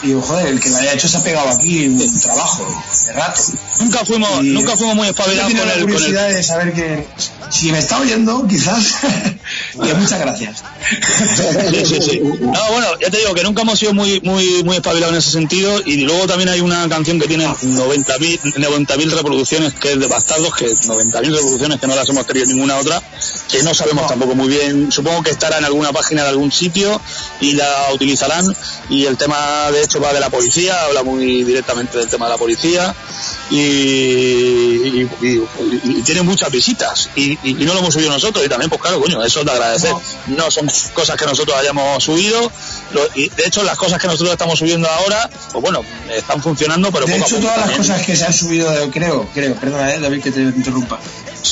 y 0.03 0.07
digo, 0.09 0.21
joder, 0.21 0.49
el 0.49 0.61
que 0.61 0.69
lo 0.69 0.77
haya 0.77 0.93
hecho 0.93 1.09
se 1.09 1.17
ha 1.17 1.23
pegado 1.23 1.49
aquí 1.49 1.87
un 1.87 2.21
trabajo 2.21 2.67
de 3.07 3.13
rato. 3.15 3.41
Nunca 3.81 4.05
fuimos, 4.05 4.45
nunca 4.45 4.77
fuimos 4.77 4.97
muy 4.97 5.09
espabilados 5.09 5.51
con 5.51 5.61
el, 5.63 5.67
la 5.67 5.73
con 5.73 5.81
el- 5.81 5.85
curiosidad 5.95 6.29
de 6.29 6.43
saber 6.43 6.75
que 6.75 7.07
si 7.49 7.73
me 7.73 7.79
está 7.79 7.99
oyendo, 8.01 8.47
quizás, 8.47 8.97
que 9.83 9.95
muchas 9.95 10.21
gracias. 10.21 10.63
Sí, 11.71 11.85
sí, 11.85 12.01
sí. 12.01 12.21
No, 12.21 12.71
bueno, 12.71 12.87
ya 13.01 13.11
te 13.11 13.19
digo 13.19 13.35
que 13.35 13.43
nunca 13.43 13.63
hemos 13.63 13.79
sido 13.79 13.95
muy 13.95 14.21
muy 14.21 14.63
muy 14.65 14.77
espabilados 14.77 15.13
en 15.13 15.19
ese 15.19 15.31
sentido 15.31 15.81
y 15.85 15.99
luego 15.99 16.27
también 16.27 16.49
hay 16.49 16.61
una 16.61 16.89
canción 16.89 17.19
que 17.19 17.27
tiene 17.27 17.47
90.000 17.47 18.41
90.000 18.55 19.11
reproducciones 19.11 19.75
que 19.75 19.93
es 19.93 20.01
de 20.01 20.07
Bastardos, 20.07 20.55
que 20.55 20.67
90.000 20.67 21.35
reproducciones 21.35 21.81
que 21.81 21.87
no 21.87 21.95
las 21.95 22.09
hemos 22.09 22.27
tenido 22.27 22.47
ninguna 22.47 22.77
otra, 22.77 23.03
que 23.49 23.63
no 23.63 23.75
sabemos 23.75 24.07
tampoco 24.07 24.35
muy 24.35 24.49
bien, 24.49 24.93
supongo 24.93 25.23
que 25.23 25.31
estará 25.31 25.59
en 25.59 25.65
alguna 25.65 25.93
página 25.93 26.23
de 26.23 26.29
algún 26.29 26.53
sitio 26.53 27.01
y 27.41 27.53
la 27.53 27.89
utilizarán 27.93 28.45
y 28.89 29.07
el 29.07 29.17
tema 29.17 29.71
de 29.73 29.83
hecho 29.83 30.01
va 30.01 30.13
de 30.13 30.21
la 30.21 30.31
policía, 30.31 30.85
habla 30.85 31.03
muy 31.03 31.45
directamente 31.45 31.99
del 31.99 32.09
tema 32.09 32.27
de 32.27 32.33
la 32.33 32.39
policía 32.39 32.95
y, 33.51 33.57
y- 33.57 35.11
y- 35.23 35.43
y 35.85 36.03
tiene 36.03 36.23
muchas 36.23 36.51
visitas 36.51 37.11
y, 37.17 37.39
no 37.45 37.75
lo 37.75 37.81
hemos 37.81 37.95
subido 37.95 38.11
nosotros 38.11 38.45
y 38.45 38.49
también 38.49 38.71
pues 38.71 38.81
claro 38.81 39.01
coño 39.01 39.23
eso 39.23 39.41
es 39.41 39.47
de 39.47 39.53
agradecer 39.53 39.93
no 40.29 40.51
son 40.51 40.67
cosas 40.95 41.17
que 41.17 41.27
nosotros 41.27 41.57
hayamos 41.59 42.03
subido 42.03 42.51
lo- 42.93 43.07
y 43.15 43.29
de 43.29 43.47
hecho 43.47 43.63
las 43.63 43.77
cosas 43.77 44.01
que 44.01 44.07
nosotros 44.07 44.31
estamos 44.33 44.59
subiendo 44.59 44.89
ahora 44.89 45.29
pues 45.53 45.63
bueno 45.63 45.83
están 46.15 46.43
funcionando 46.43 46.91
pero 46.91 47.07
De 47.07 47.13
poco 47.13 47.25
a 47.25 47.27
hecho, 47.27 47.37
poco 47.37 47.49
todas 47.49 47.67
las 47.69 47.77
cosas 47.77 48.03
que 48.03 48.17
se 48.17 48.25
han 48.25 48.33
subido, 48.33 48.71
de- 48.71 48.91
creo, 48.91 49.29
creo, 49.35 49.55
perdona, 49.57 49.93
eh, 49.95 50.01
David, 50.01 50.23
que 50.23 50.31
te 50.31 50.41
interrumpa. 50.41 50.99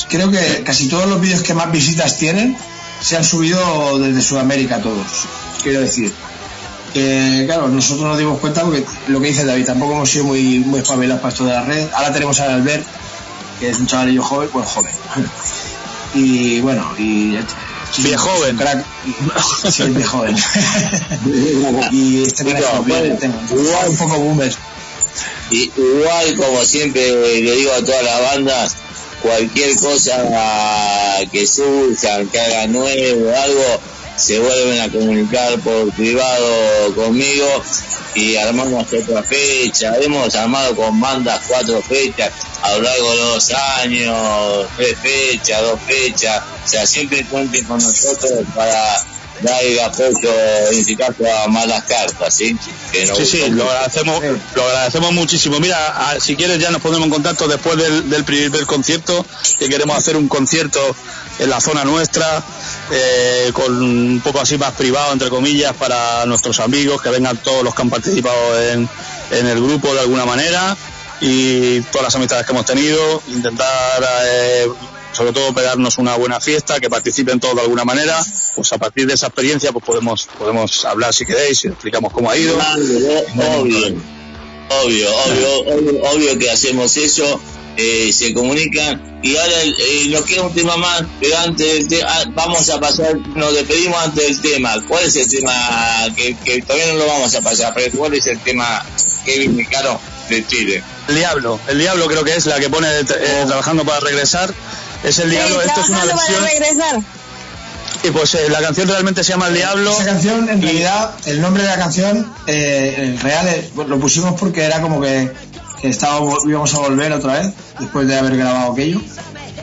Creo 0.09 0.31
que 0.31 0.63
casi 0.63 0.87
todos 0.87 1.07
los 1.07 1.21
vídeos 1.21 1.41
que 1.43 1.53
más 1.53 1.71
visitas 1.71 2.17
tienen 2.17 2.57
se 3.01 3.17
han 3.17 3.23
subido 3.23 3.99
desde 3.99 4.21
Sudamérica 4.21 4.81
todos. 4.81 5.05
Quiero 5.61 5.81
decir. 5.81 6.11
Que, 6.93 7.43
claro, 7.47 7.67
nosotros 7.69 8.05
nos 8.07 8.17
dimos 8.17 8.39
cuenta 8.39 8.61
porque 8.63 8.85
lo 9.07 9.19
que 9.19 9.27
dice 9.29 9.45
David, 9.45 9.65
tampoco 9.65 9.93
hemos 9.93 10.09
sido 10.09 10.25
muy, 10.25 10.59
muy 10.59 10.79
espabilados 10.79 11.21
para 11.21 11.31
esto 11.31 11.45
de 11.45 11.53
la 11.53 11.63
red. 11.63 11.87
Ahora 11.93 12.13
tenemos 12.13 12.39
a 12.39 12.53
Albert, 12.53 12.85
que 13.59 13.69
es 13.69 13.79
un 13.79 13.87
chavalillo 13.87 14.21
joven, 14.23 14.49
bueno, 14.53 14.67
joven. 14.67 14.91
Y 16.15 16.59
bueno, 16.61 16.87
y. 16.99 17.35
Viejo 17.97 18.29
joven. 18.29 18.55
Crack. 18.55 18.85
Sí, 19.71 19.83
viejo 19.85 20.19
joven. 20.19 20.35
y 21.91 22.23
este 22.23 22.45
crack 22.45 22.85
bien, 22.85 23.17
tengo- 23.17 23.35
un 23.89 23.97
poco 23.97 24.19
boomers. 24.19 24.57
Y 25.49 25.71
igual 25.75 26.35
como 26.35 26.63
siempre 26.63 27.41
le 27.41 27.51
digo 27.55 27.71
a 27.73 27.83
todas 27.83 28.03
las 28.03 28.21
bandas, 28.21 28.75
cualquier 29.23 29.75
cosa 29.75 30.23
que 31.31 31.47
surja, 31.47 32.23
que 32.31 32.39
haga 32.39 32.67
nuevo 32.67 33.31
algo, 33.35 33.81
se 34.15 34.39
vuelven 34.39 34.79
a 34.81 34.89
comunicar 34.89 35.59
por 35.59 35.91
privado 35.93 36.95
conmigo 36.95 37.47
y 38.15 38.35
armamos 38.35 38.85
otra 38.93 39.23
fecha. 39.23 39.93
Hemos 40.01 40.33
armado 40.35 40.75
con 40.75 40.99
bandas 40.99 41.41
cuatro 41.47 41.81
fechas 41.81 42.31
a 42.61 42.71
lo 42.73 42.81
largo 42.83 43.11
de 43.11 43.17
los 43.17 43.51
años, 43.51 44.67
tres 44.77 44.97
fechas, 45.01 45.61
dos 45.61 45.79
fechas. 45.85 46.41
O 46.63 46.67
sea, 46.67 46.85
siempre 46.85 47.25
cuenten 47.25 47.65
con 47.65 47.77
nosotros 47.81 48.31
para 48.55 49.03
dar 49.41 49.63
el 49.63 49.79
apoyo, 49.79 50.31
en 50.71 50.79
este 50.79 50.95
caso, 50.95 51.15
a 51.43 51.47
malas 51.49 51.83
cartas, 51.83 52.33
¿sí? 52.33 52.55
Que 52.91 53.05
Sí, 53.07 53.25
sí, 53.25 53.43
lo 53.49 53.69
agradecemos, 53.69 54.21
lo 54.55 54.63
agradecemos 54.63 55.11
muchísimo. 55.11 55.59
Mira, 55.59 56.11
a- 56.11 56.19
si 56.19 56.35
quieres 56.37 56.59
ya 56.59 56.69
nos 56.71 56.81
ponemos 56.81 57.05
en 57.07 57.11
contacto 57.11 57.47
después 57.47 57.75
del, 57.77 58.09
del 58.09 58.23
primer 58.23 58.65
concierto, 58.65 59.25
que 59.59 59.67
queremos 59.67 59.97
hacer 59.97 60.15
un 60.15 60.29
concierto 60.29 60.79
en 61.39 61.49
la 61.49 61.59
zona 61.59 61.83
nuestra, 61.83 62.43
eh, 62.91 63.51
con 63.53 63.81
un 63.81 64.21
poco 64.23 64.39
así 64.39 64.57
más 64.57 64.73
privado, 64.73 65.13
entre 65.13 65.29
comillas, 65.29 65.73
para 65.73 66.25
nuestros 66.25 66.59
amigos, 66.59 67.01
que 67.01 67.09
vengan 67.09 67.37
todos 67.37 67.63
los 67.63 67.73
que 67.73 67.81
han 67.81 67.89
participado 67.89 68.61
en, 68.61 68.87
en 69.31 69.47
el 69.47 69.61
grupo 69.61 69.93
de 69.93 70.01
alguna 70.01 70.25
manera 70.25 70.75
y 71.21 71.81
todas 71.81 72.03
las 72.03 72.15
amistades 72.15 72.45
que 72.45 72.51
hemos 72.51 72.65
tenido, 72.65 73.21
intentar 73.27 74.03
eh, 74.25 74.67
sobre 75.13 75.31
todo 75.31 75.53
pegarnos 75.53 75.97
una 75.97 76.15
buena 76.15 76.39
fiesta, 76.39 76.79
que 76.79 76.89
participen 76.89 77.39
todos 77.39 77.55
de 77.55 77.61
alguna 77.61 77.85
manera, 77.85 78.19
pues 78.55 78.73
a 78.73 78.77
partir 78.77 79.07
de 79.07 79.13
esa 79.13 79.27
experiencia 79.27 79.71
pues 79.71 79.85
podemos 79.85 80.27
podemos 80.37 80.83
hablar 80.85 81.13
si 81.13 81.25
queréis 81.25 81.63
explicamos 81.65 82.11
cómo 82.11 82.29
ha 82.29 82.37
ido. 82.37 82.57
Obvio, 84.69 85.09
obvio, 85.15 85.61
obvio, 85.65 86.03
obvio 86.11 86.39
que 86.39 86.49
hacemos 86.49 86.97
eso, 86.97 87.39
eh, 87.77 88.11
se 88.13 88.33
comunican 88.33 89.19
y 89.23 89.35
ahora 89.37 89.53
eh, 89.63 90.07
nos 90.09 90.23
queda 90.25 90.43
un 90.43 90.53
tema 90.53 90.75
más, 90.77 91.03
pero 91.19 91.37
antes 91.39 91.65
del 91.73 91.87
te- 91.87 92.03
ah, 92.03 92.23
vamos 92.35 92.69
a 92.69 92.79
pasar, 92.79 93.15
nos 93.35 93.53
despedimos 93.53 93.97
antes 94.03 94.41
del 94.41 94.51
tema. 94.53 94.73
¿Cuál 94.87 95.05
es 95.05 95.15
el 95.15 95.29
tema 95.29 95.53
que, 96.15 96.35
que 96.43 96.61
todavía 96.61 96.87
no 96.87 96.99
lo 96.99 97.07
vamos 97.07 97.33
a 97.35 97.41
pasar? 97.41 97.73
Pero 97.75 97.97
¿cuál 97.97 98.13
es 98.15 98.25
el 98.27 98.39
tema 98.39 98.83
que 99.25 99.39
viene 99.39 99.65
caro 99.67 99.99
de 100.29 100.45
Chile? 100.45 100.83
El 101.07 101.15
Diablo, 101.15 101.59
el 101.67 101.79
Diablo 101.79 102.07
creo 102.07 102.23
que 102.23 102.35
es 102.35 102.45
la 102.45 102.59
que 102.59 102.69
pone 102.69 102.87
eh, 102.99 103.05
trabajando 103.47 103.83
para 103.85 103.99
regresar. 104.01 104.53
Es 105.03 105.19
el 105.19 105.29
Diablo, 105.29 105.61
esto 105.61 105.81
es 105.81 105.89
una 105.89 106.01
trabajando 106.03 106.15
para 106.31 106.41
versión. 106.41 106.61
regresar. 106.77 107.01
Y 108.05 108.11
pues 108.11 108.35
eh, 108.35 108.49
la 108.49 108.59
canción 108.61 108.87
realmente 108.89 109.23
se 109.23 109.31
llama 109.31 109.47
El 109.47 109.53
Diablo. 109.55 109.91
Esa 109.93 110.05
canción, 110.05 110.49
en 110.49 110.61
realidad, 110.61 111.11
el 111.25 111.39
nombre 111.41 111.63
de 111.63 111.69
la 111.69 111.77
canción, 111.77 112.33
eh, 112.47 112.95
el 112.97 113.19
real, 113.19 113.47
es- 113.47 113.73
bueno, 113.73 113.91
lo 113.95 113.99
pusimos 114.01 114.37
porque 114.39 114.63
era 114.63 114.81
como 114.81 114.99
que, 115.01 115.31
que 115.83 115.89
estábamos, 115.89 116.45
íbamos 116.47 116.73
a 116.75 116.79
volver 116.79 117.11
otra 117.11 117.41
vez, 117.41 117.51
después 117.77 118.07
de 118.07 118.17
haber 118.17 118.37
grabado 118.37 118.71
aquello. 118.71 119.01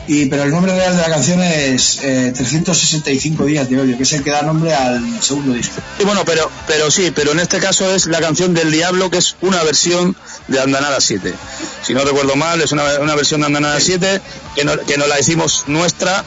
Y, 0.07 0.27
pero 0.27 0.43
el 0.43 0.51
nombre 0.51 0.71
real 0.71 0.95
de 0.95 1.01
la 1.01 1.09
canción 1.09 1.41
es 1.41 1.99
eh, 2.03 2.31
365 2.35 3.43
días 3.43 3.67
de 3.67 3.79
odio, 3.79 3.97
que 3.97 4.03
es 4.03 4.13
el 4.13 4.23
que 4.23 4.29
da 4.29 4.43
nombre 4.43 4.71
al 4.71 5.01
segundo 5.19 5.53
disco. 5.53 5.81
Y 5.97 6.03
bueno, 6.03 6.21
pero, 6.23 6.47
pero 6.67 6.91
sí, 6.91 7.11
pero 7.15 7.31
en 7.31 7.39
este 7.39 7.57
caso 7.57 7.91
es 7.91 8.05
la 8.05 8.19
canción 8.19 8.53
del 8.53 8.71
Diablo, 8.71 9.09
que 9.09 9.17
es 9.17 9.35
una 9.41 9.63
versión 9.63 10.15
de 10.47 10.59
Andanada 10.59 11.01
7. 11.01 11.33
Si 11.81 11.95
no 11.95 12.03
recuerdo 12.03 12.35
mal, 12.35 12.61
es 12.61 12.71
una, 12.71 12.83
una 12.99 13.15
versión 13.15 13.41
de 13.41 13.47
Andanada 13.47 13.79
7 13.79 14.21
que, 14.53 14.63
no, 14.63 14.77
que 14.77 14.99
nos 14.99 15.07
la 15.07 15.19
hicimos 15.19 15.63
nuestra 15.65 16.23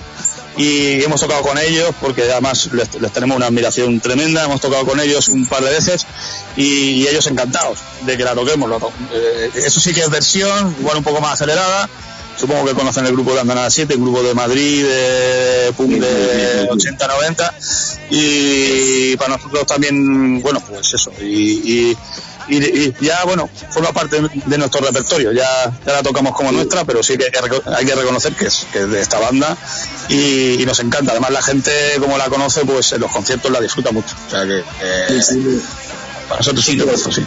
y 0.57 1.03
hemos 1.03 1.21
tocado 1.21 1.43
con 1.43 1.59
ellos 1.59 1.95
porque 2.01 2.23
además 2.23 2.69
les, 2.73 2.95
les 3.01 3.13
tenemos 3.13 3.37
una 3.37 3.47
admiración 3.47 4.01
tremenda, 4.01 4.45
hemos 4.45 4.61
tocado 4.61 4.87
con 4.87 5.01
ellos 5.01 5.29
un 5.29 5.47
par 5.47 5.63
de 5.65 5.71
veces 5.71 6.07
y, 6.57 7.07
ellos 7.07 7.27
encantados 7.27 7.79
de 8.03 8.17
que 8.17 8.25
la 8.25 8.35
toquemos. 8.35 8.69
Lo 8.69 8.79
eh, 9.13 9.51
eso 9.55 9.81
sí 9.81 9.93
que 9.93 10.01
es 10.01 10.11
versión, 10.11 10.75
igual 10.79 10.99
un 10.99 11.05
poco 11.05 11.21
más 11.21 11.35
acelerada. 11.35 11.89
Supongo 12.37 12.65
que 12.65 12.75
conocen 12.75 13.07
el 13.07 13.13
grupo 13.13 13.33
de 13.33 13.41
Andanada 13.41 13.71
7, 13.71 13.95
el 13.95 14.01
grupo 14.01 14.23
de 14.23 14.35
Madrid, 14.35 14.85
de 14.85 15.73
de 15.73 16.69
80-90 16.69 17.53
y 18.11 19.17
para 19.17 19.37
nosotros 19.37 19.67
también, 19.67 20.41
bueno, 20.43 20.61
pues 20.61 20.95
eso. 20.95 21.13
Y- 21.21 21.97
y- 22.49 22.57
y 22.65 22.95
ya, 23.01 23.25
bueno, 23.25 23.49
forma 23.71 23.93
parte 23.93 24.21
de 24.21 24.59
nuestro 24.59 24.81
repertorio. 24.81 25.33
Ya, 25.33 25.73
ya 25.87 25.93
la 25.93 26.03
tocamos 26.03 26.35
como 26.35 26.53
nuestra, 26.53 26.85
pero 26.85 27.03
sí 27.03 27.17
que 27.17 27.25
hay 27.25 27.85
que, 27.87 27.95
reconocer 27.95 28.33
que 28.35 28.47
es, 28.47 28.67
que 28.73 28.81
es 28.81 28.91
de 28.91 29.01
esta 29.01 29.19
banda 29.19 29.57
y, 30.09 30.63
y 30.63 30.67
nos 30.67 30.81
encanta. 30.81 31.13
Además, 31.13 31.31
la 31.31 31.43
gente, 31.43 31.71
como 32.01 32.19
la 32.19 32.27
conoce, 32.27 32.65
pues 32.65 32.93
en 32.93 33.01
los 33.01 33.11
conciertos 33.11 33.51
la 33.51 33.61
disfruta 33.61 33.93
mucho. 33.93 34.15
O 34.27 34.31
sea 34.31 34.45
que 34.45 34.59
eh, 34.59 35.07
para 36.29 36.41
nosotros 36.41 36.67
un 36.69 36.79
temazo, 36.79 37.13
sí. 37.13 37.23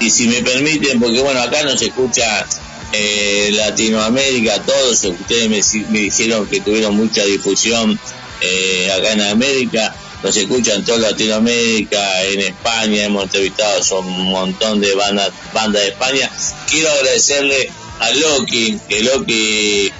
Y 0.00 0.10
si 0.10 0.28
me 0.28 0.42
permiten, 0.42 1.00
porque 1.00 1.20
bueno, 1.20 1.40
acá 1.40 1.62
no 1.62 1.76
se 1.76 1.86
escucha 1.86 2.44
eh, 2.92 3.50
Latinoamérica, 3.54 4.60
todos 4.62 5.04
ustedes 5.04 5.48
me, 5.48 5.88
me 5.90 5.98
dijeron 6.00 6.46
que 6.46 6.60
tuvieron 6.60 6.94
mucha 6.96 7.24
difusión 7.24 7.98
eh, 8.40 8.92
acá 8.96 9.12
en 9.12 9.22
América, 9.22 9.94
nos 10.22 10.36
escuchan 10.36 10.84
toda 10.84 11.10
Latinoamérica, 11.10 12.24
en 12.24 12.40
España 12.40 13.04
hemos 13.04 13.24
entrevistado 13.24 13.82
a 13.96 13.98
un 14.00 14.30
montón 14.30 14.80
de 14.80 14.94
bandas 14.94 15.30
banda 15.52 15.80
de 15.80 15.88
España. 15.88 16.30
Quiero 16.70 16.90
agradecerle 16.90 17.70
a 18.00 18.10
Loki, 18.10 18.78
que 18.88 19.02
Loki, 19.02 19.92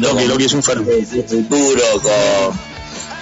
Loki, 0.00 0.26
Loki 0.26 0.44
es 0.44 0.52
un 0.52 0.62
futuro 0.62 1.84
con 2.02 2.72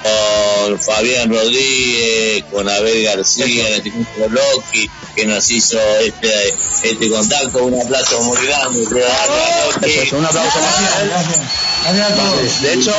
con 0.03 0.79
Fabián 0.79 1.31
Rodríguez, 1.31 2.45
con 2.51 2.69
Abel 2.69 3.05
García, 3.05 3.69
el 3.69 3.87
Instituto 3.87 4.29
Loki, 4.29 4.91
que 5.15 5.27
nos 5.27 5.51
hizo 5.51 5.79
este, 6.01 6.55
este 6.83 7.11
contacto. 7.11 7.65
Un 7.65 7.81
aplauso 7.81 8.23
muy 8.23 8.47
grande. 8.47 8.81
un 10.13 10.25
aplauso 10.25 10.59
De 12.63 12.73
hecho, 12.75 12.95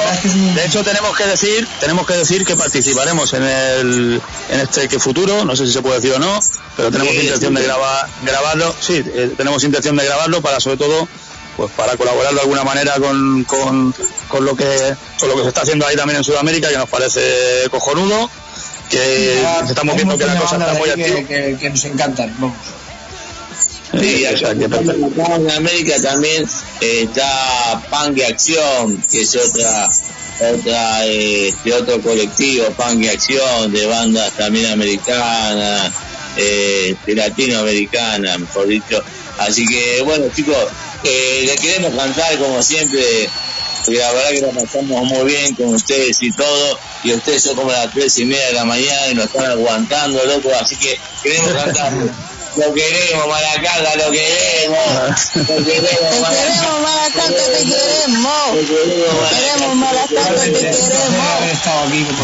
de 0.56 0.66
hecho 0.66 0.84
tenemos 0.84 1.16
que 1.16 1.26
decir, 1.26 1.68
tenemos 1.80 2.06
que 2.08 2.14
decir 2.14 2.46
que 2.46 2.56
participaremos 2.56 3.34
en 3.34 3.44
el 3.44 4.22
en 4.50 4.60
este 4.60 4.88
que 4.88 5.00
futuro, 5.00 5.46
no 5.46 5.56
sé 5.56 5.66
si 5.66 5.74
se 5.74 5.82
puede 5.82 5.96
decir 5.96 6.14
o 6.14 6.20
no, 6.20 6.40
pero 6.76 6.92
tenemos 6.92 7.14
intención 7.14 7.54
de 7.54 7.64
grabar 7.64 8.08
grabarlo, 8.24 8.76
sí, 8.80 9.04
eh, 9.06 9.34
tenemos 9.38 9.64
intención 9.64 9.96
de 9.96 10.06
grabarlo 10.06 10.42
para 10.42 10.60
sobre 10.60 10.78
todo 10.78 11.08
pues 11.58 11.72
para 11.74 11.98
colaborar 11.98 12.34
de 12.34 12.42
alguna 12.42 12.64
manera 12.64 12.94
con, 13.00 13.44
con, 13.44 13.94
con, 14.30 14.46
lo 14.46 14.56
que 14.56 14.96
con 15.20 15.30
lo 15.30 15.36
que 15.36 15.42
se 15.44 15.48
está 15.50 15.62
haciendo 15.62 15.86
ahí 15.86 15.96
también 15.96 16.18
en 16.18 16.24
Sudamérica 16.24 16.70
que 16.70 16.78
nos 16.78 16.90
parece 16.90 17.68
cojonudo 17.70 18.30
que 18.92 19.42
estamos 19.70 19.96
viendo 19.96 20.18
que 20.18 20.26
la 20.26 20.40
cosa 20.40 20.58
está 20.58 20.74
muy 20.74 20.90
activa. 20.90 21.28
que, 21.28 21.58
que, 21.60 21.70
nos 21.70 21.86
encantan 21.86 22.36
vamos. 22.40 22.58
Sí, 24.00 24.26
acá 24.26 24.52
en 24.52 25.52
América 25.52 25.96
también 26.02 26.48
está 26.80 27.82
Punk 27.90 28.18
y 28.18 28.24
Acción, 28.24 29.04
que 29.10 29.22
es 29.22 29.36
otra 29.36 29.90
otra 30.54 31.06
este 31.06 31.74
otro 31.74 32.02
colectivo 32.02 32.66
Punk 32.72 33.04
y 33.04 33.08
Acción 33.10 33.72
de 33.72 33.86
bandas 33.88 34.32
también 34.34 34.72
americanas, 34.72 35.92
eh, 36.38 36.96
de 37.06 37.16
latinoamericanas, 37.16 38.40
mejor 38.40 38.68
dicho. 38.68 39.04
Así 39.38 39.66
que 39.66 40.02
bueno 40.04 40.26
chicos, 40.34 40.56
eh, 41.04 41.44
le 41.46 41.56
queremos 41.56 41.94
cantar 41.94 42.38
como 42.38 42.64
siempre, 42.64 43.30
porque 43.86 44.00
la 44.00 44.12
verdad 44.14 44.30
que 44.32 44.42
lo 44.42 44.52
pasamos 44.52 45.06
muy 45.06 45.26
bien 45.26 45.54
con 45.56 45.74
ustedes 45.74 46.18
y 46.22 46.32
todo, 46.32 46.80
y 47.03 47.14
ustedes 47.14 47.44
son 47.44 47.56
como 47.56 47.72
las 47.72 47.91
tres 47.91 48.18
y 48.19 48.26
media 48.26 48.48
de 48.48 48.53
la 48.53 48.65
mañana 48.65 49.07
y 49.07 49.15
nos 49.15 49.26
están 49.26 49.45
aguantando, 49.52 50.23
loco, 50.26 50.49
así 50.60 50.76
que 50.78 50.99
queremos 51.23 51.53
cantar. 51.53 51.94
Lo 52.57 52.73
queremos, 52.73 53.28
Maracata, 53.30 53.95
lo 53.95 54.11
queremos. 54.11 54.78
Lo 55.36 55.64
queremos, 55.64 56.82
Maracata, 56.82 57.30
te 57.30 57.64
queremos. 57.64 58.52
Te 58.52 58.65
queremos, 58.65 59.76
Maracata, 59.76 60.36
te 60.36 60.52
queremos. 60.52 60.90
estado 61.53 61.88
aquí 61.88 62.03
con 62.03 62.15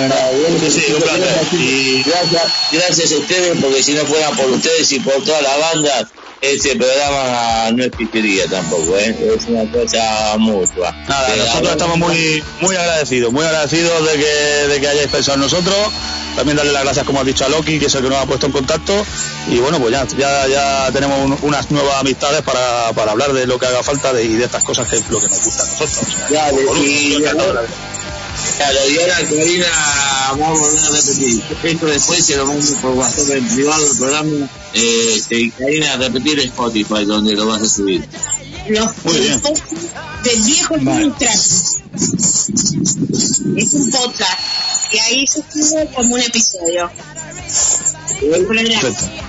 vosotros. 0.00 0.72
Sí, 0.72 0.92
un 0.92 1.00
placer. 1.02 1.46
Y 1.52 2.02
gracias, 2.04 2.42
gracias 2.72 3.12
a 3.12 3.16
ustedes, 3.16 3.58
porque 3.60 3.82
si 3.82 3.92
no 3.94 4.04
fueran 4.06 4.36
por 4.36 4.46
ustedes 4.50 4.90
y 4.92 5.00
por 5.00 5.22
toda 5.24 5.40
la 5.42 5.56
banda, 5.56 6.08
este 6.40 6.76
programa 6.76 7.70
no 7.72 7.84
existiría 7.84 8.46
tampoco, 8.46 8.96
¿eh? 8.98 9.16
es 9.36 9.46
una 9.48 9.70
cosa 9.72 10.36
mutua. 10.38 10.92
Nada, 11.08 11.34
Eh, 11.34 11.38
nosotros 11.38 11.70
estamos 11.72 11.96
muy 11.98 12.42
muy 12.60 12.76
agradecidos, 12.76 13.32
muy 13.32 13.44
agradecidos 13.44 14.06
de 14.06 14.12
que, 14.18 14.68
de 14.68 14.80
que 14.80 14.88
hayáis 14.88 15.08
pensado 15.08 15.36
en 15.36 15.40
nosotros. 15.42 15.76
También 16.36 16.58
darle 16.58 16.72
las 16.72 16.84
gracias, 16.84 17.06
como 17.06 17.20
has 17.20 17.26
dicho, 17.26 17.46
a 17.46 17.48
Loki, 17.48 17.78
que 17.78 17.86
es 17.86 17.94
el 17.94 18.02
que 18.02 18.10
nos 18.10 18.18
ha 18.18 18.26
puesto 18.26 18.44
en 18.44 18.52
contacto. 18.52 18.92
Y 19.48 19.56
bueno, 19.56 19.80
pues 19.80 19.90
ya, 19.92 20.06
ya, 20.18 20.46
ya 20.46 20.90
tenemos 20.92 21.18
un- 21.24 21.38
unas 21.40 21.70
nuevas 21.70 21.94
amistades 21.98 22.42
para, 22.42 22.92
para 22.92 23.12
hablar 23.12 23.32
de 23.32 23.46
lo 23.46 23.58
que 23.58 23.64
haga 23.64 23.82
falta 23.82 24.12
de, 24.12 24.24
y 24.24 24.34
de 24.34 24.44
estas 24.44 24.62
cosas 24.62 24.86
que 24.86 24.96
es 24.96 25.08
lo 25.08 25.18
que 25.18 25.28
nos 25.28 25.42
gusta 25.42 25.62
a 25.62 25.66
nosotros. 25.66 25.98
O 25.98 26.28
sea, 26.28 26.28
Dale, 26.28 26.62
boludo, 26.66 26.84
y- 26.84 27.24
Claro, 28.56 28.78
y 28.88 28.98
ahora 28.98 29.16
Karina, 29.28 29.66
vamos 30.30 30.58
a 30.58 30.60
volver 30.60 30.84
a 30.84 30.90
repetir. 30.90 31.42
Esto 31.62 31.86
después 31.86 32.24
se 32.24 32.36
lo 32.36 32.46
mando 32.46 32.72
por 32.80 32.92
WhatsApp 32.92 33.36
en 33.36 33.48
privado 33.48 33.86
el 33.90 33.96
programa. 33.96 34.48
Eh, 34.74 35.22
y 35.30 35.50
Karina, 35.50 35.96
repetir 35.96 36.40
Spotify 36.40 37.04
donde 37.04 37.34
lo 37.34 37.46
vas 37.46 37.62
a 37.62 37.68
subir. 37.68 38.06
Los 38.68 39.04
Muy 39.04 39.18
bien. 39.20 39.42
del 40.24 40.42
viejo 40.42 40.76
Illustratus. 40.76 41.76
Es 43.56 43.74
un 43.74 43.90
podcast 43.90 44.40
y 44.92 44.98
ahí 44.98 45.26
se 45.26 45.42
sube 45.42 45.88
como 45.94 46.14
un 46.14 46.20
episodio. 46.20 46.90
El 48.22 48.46
programa. 48.46 49.25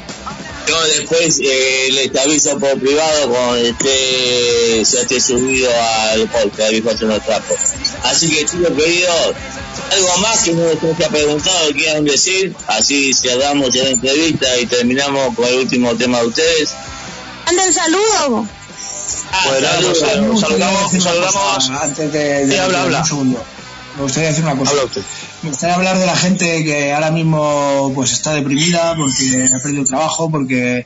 Yo 0.68 0.84
después 0.98 1.40
eh, 1.44 1.88
les 1.92 2.16
aviso 2.22 2.58
por 2.60 2.78
privado 2.80 3.30
cuando 3.30 3.56
esté, 3.56 4.84
se 4.86 5.02
esté 5.02 5.22
subido 5.22 5.70
al 6.12 6.28
podcast, 6.30 6.72
viejo 6.72 6.90
hace 6.90 7.06
unos 7.06 7.24
trapos. 7.24 7.58
Así 8.04 8.30
que 8.30 8.46
chicos 8.46 8.72
queridos, 8.78 9.34
algo 9.92 10.18
más 10.18 10.44
que 10.44 10.52
no 10.54 10.66
les 10.66 10.84
haya 10.84 11.10
preguntado 11.10 11.70
quieran 11.72 12.04
decir, 12.04 12.54
así 12.68 13.14
cerramos 13.14 13.74
la 13.76 13.90
entrevista 13.90 14.58
y 14.58 14.66
terminamos 14.66 15.36
con 15.36 15.46
el 15.46 15.60
último 15.60 15.96
tema 15.96 16.20
de 16.20 16.28
ustedes. 16.28 16.70
Manden 17.46 17.74
saludos. 17.74 18.48
Pues 19.48 19.62
nada, 19.62 19.80
pues, 19.82 20.42
Saludamos, 20.42 21.70
Antes 21.82 22.12
de, 22.12 22.46
de- 22.46 22.52
Sí, 22.52 22.58
habla, 22.58 22.78
de- 22.80 22.84
habla. 22.86 23.00
un 23.02 23.06
segundo. 23.06 23.44
Me 23.96 24.04
gustaría 24.04 24.30
decir 24.30 24.44
una 24.44 24.58
cosa. 24.58 24.72
Habla 24.72 24.84
usted. 24.86 25.02
Me 25.48 25.52
gustaría 25.52 25.78
hablar 25.78 25.98
de 25.98 26.06
la 26.06 26.18
gente 26.18 26.62
que 26.66 26.92
ahora 26.92 27.10
mismo 27.10 27.94
pues 27.96 28.12
está 28.12 28.34
deprimida 28.34 28.98
porque 28.98 29.48
ha 29.48 29.64
perdido 29.64 29.84
el 29.84 29.88
trabajo, 29.88 30.30
porque 30.30 30.86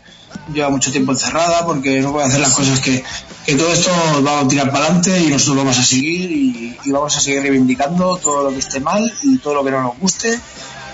lleva 0.53 0.69
mucho 0.69 0.91
tiempo 0.91 1.13
encerrada, 1.13 1.65
porque 1.65 1.99
no 1.99 2.11
puede 2.11 2.27
hacer 2.27 2.41
las 2.41 2.53
cosas 2.53 2.79
que, 2.79 3.03
que 3.43 3.55
todo 3.55 3.73
esto 3.73 3.89
va 4.23 4.41
a 4.41 4.47
tirar 4.47 4.71
para 4.71 4.85
adelante 4.85 5.19
y 5.19 5.29
nosotros 5.29 5.57
vamos 5.57 5.79
a 5.79 5.83
seguir 5.83 6.29
y, 6.29 6.77
y 6.85 6.91
vamos 6.91 7.17
a 7.17 7.21
seguir 7.21 7.41
reivindicando 7.41 8.17
todo 8.17 8.43
lo 8.43 8.49
que 8.51 8.59
esté 8.59 8.79
mal 8.79 9.11
y 9.23 9.39
todo 9.39 9.55
lo 9.55 9.63
que 9.63 9.71
no 9.71 9.81
nos 9.81 9.97
guste 9.97 10.39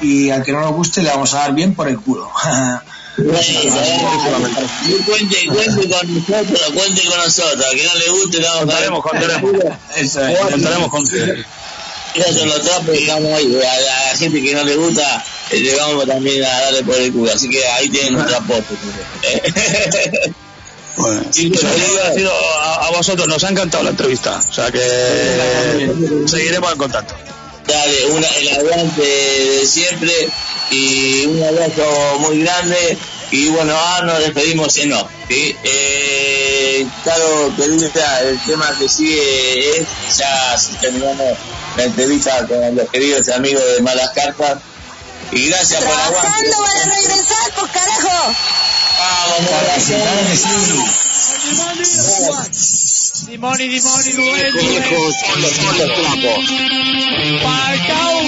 y 0.02 0.30
al 0.30 0.44
que 0.44 0.53
no 0.53 0.61
nos 0.61 0.72
guste 0.72 1.03
le 1.03 1.10
vamos 1.10 1.34
a 1.34 1.39
dar 1.39 1.53
bien 1.53 1.76
por 1.76 1.89
el 1.89 1.99
culo. 1.99 2.31
Cuente, 3.18 3.41
cuente 5.48 5.89
con 5.89 6.14
nosotros, 6.14 6.72
cuente 6.76 7.02
con 7.03 7.18
nosotros, 7.18 7.65
al 7.65 7.76
que 7.76 7.84
no 7.84 7.95
le 7.95 8.10
guste, 8.11 8.39
le 8.39 8.48
vamos 8.48 8.61
a 8.61 8.64
Contaremos, 8.65 9.02
contaremos. 9.02 9.52
Es. 9.95 10.19
Contaremos 10.52 10.89
con 10.89 11.03
Esos 12.18 12.35
son 12.35 12.49
los 12.49 12.61
trapos 12.61 12.89
ahí. 12.89 13.56
A 13.56 13.80
la, 13.81 14.11
a 14.11 14.18
gente 14.18 14.41
que 14.41 14.53
no 14.53 14.64
le 14.64 14.76
gusta, 14.76 15.23
eh, 15.52 15.60
le 15.60 15.76
vamos 15.76 16.06
también 16.06 16.44
a 16.44 16.61
darle 16.61 16.84
por 16.84 16.95
el 16.95 17.11
culo. 17.11 17.31
Así 17.31 17.49
que 17.49 17.65
ahí 17.65 17.89
tienen. 17.89 18.18
Bueno, 20.98 21.22
agradecido 21.22 22.31
a, 22.60 22.88
a 22.88 22.89
vosotros, 22.89 23.27
nos 23.27 23.44
ha 23.44 23.49
encantado 23.49 23.84
la 23.84 23.91
entrevista. 23.91 24.39
O 24.39 24.52
sea 24.52 24.72
que 24.72 24.80
seguiremos 26.26 26.72
en 26.72 26.77
contacto. 26.80 27.14
Dale, 27.68 28.06
una, 28.07 28.27
el 28.27 28.49
aguante 28.49 29.02
de 29.02 29.65
siempre 29.68 30.11
y 30.72 31.26
un 31.27 31.44
abrazo 31.44 32.18
muy 32.19 32.39
grande. 32.39 32.98
Y 33.30 33.49
bueno, 33.49 33.76
ahora 33.76 34.06
nos 34.07 34.19
despedimos 34.19 34.76
en 34.77 34.89
no. 34.89 35.07
¿sí? 35.27 35.56
Eh, 35.64 36.88
claro, 37.03 37.53
querida, 37.57 38.22
el 38.22 38.39
tema 38.45 38.73
que 38.80 38.88
sigue 38.88 39.80
es, 39.80 39.85
ya 40.18 40.56
terminamos 40.80 41.38
la 41.78 41.84
entrevista 41.84 42.45
con 42.48 42.76
los 42.76 42.90
queridos 42.90 43.30
amigos 43.30 43.64
de 43.76 43.82
Malas 43.82 44.10
Cartas. 44.12 44.58
Y 45.32 45.48
gracias 45.49 45.84
por 45.84 45.94
aguante. 45.94 46.20
Trabajando 46.22 46.58
para 46.58 46.95
regresar, 46.95 47.52
pues 47.56 47.72
carajo. 47.72 48.36
Vamos, 51.58 51.86
sí. 52.52 53.26
Dimoni, 53.28 53.68
dimoni, 53.68 54.12
dueño. 54.12 54.54
Viejos 54.54 55.16
con 55.28 55.41
los 55.41 55.54
trapos. 55.54 56.45
Para 57.44 57.74
el 57.74 57.88
Cau, 57.88 58.22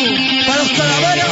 para 0.46 0.64
los 0.64 0.72
calaveras. 0.78 1.30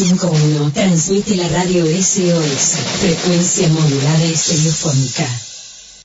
105.1 0.00 0.72
transmite 0.72 1.36
la 1.36 1.46
radio 1.48 1.84
SOS, 1.84 2.78
frecuencia 3.00 3.68
modulada 3.68 4.24
y 4.24 4.32
estereofónica. 4.32 5.28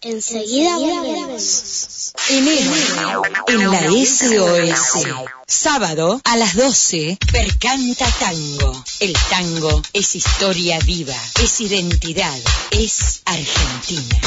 Enseguida 0.01 0.77
volvemos. 0.77 2.11
Enero 2.29 3.21
en 3.47 3.71
la 3.71 3.81
SOS. 4.05 5.07
Sábado 5.47 6.19
a 6.25 6.35
las 6.35 6.55
12, 6.57 7.17
Percanta 7.31 8.05
Tango. 8.19 8.83
El 8.99 9.13
tango 9.29 9.81
es 9.93 10.13
historia 10.17 10.77
viva, 10.79 11.15
es 11.41 11.61
identidad, 11.61 12.37
es 12.71 13.21
Argentina. 13.23 14.19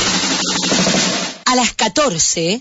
A 1.51 1.55
las 1.55 1.73
14, 1.73 2.61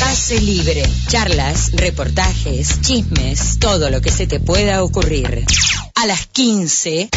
Pase 0.00 0.40
Libre. 0.40 0.82
Charlas, 1.08 1.72
reportajes, 1.72 2.80
chismes, 2.80 3.58
todo 3.58 3.90
lo 3.90 4.00
que 4.00 4.10
se 4.10 4.26
te 4.26 4.40
pueda 4.40 4.82
ocurrir. 4.82 5.44
A 5.94 6.06
las 6.06 6.26
15, 6.28 7.10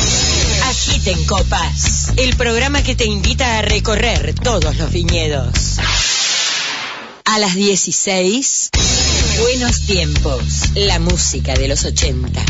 Agiten 0.65 1.23
Copas. 1.23 2.11
El 2.17 2.35
programa 2.35 2.83
que 2.83 2.93
te 2.93 3.05
invita 3.05 3.57
a 3.57 3.61
recorrer 3.61 4.35
todos 4.35 4.75
los 4.75 4.91
viñedos. 4.91 5.77
A 7.23 7.39
las 7.39 7.55
16, 7.55 8.71
Buenos 9.39 9.85
Tiempos. 9.85 10.43
La 10.75 10.99
música 10.99 11.53
de 11.53 11.69
los 11.69 11.85
80. 11.85 12.43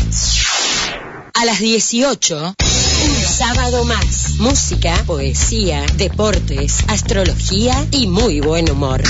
A 1.32 1.44
las 1.44 1.60
18, 1.60 2.56
un 2.97 2.97
sábado 3.38 3.84
más. 3.84 4.30
Música, 4.38 5.00
poesía, 5.06 5.86
deportes, 5.94 6.78
astrología 6.88 7.86
y 7.92 8.08
muy 8.08 8.40
buen 8.40 8.68
humor. 8.68 9.00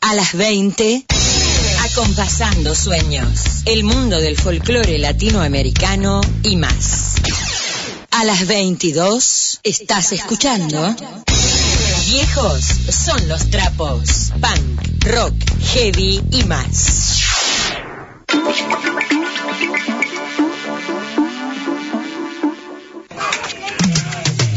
A 0.00 0.14
las 0.14 0.34
20, 0.34 1.06
acompasando 1.84 2.74
sueños. 2.74 3.62
El 3.66 3.84
mundo 3.84 4.18
del 4.18 4.36
folclore 4.36 4.98
latinoamericano 4.98 6.20
y 6.42 6.56
más. 6.56 7.14
A 8.10 8.24
las 8.24 8.44
22, 8.44 9.60
estás 9.62 10.10
escuchando. 10.10 10.96
Viejos 12.06 12.64
son 12.90 13.28
los 13.28 13.50
trapos. 13.50 14.32
Punk, 14.40 15.04
rock, 15.04 15.34
heavy 15.74 16.20
y 16.32 16.42
más. 16.42 17.20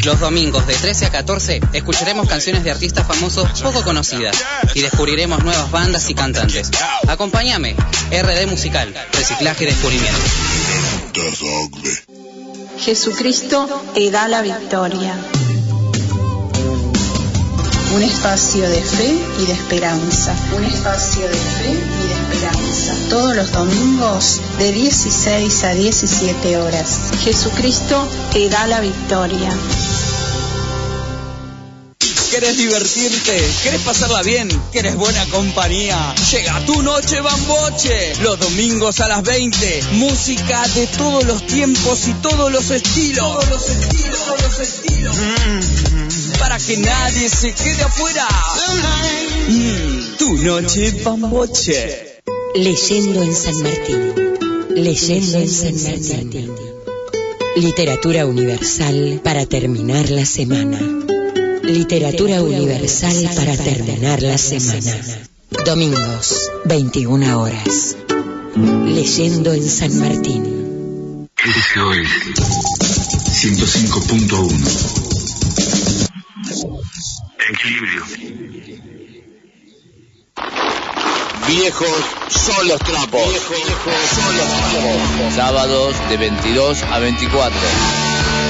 Los 0.08 0.22
domingos 0.22 0.66
de 0.66 0.74
13 0.74 1.08
a 1.08 1.10
14 1.10 1.60
escucharemos 1.74 2.30
canciones 2.30 2.64
de 2.64 2.72
artistas 2.72 3.06
famosos 3.06 3.62
poco 3.62 3.84
conocidas 3.84 4.38
y 4.74 4.80
descubriremos 4.80 5.44
nuevas 5.44 5.70
bandas 5.70 6.10
y 6.10 6.14
cantantes. 6.16 6.72
Acompáñame, 7.10 7.76
RD 8.10 8.48
Musical, 8.48 8.94
Reciclaje 9.12 9.66
y 9.66 9.68
Descubrimiento. 9.68 10.22
Jesucristo 12.80 13.68
te 13.94 14.10
da 14.10 14.30
la 14.30 14.42
victoria. 14.44 15.14
Un 17.94 18.04
espacio 18.04 18.70
de 18.70 18.82
fe 18.82 19.20
y 19.42 19.46
de 19.46 19.52
esperanza. 19.52 20.34
Un 20.56 20.64
espacio 20.64 21.28
de 21.28 21.36
fe 21.36 21.72
y 21.72 22.08
de 22.08 22.14
esperanza. 22.14 22.94
Todos 23.10 23.36
los 23.36 23.52
domingos 23.52 24.40
de 24.58 24.72
16 24.72 25.64
a 25.66 25.74
17 25.74 26.58
horas. 26.60 26.98
Jesucristo 27.26 28.08
te 28.32 28.48
da 28.48 28.68
la 28.68 28.80
victoria. 28.80 29.50
¿Querés 32.32 32.58
divertirte? 32.58 33.42
¿Querés 33.64 33.82
pasarla 33.82 34.22
bien? 34.22 34.50
¿Querés 34.72 34.96
buena 34.96 35.26
compañía? 35.28 36.14
Llega 36.32 36.66
tu 36.66 36.84
noche 36.84 37.22
bamboche. 37.22 38.16
Los 38.22 38.40
domingos 38.40 39.00
a 39.00 39.08
las 39.08 39.24
20. 39.24 39.84
Música 39.94 40.68
de 40.76 40.88
todos 40.88 41.24
los 41.26 41.48
tiempos 41.48 42.08
y 42.08 42.14
todos 42.16 42.52
los 42.52 42.70
estilos. 42.70 43.26
Todos 43.26 43.50
los 43.50 43.70
estilos, 43.70 44.26
todos 44.26 44.42
los 44.42 44.60
estilos. 44.60 45.16
Mm, 45.16 46.40
para 46.40 46.58
que 46.60 46.78
nadie 46.78 47.30
se 47.30 47.54
quede 47.54 47.82
afuera. 47.84 48.28
Mm, 49.48 50.18
tu 50.18 50.34
noche 50.36 50.92
bamboche. 51.04 52.20
Leyendo 52.56 53.24
en 53.24 53.36
San 53.36 53.64
Martín. 53.64 54.14
Leyendo 54.76 55.38
en 55.40 55.50
San 55.50 55.82
Martín. 55.82 56.52
Literatura 57.56 58.26
universal 58.26 59.22
para 59.24 59.46
terminar 59.46 60.10
la 60.10 60.26
semana. 60.26 60.80
Literatura 61.68 62.42
universal 62.42 63.30
para 63.36 63.58
terminar 63.58 64.22
la 64.22 64.38
semana. 64.38 64.96
Domingos, 65.66 66.50
21 66.64 67.42
horas. 67.42 67.98
Leyendo 68.56 69.52
en 69.52 69.70
San 69.70 70.00
Martín. 70.00 71.28
SOS 71.38 72.08
105.1 73.44 75.18
Equilibrio. 77.50 78.04
Viejos 81.48 81.90
son 82.30 82.68
los 82.70 82.80
trapos. 82.80 83.22
Viejos 83.28 83.54
son 84.16 84.38
los 84.38 84.48
trapos. 84.48 85.34
Sábados 85.36 85.96
de 86.10 86.16
22 86.16 86.84
a 86.84 87.00
24. 87.00 87.60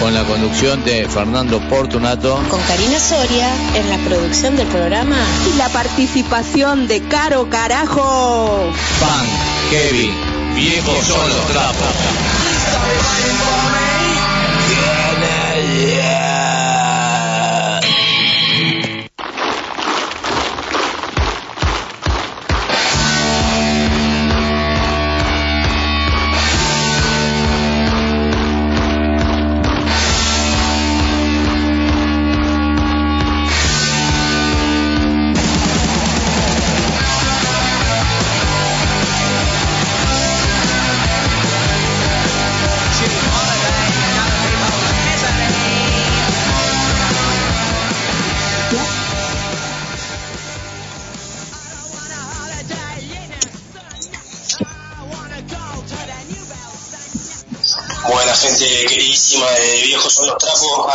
Con 0.02 0.14
la 0.14 0.24
conducción 0.24 0.84
de 0.84 1.08
Fernando 1.10 1.60
Portunato. 1.70 2.40
Con 2.50 2.62
Karina 2.62 3.00
Soria 3.00 3.50
en 3.76 3.90
la 3.90 3.98
producción 4.08 4.56
del 4.56 4.68
programa. 4.68 5.18
Y 5.52 5.58
la 5.58 5.70
participación 5.70 6.88
de 6.88 7.02
Caro 7.02 7.50
Carajo. 7.50 8.72
Punk, 9.00 9.72
heavy, 9.72 10.12
viejos 10.56 11.06
son 11.06 11.30
los 11.30 11.48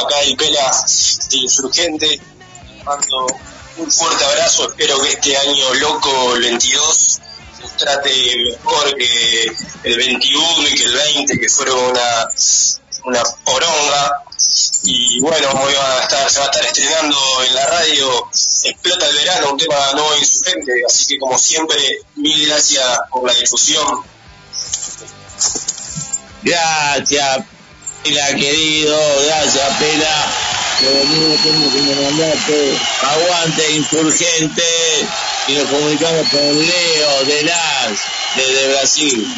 acá 0.05 0.21
el 0.23 0.37
Pela 0.37 0.71
de 1.31 1.37
Insurgente, 1.37 2.21
mando 2.85 3.27
un 3.79 3.91
fuerte 3.91 4.25
abrazo, 4.25 4.69
espero 4.69 5.01
que 5.01 5.11
este 5.11 5.37
año 5.37 5.75
loco, 5.75 6.37
el 6.37 6.43
22, 6.43 7.21
nos 7.61 7.77
trate 7.77 8.11
mejor 8.51 8.97
que 8.97 9.53
el 9.85 9.97
21 9.97 10.69
y 10.69 10.75
que 10.75 10.85
el 10.85 10.95
20, 10.95 11.39
que 11.39 11.49
fueron 11.49 11.79
una, 11.79 12.29
una 13.05 13.23
poronga. 13.45 14.23
Y 14.85 15.21
bueno, 15.21 15.49
se 16.29 16.39
va 16.39 16.45
a 16.45 16.49
estar 16.49 16.67
estrenando 16.67 17.19
en 17.47 17.55
la 17.55 17.67
radio 17.67 18.29
Explota 18.65 19.09
el 19.09 19.17
verano, 19.17 19.53
un 19.53 19.59
tema 19.59 19.93
nuevo 19.93 20.15
e 20.15 20.19
insurgente, 20.19 20.73
así 20.87 21.07
que 21.07 21.19
como 21.19 21.39
siempre, 21.39 21.77
mil 22.17 22.47
gracias 22.47 22.99
por 23.11 23.27
la 23.27 23.35
difusión. 23.35 24.05
Gracias, 26.43 27.45
Pela 28.03 28.27
querido, 28.35 28.99
gracias 29.27 29.77
Pela. 29.79 30.33
Aguante 33.03 33.73
insurgente 33.73 34.63
y 35.47 35.53
nos 35.53 35.69
comunicamos 35.69 36.29
con 36.31 36.67
Leo 36.67 37.25
de 37.27 37.43
Las, 37.45 38.01
desde 38.35 38.69
Brasil. 38.69 39.35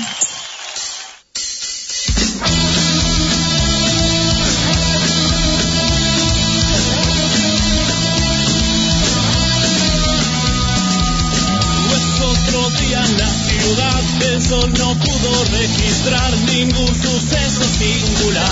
El 14.20 14.42
sol 14.42 14.72
no 14.78 14.94
pudo 14.94 15.44
registrar 15.52 16.36
ningún 16.46 16.94
suceso 16.94 17.64
singular. 17.78 18.44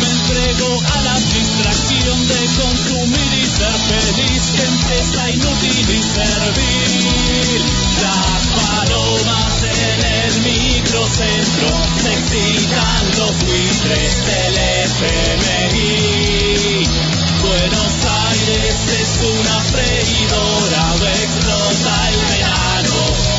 Me 0.00 0.06
entrego 0.06 0.80
a 0.80 1.00
la 1.02 1.14
distracción 1.14 2.28
de 2.28 2.46
consumir 2.60 3.32
y 3.34 3.46
ser 3.46 3.76
feliz, 3.90 4.42
empresa 4.58 5.30
inútil 5.30 5.90
y 5.90 6.02
servil. 6.02 7.62
Las 8.02 8.42
palomas 8.58 9.62
en 9.64 10.00
el 10.04 10.32
microcentro 10.42 11.68
se 12.02 12.10
excitan 12.12 13.02
los 13.18 13.34
buitres 13.44 14.12
del 14.26 14.54
FMI. 14.86 15.90
Buenos 17.42 17.94
Aires 18.30 18.76
es 19.00 19.10
una 19.22 19.56
freidora, 19.60 20.84
explota 21.22 21.92
el 22.08 22.20
verano 22.26 22.69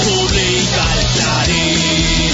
publica 0.03 0.83
el 0.97 1.05
Clarín. 1.15 2.31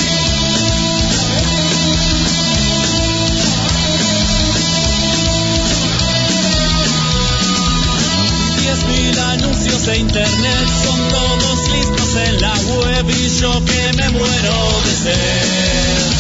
Diez 8.62 8.84
mil 8.86 9.20
anuncios 9.20 9.86
de 9.86 9.98
internet 9.98 10.68
son 10.84 11.00
todos 11.10 11.70
listos 11.72 12.16
en 12.16 12.42
la 12.42 12.54
web 12.54 13.06
y 13.10 13.30
yo 13.40 13.66
que 13.66 13.94
me 13.98 14.10
muero 14.10 14.82
de 14.86 14.94
sed. 15.04 16.12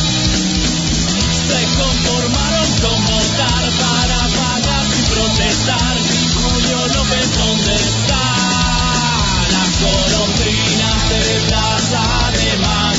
Se 1.47 1.61
conformaron 1.79 2.69
con 2.81 3.05
votar 3.05 3.65
para 3.79 4.19
pagar 4.37 4.85
y 4.85 5.01
protestar 5.13 6.26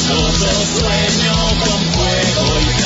yo 0.08 0.32
sueño 0.32 1.34
con 1.60 1.80
fuego 1.92 2.60
y 2.60 2.77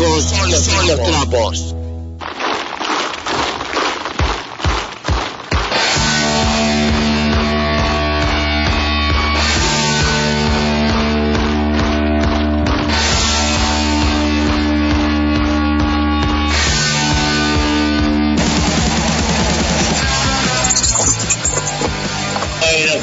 Viejos 0.00 0.24
son 0.24 0.50
los, 0.50 1.02
trapos. 1.02 1.74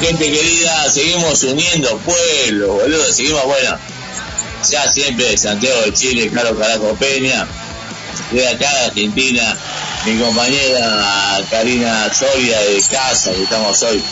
Gente 0.00 0.32
querida, 0.32 0.88
seguimos 0.90 1.42
uniendo 1.42 1.98
pueblos, 1.98 2.68
boludo, 2.68 3.12
seguimos, 3.12 3.44
bueno, 3.44 3.78
ya 4.70 4.92
siempre 4.92 5.36
Santiago 5.36 5.82
de 5.82 5.92
Chile, 5.92 6.30
Carlos 6.32 6.58
Caraco 6.58 6.94
Peña, 6.96 7.46
de 8.30 8.48
acá 8.48 8.70
de 8.72 8.84
Argentina, 8.86 9.56
mi 10.04 10.18
compañera 10.18 11.40
Karina 11.50 12.12
Soria 12.12 12.60
de 12.60 12.82
casa, 12.90 13.32
que 13.32 13.42
estamos 13.42 13.82
hoy 13.82 14.02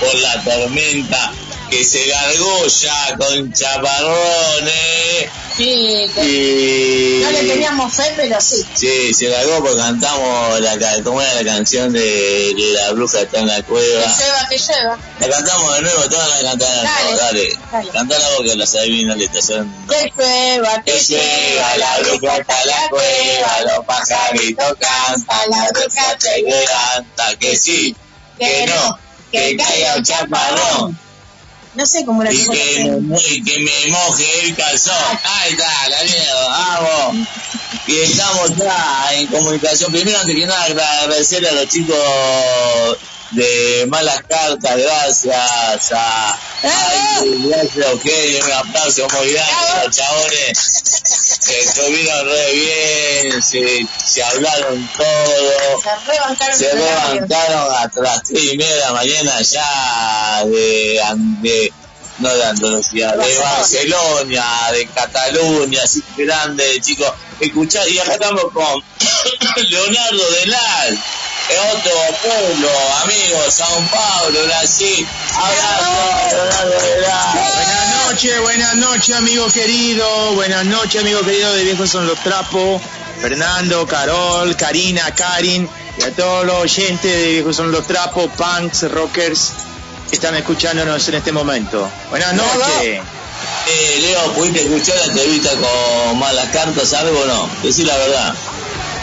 por 0.00 0.14
la 0.20 0.42
tormenta 0.42 1.32
que 1.70 1.84
se 1.84 2.06
largó 2.06 2.66
ya 2.66 3.16
con 3.18 3.52
chaparrones. 3.52 4.97
Sí, 5.58 6.08
que 6.14 6.24
Y... 6.24 7.20
no 7.24 7.30
le 7.32 7.42
teníamos 7.42 7.92
fe, 7.92 8.12
pero 8.14 8.40
sí. 8.40 8.64
Sí, 8.74 9.12
se 9.12 9.28
largó 9.28 9.58
porque 9.58 9.76
cantamos 9.76 10.60
la, 10.60 11.02
¿cómo 11.02 11.20
era 11.20 11.34
la 11.34 11.44
canción 11.44 11.92
de, 11.92 12.54
la 12.56 12.92
bruja 12.92 13.22
está 13.22 13.40
en 13.40 13.48
la 13.48 13.56
Que 13.56 13.62
cueva. 13.64 14.04
lleva, 14.06 14.48
que 14.48 14.56
lleva. 14.56 14.98
La 15.18 15.28
cantamos 15.28 15.74
de 15.74 15.82
nuevo, 15.82 16.02
todas 16.08 16.28
la 16.42 16.50
cantaron. 16.50 16.84
Dale, 16.84 17.16
Dale, 17.16 17.58
dale. 17.72 17.88
Cantala 17.90 18.28
vos 18.36 18.48
que 18.48 18.54
las 18.56 18.74
adivinas 18.76 19.16
le 19.16 19.24
estación. 19.24 19.74
Que 19.88 20.12
llueva, 20.16 20.82
que 20.84 20.92
Que 20.92 21.00
llega 21.00 21.76
la 21.78 21.98
bruja 21.98 22.36
hasta 22.36 22.64
la 22.64 22.88
cueva, 22.90 23.74
los 23.74 23.84
pajaritos 23.84 24.76
cantan, 24.78 25.50
la 25.50 25.68
bruja 25.72 26.16
se 26.20 26.40
levanta, 26.42 27.36
que 27.40 27.56
sí, 27.56 27.96
que 28.38 28.66
no, 28.68 28.96
que 29.32 29.56
caiga 29.56 29.96
un 29.96 30.04
chaparrón 30.04 31.07
No 31.78 31.86
sé 31.86 32.04
cómo 32.04 32.22
era 32.22 32.32
y 32.32 32.36
que 32.36 33.00
y 33.30 33.44
que 33.44 33.58
me 33.60 33.92
moje 33.92 34.24
el 34.42 34.56
calzón. 34.56 34.96
Ahí 35.22 35.52
está, 35.52 35.88
la 35.88 36.02
mierda, 36.02 36.48
vamos. 36.48 37.28
Y 37.86 38.00
estamos 38.00 38.56
ya 38.56 39.10
en 39.12 39.28
comunicación. 39.28 39.92
Primero, 39.92 40.18
antes 40.18 40.34
que 40.34 40.44
nada, 40.44 40.64
agradecerle 40.64 41.50
a 41.50 41.52
los 41.52 41.68
chicos 41.68 41.96
de 43.30 43.86
Malas 43.88 44.22
Cartas, 44.28 44.76
gracias 44.76 45.92
a... 45.92 46.38
Ay, 46.62 47.44
gracias 47.46 47.86
a 47.86 47.94
ustedes, 47.94 48.44
un 48.44 48.52
aplauso 48.52 49.08
muy 49.08 49.32
grande, 49.32 49.84
los 49.84 49.96
chabones 49.96 51.40
que 51.46 51.58
estuvieron 51.60 52.26
re 52.26 52.52
bien, 52.52 53.42
se, 53.42 53.86
se 54.04 54.22
hablaron 54.22 54.88
todo, 54.96 55.82
Se 55.82 56.12
rebancaron 56.12 56.58
se 56.58 56.74
levantaron 56.74 57.74
hasta 57.76 58.00
las 58.00 58.22
tres 58.22 58.42
y 58.52 58.56
media 58.56 58.74
de 58.74 58.80
la 58.80 58.92
mañana 58.92 59.40
ya 59.40 60.44
de, 60.46 61.00
de 61.42 61.72
no 62.18 62.34
de 62.34 62.44
Andalucía, 62.44 63.12
de 63.12 63.38
Barcelona, 63.38 64.72
de 64.72 64.86
Cataluña, 64.88 65.82
así 65.82 66.02
grande, 66.16 66.80
chicos. 66.80 67.12
Escuchá, 67.40 67.86
y 67.88 67.98
acá 67.98 68.14
estamos 68.14 68.44
con 68.52 68.82
Leonardo 69.68 70.30
Delal, 70.32 70.98
otro 71.56 71.92
pueblo, 72.22 72.68
amigos, 73.02 73.54
Sao 73.54 73.82
Paulo, 73.90 74.44
Brasil. 74.44 75.06
Abrazo. 75.34 76.38
Buenas 77.54 78.06
noches, 78.06 78.40
buenas 78.40 78.74
noches, 78.76 79.16
amigo 79.16 79.48
querido. 79.48 80.34
Buenas 80.34 80.66
noches, 80.66 81.00
amigo 81.00 81.20
querido 81.22 81.52
de 81.54 81.64
Viejos 81.64 81.90
son 81.90 82.06
los 82.06 82.18
Trapos. 82.20 82.82
Fernando, 83.20 83.86
Carol, 83.86 84.54
Karina, 84.56 85.12
Karin 85.14 85.68
y 85.98 86.02
a 86.02 86.12
todos 86.12 86.46
los 86.46 86.56
oyentes 86.56 87.10
de 87.10 87.32
Viejos 87.32 87.56
son 87.56 87.72
los 87.72 87.86
Trapos, 87.86 88.30
punks, 88.36 88.90
rockers 88.90 89.52
que 90.08 90.16
están 90.16 90.34
escuchándonos 90.36 91.08
en 91.08 91.14
este 91.14 91.32
momento. 91.32 91.88
Buenas 92.10 92.34
noches. 92.34 93.00
Eh, 93.66 93.98
Leo, 94.00 94.32
¿pudiste 94.34 94.62
escuchar 94.62 94.96
la 94.96 95.04
entrevista 95.04 95.50
con 95.50 96.18
Malas 96.18 96.48
Cartas, 96.52 96.92
algo 96.94 97.20
o 97.20 97.26
no? 97.26 97.50
Decí 97.62 97.84
la 97.84 97.96
verdad. 97.96 98.34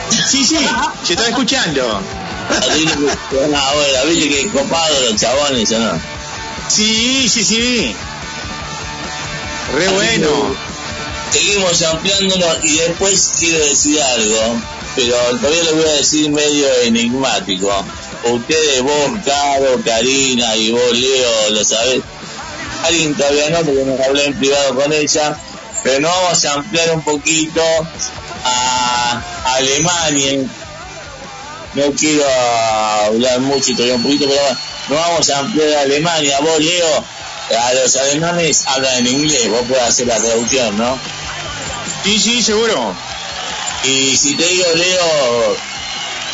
Sí, 0.09 0.45
sí, 0.45 0.57
se 1.03 1.13
está 1.13 1.27
escuchando. 1.27 2.01
Ah, 2.49 3.73
bueno, 3.75 4.05
viste 4.07 4.29
que 4.29 4.49
copado 4.49 4.99
los 5.01 5.15
chabones, 5.15 5.71
¿o 5.71 5.79
no? 5.79 5.99
Sí, 6.67 7.27
sí, 7.29 7.43
sí. 7.43 7.95
Re 9.75 9.85
Así 9.85 9.95
bueno. 9.95 10.55
Seguimos 11.31 11.81
ampliándonos 11.83 12.63
y 12.63 12.77
después 12.77 13.33
quiero 13.39 13.65
decir 13.65 14.01
algo, 14.01 14.61
pero 14.95 15.15
todavía 15.37 15.63
lo 15.63 15.75
voy 15.75 15.85
a 15.85 15.93
decir 15.93 16.29
medio 16.29 16.67
enigmático. 16.83 17.69
Ustedes, 18.23 18.81
vos, 18.81 19.19
Caro, 19.25 19.81
Karina 19.83 20.55
y 20.55 20.71
vos, 20.71 20.91
Leo, 20.93 21.49
lo 21.49 21.63
sabés. 21.65 22.01
Alguien 22.85 23.15
todavía 23.15 23.49
no, 23.49 23.57
porque 23.63 23.83
no 23.83 24.03
hablé 24.03 24.25
en 24.25 24.33
privado 24.35 24.75
con 24.75 24.93
ella, 24.93 25.37
pero 25.83 25.99
nos 25.99 26.11
vamos 26.11 26.45
a 26.45 26.53
ampliar 26.53 26.91
un 26.91 27.01
poquito 27.01 27.61
a 28.45 29.21
Alemania. 29.55 30.45
No 31.75 31.91
quiero 31.91 32.23
hablar 33.05 33.39
mucho 33.41 33.71
y 33.71 33.75
todavía 33.75 33.95
un 33.95 34.03
poquito, 34.03 34.27
pero 34.29 34.41
nos 34.89 35.07
vamos 35.07 35.29
a 35.29 35.39
ampliar 35.39 35.73
a 35.73 35.81
Alemania. 35.81 36.39
Vos, 36.39 36.59
Leo, 36.59 37.05
a 37.59 37.73
los 37.73 37.95
alemanes 37.97 38.63
hablan 38.65 38.97
en 38.99 39.07
inglés, 39.07 39.49
vos 39.49 39.61
podés 39.67 39.83
hacer 39.83 40.07
la 40.07 40.17
traducción, 40.17 40.77
¿no? 40.77 40.97
Sí, 42.03 42.19
sí, 42.19 42.41
seguro. 42.41 42.95
Y 43.83 44.15
si 44.15 44.35
te 44.35 44.45
digo, 44.45 44.65
Leo, 44.75 45.57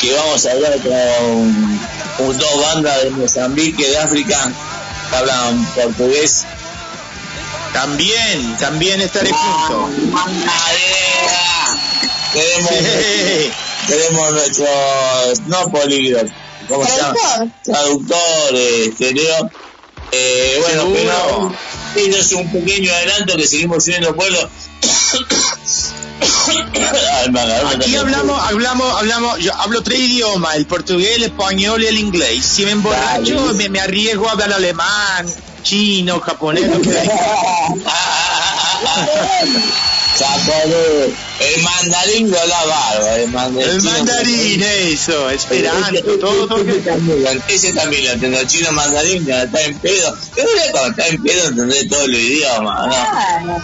que 0.00 0.14
vamos 0.14 0.46
a 0.46 0.52
hablar 0.52 0.78
con, 0.80 1.80
con 2.16 2.38
dos 2.38 2.62
bandas 2.62 3.02
de 3.02 3.10
Mozambique, 3.10 3.88
de 3.88 3.98
África, 3.98 4.50
que 5.10 5.16
hablan 5.16 5.64
portugués. 5.74 6.44
También, 7.72 8.56
también 8.58 9.00
estaré 9.00 9.30
junto. 9.32 9.90
Tenemos, 12.32 12.70
Sí. 12.70 13.52
Tenemos 13.86 14.32
nuestro, 14.32 14.66
no 15.46 15.70
políglota, 15.70 16.34
¿cómo 16.68 16.86
se 16.86 16.96
llama? 16.96 17.52
Traductor, 17.64 18.54
este, 18.54 19.12
Leo. 19.12 19.50
Eh, 20.14 20.58
bueno, 20.60 20.82
Seguro. 20.82 21.56
pero 21.94 22.16
eso 22.16 22.18
es 22.18 22.32
un 22.32 22.52
pequeño 22.52 22.92
adelanto 22.92 23.34
que 23.36 23.46
seguimos 23.46 23.84
subiendo 23.84 24.14
pueblo. 24.14 24.38
Ay, 26.44 27.30
me 27.30 27.40
agarró 27.40 27.68
Aquí 27.68 27.96
hablamos, 27.96 28.42
hablamos, 28.42 28.98
hablamos, 28.98 29.38
yo 29.38 29.54
hablo 29.54 29.82
tres 29.82 30.00
idiomas, 30.00 30.56
el 30.56 30.66
portugués, 30.66 31.16
el 31.16 31.22
español 31.24 31.82
y 31.82 31.86
el 31.86 31.98
inglés. 31.98 32.44
Si 32.44 32.64
me 32.64 32.72
emborracho, 32.72 33.54
me, 33.54 33.68
me 33.70 33.80
arriesgo 33.80 34.28
a 34.28 34.32
hablar 34.32 34.52
alemán, 34.52 35.26
chino, 35.62 36.20
japonés, 36.20 36.64
lo. 40.20 41.04
El 41.44 41.62
mandarín 41.62 42.30
de 42.30 42.46
la 42.46 42.64
barba. 42.66 43.16
El 43.16 43.30
mandarín, 43.30 43.70
El 43.70 43.82
mandarín, 43.82 44.62
eso, 44.62 45.30
esperando, 45.30 46.00
todo, 46.18 46.46
todo. 46.46 46.60
Ese 46.60 46.80
también, 46.82 47.38
ese 47.48 47.72
también 47.72 48.20
lo. 48.32 48.38
El 48.38 48.46
chino 48.46 48.72
mandarín 48.72 49.24
que 49.24 49.42
está 49.42 49.62
en 49.62 49.78
pedo. 49.78 50.16
Yo 50.36 50.44
creo 50.44 50.46
que 50.64 50.70
cuando 50.70 50.90
está 50.90 51.06
en 51.08 51.22
pedo 51.22 51.48
entendés 51.48 51.88
todo 51.88 52.04
el 52.04 52.14
idioma, 52.14 52.86
¿no? 52.86 53.56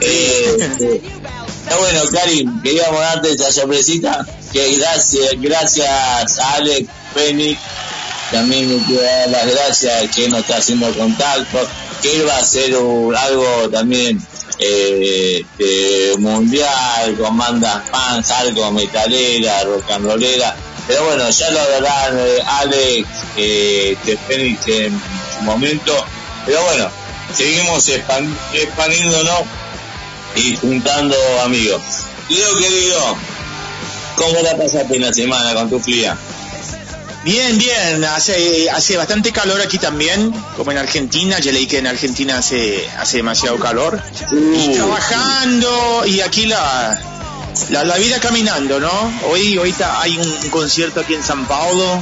Eh, 0.00 0.56
eh, 0.80 1.02
está 1.62 1.76
bueno, 1.76 2.00
Karim, 2.12 2.62
queríamos 2.62 3.00
darte 3.00 3.32
esta 3.32 3.52
sorpresita. 3.52 4.26
Que 4.52 4.76
gracias, 4.78 5.30
gracias 5.38 5.88
a 6.38 6.54
Alex 6.54 6.88
Penny. 7.14 7.58
También 8.30 8.68
me 8.68 8.84
quiero 8.86 9.02
dar 9.02 9.28
las 9.28 9.46
gracias 9.46 10.10
que 10.14 10.28
nos 10.28 10.40
está 10.40 10.56
haciendo 10.56 10.90
contacto. 10.94 11.58
Que 12.02 12.16
él 12.16 12.28
va 12.28 12.36
a 12.36 12.40
hacer 12.40 12.74
un- 12.76 13.14
algo 13.14 13.68
también 13.70 14.20
eh, 14.58 16.14
mundial 16.18 17.16
con 17.18 17.36
bandas 17.36 17.82
punk, 17.90 18.30
algo 18.30 18.72
metalera, 18.72 19.64
rock 19.64 19.90
and 19.90 20.06
rollera. 20.06 20.56
Pero 20.86 21.04
bueno, 21.04 21.28
ya 21.30 21.50
lo 21.50 21.60
verán 21.68 22.18
eh, 22.18 22.42
Alex, 22.46 23.08
eh, 23.36 23.96
Fénix 24.28 24.68
en 24.68 25.00
su 25.36 25.42
momento. 25.42 25.92
Pero 26.46 26.62
bueno, 26.62 26.88
seguimos 27.34 27.88
expan- 27.88 28.36
expandiéndonos 28.54 29.40
y 30.36 30.56
juntando 30.56 31.16
amigos. 31.42 31.80
Leo 32.28 32.56
querido, 32.58 33.16
¿cómo 34.16 34.40
la 34.42 34.56
pasaste 34.56 34.96
en 34.96 35.02
la 35.02 35.12
semana 35.12 35.54
con 35.54 35.70
tu 35.70 35.80
fría? 35.80 36.16
Bien, 37.26 37.58
bien, 37.58 38.04
hace, 38.04 38.70
hace 38.70 38.96
bastante 38.96 39.32
calor 39.32 39.60
aquí 39.60 39.78
también, 39.78 40.32
como 40.56 40.70
en 40.70 40.78
Argentina, 40.78 41.40
ya 41.40 41.50
leí 41.50 41.66
que 41.66 41.78
en 41.78 41.88
Argentina 41.88 42.38
hace, 42.38 42.88
hace 42.98 43.16
demasiado 43.16 43.58
calor. 43.58 44.00
Y 44.30 44.68
trabajando, 44.74 46.04
y 46.06 46.20
aquí 46.20 46.46
la, 46.46 46.96
la, 47.70 47.82
la 47.82 47.96
vida 47.96 48.20
caminando, 48.20 48.78
¿no? 48.78 49.12
Hoy, 49.28 49.56
ahorita 49.58 50.00
hay 50.02 50.16
un, 50.16 50.28
un 50.44 50.50
concierto 50.50 51.00
aquí 51.00 51.14
en 51.14 51.24
San 51.24 51.48
Paulo 51.48 52.00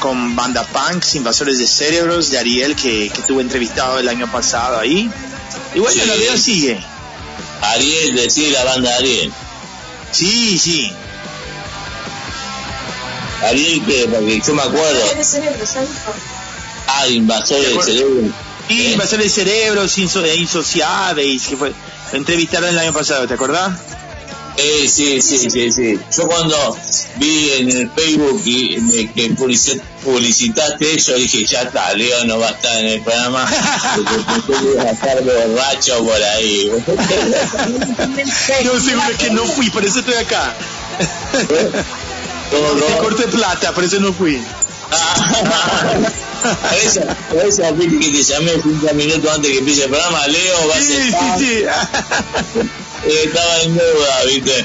con 0.00 0.36
banda 0.36 0.64
punk, 0.64 1.02
Invasores 1.14 1.58
de 1.58 1.66
Cerebros, 1.66 2.30
de 2.30 2.38
Ariel, 2.38 2.76
que, 2.76 3.08
que 3.08 3.22
tuve 3.22 3.40
entrevistado 3.40 3.98
el 3.98 4.08
año 4.10 4.30
pasado 4.30 4.78
ahí. 4.78 5.10
Y 5.74 5.78
bueno, 5.78 6.02
Sí. 6.02 6.06
la 6.06 6.14
vida 6.14 6.36
sigue. 6.36 6.78
Ariel, 7.62 8.16
decir 8.16 8.52
la 8.52 8.64
banda 8.64 8.94
Ariel. 8.96 9.32
Sí, 10.12 10.58
sí. 10.58 10.92
Ariel, 13.42 13.84
que 13.84 14.08
porque 14.08 14.40
yo 14.46 14.54
me 14.54 14.62
acuerdo, 14.62 15.00
ah, 16.88 17.06
invasores 17.08 17.64
del 17.68 17.82
cerebro. 17.82 18.32
Sí, 18.68 18.92
Invasores 18.92 19.24
de 19.24 19.30
Cerebros, 19.44 19.96
inso, 19.98 20.26
Insociables, 20.26 21.42
que 21.46 21.56
fue, 21.56 21.72
entrevistaron 22.12 22.68
el 22.68 22.78
año 22.78 22.92
pasado, 22.92 23.26
¿te 23.26 23.32
acordás? 23.34 23.72
Eh, 24.58 24.88
sí, 24.88 25.22
sí, 25.22 25.38
sí, 25.48 25.70
sí. 25.72 25.98
Yo 26.16 26.26
cuando 26.26 26.76
vi 27.16 27.50
en 27.58 27.70
el 27.70 27.90
Facebook 27.92 28.42
y, 28.44 28.76
me- 28.80 29.10
que 29.12 29.30
publici- 29.30 29.80
publicitaste 30.04 30.96
eso, 30.96 31.14
dije, 31.14 31.46
ya 31.46 31.62
está, 31.62 31.94
Leo 31.94 32.24
no 32.24 32.40
va 32.40 32.48
a 32.48 32.50
estar 32.50 32.76
en 32.78 32.86
el 32.88 33.00
programa, 33.02 33.48
porque 33.94 34.52
que 34.52 34.70
iba 34.72 34.82
a 34.82 34.90
estar 34.90 35.22
borracho 35.22 36.04
por 36.04 36.22
ahí. 36.22 36.70
No, 38.64 38.80
seguro 38.80 39.16
que 39.18 39.30
no 39.30 39.44
fui, 39.46 39.70
por 39.70 39.84
eso 39.84 40.00
estoy 40.00 40.14
acá. 40.14 40.54
Te 42.50 42.98
corté 42.98 43.28
plata, 43.28 43.72
por 43.72 43.84
eso 43.84 44.00
no 44.00 44.12
fui. 44.12 44.42
Por 46.40 46.78
eso, 46.78 47.00
por 47.30 47.44
eso, 47.44 47.74
viste 47.74 47.98
que 47.98 48.10
te 48.16 48.22
llamé 48.22 48.52
cinco 48.62 48.94
minutos 48.94 49.34
antes 49.34 49.50
que 49.50 49.58
empiece 49.58 49.84
el 49.84 49.90
programa, 49.90 50.24
Leo 50.28 50.68
va 50.68 50.76
a 50.76 50.80
ser... 50.80 51.02
Sí, 51.02 51.10
sí, 51.10 51.44
sí. 51.44 51.64
Eh, 53.06 53.24
estaba 53.24 53.60
en 53.62 53.76
deuda, 53.76 54.24
viste. 54.24 54.64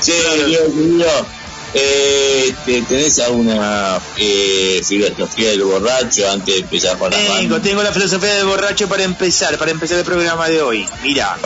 Sí, 0.00 0.12
Leo, 0.46 0.66
querido, 0.72 1.26
eh, 1.74 2.54
¿te- 2.64 2.82
¿tenés 2.82 3.18
alguna 3.18 3.98
eh, 4.16 4.80
filosofía 4.86 5.50
del 5.50 5.64
borracho 5.64 6.30
antes 6.30 6.54
de 6.54 6.60
empezar 6.60 6.96
con 6.98 7.10
la 7.10 7.16
Tengo, 7.16 7.60
tengo 7.60 7.82
la 7.82 7.92
filosofía 7.92 8.34
del 8.34 8.46
borracho 8.46 8.88
para 8.88 9.02
empezar, 9.02 9.58
para 9.58 9.70
empezar 9.72 9.98
el 9.98 10.04
programa 10.04 10.48
de 10.48 10.62
hoy. 10.62 10.86
Mira, 11.02 11.36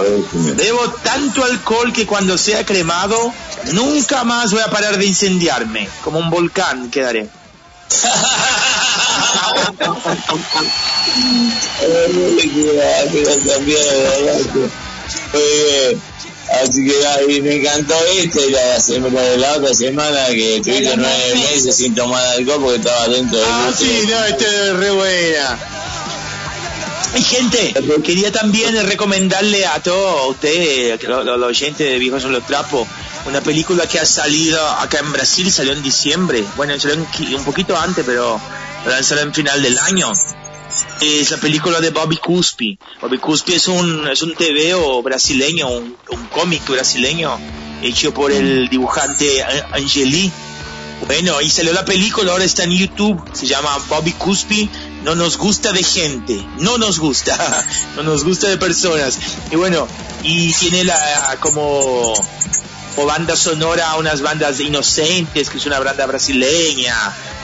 bebo 0.57 0.81
tanto 1.03 1.43
alcohol 1.45 1.93
que 1.93 2.07
cuando 2.07 2.37
sea 2.39 2.65
cremado, 2.67 3.33
nunca 3.73 4.25
más 4.25 4.53
voy 4.53 4.61
a 4.63 4.71
parar 4.71 4.99
de 4.99 5.07
incendiarme. 5.07 5.89
Como 6.05 6.19
un 6.19 6.29
volcán 6.31 6.91
quedaré. 6.91 7.29
Así 16.51 16.85
que 16.85 16.95
ay, 17.07 17.43
me 17.43 17.57
encantó 17.57 17.95
este 18.17 18.47
y 18.47 18.51
la, 18.51 18.81
semana- 18.81 19.21
la 19.37 19.53
otra 19.53 19.75
semana 19.75 20.27
que 20.29 20.61
tuviste 20.65 20.97
nueve 20.97 21.35
meses 21.35 21.77
sin 21.77 21.95
tomar 21.95 22.25
alcohol 22.27 22.61
porque 22.63 22.79
estaba 22.79 23.09
dentro 23.09 23.39
del 23.39 23.47
Ah, 23.51 23.71
sí, 23.77 24.07
no, 24.09 24.25
esta 24.25 24.45
es 24.47 24.77
re 24.77 24.91
buena. 24.91 25.59
Y 27.17 27.23
gente, 27.23 27.75
quería 28.05 28.31
también 28.31 28.75
recomendarle 28.87 29.67
a 29.67 29.83
todos 29.83 30.31
ustedes, 30.31 30.99
que 31.01 31.07
lo- 31.09 31.25
lo- 31.25 31.37
los 31.37 31.49
oyentes 31.49 31.87
de 31.87 31.99
Viejos 31.99 32.23
son 32.23 32.33
los 32.33 32.47
Trapos, 32.47 32.87
una 33.27 33.41
película 33.41 33.87
que 33.87 33.99
ha 33.99 34.07
salido 34.07 34.65
acá 34.67 34.99
en 35.01 35.13
Brasil, 35.13 35.51
salió 35.51 35.73
en 35.73 35.83
diciembre. 35.83 36.45
Bueno, 36.57 36.79
salió 36.79 36.97
un 37.37 37.45
poquito 37.45 37.77
antes, 37.79 38.05
pero 38.07 38.41
la 38.87 38.93
lanzaron 38.93 39.29
en 39.29 39.35
final 39.35 39.63
del 39.63 39.79
año. 39.79 40.13
Es 41.01 41.31
la 41.31 41.37
película 41.39 41.81
de 41.81 41.91
Bobby 41.91 42.17
Cuspi. 42.17 42.79
Bobby 43.01 43.19
Cuspi 43.19 43.55
es 43.55 43.69
un, 43.69 44.07
es 44.09 44.23
un 44.23 44.35
TVO 44.35 45.03
brasileño, 45.03 45.69
un, 45.69 45.97
un 46.11 46.27
cómic 46.27 46.67
brasileño 46.69 47.39
hecho 47.83 48.13
por 48.13 48.33
el 48.33 48.69
dibujante 48.69 49.43
An- 49.43 49.75
Angeli. 49.75 50.31
Bueno, 51.07 51.41
y 51.41 51.49
salió 51.49 51.73
la 51.73 51.85
película, 51.85 52.33
ahora 52.33 52.43
está 52.45 52.65
en 52.65 52.73
YouTube, 52.73 53.23
se 53.33 53.47
llama 53.47 53.79
Bobby 53.89 54.13
Cuspi, 54.13 54.69
no 55.05 55.15
nos 55.15 55.39
gusta 55.39 55.73
de 55.73 55.85
gente, 55.85 56.45
no 56.59 56.77
nos 56.77 56.99
gusta, 56.99 57.65
no 57.97 58.03
nos 58.03 58.25
gusta 58.25 58.49
de 58.49 58.57
personas. 58.57 59.17
Y 59.53 59.55
bueno, 59.57 59.87
y 60.25 60.53
tiene 60.55 60.83
la 60.83 61.37
como, 61.39 62.15
como 62.97 63.07
banda 63.07 63.37
sonora 63.37 63.95
unas 63.95 64.23
bandas 64.23 64.59
inocentes, 64.59 65.49
que 65.51 65.59
es 65.59 65.67
una 65.67 65.79
banda 65.79 66.05
brasileña. 66.07 66.97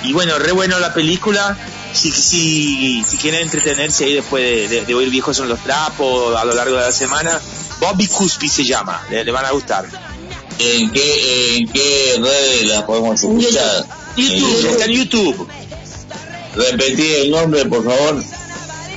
Y 0.03 0.13
bueno, 0.13 0.37
re 0.41 0.51
bueno 0.51 0.81
la 0.81 0.93
película, 0.93 1.57
si, 1.95 2.11
si, 2.11 3.05
si 3.05 3.17
quieren 3.17 3.41
entretenerse 3.43 4.05
ahí 4.05 4.15
después 4.15 4.43
de, 4.43 4.69
de- 4.69 4.85
de 4.85 4.95
oír 4.95 5.09
Viejos 5.11 5.37
son 5.37 5.49
los 5.49 5.61
Trapos 5.61 6.37
a 6.37 6.45
lo 6.45 6.55
largo 6.55 6.77
de 6.77 6.83
la 6.83 6.93
semana, 6.93 7.41
Bobby 7.81 8.07
Cuspi 8.07 8.49
se 8.49 8.65
llama, 8.65 9.03
le, 9.11 9.25
le 9.25 9.31
van 9.33 9.45
a 9.47 9.51
gustar. 9.53 9.87
¿En 10.59 10.91
qué, 10.91 11.57
¿En 11.59 11.69
qué 11.69 12.15
redes 12.19 12.67
la 12.69 12.87
podemos 12.87 13.15
escuchar? 13.21 13.87
YouTube, 14.17 14.71
está 14.71 14.85
en 14.85 14.91
YouTube. 14.93 15.49
Repetí 16.55 17.07
el 17.23 17.31
nombre, 17.33 17.65
por 17.67 17.85
favor. 17.85 18.23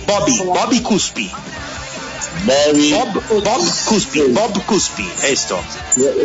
Bobby, 0.05 0.37
Bobby 0.45 0.79
Cuspi. 0.81 1.31
Bobby. 2.45 2.91
Bob, 2.93 3.43
Bob 3.43 3.61
Cuspi, 3.85 4.21
Bob 4.29 4.63
Cuspi, 4.65 5.09
esto. 5.23 5.59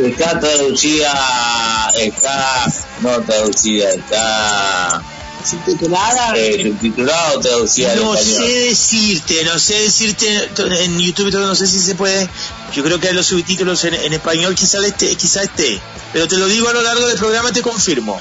Está 0.05 0.39
traducida, 0.39 1.91
está, 1.99 2.67
no 3.01 3.21
traducida, 3.23 3.89
está 3.91 5.03
subtitulada. 5.45 6.37
eh, 6.37 6.63
subtitulada 6.63 7.33
o 7.35 7.41
traducida 7.41 7.95
No 7.97 8.17
sé 8.17 8.43
decirte, 8.43 9.45
no 9.45 9.59
sé 9.59 9.75
decirte 9.75 10.51
en 10.81 10.99
YouTube, 10.99 11.33
no 11.33 11.55
sé 11.55 11.67
si 11.67 11.79
se 11.81 11.95
puede. 11.95 12.29
Yo 12.75 12.83
creo 12.83 12.99
que 12.99 13.13
los 13.13 13.27
subtítulos 13.27 13.85
en, 13.85 13.95
en 13.95 14.13
español 14.13 14.55
quizá 14.55 14.85
esté, 14.87 15.15
quizá 15.17 15.43
esté. 15.43 15.81
Pero 16.13 16.29
te 16.29 16.37
lo 16.37 16.47
digo 16.47 16.69
a 16.69 16.73
lo 16.73 16.83
largo 16.83 17.07
del 17.07 17.19
programa 17.19 17.51
y 17.51 17.53
te 17.53 17.63
confirmo. 17.63 18.19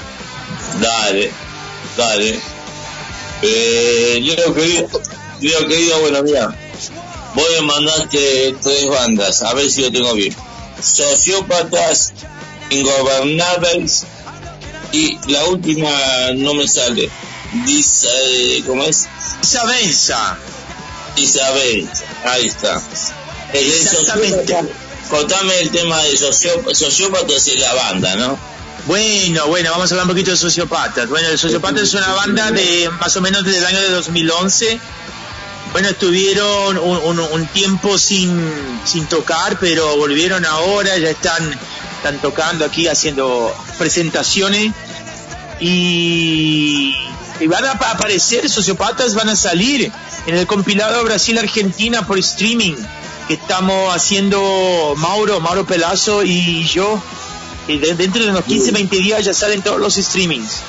Dale, 0.80 1.30
dale. 1.96 2.40
Eh, 3.42 4.18
Leo 4.22 4.54
querido, 4.54 4.88
Leo 5.40 5.66
querido, 5.66 6.00
bueno, 6.00 6.22
mira, 6.22 6.54
voy 7.34 7.54
a 7.58 7.62
mandarte 7.62 8.54
tres 8.62 8.88
bandas, 8.88 9.42
a 9.42 9.52
ver 9.54 9.70
si 9.70 9.82
lo 9.82 9.90
tengo 9.90 10.14
bien. 10.14 10.34
Sociópatas, 10.80 12.12
Ingobernables 12.70 14.06
y 14.92 15.18
la 15.30 15.44
última 15.46 15.90
no 16.36 16.54
me 16.54 16.66
sale. 16.68 17.10
Dice, 17.66 18.08
¿cómo 18.66 18.84
es? 18.84 19.08
Isabenza. 19.42 20.36
Isabel, 21.16 21.88
ahí 22.24 22.46
está. 22.46 22.80
El 23.52 23.66
Exactamente. 23.66 24.56
Contame 25.10 25.58
el 25.60 25.70
tema 25.70 26.02
de 26.04 26.16
sociópatas, 26.16 27.46
es 27.48 27.60
la 27.60 27.74
banda, 27.74 28.14
¿no? 28.16 28.38
Bueno, 28.86 29.46
bueno, 29.48 29.70
vamos 29.70 29.90
a 29.90 29.94
hablar 29.94 30.06
un 30.06 30.12
poquito 30.14 30.30
de 30.30 30.36
Sociopatas. 30.36 31.08
Bueno, 31.08 31.28
el 31.28 31.38
Sociopatas 31.38 31.82
es 31.82 31.94
una 31.94 32.08
banda 32.14 32.50
de 32.50 32.88
más 32.98 33.14
o 33.16 33.20
menos 33.20 33.44
desde 33.44 33.58
el 33.58 33.66
año 33.66 33.80
de 33.80 33.90
2011. 33.90 34.80
Bueno, 35.72 35.88
estuvieron 35.88 36.78
un, 36.78 36.96
un- 36.98 37.20
un 37.20 37.46
tiempo 37.48 37.96
sin, 37.98 38.52
sin 38.84 39.06
tocar, 39.06 39.58
pero 39.60 39.96
volvieron 39.98 40.44
ahora, 40.46 40.96
ya 40.98 41.10
están, 41.10 41.58
están 42.02 42.18
tocando 42.20 42.64
aquí, 42.64 42.88
haciendo 42.88 43.54
presentaciones. 43.78 44.72
Y, 45.60 46.94
y 47.40 47.46
van 47.46 47.64
a 47.64 47.78
pa- 47.78 47.92
aparecer, 47.92 48.48
Sociopatas 48.50 49.14
van 49.14 49.28
a 49.28 49.36
salir 49.36 49.92
en 50.26 50.34
el 50.36 50.46
compilado 50.46 51.04
Brasil-Argentina 51.04 52.04
por 52.06 52.18
streaming. 52.18 52.74
que 53.28 53.34
estamos 53.34 53.94
haciendo 53.94 54.94
Mauro, 54.96 55.38
Mauro 55.40 55.64
Pelazo 55.64 56.24
y 56.24 56.64
yo. 56.64 57.00
Y 57.68 57.78
de- 57.78 57.94
dentro 57.94 58.24
de 58.24 58.30
unos 58.30 58.44
15, 58.44 58.72
20 58.72 58.96
días 58.96 59.24
ya 59.24 59.32
salen 59.32 59.62
todos 59.62 59.78
los 59.78 59.94
streamings. 59.94 60.60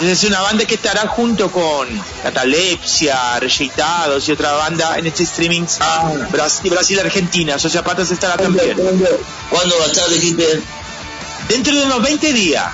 Entonces 0.00 0.24
es 0.24 0.30
una 0.30 0.40
banda 0.40 0.64
que 0.64 0.76
estará 0.76 1.06
junto 1.08 1.52
con 1.52 1.86
Catalepsia, 2.22 3.38
Rejeitados 3.38 4.26
y 4.26 4.32
otra 4.32 4.52
banda 4.52 4.96
en 4.98 5.06
este 5.06 5.24
streaming 5.24 5.64
Brasil, 6.30 6.70
Brasil-Argentina. 6.70 7.58
Sociopatas 7.58 8.10
estará 8.10 8.38
también. 8.38 8.78
¿Cuándo 9.50 9.78
va 9.78 9.84
a 9.84 9.88
estar, 9.88 10.08
dijiste? 10.08 10.62
Dentro 11.50 11.76
de 11.76 11.84
unos 11.84 12.02
20 12.02 12.32
días. 12.32 12.64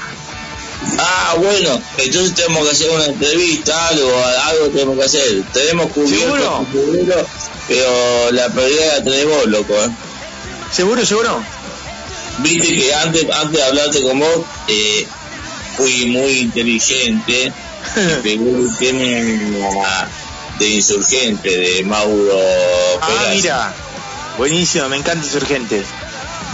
Ah, 1.00 1.34
bueno, 1.38 1.82
entonces 1.98 2.32
tenemos 2.32 2.62
que 2.64 2.70
hacer 2.70 2.90
una 2.90 3.06
entrevista, 3.06 3.88
algo, 3.88 4.24
algo 4.44 4.66
tenemos 4.68 4.96
que 4.96 5.04
hacer. 5.04 5.42
Tenemos 5.52 5.90
cubierto, 5.90 6.64
¿Seguro? 6.70 7.26
pero 7.66 8.30
la 8.30 8.48
prioridad 8.50 8.98
la 8.98 9.04
tenés 9.04 9.26
vos, 9.26 9.46
loco. 9.46 9.74
¿eh? 9.74 9.90
¿Seguro, 10.70 11.04
seguro? 11.04 11.42
Viste 12.38 12.72
que 12.72 12.94
antes, 12.94 13.26
antes 13.30 13.52
de 13.52 13.64
hablarte 13.64 14.02
con 14.02 14.20
vos, 14.20 14.42
eh, 14.68 15.08
fui 15.76 16.06
muy 16.06 16.38
inteligente 16.40 17.52
y 17.96 18.22
pegué 18.22 18.50
el 18.50 18.76
tema 18.78 20.08
de 20.58 20.68
insurgente 20.70 21.48
de 21.56 21.84
Mauro 21.84 22.38
Ah, 23.02 23.08
mira. 23.34 23.74
Buenísimo, 24.38 24.88
me 24.88 24.96
encanta 24.96 25.24
Insurgente. 25.24 25.82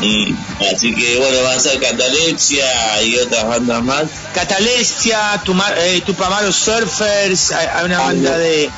Y, 0.01 0.35
así 0.75 0.95
que 0.95 1.19
bueno, 1.19 1.43
van 1.43 1.59
a 1.59 1.61
ser 1.61 1.79
Catalepsia 1.81 3.03
y 3.03 3.19
otras 3.19 3.47
bandas 3.47 3.83
más. 3.85 4.05
Catalestia, 4.35 5.41
Tuma- 5.45 5.73
eh, 5.79 6.03
Tupamaro 6.05 6.53
Surfers, 6.53 7.53
hay, 7.53 7.67
hay 7.75 7.85
una 7.85 7.99
banda 8.01 8.37
de... 8.39 8.71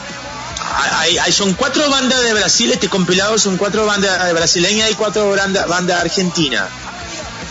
hay- 0.98 1.18
hay- 1.18 1.32
son 1.32 1.54
cuatro 1.54 1.88
bandas 1.88 2.22
de 2.22 2.34
Brasil, 2.34 2.70
este 2.72 2.88
compilado 2.88 3.38
son 3.38 3.56
cuatro 3.56 3.86
bandas 3.86 4.32
brasileñas 4.34 4.90
y 4.90 4.94
cuatro 4.94 5.30
bandas 5.30 5.66
banda 5.66 6.00
argentinas. 6.00 6.68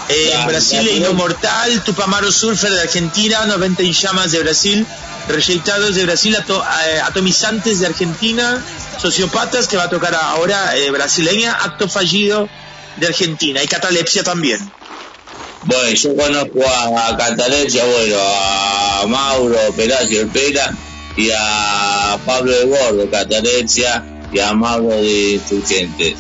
Eh, 0.09 0.33
Brasil, 0.47 0.85
ya, 0.85 0.91
Hino 0.91 1.05
pero- 1.07 1.13
Mortal, 1.13 1.83
Tupamaro 1.83 2.31
Surfer 2.31 2.71
de 2.71 2.81
Argentina, 2.81 3.45
90 3.45 3.83
en 3.83 3.93
Llamas 3.93 4.31
de 4.31 4.39
Brasil, 4.39 4.85
Rejeitados 5.27 5.95
de 5.95 6.03
Brasil, 6.05 6.35
Ato- 6.35 6.63
eh, 6.87 6.99
Atomizantes 6.99 7.79
de 7.79 7.87
Argentina, 7.87 8.63
Sociopatas, 9.01 9.67
que 9.67 9.77
va 9.77 9.83
a 9.83 9.89
tocar 9.89 10.13
ahora 10.15 10.75
eh, 10.75 10.91
brasileña, 10.91 11.53
Acto 11.53 11.87
Fallido 11.87 12.49
de 12.97 13.07
Argentina 13.07 13.63
y 13.63 13.67
Catalepsia 13.67 14.23
también. 14.23 14.71
Bueno, 15.61 15.89
yo 15.95 16.15
conozco 16.15 16.59
a 16.67 17.15
Catalepsia, 17.17 17.85
bueno, 17.85 18.17
a 18.19 19.05
Mauro 19.07 19.57
Pelacio 19.77 20.21
el 20.21 20.27
Pela 20.27 20.73
y 21.15 21.29
a 21.31 22.19
Pablo 22.25 22.51
de 22.51 22.65
Gordo, 22.65 23.09
Catalepsia 23.09 24.03
y 24.31 24.39
a 24.39 24.53
Mauro 24.53 24.89
de 24.89 25.35
Insurgentes. 25.41 26.15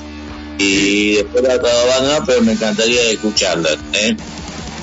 Y 0.63 1.15
después 1.15 1.43
la 1.43 1.55
otra 1.55 1.71
banda, 1.85 2.23
pero 2.25 2.41
me 2.41 2.53
encantaría 2.53 3.01
escucharlas, 3.11 3.77
¿eh? 3.93 4.15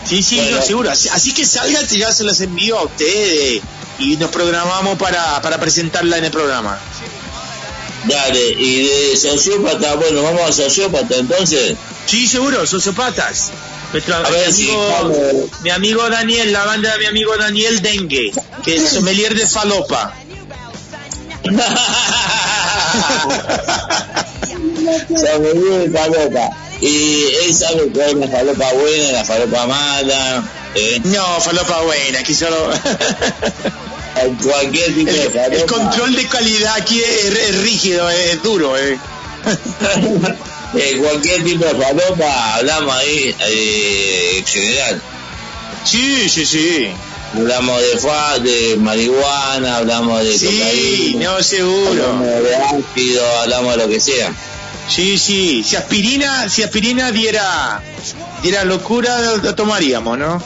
Sí, 0.09 0.23
sí, 0.23 0.36
Bueno. 0.36 0.57
no, 0.57 0.62
seguro. 0.62 0.90
Así, 0.90 1.09
así 1.09 1.32
que 1.32 1.44
salga, 1.44 1.82
ya 1.82 2.12
se 2.12 2.24
las 2.24 2.40
envío 2.40 2.78
a 2.78 2.85
ustedes 2.85 3.61
y 3.98 4.16
nos 4.16 4.31
programamos 4.31 4.98
para, 4.98 5.40
para 5.43 5.59
presentarla 5.61 6.19
en 6.19 6.24
el 6.24 6.31
programa. 6.31 6.78
Dale, 8.05 8.51
y 8.59 8.86
de 8.86 9.16
sociópata, 9.16 9.94
bueno, 9.97 10.23
vamos 10.23 10.43
a 10.43 10.52
sociópata 10.52 11.16
entonces. 11.16 11.77
Sí, 12.07 12.27
seguro, 12.27 12.66
sociopatas. 12.66 13.51
Nuestro 13.93 14.16
A 14.16 14.20
mi, 14.23 14.31
ver 14.31 14.48
amigo, 14.48 15.48
mi 15.62 15.70
amigo 15.70 16.09
Daniel, 16.09 16.52
la 16.52 16.65
banda 16.65 16.93
de 16.93 16.98
mi 16.98 17.07
amigo 17.07 17.36
Daniel 17.36 17.82
Dengue, 17.82 18.32
que 18.65 18.77
es 18.77 18.89
sommelier 18.89 19.35
de 19.35 19.47
falopa. 19.47 20.15
Sabe 25.16 25.52
bien 25.55 25.93
falopa. 25.93 26.51
Y 26.81 27.24
él 27.44 27.55
sabe 27.55 27.93
que 27.93 28.02
hay 28.02 28.15
una 28.15 28.28
falopa 28.28 28.73
buena 28.73 29.09
una 29.11 29.24
falopa 29.24 29.66
mala. 29.66 30.44
¿eh? 30.74 31.01
No, 31.05 31.40
falopa 31.40 31.82
buena, 31.82 32.20
aquí 32.20 32.35
solo... 32.35 32.57
Cualquier 34.43 34.94
tipo 34.94 35.11
de 35.11 35.23
El, 35.23 35.31
falopa. 35.31 35.55
el 35.57 35.65
control 35.66 36.15
de 36.16 36.27
calidad 36.27 36.74
aquí 36.77 37.01
es, 37.01 37.24
es 37.27 37.62
rígido, 37.62 38.09
es 38.11 38.43
duro. 38.43 38.77
Eh. 38.77 38.98
Eh, 40.73 40.98
cualquier 41.02 41.43
tipo 41.43 41.65
de 41.65 41.74
falopa, 41.74 42.55
hablamos 42.55 42.94
ahí 42.94 43.35
eh, 43.40 44.36
en 44.39 44.47
general. 44.47 45.02
Sí, 45.85 46.28
sí, 46.28 46.47
sí. 46.47 46.93
Hablamos 47.35 47.82
de 47.82 47.98
fa, 47.98 48.39
de 48.39 48.77
marihuana, 48.77 49.78
hablamos 49.78 50.23
de 50.23 50.39
Sí, 50.39 50.47
cocaína, 50.47 51.24
no, 51.32 51.43
seguro. 51.43 51.90
hablamos 52.05 52.43
de 52.44 52.55
ácido, 52.57 53.39
hablamos 53.40 53.77
de 53.77 53.82
lo 53.82 53.89
que 53.89 53.98
sea. 53.98 54.32
Sí, 54.91 55.19
sí. 55.19 55.62
Si 55.62 55.77
aspirina, 55.77 56.49
si 56.49 56.62
aspirina 56.62 57.12
diera, 57.12 57.81
diera 58.43 58.65
locura, 58.65 59.21
lo, 59.21 59.37
lo 59.39 59.55
tomaríamos, 59.55 60.19
¿no? 60.19 60.43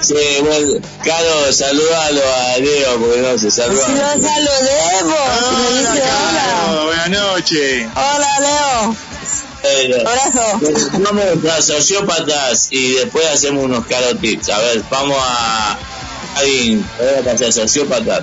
Sí, 0.00 0.14
bueno, 0.40 0.80
Caro, 1.02 1.52
saludalo 1.52 2.20
a 2.22 2.58
Leo 2.58 3.00
porque 3.00 3.22
no 3.22 3.38
se 3.38 3.50
saluda. 3.50 3.86
Si 3.86 3.92
lo 3.92 4.28
saludemos, 4.28 5.18
hola. 5.50 5.92
Claro, 5.94 6.84
buenas 6.86 7.10
noches. 7.10 7.88
Hola, 7.94 8.40
Leo. 8.40 8.96
Bueno, 9.62 10.08
Abrazo. 10.08 11.00
vamos 11.00 11.24
a 11.52 11.62
sociópatas 11.62 12.68
y 12.70 12.92
después 12.92 13.26
hacemos 13.26 13.64
unos 13.64 13.84
carotips. 13.86 14.48
A 14.50 14.58
ver, 14.58 14.82
vamos 14.90 15.18
a 15.20 15.76
alguien, 16.36 16.88
a 17.18 17.24
pasar 17.24 17.52
sociópatas. 17.52 18.22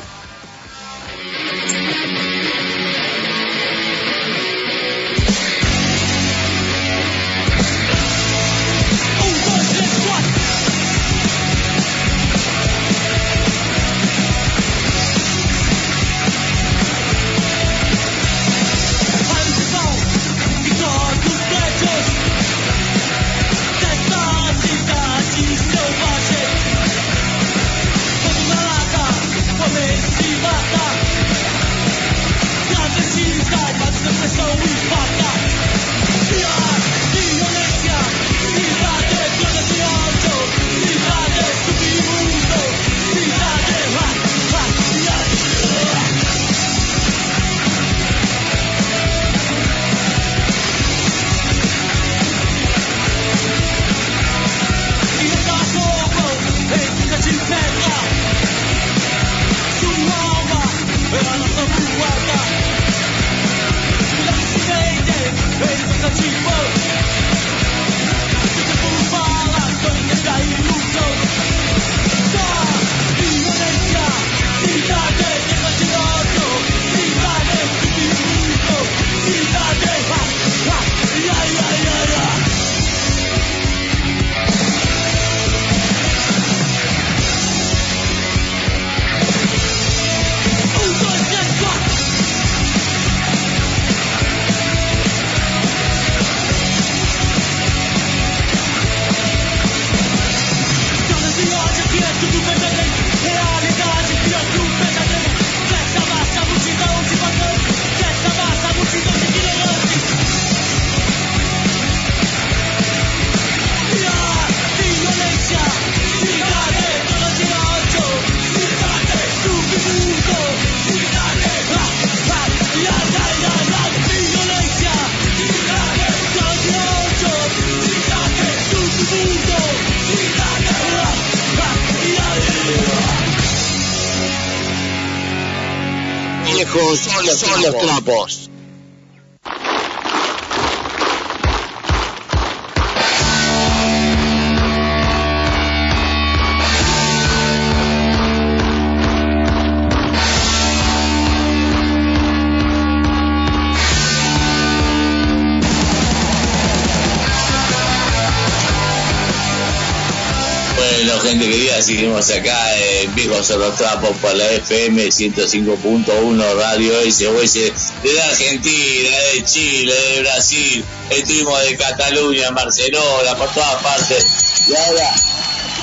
Bueno, 160.75 161.19
gente 161.21 161.49
querida, 161.49 161.81
seguimos 161.81 162.29
acá 162.31 162.77
en 162.77 163.15
Viejos 163.15 163.47
Trapos 163.77 164.17
por 164.17 164.35
la 164.35 164.49
FM 164.51 165.07
105.1 165.07 166.55
Radio 166.55 166.93
SOS 167.09 167.92
de 168.03 168.21
Argentina, 168.21 169.17
de 169.33 169.43
Chile, 169.45 169.93
de 169.93 170.21
Brasil, 170.21 170.85
estuvimos 171.09 171.63
de 171.63 171.77
Cataluña, 171.77 172.51
Barcelona, 172.51 173.35
por 173.37 173.51
todas 173.53 173.81
partes. 173.81 174.25
Y 174.67 174.75
ahora 174.75 175.15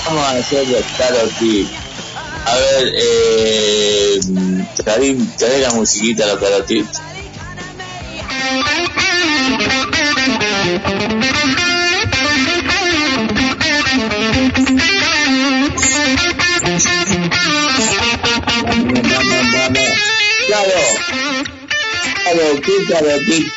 vamos 0.07 0.25
a 0.25 0.31
hacer 0.33 0.69
los 0.69 0.85
Carol 0.99 1.31
Tips. 1.39 1.71
A 2.45 2.57
ver, 2.57 2.93
eh, 2.97 4.21
Karim, 4.85 5.31
trae 5.37 5.61
la 5.61 5.71
musiquita 5.71 6.27
los 6.27 6.39
Carol 6.39 6.65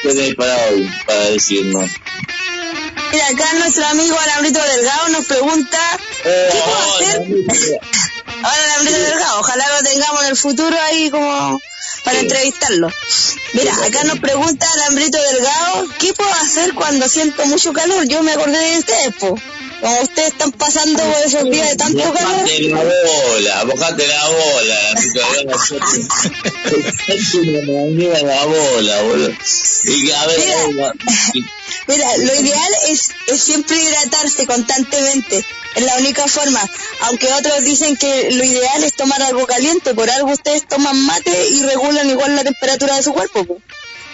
Tenés 0.01 0.35
para 0.35 0.55
hoy, 0.69 0.89
para 1.05 1.19
decirnos? 1.31 1.89
Mira, 3.11 3.27
acá 3.27 3.53
nuestro 3.59 3.85
amigo 3.85 4.17
Alambrito 4.19 4.59
Delgado 4.59 5.09
nos 5.09 5.25
pregunta 5.25 5.79
¿qué 6.23 6.61
puedo 6.65 6.95
hacer? 6.95 7.81
Ahora 8.43 8.63
Alambrito 8.63 8.99
Delgado, 8.99 9.39
ojalá 9.39 9.65
lo 9.77 9.83
tengamos 9.83 10.23
en 10.23 10.29
el 10.29 10.37
futuro 10.37 10.77
ahí 10.81 11.09
como 11.09 11.61
para 12.03 12.19
entrevistarlo. 12.19 12.89
Mira, 13.53 13.73
acá 13.85 14.03
nos 14.03 14.19
pregunta 14.19 14.65
Alambrito 14.73 15.17
Delgado, 15.17 15.87
¿qué 15.99 16.13
puedo 16.13 16.31
hacer 16.31 16.73
cuando 16.73 17.07
siento 17.07 17.45
mucho 17.45 17.71
calor? 17.71 18.07
Yo 18.07 18.23
me 18.23 18.33
acordé 18.33 18.57
de 18.57 18.79
ustedes, 18.79 19.15
po. 19.19 19.39
Como 19.79 20.01
ustedes 20.01 20.29
están 20.29 20.51
pasando 20.53 21.03
por 21.03 21.23
esos 21.25 21.43
días 21.43 21.69
de 21.69 21.75
tanto 21.75 22.13
calor. 22.13 22.41
Bojate 22.41 22.69
la 22.69 22.83
bola, 22.83 23.63
bojate 23.65 24.07
la 24.07 24.29
bola, 24.29 24.79
la 27.43 27.61
manguera 27.73 28.19
en 28.19 28.27
la 28.27 28.45
bola, 28.45 29.01
boludo. 29.03 29.33
Y 29.85 30.11
a 30.11 30.25
ver, 30.25 30.39
Mira. 31.87 32.17
Lo 32.17 32.35
ideal 32.35 32.71
es, 32.89 33.11
es 33.27 33.41
siempre 33.41 33.75
hidratarse 33.81 34.45
constantemente. 34.45 35.45
Es 35.75 35.83
la 35.83 35.95
única 35.97 36.27
forma. 36.27 36.61
Aunque 37.01 37.31
otros 37.33 37.63
dicen 37.63 37.97
que 37.97 38.31
lo 38.31 38.43
ideal 38.43 38.83
es 38.83 38.93
tomar 38.93 39.21
algo 39.21 39.45
caliente, 39.45 39.93
por 39.93 40.09
algo 40.09 40.31
ustedes 40.31 40.67
toman 40.67 40.99
mate 41.05 41.47
y 41.49 41.61
regulan 41.63 42.09
igual 42.09 42.35
la 42.35 42.43
temperatura 42.43 42.95
de 42.95 43.03
su 43.03 43.13
cuerpo. 43.13 43.45
po. 43.45 43.61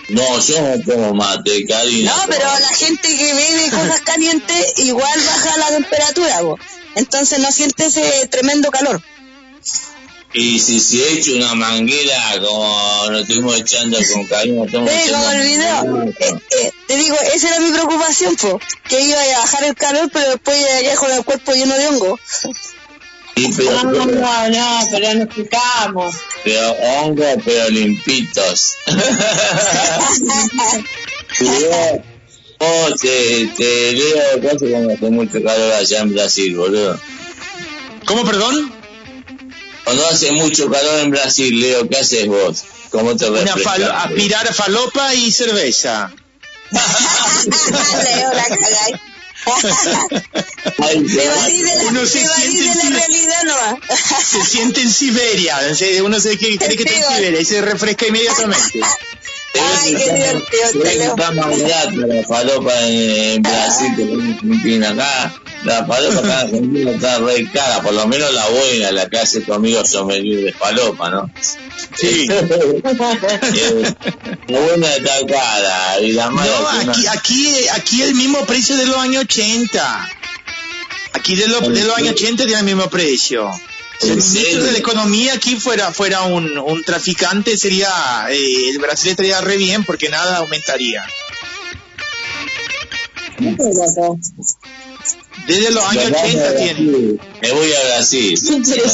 no, 0.09 0.39
yo 0.39 0.61
no 0.61 0.83
tomo 0.83 1.13
mate, 1.13 1.65
Karina. 1.65 2.15
No, 2.15 2.23
pero 2.27 2.45
la 2.45 2.69
gente 2.69 3.07
que 3.15 3.33
bebe 3.33 3.69
cosas 3.69 4.01
calientes 4.01 4.73
igual 4.77 5.19
baja 5.19 5.57
la 5.57 5.67
temperatura, 5.67 6.39
po. 6.39 6.57
entonces 6.95 7.39
no 7.39 7.51
siente 7.51 7.85
ese 7.85 8.27
tremendo 8.27 8.71
calor. 8.71 9.01
Y 10.31 10.59
si 10.59 10.79
se 10.79 11.13
echa 11.13 11.31
una 11.31 11.55
manguera 11.55 12.39
como 12.39 13.09
nos 13.09 13.21
estuvimos 13.21 13.59
echando 13.59 13.97
con 14.13 14.25
Karina, 14.27 14.65
estamos 14.65 14.91
Sí, 14.91 15.11
como 15.11 15.31
el 15.31 15.41
video. 15.41 16.05
Eh, 16.19 16.39
eh, 16.61 16.71
te 16.89 16.95
digo, 16.97 17.15
esa 17.35 17.49
era 17.49 17.59
mi 17.59 17.69
preocupación, 17.71 18.35
po, 18.35 18.59
que 18.87 18.99
iba 18.99 19.21
a 19.21 19.39
bajar 19.41 19.63
el 19.63 19.75
calor, 19.75 20.09
pero 20.11 20.31
después 20.31 20.57
llegaría 20.57 20.95
con 20.95 21.11
el 21.11 21.23
cuerpo 21.23 21.51
lleno 21.53 21.75
de 21.77 21.87
hongo. 21.87 22.19
Y 23.35 23.53
pero, 23.53 23.83
No, 23.83 24.05
no, 24.07 24.49
no, 24.49 24.79
pero 24.91 25.13
nos 25.13 25.27
picamos. 25.35 26.15
pero 26.43 26.71
hongo, 26.71 27.25
pero 27.45 27.69
limpitos. 27.69 28.73
Vos 32.59 32.99
te, 32.99 33.49
te 33.55 33.93
leo, 33.93 34.41
¿qué 34.41 34.49
hace 34.49 34.69
cuando 34.71 34.93
hace 34.93 35.09
mucho 35.09 35.41
calor 35.43 35.71
allá 35.73 35.99
en 35.99 36.13
Brasil, 36.13 36.55
boludo? 36.57 36.99
¿Cómo, 38.05 38.25
perdón? 38.25 38.73
Cuando 39.85 40.05
hace 40.07 40.31
mucho 40.33 40.69
calor 40.69 40.99
en 40.99 41.11
Brasil, 41.11 41.57
Leo, 41.59 41.87
¿qué 41.87 41.97
haces 41.97 42.27
vos? 42.27 42.63
¿Cómo 42.89 43.15
te 43.15 43.29
Una 43.29 43.55
falo- 43.55 43.91
aspirar 43.91 44.53
falopa 44.53 45.13
y 45.13 45.31
cerveza. 45.31 46.11
Leo, 46.71 48.33
la 48.33 48.43
cagáis. 48.43 48.95
Ay, 50.79 50.97
evadís 50.97 51.63
de 51.63 51.75
la, 51.77 51.83
Uno 51.89 52.05
se 52.05 52.19
de 52.19 52.25
la 52.27 52.83
en- 52.83 52.93
realidad 52.93 53.43
nomás. 53.45 53.75
Se 54.29 54.43
siente 54.45 54.81
en 54.81 54.91
Siberia. 54.91 55.75
se- 55.75 56.01
Uno 56.01 56.19
se 56.19 56.37
cree 56.37 56.57
que 56.57 56.65
está 56.83 56.93
en 56.93 57.03
Siberia 57.15 57.39
y 57.39 57.45
se 57.45 57.61
refresca 57.61 58.07
inmediatamente. 58.07 58.79
Ay, 59.53 59.95
qué 59.95 60.13
divertido, 60.13 60.83
que 60.83 60.95
Leo. 60.95 61.09
está 61.15 61.31
más 61.31 61.61
barata 61.61 61.91
la 61.95 62.23
falopa 62.27 62.73
en, 62.87 63.41
Brasil 63.41 63.93
que 63.95 64.01
en 64.03 64.21
Argentina. 64.33 64.89
Acá, 64.91 65.33
la 65.63 65.85
falopa 65.85 66.19
acá 66.19 66.41
en 66.41 66.47
Argentina 66.47 66.91
está 66.91 67.17
re 67.19 67.49
cara, 67.51 67.81
por 67.81 67.93
lo 67.93 68.07
menos 68.07 68.31
la 68.33 68.47
buena, 68.47 68.91
la 68.91 69.09
que 69.09 69.17
hace 69.17 69.41
tu 69.41 69.53
amigo 69.53 69.83
sommelier 69.85 70.43
de 70.43 70.53
falopa, 70.53 71.09
¿no? 71.09 71.31
Sí. 71.95 72.27
Eh, 73.51 73.93
la 74.47 74.59
buena 74.59 74.95
está 74.95 75.11
cara 75.27 75.99
y 76.01 76.11
la 76.13 76.29
mala 76.29 76.51
No, 76.51 76.81
una- 76.81 76.91
aquí, 76.91 77.07
aquí, 77.07 77.67
aquí 77.71 78.01
el 78.03 78.13
mismo 78.15 78.39
precio 78.45 78.75
de 78.77 78.85
los 78.85 78.97
años 78.97 79.23
80. 79.23 80.09
Aquí 81.13 81.35
de, 81.35 81.47
lo- 81.47 81.61
de 81.61 81.83
los 81.83 81.97
años 81.97 82.11
80 82.11 82.45
tiene 82.45 82.59
el 82.59 82.65
mismo 82.65 82.87
precio. 82.89 83.49
Si 83.99 84.07
el 84.07 84.11
¿En 84.13 84.17
ministro 84.17 84.63
de 84.63 84.71
la 84.71 84.77
economía 84.77 85.33
aquí 85.33 85.57
fuera 85.57 85.91
fuera 85.91 86.21
un, 86.23 86.57
un 86.57 86.83
traficante 86.83 87.57
sería 87.57 87.89
eh, 88.29 88.69
el 88.69 88.79
Brasil 88.79 89.11
estaría 89.11 89.41
re 89.41 89.57
bien 89.57 89.83
porque 89.83 90.07
nada 90.09 90.37
aumentaría. 90.37 91.05
Desde 95.47 95.71
los 95.71 95.83
años 95.83 96.11
Me 96.11 96.21
voy 96.21 96.29
80 96.29 96.47
a 96.47 96.55
tiene. 96.55 96.81
Me 97.41 97.51
voy 97.51 97.73
a 97.73 97.87
Brasil. 97.87 98.39
Me 98.41 98.59
voy 98.59 98.71
a 98.71 98.93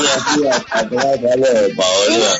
Brasil 0.00 0.46
a 0.46 0.78
a 0.78 0.88
tomar 0.88 1.20
falopa, 1.20 1.84
boludo. 2.06 2.30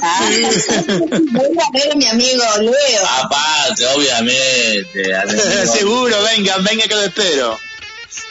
Voy 1.32 1.58
a 1.58 1.70
ver 1.72 1.92
a 1.92 1.96
mi 1.96 2.06
amigo 2.06 2.44
Leo. 2.60 3.06
Aparte, 3.22 3.86
obviamente. 3.86 5.66
Seguro, 5.72 6.16
venga, 6.22 6.58
venga 6.58 6.86
que 6.86 6.94
lo 6.94 7.02
espero. 7.02 7.58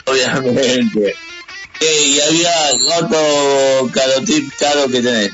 Obviamente. 0.06 1.16
Y 1.80 2.20
había 2.20 2.52
otro 2.98 3.90
carotip 3.92 4.54
caro 4.58 4.88
que 4.88 5.02
tenés. 5.02 5.32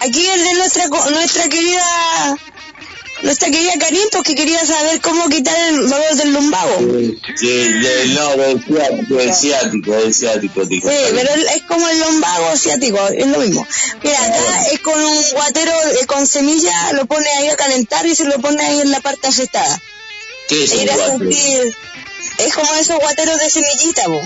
Aquí 0.00 0.26
el 0.26 0.44
de 0.44 0.54
nuestra 0.54 0.88
nuestra 0.88 1.48
querida 1.48 2.36
nuestra 3.22 3.50
querida 3.50 3.72
Karim 3.78 4.08
porque 4.12 4.34
quería 4.34 4.64
saber 4.66 5.00
cómo 5.00 5.28
quitar 5.28 5.56
el 5.68 5.88
dolor 5.88 6.14
del 6.14 6.32
lumbago. 6.32 6.78
Sí, 7.36 7.46
del, 7.46 8.14
no, 8.14 8.36
del 8.36 8.62
ciático, 8.62 9.14
del 9.14 9.34
ciático, 9.34 9.92
del 9.92 10.14
ciático, 10.14 10.64
dijo. 10.66 10.88
Sí, 10.88 10.96
pero 11.14 11.34
es 11.34 11.62
como 11.62 11.88
el 11.88 12.00
lumbago 12.00 12.48
asiático, 12.48 12.98
es 13.08 13.26
lo 13.26 13.38
mismo. 13.38 13.66
Mira, 14.02 14.24
acá 14.24 14.66
es 14.72 14.80
con 14.80 15.02
un 15.02 15.22
guatero 15.32 15.72
eh, 16.00 16.06
con 16.06 16.26
semilla, 16.26 16.92
lo 16.92 17.06
pone 17.06 17.28
ahí 17.38 17.48
a 17.48 17.56
calentar 17.56 18.04
y 18.04 18.14
se 18.14 18.24
lo 18.24 18.38
pone 18.40 18.62
ahí 18.62 18.80
en 18.80 18.90
la 18.90 19.00
parte 19.00 19.28
afectada. 19.28 19.80
¿Qué 20.48 20.64
es 20.64 20.72
un 20.72 20.86
guatero? 20.86 21.74
es 22.38 22.54
como 22.54 22.74
esos 22.74 22.98
guateros 22.98 23.38
de 23.38 23.50
semillita, 23.50 24.04
po, 24.04 24.20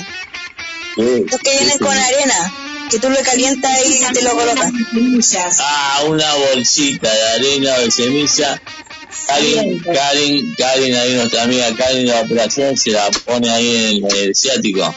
Sí, 0.99 1.25
los 1.31 1.41
que 1.41 1.51
vienen 1.51 1.79
sí, 1.79 1.79
con 1.79 1.97
arena, 1.97 2.53
que 2.91 2.99
tú 2.99 3.09
lo 3.09 3.23
calientas 3.23 3.71
y 3.87 4.13
te 4.13 4.23
lo 4.23 4.33
colocas. 4.33 4.73
Ah, 5.61 6.03
una 6.09 6.35
bolsita 6.35 7.09
de 7.13 7.29
arena 7.31 7.75
o 7.77 7.83
de 7.83 7.91
semilla. 7.93 8.61
Karin, 9.29 9.81
Karin, 9.81 10.55
Karin, 10.57 10.95
ahí 10.97 11.15
nuestra 11.15 11.45
amiga 11.45 11.73
Karin 11.77 12.07
de 12.07 12.13
la 12.13 12.23
operación 12.23 12.77
se 12.77 12.91
la 12.91 13.09
pone 13.25 13.49
ahí 13.49 14.03
en 14.03 14.17
el 14.17 14.35
ciático. 14.35 14.93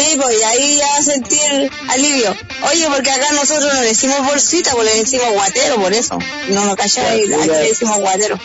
Sí, 0.00 0.16
pues 0.16 0.40
y 0.40 0.42
ahí 0.42 0.76
ya 0.78 0.86
vas 0.86 1.00
a 1.00 1.12
sentir 1.12 1.70
alivio. 1.88 2.34
Oye, 2.70 2.86
porque 2.88 3.10
acá 3.10 3.32
nosotros 3.32 3.74
no 3.74 3.82
le 3.82 3.88
decimos 3.88 4.24
bolsita, 4.24 4.72
pues 4.72 4.94
le 4.94 5.00
decimos 5.00 5.30
guatero, 5.32 5.76
por 5.76 5.92
eso. 5.92 6.18
No 6.48 6.64
nos 6.64 6.74
calláis, 6.74 7.30
aquí 7.30 7.48
le 7.48 7.68
decimos 7.68 7.98
guatero. 7.98 8.40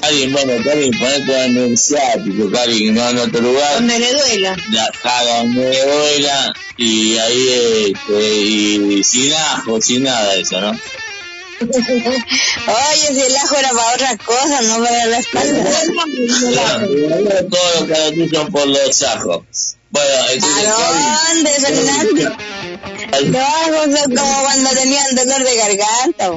Karin, 0.00 0.32
bueno, 0.32 0.52
Karin, 0.64 0.98
ponete 0.98 1.44
en 1.44 1.56
el 1.58 1.76
ciático, 1.76 2.50
Karin, 2.50 2.94
no 2.94 3.10
en 3.10 3.18
otro 3.18 3.42
lugar. 3.42 3.74
Donde 3.74 3.98
le 3.98 4.12
duela. 4.14 4.56
la 4.70 4.90
caga 5.02 5.38
donde 5.38 5.68
me 5.68 5.82
duela 5.82 6.54
y 6.78 7.18
ahí 7.18 7.92
este, 7.92 8.34
y 8.34 9.04
sin 9.04 9.34
ajo, 9.34 9.82
sin 9.82 10.04
nada 10.04 10.34
eso, 10.36 10.62
¿no? 10.62 10.70
Oye, 11.60 13.06
si 13.06 13.20
el 13.20 13.36
ajo 13.36 13.56
era 13.56 13.68
para 13.68 13.94
otras 13.94 14.16
cosas, 14.24 14.64
no 14.64 14.82
para 14.82 15.06
la 15.06 15.18
espalda. 15.18 15.64
Todos 17.50 17.80
los 17.80 17.84
carotis 17.84 18.30
son 18.30 18.50
por 18.50 18.66
los 18.66 19.02
ajos. 19.02 19.76
Bueno, 19.90 20.28
entonces, 20.30 20.68
¿A 20.68 21.28
dónde, 21.28 21.50
Fernando? 21.60 22.36
No, 23.26 23.94
son 23.96 24.16
como 24.16 24.42
cuando 24.42 24.70
tenían 24.70 25.14
dolor 25.14 25.42
de 25.42 25.56
garganta. 25.56 26.30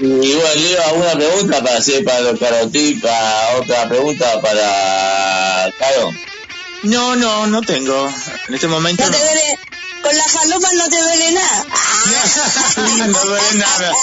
Y 0.00 0.34
bueno, 0.34 0.54
Leo, 0.54 0.84
¿alguna 0.86 1.12
pregunta 1.12 1.62
para 1.62 1.78
hacer 1.78 2.04
para 2.04 2.20
los 2.20 2.38
carotipas? 2.38 3.54
¿Otra 3.60 3.88
pregunta 3.88 4.40
para 4.40 5.72
Caro? 5.78 6.10
No, 6.84 7.16
no, 7.16 7.46
no 7.46 7.62
tengo. 7.62 8.08
En 8.48 8.54
este 8.54 8.68
momento 8.68 9.04
No 9.04 9.10
te 9.10 9.18
duele, 9.18 9.58
con 10.02 10.16
la 10.16 10.24
falopa 10.24 10.68
no 10.72 10.88
te 10.88 11.00
duele 11.00 11.32
nada. 11.32 11.66
no 13.08 13.24
duele 13.24 13.54
nada. 13.54 13.92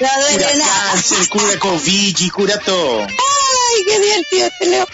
No 0.00 0.08
duele 0.20 0.44
Cura 0.44 0.54
nada. 0.56 0.90
cáncer, 0.92 1.28
cura 1.28 1.58
COVID 1.60 2.16
y 2.18 2.30
cura 2.30 2.58
todo. 2.58 3.06
Ay, 3.66 3.84
qué 3.86 4.00
divertido 4.00 4.46
este 4.46 4.66
Leo. 4.66 4.86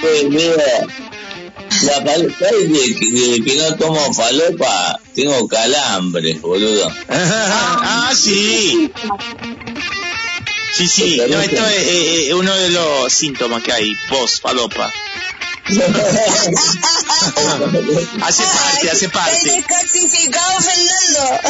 Pues 0.00 0.24
mira, 0.28 0.86
la 1.82 2.04
pal- 2.04 2.34
¿sabes 2.38 2.72
de, 2.72 2.94
que- 2.96 3.42
que 3.44 3.56
no 3.56 3.76
tomo 3.76 4.12
falopa? 4.14 4.98
Tengo 5.14 5.46
calambres, 5.48 6.40
boludo. 6.40 6.90
ah, 7.08 8.12
sí. 8.14 8.90
Sí, 10.72 10.88
sí. 10.88 11.20
No, 11.28 11.40
esto 11.40 11.66
es 11.66 11.76
eh, 11.86 12.28
eh, 12.30 12.34
uno 12.34 12.54
de 12.54 12.70
los 12.70 13.12
síntomas 13.12 13.62
que 13.62 13.72
hay 13.72 13.94
post 14.08 14.40
falopa. 14.42 14.92
hace 18.22 18.42
parte, 18.42 18.90
hace 18.90 19.08
parte. 19.08 19.50
descalcificado, 19.50 20.60
Fernando. 20.60 21.40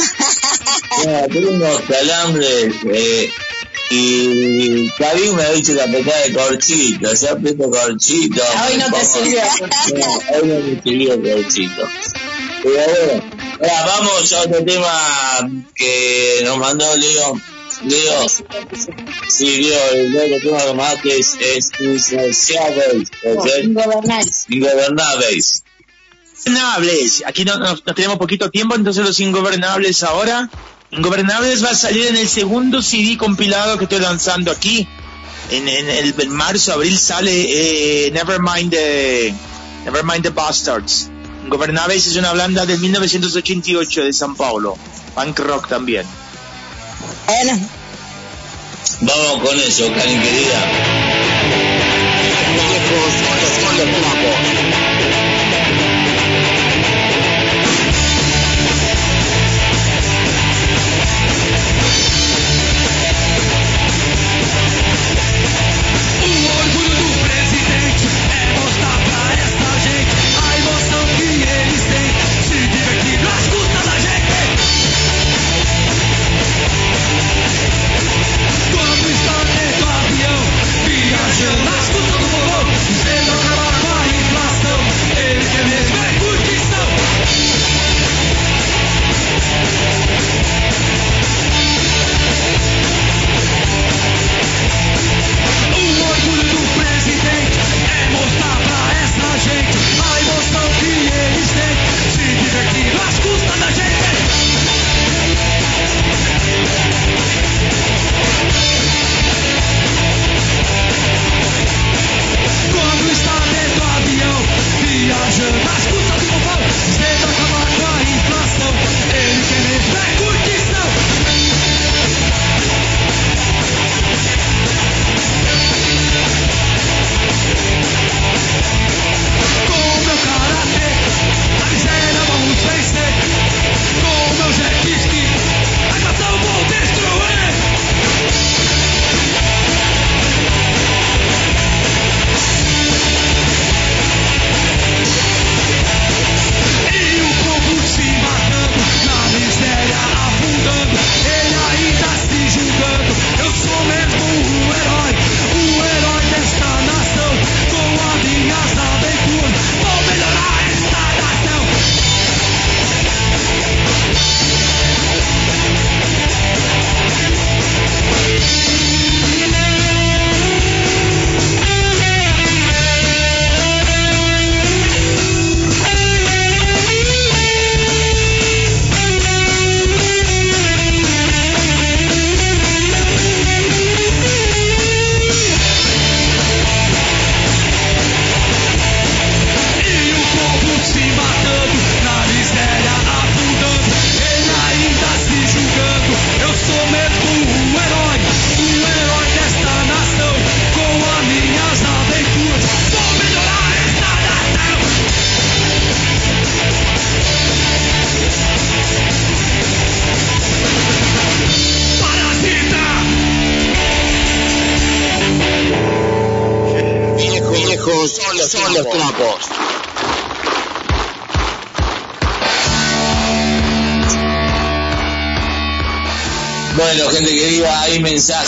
Tengo 1.32 1.51
unos 1.51 1.80
calambres 1.82 2.74
eh, 2.93 3.30
y 3.90 4.89
Karim 4.93 5.34
me 5.34 5.43
ha 5.43 5.51
dicho 5.52 5.74
la 5.74 5.86
petada 5.86 6.20
de 6.22 6.32
corchito, 6.34 7.12
yo 7.12 7.30
aprieto 7.30 7.70
corchito. 7.70 8.43
Hoy 8.66 8.76
no 8.76 8.90
te 8.90 9.05
sirvió. 9.05 9.43
No, 9.94 10.06
hoy 10.36 10.47
no 10.47 10.55
me 10.60 10.80
sirvió 10.82 11.20
corchito. 11.22 11.89
Pero 12.62 12.74
bueno, 12.74 13.24
ahora 13.60 13.86
vamos 13.86 14.32
a 14.32 14.40
otro 14.43 14.64
tema 14.64 15.51
que 15.74 16.43
nos 16.44 16.59
mandó 16.59 16.97
Leo. 16.97 17.40
Leo, 17.85 18.29
sí, 19.29 19.63
Leo, 19.63 19.91
el 19.93 20.35
otro 20.35 20.57
tema 20.59 20.73
más 20.75 20.97
que 21.03 21.17
es, 21.19 21.35
es 21.41 21.71
insaciables, 21.81 23.11
¿ok? 23.25 23.47
Ingobernables. 23.65 24.45
Ingobernables. 24.49 25.65
Ingobernables. 26.47 27.23
Aquí 27.27 27.45
no, 27.45 27.59
no- 27.59 27.75
no 27.85 27.95
tenemos 27.95 28.19
poquito 28.19 28.51
tiempo, 28.51 28.75
entonces 28.75 29.05
los 29.05 29.19
ingobernables 29.21 30.03
ahora. 30.03 30.49
Ingobernables 30.91 31.65
va 31.65 31.71
a 31.71 31.75
salir 31.75 32.07
en 32.07 32.17
el 32.17 32.29
segundo 32.29 32.83
CD 32.83 33.17
compilado 33.17 33.79
que 33.79 33.85
estoy 33.85 34.01
lanzando 34.01 34.51
aquí. 34.51 34.87
En, 35.51 35.69
en 35.69 35.89
el 35.89 36.15
en 36.19 36.31
marzo, 36.31 36.73
abril 36.75 36.97
sale 36.99 38.07
eh, 38.07 38.11
Nevermind 38.13 38.71
the 38.71 39.35
Nevermind 39.85 40.23
the 40.23 40.31
Bastards. 40.31 41.09
Ingobernables 41.45 42.07
es 42.07 42.17
una 42.17 42.33
banda 42.33 42.65
de 42.67 42.77
1988 42.79 44.05
de 44.05 44.13
San 44.13 44.35
Paulo. 44.37 44.77
Punk 45.15 45.39
rock 45.41 45.69
también. 45.69 46.07
Vamos 49.01 49.49
con 49.49 49.59
eso, 49.59 49.93
Karim 49.94 50.20
querida. 50.23 51.11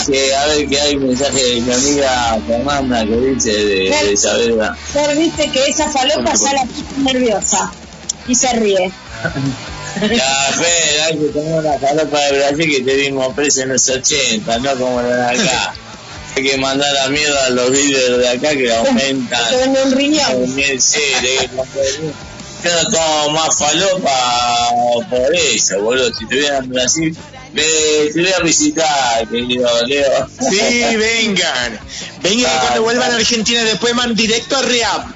Mensaje, 0.07 0.35
a 0.35 0.45
ver 0.47 0.67
que 0.67 0.79
hay 0.79 0.97
mensaje 0.97 1.43
de 1.43 1.61
mi 1.61 1.73
amiga 1.73 2.39
Fernanda 2.47 3.05
que 3.05 3.17
dice 3.17 3.51
de, 3.51 3.89
de 3.89 4.17
Saavedra. 4.17 4.77
Pero 4.93 5.19
viste 5.19 5.49
que 5.49 5.65
esa 5.65 5.89
falopa 5.89 6.35
sale 6.35 6.61
nerviosa 6.97 7.71
y 8.27 8.35
se 8.35 8.53
ríe. 8.53 8.91
La 9.95 10.53
fe, 10.53 11.01
hay 11.03 11.17
que 11.17 11.25
tener 11.27 11.59
una 11.59 11.79
falopa 11.79 12.19
de 12.19 12.37
Brasil 12.37 12.69
que 12.69 12.81
te 12.83 12.97
dimos 12.97 13.33
preso 13.33 13.61
en 13.61 13.69
los 13.69 13.87
80, 13.89 14.59
no 14.59 14.75
como 14.75 15.01
la 15.01 15.31
de 15.31 15.41
acá. 15.41 15.73
Hay 16.35 16.43
que 16.43 16.57
mandar 16.57 16.91
la 16.91 17.07
mierda 17.07 17.45
a 17.45 17.49
los 17.51 17.69
líderes 17.69 18.17
de 18.17 18.27
acá 18.27 18.49
que 18.49 18.73
aumentan. 18.73 19.41
Venden 19.57 19.87
un 19.87 19.91
riñón. 19.93 20.47
Sí, 20.79 20.99
no 22.73 22.89
tomo 22.89 23.29
más 23.31 23.57
falopa 23.57 24.69
por 25.09 25.35
eso, 25.35 25.81
boludo. 25.81 26.13
Si 26.13 26.23
estuvieran 26.23 26.63
en 26.63 26.69
Brasil, 26.69 27.17
me, 27.53 27.63
te 28.13 28.21
voy 28.21 28.33
a 28.33 28.39
visitar, 28.39 29.27
querido 29.27 29.69
Leo. 29.87 30.27
Sí, 30.49 30.95
vengan. 30.95 31.79
Vengan 32.21 32.51
y 32.51 32.59
cuando 32.59 32.81
vuelvan 32.83 33.11
a 33.11 33.15
Argentina 33.15 33.63
después 33.63 33.95
van 33.95 34.15
directo 34.15 34.57
a 34.57 34.61
Reab. 34.61 35.15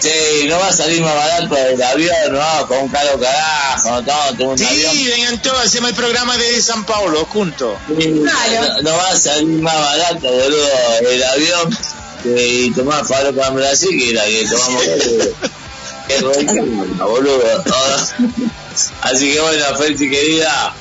Sí, 0.00 0.46
no 0.48 0.58
va 0.58 0.68
a 0.68 0.72
salir 0.72 1.00
más 1.00 1.14
barato 1.14 1.56
el 1.56 1.82
avión, 1.82 2.14
no, 2.32 2.68
con 2.68 2.78
un 2.78 2.88
caro 2.88 3.18
carajo, 3.18 3.90
no, 3.90 4.04
todo, 4.04 4.34
todo 4.36 4.48
un 4.48 4.62
avión. 4.62 4.92
Sí, 4.92 5.06
vengan 5.06 5.40
todos, 5.40 5.64
hacemos 5.64 5.90
el 5.90 5.96
programa 5.96 6.36
de 6.36 6.60
San 6.60 6.84
Paulo 6.84 7.24
juntos. 7.24 7.78
No, 7.88 8.82
no 8.82 8.96
va 8.96 9.08
a 9.08 9.16
salir 9.16 9.62
más 9.62 9.74
barato, 9.74 10.30
boludo, 10.30 10.68
el 11.10 11.24
avión 11.24 11.78
que 12.22 12.72
tomar 12.74 13.06
falopa 13.06 13.46
en 13.46 13.54
Brasil 13.54 13.98
que 13.98 14.12
la 14.12 14.24
que 14.24 14.46
tomamos. 14.46 14.82
Todo. 17.64 18.28
Así 19.02 19.32
que 19.32 19.40
bueno, 19.40 19.64
Felchi 19.76 20.10
querida, 20.10 20.74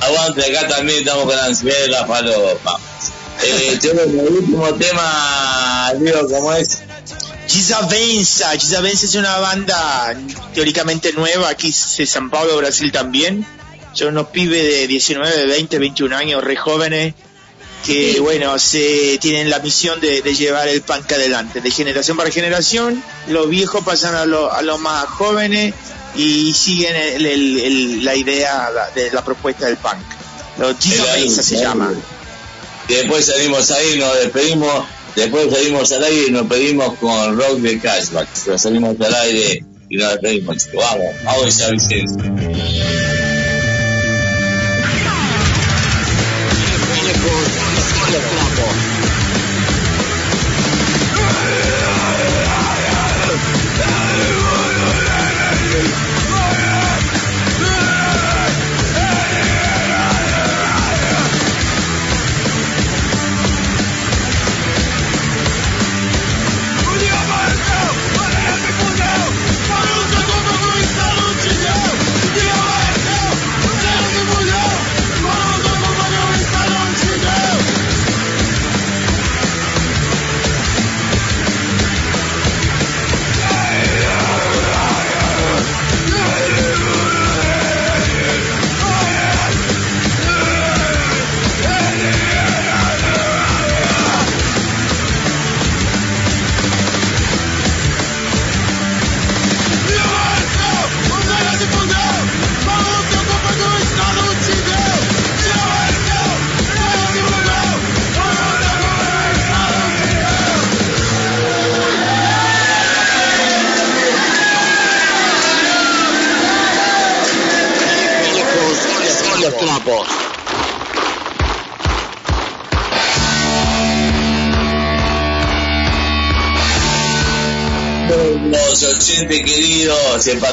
aguante, 0.00 0.44
acá 0.44 0.68
también 0.68 1.00
estamos 1.00 1.26
con 1.26 1.36
la 1.36 1.44
ansiedad 1.44 1.78
de 1.78 1.88
la 1.88 2.06
falopa. 2.06 2.80
Eh, 3.42 3.78
el 3.82 4.28
último 4.32 4.74
tema, 4.74 5.92
digo, 6.00 6.26
¿cómo 6.28 6.52
es? 6.54 6.80
Gisavenza, 7.46 8.50
Gisavenza 8.52 9.06
es 9.06 9.14
una 9.14 9.38
banda 9.38 10.16
teóricamente 10.54 11.12
nueva, 11.12 11.48
aquí 11.50 11.68
de 11.68 12.06
San 12.06 12.30
Paulo, 12.30 12.56
Brasil 12.56 12.90
también. 12.90 13.46
Son 13.92 14.08
unos 14.08 14.28
pibes 14.28 14.62
de 14.62 14.86
19, 14.86 15.46
20, 15.46 15.78
21 15.78 16.16
años, 16.16 16.44
re 16.44 16.56
jóvenes, 16.56 17.14
que 17.86 18.18
bueno, 18.20 18.58
se 18.58 19.18
tienen 19.20 19.48
la 19.48 19.60
misión 19.60 20.00
de, 20.00 20.20
de 20.22 20.34
llevar 20.34 20.66
el 20.68 20.82
punk 20.82 21.10
adelante, 21.12 21.60
de 21.60 21.70
generación 21.70 22.16
para 22.16 22.30
generación. 22.30 23.02
Los 23.28 23.48
viejos 23.48 23.84
pasan 23.84 24.14
a, 24.14 24.26
lo- 24.26 24.52
a 24.52 24.62
los 24.62 24.80
más 24.80 25.04
jóvenes 25.06 25.72
y 26.16 26.52
siguen 26.52 26.96
el- 26.96 27.26
el- 27.26 27.58
el- 27.60 28.04
la 28.04 28.14
idea 28.16 28.68
de 28.94 29.10
la 29.12 29.24
propuesta 29.24 29.66
del 29.66 29.76
punk. 29.76 29.98
Los 30.58 30.76
Gisavenza 30.80 31.42
se 31.42 31.56
llama. 31.60 31.92
Después 32.88 33.26
salimos 33.26 33.70
ahí, 33.70 33.98
nos 33.98 34.14
despedimos, 34.16 34.84
después 35.14 35.50
salimos 35.52 35.90
al 35.92 36.04
aire 36.04 36.24
y 36.28 36.30
nos 36.30 36.46
pedimos 36.46 36.96
con 36.98 37.38
rock 37.38 37.58
de 37.58 37.78
cashback. 37.78 38.28
Pero 38.44 38.58
salimos 38.58 39.00
al 39.00 39.14
aire 39.14 39.64
y 39.90 39.96
nos 39.96 40.12
despedimos. 40.12 40.68
Vamos, 40.74 41.06
vamos 41.24 41.60
a 41.62 41.70
Vicencio. 41.70 43.15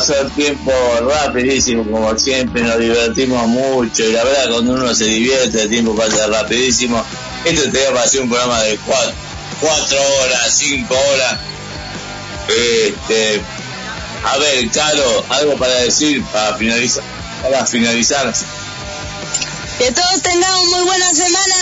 Pasó 0.03 0.19
el 0.19 0.31
tiempo 0.31 0.71
rapidísimo, 1.01 1.89
como 1.89 2.17
siempre, 2.17 2.61
nos 2.61 2.77
divertimos 2.77 3.47
mucho 3.47 4.03
y 4.03 4.11
la 4.11 4.25
verdad 4.25 4.51
cuando 4.51 4.73
uno 4.73 4.93
se 4.93 5.05
divierte 5.05 5.61
el 5.61 5.69
tiempo 5.69 5.95
pasa 5.95 6.27
rapidísimo. 6.27 7.01
Esto 7.45 7.71
te 7.71 7.89
va 7.91 8.01
a 8.01 8.07
ser 8.07 8.21
un 8.21 8.30
programa 8.30 8.61
de 8.63 8.77
cuatro, 8.80 9.13
cuatro 9.61 9.97
horas, 10.21 10.53
cinco 10.53 10.93
horas. 10.93 11.39
Este, 12.49 13.41
a 14.25 14.38
ver, 14.39 14.69
Caro, 14.71 15.25
algo 15.30 15.55
para 15.55 15.73
decir 15.75 16.21
para 16.34 16.57
finalizar. 16.57 17.03
Para 17.41 17.65
finalizar. 17.65 18.34
Que 19.77 19.91
todos 19.91 20.21
tengamos 20.21 20.65
muy 20.65 20.84
buena 20.84 21.13
semana. 21.13 21.55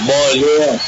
Vos, 0.00 0.80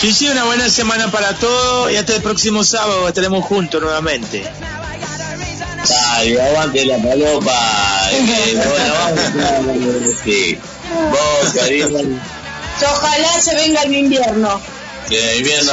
Sí, 0.00 0.28
una 0.30 0.44
buena 0.44 0.70
semana 0.70 1.10
para 1.10 1.34
todos 1.34 1.92
y 1.92 1.96
hasta 1.96 2.16
el 2.16 2.22
próximo 2.22 2.64
sábado 2.64 3.06
estaremos 3.06 3.44
juntos 3.44 3.82
nuevamente. 3.82 4.42
Dale, 5.86 6.40
aguante 6.42 6.86
la 6.86 6.96
palopa. 6.96 8.10
Eh, 8.10 8.54
bueno, 8.54 8.94
vamos. 8.94 10.16
Sí. 10.24 10.58
Vos, 11.10 11.52
Que 11.52 11.84
Ojalá 12.86 13.40
se 13.42 13.54
venga 13.54 13.82
el 13.82 13.94
invierno. 13.94 14.58
el 15.10 15.36
invierno. 15.36 15.72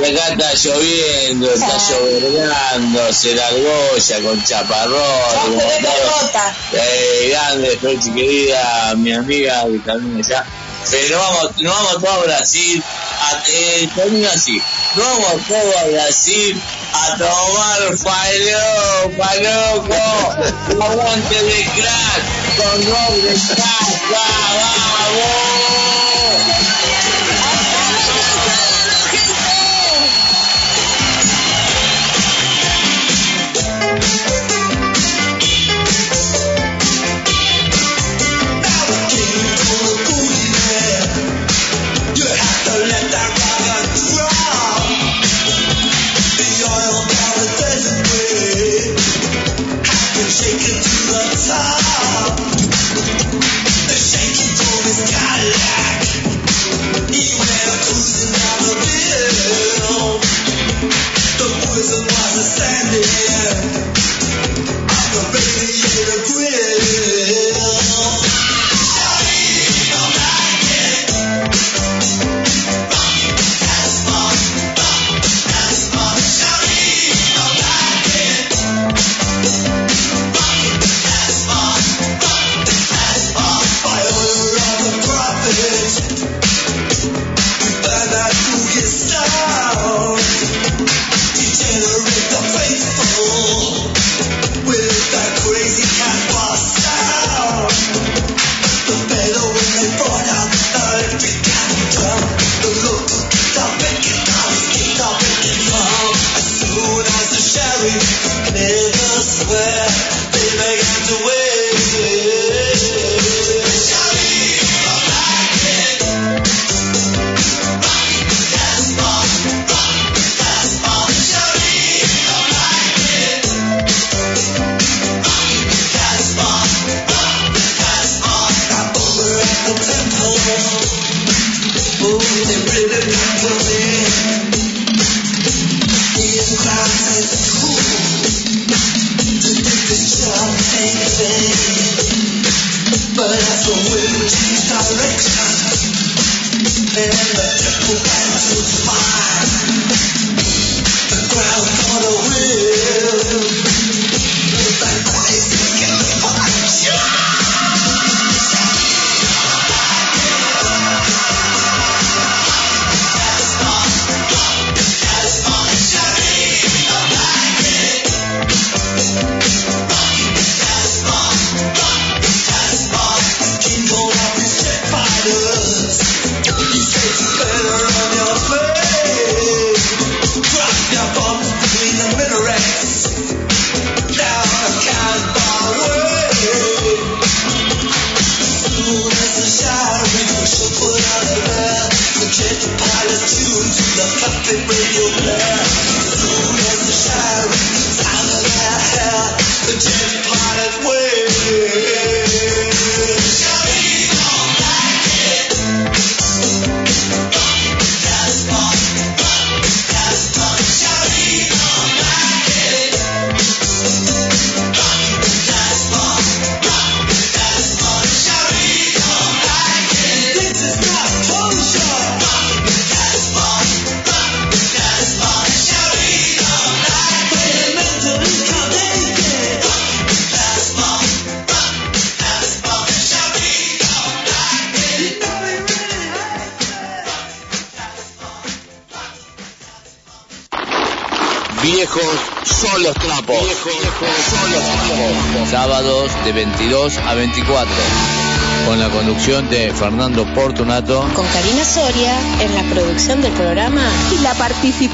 Y 0.00 0.04
acá 0.04 0.28
está 0.28 0.54
lloviendo, 0.54 1.50
está 1.50 1.78
lloverando, 1.88 3.12
se 3.12 3.34
largó 3.34 3.96
ya 3.96 4.20
con 4.20 4.44
chaparrón. 4.44 5.00
Vamos 5.34 5.62
todo. 5.62 5.76
pelota. 5.78 6.54
Eh, 6.74 7.28
grande, 7.30 7.78
Fechi 7.80 8.10
querida, 8.12 8.94
mi 8.96 9.14
amiga 9.14 9.64
que 9.64 9.78
también 9.78 10.18
allá. 10.22 10.44
Pero 10.90 11.18
nos 11.18 11.28
vamos, 11.28 11.60
nos 11.60 11.74
vamos 11.74 12.02
todos 12.02 12.16
a 12.16 12.24
Brasil, 12.24 12.84
a, 13.20 13.42
eh, 13.46 13.88
termino 13.94 14.28
así, 14.28 14.60
nos 14.96 15.06
vamos 15.06 15.46
todos 15.46 15.76
a 15.76 15.84
Brasil 15.84 16.62
a 16.92 17.16
tomar 17.16 17.96
falo, 17.96 19.16
paloco, 19.16 19.94
aguante 20.84 21.42
de 21.42 21.64
crack, 21.64 22.56
con 22.56 22.80
de 23.22 23.34
crack, 23.34 24.10
vamos. 24.10 25.99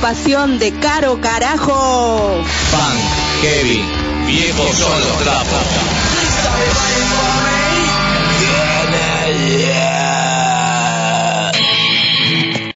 Participación 0.01 0.59
de 0.59 0.73
Caro 0.73 0.96